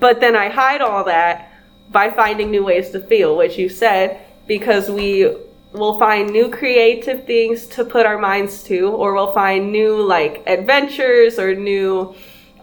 but 0.00 0.20
then 0.20 0.36
I 0.36 0.48
hide 0.48 0.80
all 0.80 1.04
that 1.04 1.52
by 1.90 2.10
finding 2.10 2.50
new 2.50 2.64
ways 2.64 2.90
to 2.90 3.00
feel, 3.00 3.36
which 3.36 3.56
you 3.56 3.68
said, 3.68 4.20
because 4.46 4.90
we 4.90 5.34
will 5.72 5.98
find 5.98 6.30
new 6.30 6.50
creative 6.50 7.24
things 7.24 7.66
to 7.66 7.84
put 7.84 8.06
our 8.06 8.18
minds 8.18 8.62
to, 8.64 8.88
or 8.88 9.14
we'll 9.14 9.32
find 9.32 9.72
new 9.72 10.00
like 10.02 10.42
adventures 10.46 11.38
or 11.38 11.54
new 11.54 12.14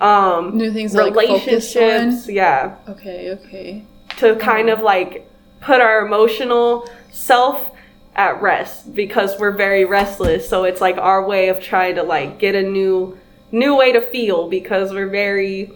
um 0.02 0.58
New 0.58 0.74
things 0.74 0.94
to, 0.94 1.04
like, 1.04 1.14
focus 1.14 1.76
relationships. 1.76 2.28
Yeah, 2.30 2.76
Okay, 2.90 3.32
okay. 3.32 3.86
To 4.18 4.36
kind 4.38 4.70
of 4.70 4.82
like 4.82 5.30
put 5.62 5.82
our 5.82 6.06
emotional 6.06 6.90
self 7.12 7.72
at 8.16 8.42
rest 8.42 8.94
because 8.94 9.40
we're 9.40 9.52
very 9.52 9.86
restless. 9.86 10.48
So 10.50 10.64
it's 10.64 10.82
like 10.82 10.98
our 10.98 11.26
way 11.26 11.50
of 11.50 11.62
trying 11.62 11.96
to 11.96 12.04
like 12.04 12.40
get 12.40 12.56
a 12.56 12.64
new 12.64 13.18
new 13.52 13.76
way 13.76 13.92
to 13.92 14.02
feel 14.02 14.50
because 14.50 14.92
we're 14.92 15.10
very 15.10 15.72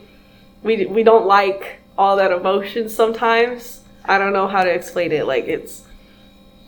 we 0.63 0.85
we 0.85 1.03
don't 1.03 1.25
like 1.25 1.79
all 1.97 2.17
that 2.17 2.31
emotion 2.31 2.89
sometimes. 2.89 3.81
I 4.03 4.17
don't 4.17 4.33
know 4.33 4.47
how 4.47 4.63
to 4.63 4.69
explain 4.69 5.11
it. 5.11 5.25
Like 5.25 5.45
it's 5.45 5.83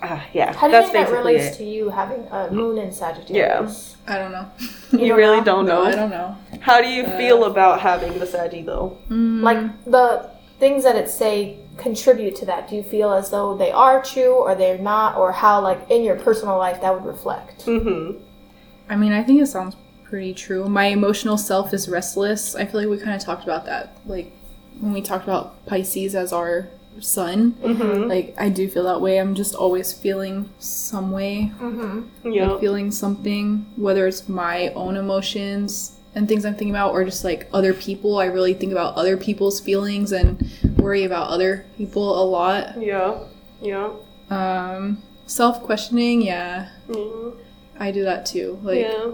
uh, 0.01 0.21
yeah, 0.31 0.53
How 0.53 0.67
do 0.67 0.75
you 0.75 0.81
that's 0.81 0.91
think 0.91 1.07
that 1.07 1.11
basically 1.11 1.33
relates 1.33 1.55
it. 1.55 1.57
to 1.57 1.63
you 1.63 1.89
having 1.89 2.27
a 2.27 2.51
moon 2.51 2.77
in 2.77 2.91
Sagittarius? 2.91 3.95
Yeah. 4.07 4.13
I 4.13 4.19
don't 4.19 4.31
know. 4.31 4.49
You, 4.91 5.09
don't 5.09 5.17
really 5.17 5.37
know? 5.39 5.43
don't 5.43 5.65
know. 5.65 5.83
No, 5.83 5.89
I 5.89 5.95
don't 5.95 6.09
know. 6.11 6.37
How 6.61 6.81
do 6.81 6.87
you 6.87 7.03
feel 7.05 7.43
about 7.45 7.81
having 7.81 8.17
the 8.19 8.25
Saggy 8.25 8.61
though? 8.61 8.97
Like 9.09 9.83
the 9.85 10.29
things 10.59 10.83
that 10.83 10.95
it 10.95 11.09
say 11.09 11.59
contribute 11.77 12.35
to 12.37 12.45
that. 12.45 12.69
Do 12.69 12.75
you 12.75 12.83
feel 12.83 13.11
as 13.13 13.29
though 13.29 13.55
they 13.55 13.71
are 13.71 14.01
true 14.03 14.33
or 14.33 14.55
they're 14.55 14.77
not, 14.77 15.15
or 15.17 15.31
how 15.31 15.61
like 15.61 15.89
in 15.89 16.03
your 16.03 16.15
personal 16.17 16.57
life 16.57 16.81
that 16.81 16.93
would 16.93 17.05
reflect? 17.05 17.65
Mm-hmm. 17.65 18.23
I 18.89 18.95
mean, 18.95 19.11
I 19.11 19.23
think 19.23 19.41
it 19.41 19.47
sounds 19.47 19.75
pretty 20.03 20.33
true. 20.33 20.67
My 20.67 20.85
emotional 20.85 21.37
self 21.37 21.73
is 21.73 21.89
restless. 21.89 22.55
I 22.55 22.65
feel 22.65 22.81
like 22.81 22.89
we 22.89 22.97
kind 22.97 23.15
of 23.15 23.21
talked 23.21 23.43
about 23.43 23.65
that, 23.65 23.97
like 24.05 24.31
when 24.79 24.93
we 24.93 25.01
talked 25.01 25.25
about 25.25 25.65
Pisces 25.65 26.15
as 26.15 26.31
our 26.33 26.69
sun. 26.99 27.51
Mm-hmm. 27.61 28.07
Like, 28.09 28.33
I 28.39 28.49
do 28.49 28.67
feel 28.67 28.83
that 28.85 29.01
way. 29.01 29.19
I'm 29.19 29.35
just 29.35 29.53
always 29.53 29.93
feeling 29.93 30.49
some 30.57 31.11
way, 31.11 31.51
Mm-hmm. 31.59 32.31
Yeah. 32.31 32.49
like 32.51 32.59
feeling 32.61 32.89
something, 32.91 33.65
whether 33.75 34.07
it's 34.07 34.27
my 34.27 34.69
own 34.69 34.97
emotions 34.97 35.96
and 36.17 36.27
things 36.27 36.45
I'm 36.45 36.53
thinking 36.55 36.71
about, 36.71 36.91
or 36.93 37.05
just 37.05 37.23
like 37.23 37.47
other 37.53 37.73
people. 37.73 38.17
I 38.17 38.25
really 38.25 38.53
think 38.55 38.71
about 38.71 38.95
other 38.95 39.15
people's 39.17 39.59
feelings 39.59 40.11
and 40.11 40.49
worry 40.77 41.03
about 41.03 41.29
other 41.29 41.65
people 41.77 42.21
a 42.21 42.25
lot. 42.25 42.81
Yeah. 42.81 43.19
Yeah. 43.61 43.91
Um, 44.29 45.03
self 45.27 45.61
questioning, 45.63 46.21
yeah, 46.21 46.69
Mhm. 46.89 47.35
I 47.79 47.91
do 47.91 48.03
that 48.03 48.25
too. 48.25 48.59
Like, 48.63 48.79
yeah. 48.79 49.11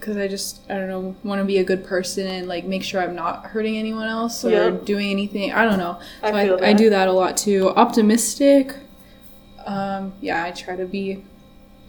because 0.00 0.16
I 0.16 0.26
just 0.28 0.60
I 0.70 0.74
don't 0.74 0.88
know 0.88 1.16
want 1.24 1.40
to 1.40 1.44
be 1.44 1.58
a 1.58 1.64
good 1.64 1.84
person 1.84 2.26
and 2.26 2.46
like 2.48 2.64
make 2.64 2.82
sure 2.84 3.00
I'm 3.02 3.14
not 3.16 3.46
hurting 3.46 3.76
anyone 3.76 4.06
else 4.08 4.44
or 4.44 4.50
Yeah. 4.50 4.70
doing 4.70 5.10
anything. 5.10 5.52
I 5.52 5.64
don't 5.64 5.78
know. 5.78 5.98
I 6.22 6.30
So 6.30 6.36
I, 6.36 6.40
I, 6.42 6.56
that. 6.72 6.76
do 6.78 6.88
that 6.90 7.08
a 7.08 7.12
lot 7.12 7.36
too. 7.36 7.70
Optimistic. 7.70 8.74
Um, 9.66 10.12
yeah, 10.20 10.44
I 10.44 10.50
try 10.52 10.76
to 10.76 10.86
be, 10.86 11.22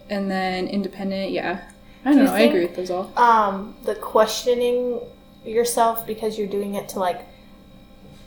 and 0.09 0.29
then 0.29 0.67
independent. 0.67 1.31
Yeah, 1.31 1.61
I 2.05 2.13
don't 2.13 2.25
know. 2.25 2.33
I 2.33 2.41
agree 2.41 2.61
with 2.65 2.75
those 2.75 2.89
all. 2.89 3.11
um, 3.17 3.75
the 3.83 3.95
questioning 3.95 4.99
yourself 5.45 6.05
because 6.07 6.37
you're 6.37 6.47
doing 6.47 6.75
it 6.75 6.89
to 6.89 6.99
like 6.99 7.21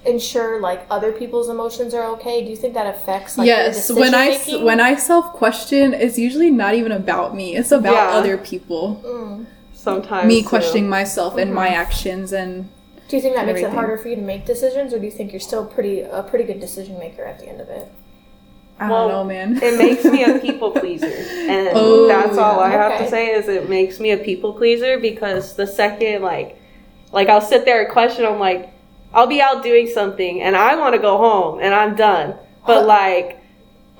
ensure 0.05 0.61
like 0.61 0.85
other 0.91 1.13
people's 1.13 1.49
emotions 1.49 1.95
are 1.95 2.05
okay. 2.15 2.43
Do 2.45 2.51
you 2.51 2.57
think 2.57 2.75
that 2.75 2.87
affects 2.93 3.39
like 3.39 3.47
your 3.47 3.57
yes, 3.57 3.91
when 3.91 4.15
I 4.15 4.29
s- 4.29 4.39
decision-making? 4.39 4.67
when 4.67 4.81
I 4.81 4.97
self 4.97 5.33
question, 5.33 5.95
it's 5.95 6.19
usually 6.19 6.51
not 6.51 6.75
even 6.75 6.93
about 6.93 7.35
me. 7.37 7.57
It's 7.57 7.71
about 7.73 7.95
Yeah. 7.95 8.19
other 8.19 8.37
people. 8.37 9.01
Mm. 9.05 9.47
Sometimes 9.75 10.27
Me 10.29 10.43
too. 10.43 10.49
questioning 10.49 10.89
myself 10.89 11.37
and 11.37 11.53
my 11.55 11.69
Mhm. 11.69 11.73
actions 11.73 12.33
and 12.33 12.69
Do 13.09 13.17
you 13.17 13.23
think 13.23 13.35
that 13.37 13.47
makes 13.47 13.61
it 13.61 13.71
harder 13.71 13.99
for 13.99 14.09
you 14.09 14.17
to 14.17 14.23
make 14.23 14.47
decisions, 14.47 14.95
or 14.95 14.99
do 14.99 15.05
you 15.05 15.11
think 15.11 15.33
you're 15.33 15.41
still 15.41 15.65
pretty 15.67 16.01
a 16.01 16.23
pretty 16.23 16.45
good 16.45 16.61
decision 16.61 16.99
maker 16.99 17.25
at 17.25 17.39
the 17.41 17.47
end 17.49 17.61
of 17.61 17.69
it? 17.69 17.89
I 18.87 18.91
Well, 18.91 19.09
don't 19.09 19.19
know, 19.19 19.25
man. 19.25 19.63
it 19.63 19.79
makes 19.79 20.05
me 20.05 20.25
a 20.25 20.39
people 20.47 20.71
pleaser 20.73 21.07
and 21.07 21.69
Oh, 21.75 22.07
that's 22.09 22.37
all 22.39 22.61
i 22.61 22.71
have 22.71 22.93
Okay. 22.93 23.05
to 23.05 23.11
say 23.11 23.27
is 23.31 23.49
it 23.49 23.69
makes 23.69 24.01
me 24.01 24.11
a 24.13 24.17
people 24.19 24.53
pleaser 24.55 24.99
because 24.99 25.55
the 25.57 25.67
second 25.67 26.23
like 26.23 26.59
like 27.13 27.29
i'll 27.29 27.41
sit 27.41 27.65
there 27.65 27.83
and 27.83 27.93
question 27.93 28.25
i'm 28.25 28.39
like 28.39 28.71
i'll 29.15 29.27
be 29.27 29.41
out 29.41 29.63
doing 29.63 29.87
something 29.87 30.41
and 30.43 30.57
i 30.57 30.75
want 30.77 30.95
to 30.95 31.01
go 31.01 31.17
home 31.19 31.61
and 31.61 31.75
i'm 31.75 31.95
done 31.95 32.35
but 32.67 32.87
like 32.87 33.39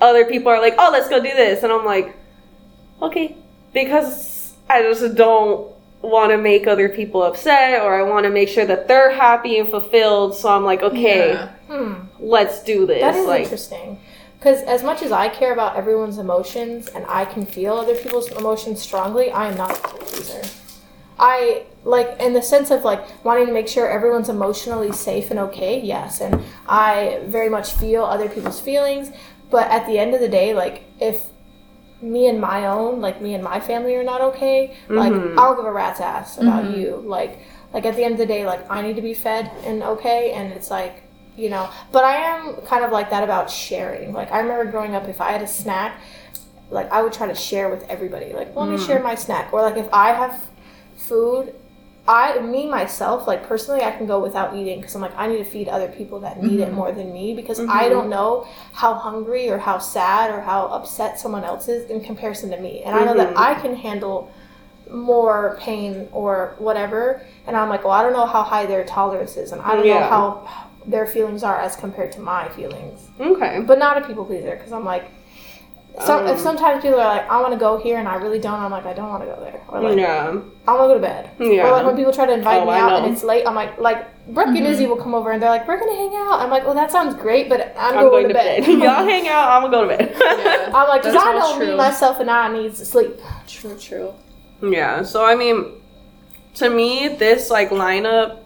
other 0.01 0.25
people 0.25 0.49
are 0.51 0.59
like 0.59 0.75
oh 0.77 0.89
let's 0.91 1.07
go 1.09 1.17
do 1.21 1.33
this 1.33 1.63
and 1.63 1.71
i'm 1.71 1.85
like 1.85 2.15
okay 3.01 3.35
because 3.73 4.53
i 4.69 4.81
just 4.81 5.15
don't 5.15 5.71
want 6.01 6.31
to 6.31 6.37
make 6.37 6.67
other 6.67 6.89
people 6.89 7.23
upset 7.23 7.81
or 7.81 7.95
i 7.95 8.03
want 8.03 8.25
to 8.25 8.29
make 8.29 8.49
sure 8.49 8.65
that 8.65 8.87
they're 8.89 9.11
happy 9.11 9.57
and 9.59 9.69
fulfilled 9.69 10.35
so 10.35 10.49
i'm 10.49 10.63
like 10.65 10.81
okay 10.83 11.33
Yeah. 11.33 11.49
Hmm. 11.67 11.93
let's 12.19 12.61
do 12.63 12.85
this 12.85 13.01
That 13.01 13.15
is 13.15 13.25
like 13.27 13.43
interesting. 13.43 13.99
Because 14.43 14.61
as 14.63 14.83
much 14.83 15.01
as 15.01 15.13
I 15.13 15.29
care 15.29 15.53
about 15.53 15.77
everyone's 15.77 16.17
emotions 16.17 16.89
and 16.89 17.05
I 17.07 17.23
can 17.23 17.45
feel 17.45 17.75
other 17.75 17.95
people's 17.95 18.29
emotions 18.33 18.81
strongly, 18.81 19.31
I 19.31 19.47
am 19.47 19.55
not 19.55 19.71
a 19.71 19.75
people 19.81 19.99
pleaser. 19.99 20.41
I 21.17 21.63
like 21.85 22.19
in 22.19 22.33
the 22.33 22.41
sense 22.41 22.69
of 22.69 22.83
like 22.83 23.23
wanting 23.23 23.45
to 23.45 23.53
make 23.53 23.69
sure 23.69 23.89
everyone's 23.89 24.27
emotionally 24.27 24.91
safe 24.91 25.31
and 25.31 25.39
okay. 25.39 25.79
Yes, 25.79 26.19
and 26.19 26.43
I 26.67 27.21
very 27.27 27.47
much 27.47 27.71
feel 27.71 28.03
other 28.03 28.27
people's 28.27 28.59
feelings. 28.59 29.11
But 29.49 29.71
at 29.71 29.87
the 29.87 29.97
end 29.97 30.13
of 30.13 30.19
the 30.19 30.27
day, 30.27 30.53
like 30.53 30.83
if 30.99 31.23
me 32.01 32.27
and 32.27 32.41
my 32.41 32.65
own, 32.65 32.99
like 32.99 33.21
me 33.21 33.35
and 33.35 33.43
my 33.45 33.61
family 33.61 33.95
are 33.95 34.03
not 34.03 34.19
okay, 34.19 34.75
like 34.89 35.13
Mhm. 35.13 35.35
I'll 35.37 35.55
give 35.55 35.63
a 35.63 35.71
rat's 35.71 36.01
ass 36.01 36.37
about 36.37 36.65
Mhm. 36.65 36.77
you. 36.77 37.01
Like 37.05 37.39
like 37.73 37.85
at 37.85 37.95
the 37.95 38.03
end 38.03 38.15
of 38.15 38.17
the 38.17 38.25
day, 38.25 38.45
like 38.45 38.69
I 38.69 38.81
need 38.81 38.97
to 38.97 39.01
be 39.01 39.13
fed 39.13 39.49
and 39.65 39.81
okay, 39.83 40.31
and 40.33 40.51
it's 40.51 40.69
like 40.69 41.02
you 41.37 41.49
know. 41.49 41.69
But 41.91 42.03
I 42.03 42.15
am 42.15 42.55
kind 42.65 42.83
of 42.83 42.91
like 42.91 43.09
that 43.09 43.23
about 43.23 43.49
sharing. 43.49 44.13
Like 44.13 44.31
I 44.31 44.39
remember 44.39 44.69
growing 44.69 44.95
up, 44.95 45.07
if 45.07 45.21
I 45.21 45.31
had 45.31 45.41
a 45.41 45.47
snack, 45.47 45.99
like 46.69 46.91
I 46.91 47.01
would 47.01 47.13
try 47.13 47.27
to 47.27 47.35
share 47.35 47.69
with 47.69 47.83
everybody. 47.89 48.33
Like 48.33 48.55
let 48.55 48.69
me 48.69 48.77
mm. 48.77 48.85
share 48.85 49.01
my 49.01 49.15
snack, 49.15 49.53
or 49.53 49.61
like 49.61 49.77
if 49.77 49.91
I 49.93 50.09
have 50.13 50.43
food. 50.97 51.55
I, 52.05 52.37
me 52.39 52.67
myself, 52.69 53.27
like 53.27 53.47
personally, 53.47 53.81
I 53.81 53.91
can 53.91 54.07
go 54.07 54.19
without 54.19 54.57
eating 54.57 54.81
because 54.81 54.93
I'm 54.93 55.01
like 55.01 55.15
I 55.15 55.25
need 55.25 55.37
to 55.37 55.45
feed 55.45 55.69
other 55.69 55.87
people 55.87 56.19
that 56.19 56.43
need 56.43 56.59
it 56.59 56.67
mm-hmm. 56.67 56.75
more 56.75 56.91
than 56.91 57.13
me 57.13 57.33
because 57.33 57.61
I 57.61 57.63
mm-hmm. 57.63 57.89
don't 57.93 58.09
know 58.09 58.45
how 58.73 58.95
hungry 58.95 59.49
or 59.49 59.57
how 59.57 59.77
sad 59.77 60.29
or 60.29 60.41
how 60.41 60.65
upset 60.65 61.17
someone 61.17 61.45
else 61.45 61.69
is 61.69 61.89
in 61.89 62.01
comparison 62.01 62.49
to 62.49 62.59
me, 62.59 62.83
and 62.83 62.93
I 62.93 63.05
know 63.05 63.15
that 63.15 63.33
Mhm. 63.33 63.37
I 63.37 63.53
can 63.53 63.73
handle 63.77 64.29
more 64.91 65.57
pain 65.61 66.09
or 66.11 66.55
whatever, 66.57 67.21
and 67.47 67.55
I'm 67.55 67.69
like, 67.69 67.85
well, 67.85 67.93
I 67.93 68.03
don't 68.03 68.11
know 68.11 68.25
how 68.25 68.43
high 68.43 68.65
their 68.65 68.83
tolerance 68.83 69.37
is, 69.37 69.53
and 69.53 69.61
I 69.61 69.75
don't 69.75 69.87
know 69.87 69.99
how 69.99 70.47
their 70.85 71.05
feelings 71.07 71.43
are 71.43 71.57
as 71.59 71.75
compared 71.75 72.11
to 72.13 72.19
my 72.19 72.49
feelings, 72.49 73.07
okay 73.19 73.61
but 73.65 73.77
not 73.79 73.97
a 73.97 74.01
people 74.07 74.25
pleaser 74.25 74.55
because 74.55 74.71
I'm 74.71 74.85
like. 74.85 75.05
Some, 76.01 76.25
if 76.25 76.37
Um. 76.37 76.39
sometimes 76.39 76.81
people 76.81 76.99
are 76.99 77.05
like, 77.17 77.29
I 77.29 77.39
want 77.39 77.53
to 77.53 77.59
go 77.59 77.77
here, 77.77 77.99
and 77.99 78.07
I 78.07 78.15
really 78.15 78.39
don't. 78.39 78.59
I'm 78.59 78.71
like, 78.71 78.87
I 78.87 78.93
don't 78.93 79.09
want 79.09 79.21
to 79.21 79.27
go 79.27 79.39
there. 79.39 79.61
Or 79.69 79.79
like, 79.79 79.95
yeah 79.95 80.39
I 80.67 80.71
want 80.73 80.85
to 80.85 80.87
go 80.87 80.93
to 80.95 80.99
bed. 80.99 81.29
Yeah. 81.37 81.67
Or 81.67 81.71
like 81.71 81.85
when 81.85 81.95
people 81.95 82.11
try 82.11 82.25
to 82.25 82.33
invite 82.33 82.63
Oh, 82.63 82.65
me 82.65 82.71
I 82.71 82.79
out 82.79 82.89
know. 82.89 82.95
Mm-hmm. 82.95 83.05
and 83.05 83.13
it's 83.13 83.23
late, 83.23 83.45
I'm 83.45 83.53
like, 83.53 83.77
like 83.77 84.07
Brooke 84.33 84.47
and 84.47 84.65
Izzy 84.65 84.87
will 84.87 84.95
come 84.95 85.13
over 85.13 85.29
and 85.31 85.39
they're 85.39 85.51
like, 85.51 85.67
we're 85.67 85.77
gonna 85.79 85.93
hang 85.95 86.15
out. 86.15 86.39
I'm 86.41 86.49
like, 86.49 86.63
well, 86.65 86.73
that 86.73 86.89
sounds 86.91 87.13
great, 87.13 87.47
but 87.47 87.75
I'm, 87.77 87.95
I'm 87.99 88.05
going, 88.09 88.27
to 88.27 88.33
bed. 88.33 88.65
Y'all 88.67 89.05
hang 89.13 89.27
out. 89.27 89.49
I'm 89.51 89.69
gonna 89.69 89.71
go 89.71 89.87
to 89.87 89.95
bed. 89.95 90.15
I'm 90.73 90.87
like, 90.87 91.01
because 91.03 91.13
That's 91.13 91.27
I 91.27 91.39
all 91.39 91.59
know 91.59 91.65
me, 91.67 91.75
myself, 91.75 92.19
and 92.19 92.27
I 92.31 92.51
needs 92.51 92.79
to 92.79 92.85
sleep. 92.85 93.19
True, 93.45 93.77
true. 93.77 94.13
yeah. 94.63 95.03
So 95.03 95.23
I 95.23 95.35
mean, 95.35 95.73
to 96.55 96.71
me, 96.71 97.07
this 97.19 97.51
like 97.51 97.69
lineup 97.69 98.39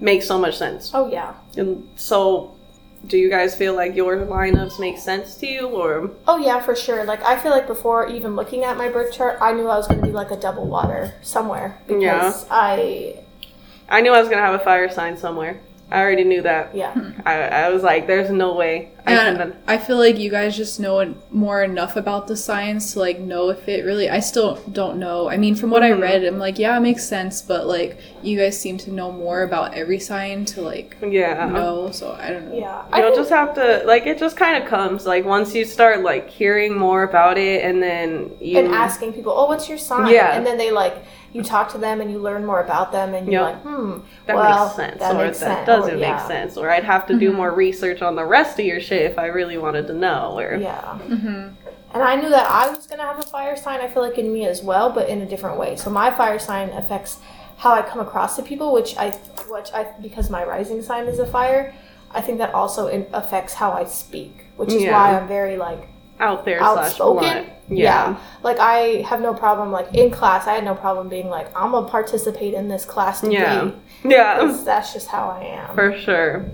makes 0.00 0.26
so 0.26 0.38
much 0.38 0.56
sense. 0.56 0.92
Oh 0.94 1.10
yeah. 1.10 1.34
And 1.56 1.88
so, 1.96 2.54
do 3.06 3.16
you 3.16 3.30
guys 3.30 3.54
feel 3.56 3.74
like 3.74 3.96
your 3.96 4.16
lineups 4.18 4.78
make 4.78 4.98
sense 4.98 5.36
to 5.36 5.46
you, 5.46 5.66
or 5.68 6.10
Oh 6.28 6.36
yeah, 6.38 6.60
for 6.60 6.76
sure. 6.76 7.04
Like 7.04 7.22
I 7.22 7.38
feel 7.38 7.50
like 7.50 7.66
before 7.66 8.08
even 8.08 8.36
looking 8.36 8.64
at 8.64 8.76
my 8.76 8.88
birth 8.88 9.12
chart, 9.12 9.38
I 9.40 9.52
knew 9.52 9.66
I 9.68 9.76
was 9.76 9.86
gonna 9.88 10.02
be 10.02 10.12
like 10.12 10.30
a 10.30 10.36
double 10.36 10.66
water 10.66 11.14
somewhere 11.22 11.78
because 11.86 12.44
Yeah. 12.44 12.48
I 12.50 13.24
I 13.88 14.00
knew 14.02 14.12
I 14.12 14.20
was 14.20 14.28
gonna 14.28 14.42
have 14.42 14.54
a 14.54 14.64
fire 14.64 14.90
sign 14.90 15.16
somewhere. 15.16 15.60
I 15.92 16.00
already 16.00 16.24
knew 16.24 16.42
that. 16.42 16.74
yeah. 16.74 16.94
I, 17.26 17.34
I 17.64 17.68
was 17.70 17.82
like, 17.82 18.06
there's 18.06 18.30
no 18.30 18.54
way. 18.54 18.92
I 19.06 19.12
And 19.14 19.38
can. 19.38 19.56
I 19.66 19.78
feel 19.78 19.96
like 19.96 20.18
you 20.18 20.30
guys 20.30 20.56
just 20.56 20.78
know 20.78 21.14
more 21.30 21.62
enough 21.62 21.96
about 21.96 22.28
the 22.28 22.36
science 22.36 22.92
to 22.92 23.00
like 23.00 23.18
know 23.18 23.48
if 23.48 23.66
it 23.68 23.84
really. 23.84 24.08
I 24.08 24.20
still 24.20 24.56
don't 24.70 24.98
know. 24.98 25.28
I 25.28 25.36
mean, 25.36 25.54
from 25.56 25.70
what 25.70 25.82
Mhm. 25.82 25.86
I 25.86 25.90
read, 26.00 26.24
I'm 26.24 26.38
like, 26.38 26.58
yeah, 26.58 26.76
it 26.76 26.80
makes 26.80 27.02
sense. 27.04 27.42
But 27.42 27.66
like, 27.66 27.98
you 28.22 28.38
guys 28.38 28.60
seem 28.60 28.76
to 28.78 28.92
know 28.92 29.10
more 29.10 29.42
about 29.42 29.74
every 29.74 29.98
sign 29.98 30.44
to 30.46 30.60
like 30.60 30.96
Yeah. 31.02 31.46
know. 31.46 31.90
So 31.92 32.16
I 32.20 32.30
don't 32.30 32.50
know. 32.50 32.56
Yeah. 32.56 32.82
I 32.92 32.98
You'll 33.00 33.08
think- 33.08 33.16
just 33.22 33.30
have 33.30 33.54
to 33.54 33.82
like 33.86 34.06
it. 34.06 34.18
Just 34.18 34.36
kind 34.36 34.62
of 34.62 34.68
comes 34.68 35.06
like 35.06 35.24
once 35.24 35.54
you 35.54 35.64
start 35.64 36.02
like 36.02 36.28
hearing 36.30 36.76
more 36.78 37.02
about 37.02 37.36
it, 37.38 37.64
and 37.64 37.82
then 37.82 38.30
you 38.40 38.58
and 38.58 38.72
asking 38.74 39.14
people, 39.14 39.32
oh, 39.34 39.46
what's 39.46 39.68
your 39.68 39.78
sign? 39.78 40.12
Yeah. 40.12 40.36
And 40.36 40.46
then 40.46 40.56
they 40.58 40.70
like 40.70 40.94
you 41.32 41.42
talk 41.42 41.68
to 41.70 41.78
them 41.78 42.00
and 42.00 42.10
you 42.10 42.18
learn 42.18 42.44
more 42.44 42.60
about 42.60 42.90
them 42.92 43.14
and 43.14 43.30
you're 43.30 43.40
Yep. 43.42 43.52
like, 43.54 43.62
hmm, 43.62 43.98
that 44.26 44.36
well, 44.36 44.64
makes 44.66 44.76
sense, 44.76 44.98
that 45.00 45.14
or 45.14 45.24
makes 45.24 45.38
that 45.40 45.46
sense. 45.48 45.66
doesn't 45.66 45.94
Or, 45.96 46.00
make 46.00 46.18
sense, 46.20 46.56
or 46.56 46.70
I'd 46.70 46.84
have 46.84 47.06
to 47.06 47.14
do 47.18 47.32
more 47.32 47.52
research 47.52 48.02
on 48.02 48.16
the 48.16 48.24
rest 48.24 48.58
of 48.58 48.64
your 48.64 48.80
shit 48.80 49.02
if 49.02 49.18
I 49.18 49.26
really 49.26 49.58
wanted 49.58 49.86
to 49.88 49.94
know. 49.94 50.38
Or 50.38 50.56
Yeah. 50.56 50.98
hmm 50.98 51.48
And 51.92 52.02
I 52.04 52.14
knew 52.16 52.28
that 52.30 52.48
I 52.48 52.68
was 52.70 52.86
going 52.86 53.00
to 53.00 53.04
have 53.04 53.18
a 53.18 53.22
fire 53.22 53.56
sign, 53.56 53.80
I 53.80 53.88
feel 53.88 54.02
like 54.02 54.16
in 54.18 54.32
me 54.32 54.46
as 54.46 54.62
well, 54.62 54.90
but 54.90 55.08
in 55.08 55.22
a 55.22 55.26
different 55.26 55.58
way. 55.58 55.76
So 55.76 55.90
my 55.90 56.10
fire 56.10 56.38
sign 56.38 56.70
affects 56.70 57.18
how 57.56 57.72
I 57.74 57.82
come 57.82 58.00
across 58.00 58.36
to 58.36 58.42
people, 58.42 58.72
which 58.72 58.96
I, 58.96 59.10
which 59.48 59.70
I, 59.74 59.84
because 60.00 60.30
my 60.30 60.44
rising 60.44 60.82
sign 60.82 61.06
is 61.06 61.18
a 61.18 61.26
fire, 61.26 61.74
I 62.12 62.20
think 62.20 62.38
that 62.38 62.54
also 62.54 62.86
affects 63.12 63.54
how 63.54 63.72
I 63.72 63.84
speak, 63.84 64.46
which 64.56 64.72
is 64.72 64.82
Yeah. 64.82 64.92
why 64.92 65.14
I'm 65.16 65.28
very 65.28 65.56
like 65.56 65.88
out 66.20 66.44
there 66.44 66.58
slash 66.58 66.76
outspoken. 66.92 67.22
blunt. 67.22 67.48
Yeah. 67.68 68.16
Like 68.42 68.58
I 68.58 69.02
have 69.08 69.20
no 69.20 69.32
problem, 69.34 69.70
like 69.72 69.94
in 69.94 70.10
class, 70.10 70.46
I 70.46 70.52
had 70.54 70.64
no 70.64 70.74
problem 70.74 71.08
being 71.08 71.28
like, 71.28 71.48
I'm 71.56 71.70
going 71.72 71.84
to 71.84 71.90
participate 71.90 72.54
in 72.54 72.68
this 72.68 72.84
class 72.84 73.20
debate. 73.20 73.38
Yeah. 73.38 73.70
Yeah. 74.04 74.38
'cause 74.40 74.64
that's 74.64 74.92
just 74.92 75.08
how 75.08 75.28
I 75.28 75.44
am. 75.44 75.74
For 75.74 75.96
sure. 75.98 76.44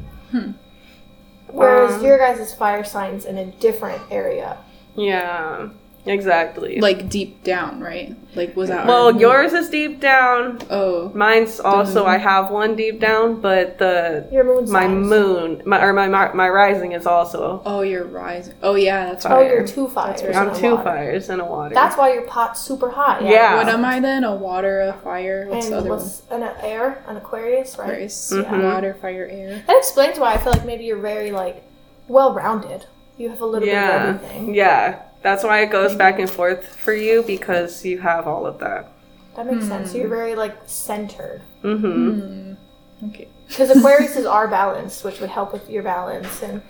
Whereas 1.49 1.95
Um, 1.95 2.05
your 2.05 2.19
guys' 2.19 2.53
fire 2.55 2.85
signs 2.85 3.25
in 3.25 3.39
a 3.39 3.47
different 3.47 4.03
area. 4.11 4.59
Yeah. 4.95 5.69
Exactly. 6.07 6.81
Like 6.81 7.09
deep 7.09 7.43
down, 7.43 7.81
right? 7.81 8.15
Like 8.37 8.55
was 8.57 8.69
that? 8.69 8.87
well, 8.87 9.07
our- 9.13 9.19
yours 9.21 9.53
is 9.53 9.69
deep 9.71 10.01
down. 10.01 10.61
Oh, 10.71 11.11
Mine's 11.15 11.59
also. 11.59 12.07
I 12.07 12.17
have 12.19 12.51
one 12.51 12.77
deep 12.77 13.01
down, 13.01 13.41
but 13.41 13.79
the 13.79 14.29
Your 14.31 14.45
moon 14.45 14.71
my 14.71 14.83
signs. 14.83 15.09
moon 15.09 15.63
my 15.67 15.83
or 15.83 15.93
my 15.93 16.07
my, 16.07 16.33
my 16.33 16.49
rising 16.49 16.93
is 16.93 17.07
also 17.07 17.63
oh, 17.67 17.81
you're 17.83 18.05
rising. 18.05 18.55
Oh 18.63 18.75
yeah, 18.77 19.07
that's 19.07 19.27
Oh, 19.27 19.31
right. 19.31 19.51
you're 19.51 19.67
two 19.67 19.89
fires. 19.89 20.23
right. 20.23 20.37
I'm 20.37 20.51
a 20.51 20.55
two 20.59 20.73
water. 20.73 20.85
fires 20.85 21.29
and 21.29 21.41
a 21.41 21.45
water. 21.45 21.75
That's 21.75 21.97
why 21.97 22.13
your 22.13 22.23
pot's 22.27 22.61
super 22.61 22.91
hot. 22.91 23.23
Yeah. 23.23 23.57
What 23.57 23.69
am 23.69 23.85
I 23.85 23.99
then? 24.01 24.23
A 24.25 24.35
water, 24.35 24.83
a 24.83 24.93
fire. 24.93 25.47
What's 25.49 25.67
the 25.69 25.73
and 25.73 25.81
other 25.81 25.91
one? 25.91 25.99
what's 25.99 26.23
an 26.31 26.43
air, 26.63 27.03
an 27.09 27.17
Aquarius, 27.17 27.79
right? 27.79 27.89
Aquarius. 27.89 28.33
Mhm. 28.33 28.63
Water, 28.73 28.95
fire, 29.01 29.27
air. 29.31 29.63
That 29.67 29.77
explains 29.79 30.19
why 30.19 30.35
I 30.35 30.39
feel 30.39 30.53
like 30.53 30.65
maybe 30.65 30.85
you're 30.85 30.99
very 30.99 31.33
like 31.33 31.63
well-rounded. 32.09 32.87
You 33.17 33.31
have 33.31 33.41
a 33.41 33.47
little 33.47 33.67
yeah. 33.67 33.99
bit 33.99 34.09
of 34.11 34.23
everything. 34.25 34.55
Yeah. 34.55 35.03
That's 35.27 35.43
why 35.43 35.63
it 35.63 35.73
goes 35.73 35.93
back 35.97 36.21
and 36.21 36.31
forth 36.31 36.65
for 36.77 36.93
you 36.93 37.25
because 37.25 37.85
you 37.85 37.99
have 37.99 38.29
all 38.29 38.47
of 38.47 38.61
that. 38.61 38.93
That 39.35 39.53
makes 39.53 39.67
sense. 39.67 39.93
You're 39.93 40.07
very 40.07 40.37
like 40.37 40.57
centered. 40.67 41.43
Mm-hmm. 41.65 42.21
Hmm. 42.21 43.09
Okay. 43.09 43.27
Because 43.49 43.71
Aquarius 43.71 44.15
is 44.15 44.25
our 44.25 44.47
balance, 44.47 45.03
which 45.03 45.19
would 45.19 45.31
help 45.31 45.53
with 45.53 45.69
your 45.69 45.83
balance, 45.83 46.45
and 46.45 46.63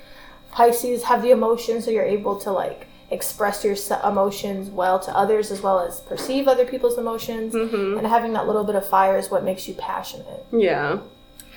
Pisces 0.53 1.03
have 1.03 1.21
the 1.21 1.33
emotions, 1.33 1.85
so 1.85 1.91
you're 1.91 2.03
able 2.03 2.39
to 2.41 2.51
like 2.51 2.87
express 3.11 3.63
your 3.63 3.77
emotions 4.03 4.71
well 4.71 4.99
to 5.01 5.15
others 5.15 5.51
as 5.51 5.61
well 5.61 5.79
as 5.81 6.01
perceive 6.01 6.49
other 6.49 6.65
people's 6.65 6.97
emotions. 6.97 7.53
Mm-hmm. 7.53 7.99
And 7.99 8.07
having 8.07 8.33
that 8.33 8.47
little 8.47 8.65
bit 8.65 8.75
of 8.75 8.89
fire 8.89 9.19
is 9.19 9.31
what 9.31 9.45
makes 9.45 9.69
you 9.69 9.75
passionate. 9.75 10.47
Yeah. 10.51 11.01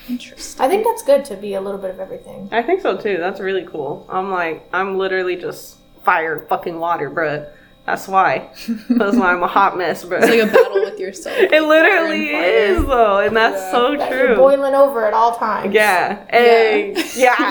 Interesting. 0.10 0.66
I 0.66 0.68
think 0.68 0.84
that's 0.84 1.04
good 1.04 1.24
to 1.26 1.38
be 1.38 1.54
a 1.54 1.62
little 1.62 1.80
bit 1.80 1.92
of 1.92 2.02
everything. 2.02 2.50
I 2.52 2.62
think 2.62 2.82
so 2.82 2.98
too. 2.98 3.20
That's 3.20 3.40
really 3.40 3.64
cool. 3.64 4.06
I'm 4.10 4.32
like, 4.32 4.68
I'm 4.74 4.98
literally 4.98 5.38
just 5.38 5.79
fire 6.10 6.34
and 6.40 6.48
fucking 6.48 6.80
water, 6.80 7.11
bruh. 7.11 7.48
That's 7.86 8.07
why. 8.07 8.49
That's 8.90 9.15
why 9.15 9.31
I'm 9.34 9.44
a 9.44 9.48
hot 9.48 9.77
mess, 9.77 10.03
bro. 10.03 10.18
It's 10.19 10.27
like 10.27 10.41
a 10.41 10.45
battle 10.48 10.81
with 10.88 10.99
yourself. 10.99 11.36
it 11.38 11.61
literally 11.64 12.27
is 12.30 12.84
though, 12.86 13.19
and 13.19 13.36
that's 13.36 13.61
Yeah. 13.61 13.72
so 13.72 13.95
That 13.98 14.11
you're 14.11 14.27
true. 14.27 14.36
boiling 14.36 14.76
over 14.76 15.06
at 15.06 15.14
all 15.14 15.36
times. 15.36 15.73
Yeah. 15.73 16.26
Hey, 16.30 16.94
yeah. 17.15 17.45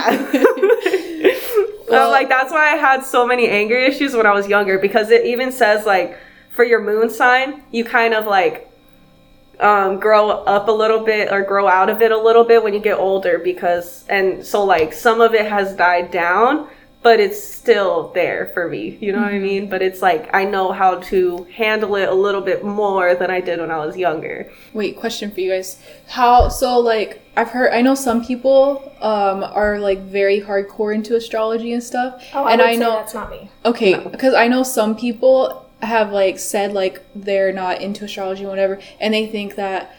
Well- 1.88 2.06
Um, 2.06 2.10
like 2.18 2.28
that's 2.28 2.52
why 2.52 2.72
I 2.72 2.76
had 2.76 3.04
so 3.04 3.26
many 3.26 3.48
anger 3.48 3.76
issues 3.78 4.14
when 4.14 4.26
I 4.26 4.32
was 4.32 4.46
younger 4.48 4.78
because 4.78 5.10
it 5.10 5.24
even 5.24 5.50
says 5.52 5.86
like 5.86 6.18
for 6.50 6.64
your 6.64 6.80
moon 6.82 7.10
sign, 7.10 7.62
you 7.70 7.84
kind 7.84 8.12
of 8.14 8.26
like 8.26 8.70
um, 9.60 9.98
grow 9.98 10.30
up 10.30 10.68
a 10.68 10.72
little 10.72 11.00
bit 11.04 11.32
or 11.32 11.42
grow 11.42 11.66
out 11.66 11.88
of 11.90 12.00
it 12.02 12.12
a 12.12 12.16
little 12.28 12.44
bit 12.44 12.62
when 12.62 12.74
you 12.74 12.80
get 12.80 12.98
older 12.98 13.38
because 13.38 14.04
and 14.08 14.44
so 14.44 14.64
like 14.64 14.92
some 14.92 15.20
of 15.20 15.34
it 15.34 15.46
has 15.46 15.74
died 15.74 16.10
down 16.12 16.68
but 17.02 17.20
it's 17.20 17.42
still 17.42 18.08
there 18.14 18.50
for 18.54 18.68
me 18.68 18.98
you 19.00 19.12
know 19.12 19.20
what 19.20 19.32
i 19.32 19.38
mean 19.38 19.68
but 19.70 19.80
it's 19.82 20.02
like 20.02 20.28
i 20.34 20.44
know 20.44 20.72
how 20.72 20.98
to 20.98 21.44
handle 21.54 21.94
it 21.96 22.08
a 22.08 22.14
little 22.14 22.40
bit 22.40 22.64
more 22.64 23.14
than 23.14 23.30
i 23.30 23.40
did 23.40 23.60
when 23.60 23.70
i 23.70 23.78
was 23.84 23.96
younger 23.96 24.50
Wait, 24.74 24.96
question 24.96 25.30
for 25.30 25.40
you 25.40 25.50
guys. 25.50 25.80
How 26.08 26.48
so 26.48 26.78
like 26.78 27.22
I've 27.36 27.48
heard 27.48 27.72
I 27.72 27.80
know 27.82 27.94
some 27.94 28.24
people 28.24 28.92
um 29.00 29.42
are 29.44 29.78
like 29.80 30.00
very 30.00 30.40
hardcore 30.40 30.94
into 30.94 31.14
astrology 31.16 31.72
and 31.72 31.82
stuff. 31.82 32.22
Oh, 32.34 32.44
I 32.44 32.52
and 32.52 32.60
would 32.60 32.68
I 32.68 32.72
say 32.74 32.78
know 32.80 32.92
that's 32.96 33.14
not 33.14 33.30
me. 33.30 33.50
okay, 33.64 33.94
because 34.14 34.34
I 34.34 34.46
know 34.48 34.62
some 34.62 34.96
people 34.96 35.66
have 35.82 36.12
like 36.12 36.38
said 36.38 36.72
like 36.74 37.02
they're 37.14 37.52
not 37.52 37.80
into 37.80 38.04
astrology 38.04 38.42
and 38.42 38.50
whatever 38.50 38.80
and 39.00 39.14
they 39.14 39.26
think 39.26 39.54
that 39.56 39.94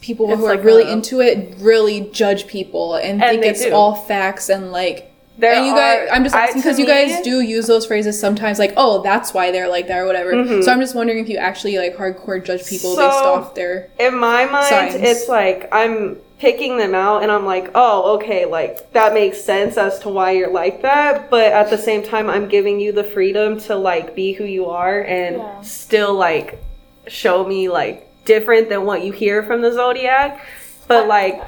people 0.00 0.30
It's 0.30 0.38
who 0.40 0.46
are 0.46 0.58
really 0.58 0.84
a- 0.84 0.92
into 0.92 1.20
it 1.20 1.54
really 1.58 2.08
judge 2.12 2.46
people 2.46 2.94
and, 2.94 3.22
And 3.22 3.40
think 3.40 3.44
it's 3.44 3.64
do. 3.64 3.72
all 3.72 3.94
facts 3.94 4.48
and 4.48 4.72
like 4.72 5.12
there 5.38 5.54
and 5.54 5.66
you 5.66 5.72
guys, 5.74 6.08
are- 6.08 6.12
I'm 6.14 6.24
just 6.24 6.34
asking 6.34 6.62
because 6.62 6.78
you 6.78 6.86
guys 6.86 7.20
do 7.22 7.40
use 7.40 7.66
those 7.66 7.86
phrases 7.86 8.18
sometimes, 8.18 8.58
like, 8.58 8.74
"Oh, 8.76 9.02
that's 9.02 9.32
why 9.32 9.50
they're 9.52 9.68
like 9.68 9.86
that" 9.88 9.98
or 9.98 10.06
whatever. 10.06 10.32
Mm-hmm. 10.32 10.62
So 10.62 10.72
I'm 10.72 10.80
just 10.80 10.94
wondering 10.94 11.18
if 11.20 11.28
you 11.28 11.36
actually 11.36 11.78
like 11.78 11.96
hardcore 11.96 12.44
judge 12.44 12.66
people 12.66 12.94
So- 12.96 13.08
based 13.08 13.24
off 13.24 13.54
their. 13.54 13.88
in 13.98 14.18
my 14.18 14.44
mind 14.46 14.66
Signs. 14.66 14.94
it's 14.96 15.28
like 15.28 15.68
i'm 15.72 16.16
picking 16.38 16.76
them 16.78 16.94
out 16.94 17.22
and 17.24 17.32
i'm 17.32 17.44
like 17.44 17.68
oh 17.74 18.14
okay 18.16 18.44
like 18.44 18.92
that 18.92 19.12
makes 19.12 19.40
sense 19.42 19.76
as 19.76 19.98
to 19.98 20.08
why 20.08 20.30
you're 20.30 20.52
like 20.52 20.82
that 20.82 21.28
but 21.30 21.46
at 21.52 21.68
the 21.68 21.76
same 21.78 22.00
time 22.04 22.30
i'm 22.30 22.46
giving 22.48 22.78
you 22.78 22.92
the 22.92 23.02
freedom 23.02 23.58
to 23.58 23.74
like 23.74 24.14
be 24.14 24.32
who 24.32 24.44
you 24.44 24.66
are 24.66 25.00
and 25.02 25.36
Yeah. 25.38 25.60
still 25.62 26.14
like 26.14 26.62
show 27.08 27.44
me 27.44 27.68
like 27.68 28.06
different 28.24 28.68
than 28.68 28.84
what 28.84 29.02
you 29.04 29.10
hear 29.12 29.42
from 29.42 29.62
the 29.62 29.72
zodiac 29.72 30.44
but 30.86 31.08
like 31.08 31.42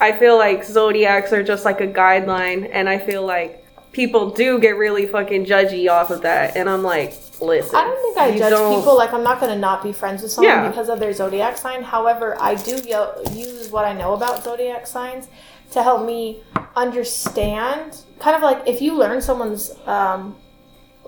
i 0.00 0.12
feel 0.12 0.36
like 0.36 0.64
zodiacs 0.64 1.32
are 1.32 1.42
just 1.42 1.64
like 1.64 1.80
a 1.80 1.86
guideline 1.86 2.68
and 2.72 2.88
i 2.88 2.98
feel 2.98 3.24
like 3.24 3.64
people 3.92 4.30
do 4.30 4.58
get 4.58 4.76
really 4.76 5.06
fucking 5.06 5.44
judgy 5.46 5.90
off 5.90 6.10
of 6.10 6.22
that 6.22 6.56
and 6.56 6.68
i'm 6.68 6.82
like 6.82 7.14
listen 7.40 7.74
I 7.76 7.84
don't 7.84 8.02
think 8.02 8.16
I 8.16 8.38
judge 8.38 8.50
don't- 8.50 8.78
people. 8.80 8.96
Like 8.96 9.12
I'm 9.12 9.22
not 9.22 9.40
going 9.40 9.52
to 9.52 9.58
not 9.58 9.82
be 9.82 9.92
friends 9.92 10.22
with 10.22 10.32
someone 10.32 10.54
Yeah. 10.54 10.68
because 10.68 10.88
of 10.88 10.98
their 11.00 11.12
zodiac 11.12 11.58
sign. 11.58 11.82
However, 11.82 12.34
I 12.40 12.54
do 12.54 12.76
yo- 12.88 13.12
use 13.32 13.68
what 13.70 13.84
I 13.84 13.92
know 13.92 14.14
about 14.14 14.42
zodiac 14.42 14.86
signs 14.86 15.28
to 15.72 15.82
help 15.82 16.06
me 16.06 16.40
understand. 16.74 17.98
Kind 18.18 18.36
of 18.36 18.42
like 18.42 18.66
if 18.66 18.80
you 18.80 18.96
learn 18.96 19.20
someone's 19.20 19.74
um, 19.86 20.34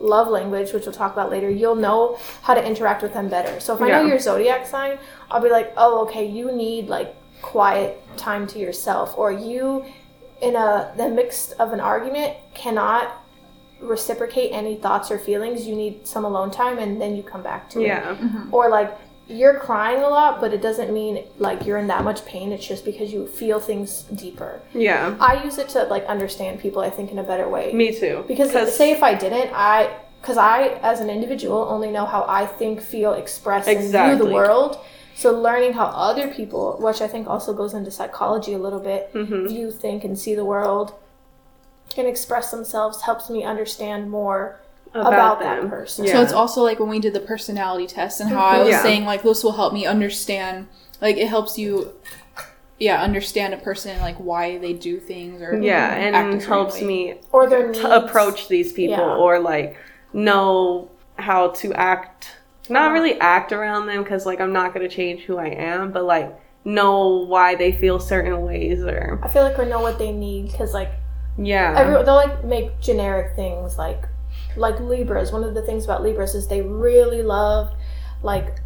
love 0.00 0.28
language, 0.28 0.72
which 0.74 0.84
we'll 0.84 0.92
talk 0.94 1.12
about 1.14 1.30
later, 1.30 1.48
you'll 1.50 1.76
know 1.76 2.18
how 2.42 2.52
to 2.54 2.62
interact 2.64 3.02
with 3.02 3.14
them 3.14 3.28
better. 3.30 3.58
So 3.58 3.74
if 3.74 3.80
I 3.80 3.88
know 3.88 4.04
your 4.04 4.18
zodiac 4.18 4.66
sign, 4.66 4.98
I'll 5.30 5.40
be 5.42 5.48
like, 5.50 5.72
oh, 5.78 6.02
okay, 6.06 6.26
you 6.26 6.52
need 6.52 6.88
like 6.88 7.14
quiet 7.42 8.02
time 8.16 8.46
to 8.48 8.58
yourself, 8.58 9.16
or 9.16 9.32
you 9.32 9.84
in 10.40 10.54
a 10.56 10.92
the 10.96 11.08
midst 11.08 11.52
of 11.58 11.72
an 11.72 11.80
argument 11.80 12.36
cannot 12.54 13.24
reciprocate 13.80 14.50
any 14.50 14.76
thoughts 14.76 15.10
or 15.10 15.18
feelings. 15.18 15.66
You 15.66 15.76
need 15.76 16.06
some 16.06 16.24
alone 16.24 16.50
time, 16.50 16.78
and 16.78 17.00
then 17.00 17.16
you 17.16 17.22
come 17.22 17.42
back 17.42 17.70
to 17.70 17.80
it. 17.80 17.86
yeah 17.86 18.14
mm-hmm. 18.16 18.54
Or 18.54 18.68
like 18.68 18.96
you're 19.28 19.58
crying 19.58 20.02
a 20.02 20.08
lot, 20.08 20.40
but 20.40 20.54
it 20.54 20.62
doesn't 20.62 20.92
mean 20.92 21.22
like 21.38 21.66
you're 21.66 21.76
in 21.78 21.86
that 21.88 22.02
much 22.02 22.24
pain. 22.24 22.50
It's 22.50 22.66
just 22.66 22.84
because 22.84 23.12
you 23.12 23.26
feel 23.26 23.60
things 23.60 24.02
deeper. 24.04 24.62
yeah 24.74 25.16
I 25.20 25.44
use 25.44 25.58
it 25.58 25.68
to 25.70 25.84
like 25.84 26.04
understand 26.06 26.60
people. 26.60 26.82
I 26.82 26.90
think 26.90 27.10
in 27.10 27.18
a 27.18 27.22
better 27.24 27.48
way. 27.48 27.72
me 27.72 27.92
too 27.92 28.24
Because 28.26 28.50
say 28.74 28.90
if 28.90 29.02
I 29.02 29.14
didn't, 29.14 29.50
I 29.54 29.96
because 30.20 30.36
I 30.36 30.78
as 30.82 31.00
an 31.00 31.10
individual 31.10 31.66
only 31.70 31.90
know 31.90 32.06
how 32.06 32.24
I 32.28 32.46
think, 32.46 32.80
feel, 32.80 33.12
express, 33.12 33.66
and 33.66 33.78
view 33.78 33.86
Exactly. 33.86 34.26
the 34.26 34.34
world. 34.34 34.78
So 35.18 35.32
learning 35.32 35.72
how 35.72 35.86
other 35.86 36.28
people, 36.28 36.76
which 36.80 37.00
I 37.00 37.08
think 37.08 37.28
also 37.28 37.52
goes 37.52 37.74
into 37.74 37.90
psychology 37.90 38.52
a 38.54 38.58
little 38.58 38.78
bit, 38.78 39.12
Mm-hmm. 39.12 39.48
view, 39.48 39.70
think, 39.72 40.04
and 40.04 40.16
see 40.16 40.36
the 40.36 40.44
world, 40.44 40.94
and 41.96 42.06
express 42.06 42.52
themselves 42.52 43.02
helps 43.02 43.28
me 43.28 43.42
understand 43.42 44.10
more 44.12 44.60
about, 44.94 45.40
that 45.40 45.68
person. 45.68 46.04
Yeah. 46.04 46.12
So 46.12 46.22
it's 46.22 46.32
also 46.32 46.62
like 46.62 46.78
when 46.78 46.88
we 46.88 47.00
did 47.00 47.14
the 47.14 47.20
personality 47.20 47.88
test 47.88 48.20
and 48.20 48.30
how 48.30 48.44
I 48.44 48.60
was 48.60 48.68
Yeah. 48.68 48.82
saying 48.82 49.04
like 49.06 49.22
this 49.24 49.42
will 49.42 49.52
help 49.52 49.72
me 49.72 49.86
understand. 49.86 50.68
Like 51.00 51.16
it 51.16 51.26
helps 51.28 51.58
you, 51.58 51.92
yeah, 52.78 53.02
understand 53.02 53.54
a 53.54 53.56
person 53.58 53.98
like 54.00 54.16
why 54.18 54.58
they 54.58 54.72
do 54.72 55.00
things 55.00 55.42
or 55.42 55.60
yeah 55.60 55.94
and 55.94 56.14
certain 56.14 56.40
helps 56.48 56.80
me 56.80 57.16
Or 57.32 57.48
their 57.48 57.66
needs. 57.66 57.80
to 57.80 58.04
approach 58.04 58.46
these 58.48 58.72
people 58.72 58.96
Yeah. 58.98 59.16
or 59.16 59.40
like 59.40 59.76
know 60.12 60.90
how 61.16 61.48
to 61.48 61.72
act 61.74 62.36
not 62.70 62.84
uh-huh. 62.84 62.92
really 62.92 63.20
act 63.20 63.52
around 63.52 63.86
them 63.86 64.02
because 64.02 64.26
like 64.26 64.40
i'm 64.40 64.52
not 64.52 64.74
going 64.74 64.88
to 64.88 64.94
change 64.94 65.22
who 65.22 65.36
i 65.36 65.46
am 65.46 65.92
but 65.92 66.04
like 66.04 66.38
know 66.64 67.24
why 67.24 67.54
they 67.54 67.72
feel 67.72 67.98
certain 67.98 68.42
ways 68.42 68.82
or 68.82 69.18
I 69.22 69.28
feel 69.28 69.42
like 69.42 69.58
I 69.58 69.64
know 69.64 69.80
what 69.80 69.98
they 69.98 70.12
need 70.12 70.50
because 70.50 70.74
like 70.74 70.90
yeah 71.38 71.74
every, 71.78 71.94
they'll 72.04 72.16
like 72.16 72.44
make 72.44 72.78
generic 72.80 73.34
things 73.36 73.78
like 73.78 74.04
like 74.56 74.78
Libras. 74.80 75.32
One 75.32 75.44
of 75.44 75.54
the 75.54 75.62
things 75.62 75.84
about 75.84 76.02
Libras 76.02 76.34
is 76.34 76.48
they 76.48 76.62
really 76.62 77.22
love 77.22 77.74
like 78.22 78.56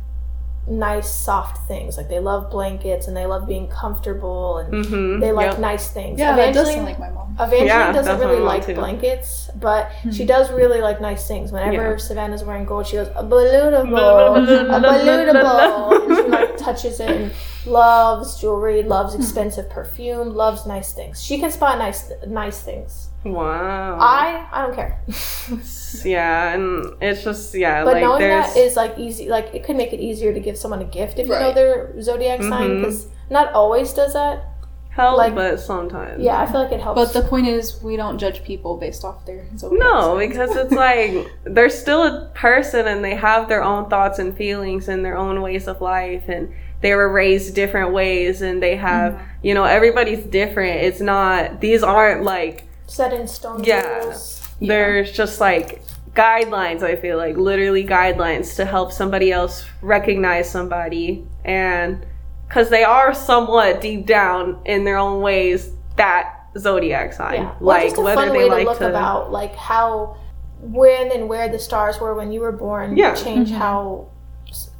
nice 0.66 1.10
soft 1.10 1.66
things. 1.66 1.96
Like 1.96 2.08
they 2.08 2.20
love 2.20 2.50
blankets 2.50 3.08
and 3.08 3.16
they 3.16 3.26
love 3.26 3.46
being 3.48 3.66
comfortable 3.68 4.58
and 4.58 4.84
hmm 4.86 5.18
they 5.20 5.32
like 5.32 5.50
Yep. 5.52 5.58
nice 5.58 5.90
things. 5.90 6.18
Yeah, 6.20 6.36
that 6.36 6.54
does 6.54 6.68
Evangeline- 6.68 6.74
sound 6.74 6.86
like 6.86 6.98
my 7.00 7.10
mom. 7.10 7.32
Evangeline 7.34 7.66
Yeah, 7.66 7.92
doesn't 7.92 8.18
really 8.20 8.40
like 8.40 8.66
too. 8.66 8.74
blankets, 8.74 9.50
but 9.56 9.90
she 10.12 10.24
does 10.24 10.52
really 10.52 10.80
like 10.80 11.00
nice 11.00 11.26
things. 11.26 11.50
Whenever 11.50 11.90
Yeah. 11.92 11.96
Savannah's 11.96 12.44
wearing 12.44 12.64
gold, 12.64 12.86
she 12.86 12.96
goes, 12.96 13.08
a 13.08 13.24
balloonable, 13.24 14.36
a 14.76 14.80
balloonable. 14.80 16.06
and 16.06 16.16
she 16.16 16.30
like 16.30 16.56
touches 16.56 17.00
it 17.00 17.10
and 17.10 17.32
loves 17.66 18.40
jewelry, 18.40 18.82
loves 18.82 19.14
expensive 19.14 19.68
perfume, 19.70 20.34
loves 20.34 20.66
nice 20.66 20.92
things. 20.92 21.22
She 21.22 21.38
can 21.40 21.50
spot 21.50 21.78
nice 21.78 22.10
nice 22.26 22.60
things. 22.60 23.08
Wow 23.24 23.98
I 24.00 24.46
I 24.52 24.62
don't 24.62 24.74
care. 24.74 25.00
yeah 26.04 26.54
and 26.54 26.94
it's 27.00 27.22
just 27.22 27.54
yeah 27.54 27.84
But 27.84 27.94
like 27.94 28.02
knowing 28.02 28.20
there's 28.20 28.54
that 28.54 28.56
is 28.56 28.76
like 28.76 28.98
easy. 28.98 29.28
Like 29.28 29.54
it 29.54 29.64
could 29.64 29.76
make 29.76 29.92
it 29.92 30.00
easier 30.00 30.32
to 30.32 30.40
give 30.40 30.56
someone 30.56 30.80
a 30.80 30.84
gift 30.84 31.18
if 31.18 31.26
you 31.28 31.32
know 31.34 31.52
their 31.52 32.00
zodiac 32.02 32.42
sign, 32.42 32.68
Mhm. 32.70 32.80
because 32.80 33.08
not 33.30 33.52
always 33.52 33.92
does 33.92 34.12
that. 34.14 34.44
help 34.90 35.16
like- 35.16 35.34
but 35.34 35.58
sometimes 35.58 36.22
Yeah, 36.22 36.38
I 36.38 36.44
feel 36.44 36.60
like 36.62 36.70
it 36.72 36.80
helps. 36.80 37.00
But 37.00 37.12
the 37.18 37.26
point 37.26 37.46
is, 37.48 37.82
we 37.82 37.96
don't 37.96 38.18
judge 38.18 38.44
people 38.44 38.76
based 38.76 39.04
off 39.06 39.24
their 39.24 39.46
zodiac 39.56 39.80
No, 39.80 40.00
signs. 40.18 40.28
because 40.28 40.56
it's 40.56 40.72
like 40.86 41.12
they're 41.44 41.70
still 41.70 42.02
a 42.02 42.30
person 42.34 42.86
and 42.86 43.02
they 43.02 43.14
have 43.14 43.48
their 43.48 43.62
own 43.62 43.88
thoughts 43.88 44.18
and 44.18 44.36
feelings 44.36 44.88
and 44.88 45.02
their 45.02 45.16
own 45.16 45.40
ways 45.40 45.66
of 45.66 45.80
life 45.80 46.24
and 46.28 46.52
they 46.82 46.94
were 46.94 47.10
raised 47.10 47.54
different 47.54 47.94
ways 47.94 48.42
and 48.42 48.62
they 48.62 48.76
have, 48.76 49.18
you 49.42 49.54
know, 49.54 49.64
everybody's 49.64 50.24
different. 50.24 50.82
It's 50.82 51.00
not 51.00 51.60
these 51.62 51.82
aren't 51.82 52.22
like 52.24 52.64
set 52.86 53.12
in 53.12 53.26
stone 53.26 53.62
Yeah. 53.64 53.86
rules. 54.04 54.48
there's 54.60 55.10
just 55.12 55.40
like 55.40 55.82
guidelines, 56.14 56.82
I 56.82 56.96
feel 56.96 57.16
like 57.16 57.36
literally 57.36 57.84
guidelines 57.86 58.54
to 58.56 58.64
help 58.64 58.92
somebody 58.92 59.32
else 59.32 59.64
recognize 59.80 60.48
somebody 60.50 61.26
and 61.44 62.04
cuz 62.48 62.68
they 62.68 62.84
are 62.84 63.14
somewhat 63.14 63.80
deep 63.80 64.06
down 64.06 64.58
in 64.66 64.84
their 64.84 64.98
own 64.98 65.20
ways 65.22 65.70
that 65.96 66.34
zodiac 66.58 67.12
sign. 67.14 67.34
Yeah, 67.42 67.48
or 67.50 67.56
Like 67.60 67.84
just 67.84 67.96
a 67.98 68.00
whether 68.02 68.20
fun 68.20 68.28
they 68.32 68.38
way 68.38 68.48
like 68.50 68.58
to 68.64 68.64
look 68.70 68.78
to 68.78 68.88
about 68.90 69.32
like 69.32 69.54
how, 69.56 70.16
when 70.60 71.10
and 71.10 71.28
where 71.28 71.48
the 71.48 71.58
stars 71.58 71.98
were 71.98 72.14
when 72.14 72.30
you 72.30 72.40
were 72.40 72.52
born. 72.52 72.96
Yeah. 72.96 73.14
change 73.14 73.48
Mm-hmm. 73.48 73.58
how 73.58 74.06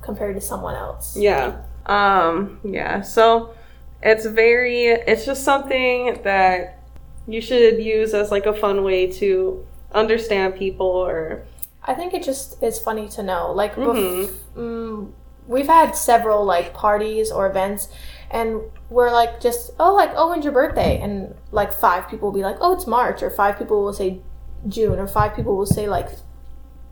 compared 0.02 0.34
to 0.34 0.40
someone 0.40 0.74
else. 0.74 1.16
Yeah. 1.16 1.56
Um, 1.86 2.60
yeah. 2.62 3.00
So 3.00 3.54
it's 4.02 4.26
very 4.26 4.86
it's 4.86 5.24
just 5.24 5.44
something 5.44 6.20
that 6.24 6.78
you 7.26 7.40
should 7.40 7.78
use 7.82 8.14
as 8.14 8.30
like 8.30 8.46
a 8.46 8.52
fun 8.54 8.82
way 8.84 9.06
to 9.12 9.64
understand 9.92 10.56
people 10.56 10.86
or 10.86 11.42
I 11.84 11.94
think 11.94 12.14
it 12.14 12.22
just 12.22 12.62
is 12.62 12.78
funny 12.78 13.08
to 13.10 13.22
know. 13.24 13.52
Like, 13.52 13.74
bef- 13.74 14.28
Mhm. 14.28 14.30
mm, 14.56 15.10
we've 15.48 15.66
had 15.66 15.96
several 15.96 16.44
like 16.44 16.72
parties 16.72 17.32
or 17.32 17.48
events, 17.48 17.88
and 18.30 18.60
we're 18.88 19.10
like 19.10 19.40
just 19.40 19.72
oh 19.80 19.92
like 19.94 20.12
oh 20.14 20.28
when's 20.30 20.44
your 20.44 20.52
birthday? 20.54 21.00
And 21.02 21.34
like 21.50 21.72
five 21.72 22.08
people 22.08 22.28
will 22.30 22.34
be 22.38 22.42
like 22.44 22.56
oh 22.60 22.72
it's 22.72 22.86
March, 22.86 23.20
or 23.22 23.30
five 23.30 23.58
people 23.58 23.82
will 23.82 23.92
say 23.92 24.20
June, 24.68 24.98
or 25.00 25.08
five 25.08 25.34
people 25.34 25.56
will 25.56 25.66
say 25.66 25.88
like 25.88 26.08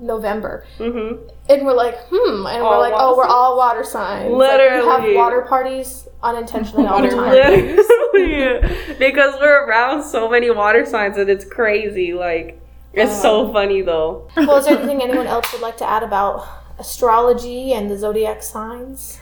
November, 0.01 0.65
Mm-hmm. 0.79 1.29
and 1.49 1.67
we're 1.67 1.75
like, 1.75 1.97
hmm, 2.11 2.47
and 2.47 2.63
All 2.63 2.71
we're 2.71 2.79
like, 2.79 2.95
oh, 2.97 3.17
we're 3.17 3.25
signs? 3.25 3.33
all 3.33 3.57
water 3.57 3.85
signs. 3.85 4.31
Like, 4.33 4.33
we 4.33 4.37
Literally. 4.39 4.89
have 5.07 5.15
water 5.17 5.43
parties 5.43 6.09
unintentionally 6.23 6.87
all 6.87 7.03
the 7.03 7.09
time. 7.09 7.31
Literally, 8.15 8.97
because 8.99 9.35
we're 9.41 9.67
around 9.67 10.03
so 10.03 10.29
many 10.29 10.51
water 10.51 10.85
signs 10.87 11.17
and 11.17 11.29
it's 11.31 11.45
crazy. 11.45 12.13
Like, 12.15 12.61
it's 12.93 13.13
Uh. 13.13 13.23
so 13.23 13.53
funny 13.53 13.83
though. 13.83 14.29
well, 14.37 14.57
is 14.57 14.67
there 14.67 14.77
anything 14.79 15.03
anyone 15.03 15.27
else 15.27 15.53
would 15.53 15.63
like 15.63 15.77
to 15.79 15.89
add 15.89 16.03
about 16.03 16.47
astrology 16.79 17.73
and 17.73 17.91
the 17.91 17.97
zodiac 17.97 18.43
signs? 18.43 19.19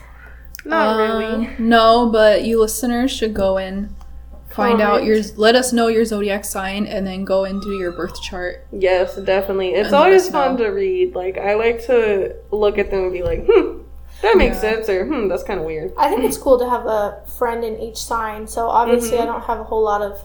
Not 0.65 0.99
Um, 0.99 1.19
really. 1.23 1.49
No, 1.59 2.09
but 2.11 2.43
you 2.43 2.59
listeners 2.59 3.11
should 3.11 3.33
go 3.33 3.57
and 3.57 3.95
find 4.59 4.81
out 4.81 4.99
Comment. 4.99 5.05
your. 5.07 5.17
Let 5.37 5.55
us 5.55 5.71
know 5.73 5.87
your 5.87 6.05
zodiac 6.05 6.45
sign, 6.45 6.85
and 6.85 7.05
then 7.07 7.25
go 7.25 7.45
and 7.45 7.61
do 7.61 7.71
your 7.77 7.91
birth 7.91 8.21
chart. 8.21 8.65
Yes, 8.71 9.15
definitely. 9.15 9.69
It's 9.73 9.93
always 9.93 10.29
fun 10.29 10.57
to 10.57 10.67
read. 10.67 11.15
Like, 11.15 11.37
I 11.37 11.55
like 11.55 11.85
to 11.87 12.35
look 12.51 12.77
at 12.77 12.91
them 12.91 13.03
and 13.05 13.13
be 13.13 13.23
like, 13.23 13.45
hmm, 13.49 13.79
that 14.21 14.35
makes 14.37 14.55
Yeah. 14.55 14.61
sense, 14.75 14.89
or 14.89 15.05
hmm, 15.05 15.27
that's 15.27 15.43
kind 15.43 15.59
of 15.59 15.65
weird. 15.65 15.93
I 15.97 16.09
think 16.09 16.23
it's 16.23 16.37
cool 16.37 16.59
to 16.59 16.69
have 16.69 16.85
a 16.85 17.21
friend 17.37 17.63
in 17.63 17.79
each 17.79 17.97
sign. 17.97 18.47
So 18.47 18.67
obviously, 18.67 19.17
Mhm. 19.17 19.21
I 19.21 19.25
don't 19.25 19.41
have 19.41 19.59
a 19.59 19.63
whole 19.63 19.81
lot 19.83 20.01
of 20.01 20.19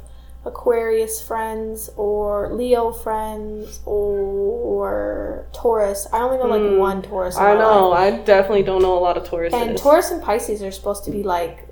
Aquarius 0.46 1.22
friends 1.22 1.88
or 1.96 2.50
Leo 2.52 2.92
friends 2.92 3.80
or 3.86 5.46
Taurus. 5.54 6.06
I 6.12 6.20
only 6.20 6.36
know 6.38 6.46
like 6.46 6.60
Hmm. 6.60 6.78
one 6.78 7.02
Taurus. 7.02 7.36
in 7.36 7.42
I 7.42 7.54
my 7.54 7.60
know. 7.60 7.88
life. 7.88 8.14
I 8.14 8.16
definitely 8.18 8.62
don't 8.62 8.82
know 8.82 8.96
a 8.96 9.00
lot 9.00 9.16
of 9.16 9.24
Taurus. 9.24 9.54
And 9.54 9.76
Taurus 9.78 10.10
and 10.10 10.22
Pisces 10.22 10.62
are 10.62 10.70
supposed 10.70 11.04
to 11.04 11.10
be 11.10 11.22
like 11.22 11.63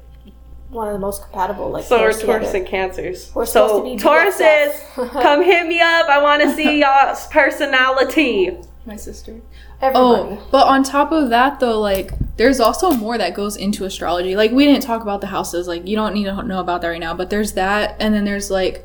one 0.73 0.89
of 0.89 0.95
the 0.95 0.99
most 0.99 1.23
compatible. 1.23 1.71
Like 1.71 1.85
so 1.85 1.97
are 1.97 2.13
Taurus 2.13 2.21
together. 2.21 2.59
and 2.59 2.67
Cancers. 2.67 3.31
We're 3.35 3.47
supposed 3.47 3.73
so 3.75 3.85
to 3.85 3.97
be 3.97 4.03
Tauruses, 4.03 4.73
BFFs. 4.95 5.11
come 5.23 5.43
hit 5.45 5.67
me 5.67 5.81
up. 5.81 6.07
I 6.09 6.21
want 6.23 6.43
to 6.43 6.55
see 6.55 6.81
y'all's 6.81 7.27
personality. 7.29 8.57
My 8.85 8.97
sister. 8.97 9.41
Everybody. 9.81 10.37
Oh, 10.41 10.49
but 10.51 10.67
on 10.67 10.83
top 10.83 11.13
of 11.13 11.29
that, 11.31 11.61
though, 11.61 11.79
like 11.81 12.13
there's 12.37 12.59
also 12.61 12.91
more 12.93 13.17
that 13.19 13.35
goes 13.35 13.57
into 13.57 13.85
astrology. 13.85 14.35
Like 14.35 14.51
we 14.53 14.65
didn't 14.65 14.83
talk 14.83 15.03
about 15.03 15.21
the 15.21 15.27
houses. 15.29 15.69
Like 15.69 15.87
you 15.87 15.95
don't 15.97 16.15
need 16.15 16.25
to 16.25 16.43
know 16.43 16.59
about 16.61 16.83
that 16.83 16.89
right 16.89 17.01
now. 17.01 17.15
But 17.15 17.31
there's 17.31 17.53
that, 17.53 17.97
and 18.01 18.15
then 18.15 18.25
there's 18.25 18.51
like 18.51 18.85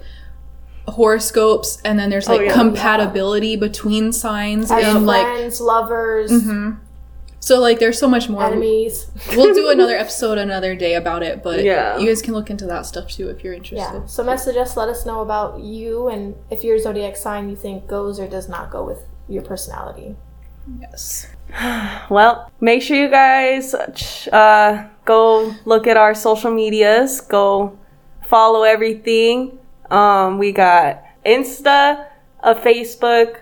horoscopes, 0.88 1.80
and 1.84 1.98
then 2.00 2.10
there's 2.10 2.28
Oh, 2.30 2.36
like 2.36 2.48
yeah. 2.48 2.54
compatibility 2.54 3.56
between 3.56 4.12
signs 4.14 4.72
As 4.72 4.84
and 4.96 5.06
like. 5.06 5.22
friends, 5.26 5.60
lovers, 5.62 6.32
Mhm. 6.32 6.78
So 7.40 7.60
like 7.60 7.80
there's 7.80 7.98
so 8.00 8.08
much 8.08 8.30
more. 8.30 8.44
enemies. 8.44 9.10
We'll 9.36 9.54
do 9.54 9.70
another 9.70 9.96
episode 9.96 10.38
another 10.38 10.76
day 10.76 10.96
about 10.96 11.24
it, 11.24 11.44
but 11.44 11.64
Yeah. 11.64 11.98
you 11.98 12.08
guys 12.08 12.22
can 12.22 12.34
look 12.34 12.50
into 12.50 12.66
that 12.66 12.86
stuff 12.86 13.10
too 13.10 13.30
if 13.30 13.44
you're 13.44 13.54
interested. 13.54 13.78
Yeah. 14.00 14.06
So 14.08 14.24
message 14.24 14.58
us. 14.58 14.76
Let 14.76 14.90
us 14.90 15.06
know 15.06 15.22
about 15.22 15.60
you 15.60 16.08
and 16.10 16.36
if 16.50 16.64
your 16.64 16.78
zodiac 16.80 17.16
sign 17.16 17.50
you 17.50 17.56
think 17.56 17.88
goes 17.88 18.20
or 18.20 18.28
does 18.28 18.50
not 18.50 18.70
go 18.72 18.84
with 18.84 19.06
your 19.30 19.44
personality. 19.44 20.16
Yes. 20.82 21.28
Well, 22.10 22.52
make 22.60 22.82
sure 22.82 22.98
you 22.98 23.10
guys 23.10 23.74
uh, 23.74 24.88
go 25.06 25.54
look 25.66 25.88
at 25.88 25.96
our 25.96 26.14
social 26.14 26.52
medias. 26.52 27.22
Go 27.22 27.78
follow 28.28 28.64
everything. 28.64 29.58
Um, 29.90 30.38
we 30.38 30.52
got 30.52 31.04
Insta, 31.26 32.08
a 32.42 32.54
Facebook, 32.56 33.38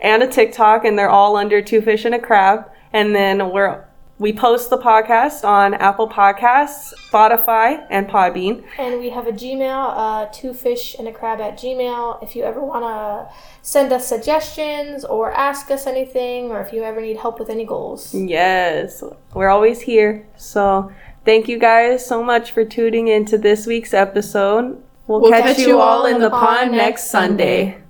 and 0.00 0.22
a 0.22 0.26
TikTok, 0.26 0.84
and 0.86 0.98
they're 0.98 1.10
all 1.10 1.36
under 1.36 1.60
Two 1.60 1.82
Fish 1.82 2.04
and 2.06 2.14
a 2.14 2.18
Crab. 2.18 2.70
And 2.92 3.14
then 3.14 3.50
we're 3.50 3.84
we 4.20 4.34
post 4.34 4.68
the 4.68 4.76
podcast 4.76 5.48
on 5.48 5.72
Apple 5.72 6.06
Podcasts, 6.06 6.92
Spotify, 7.10 7.86
and 7.88 8.06
Podbean. 8.06 8.62
And 8.76 9.00
we 9.00 9.08
have 9.08 9.26
a 9.26 9.32
Gmail, 9.32 9.94
uh, 9.96 10.26
two 10.30 10.52
fish 10.52 10.94
and 10.98 11.08
a 11.08 11.12
crab 11.12 11.40
at 11.40 11.56
Gmail. 11.56 12.22
If 12.22 12.36
you 12.36 12.44
ever 12.44 12.62
want 12.62 12.84
to 12.84 13.34
send 13.62 13.94
us 13.94 14.06
suggestions 14.06 15.06
or 15.06 15.32
ask 15.32 15.70
us 15.70 15.86
anything, 15.86 16.50
or 16.50 16.60
if 16.60 16.70
you 16.70 16.82
ever 16.82 17.00
need 17.00 17.16
help 17.16 17.38
with 17.38 17.48
any 17.48 17.64
goals. 17.64 18.14
Yes, 18.14 19.02
we're 19.32 19.48
always 19.48 19.80
here. 19.80 20.28
So 20.36 20.92
thank 21.24 21.48
you 21.48 21.58
guys 21.58 22.04
so 22.04 22.22
much 22.22 22.52
for 22.52 22.62
tuning 22.62 23.08
into 23.08 23.38
this 23.38 23.66
week's 23.66 23.94
episode. 23.94 24.82
We'll, 25.06 25.30
catch, 25.30 25.58
you 25.58 25.80
all 25.80 26.04
in 26.04 26.20
the 26.20 26.28
pond 26.28 26.72
next 26.72 27.10
Sunday. 27.10 27.80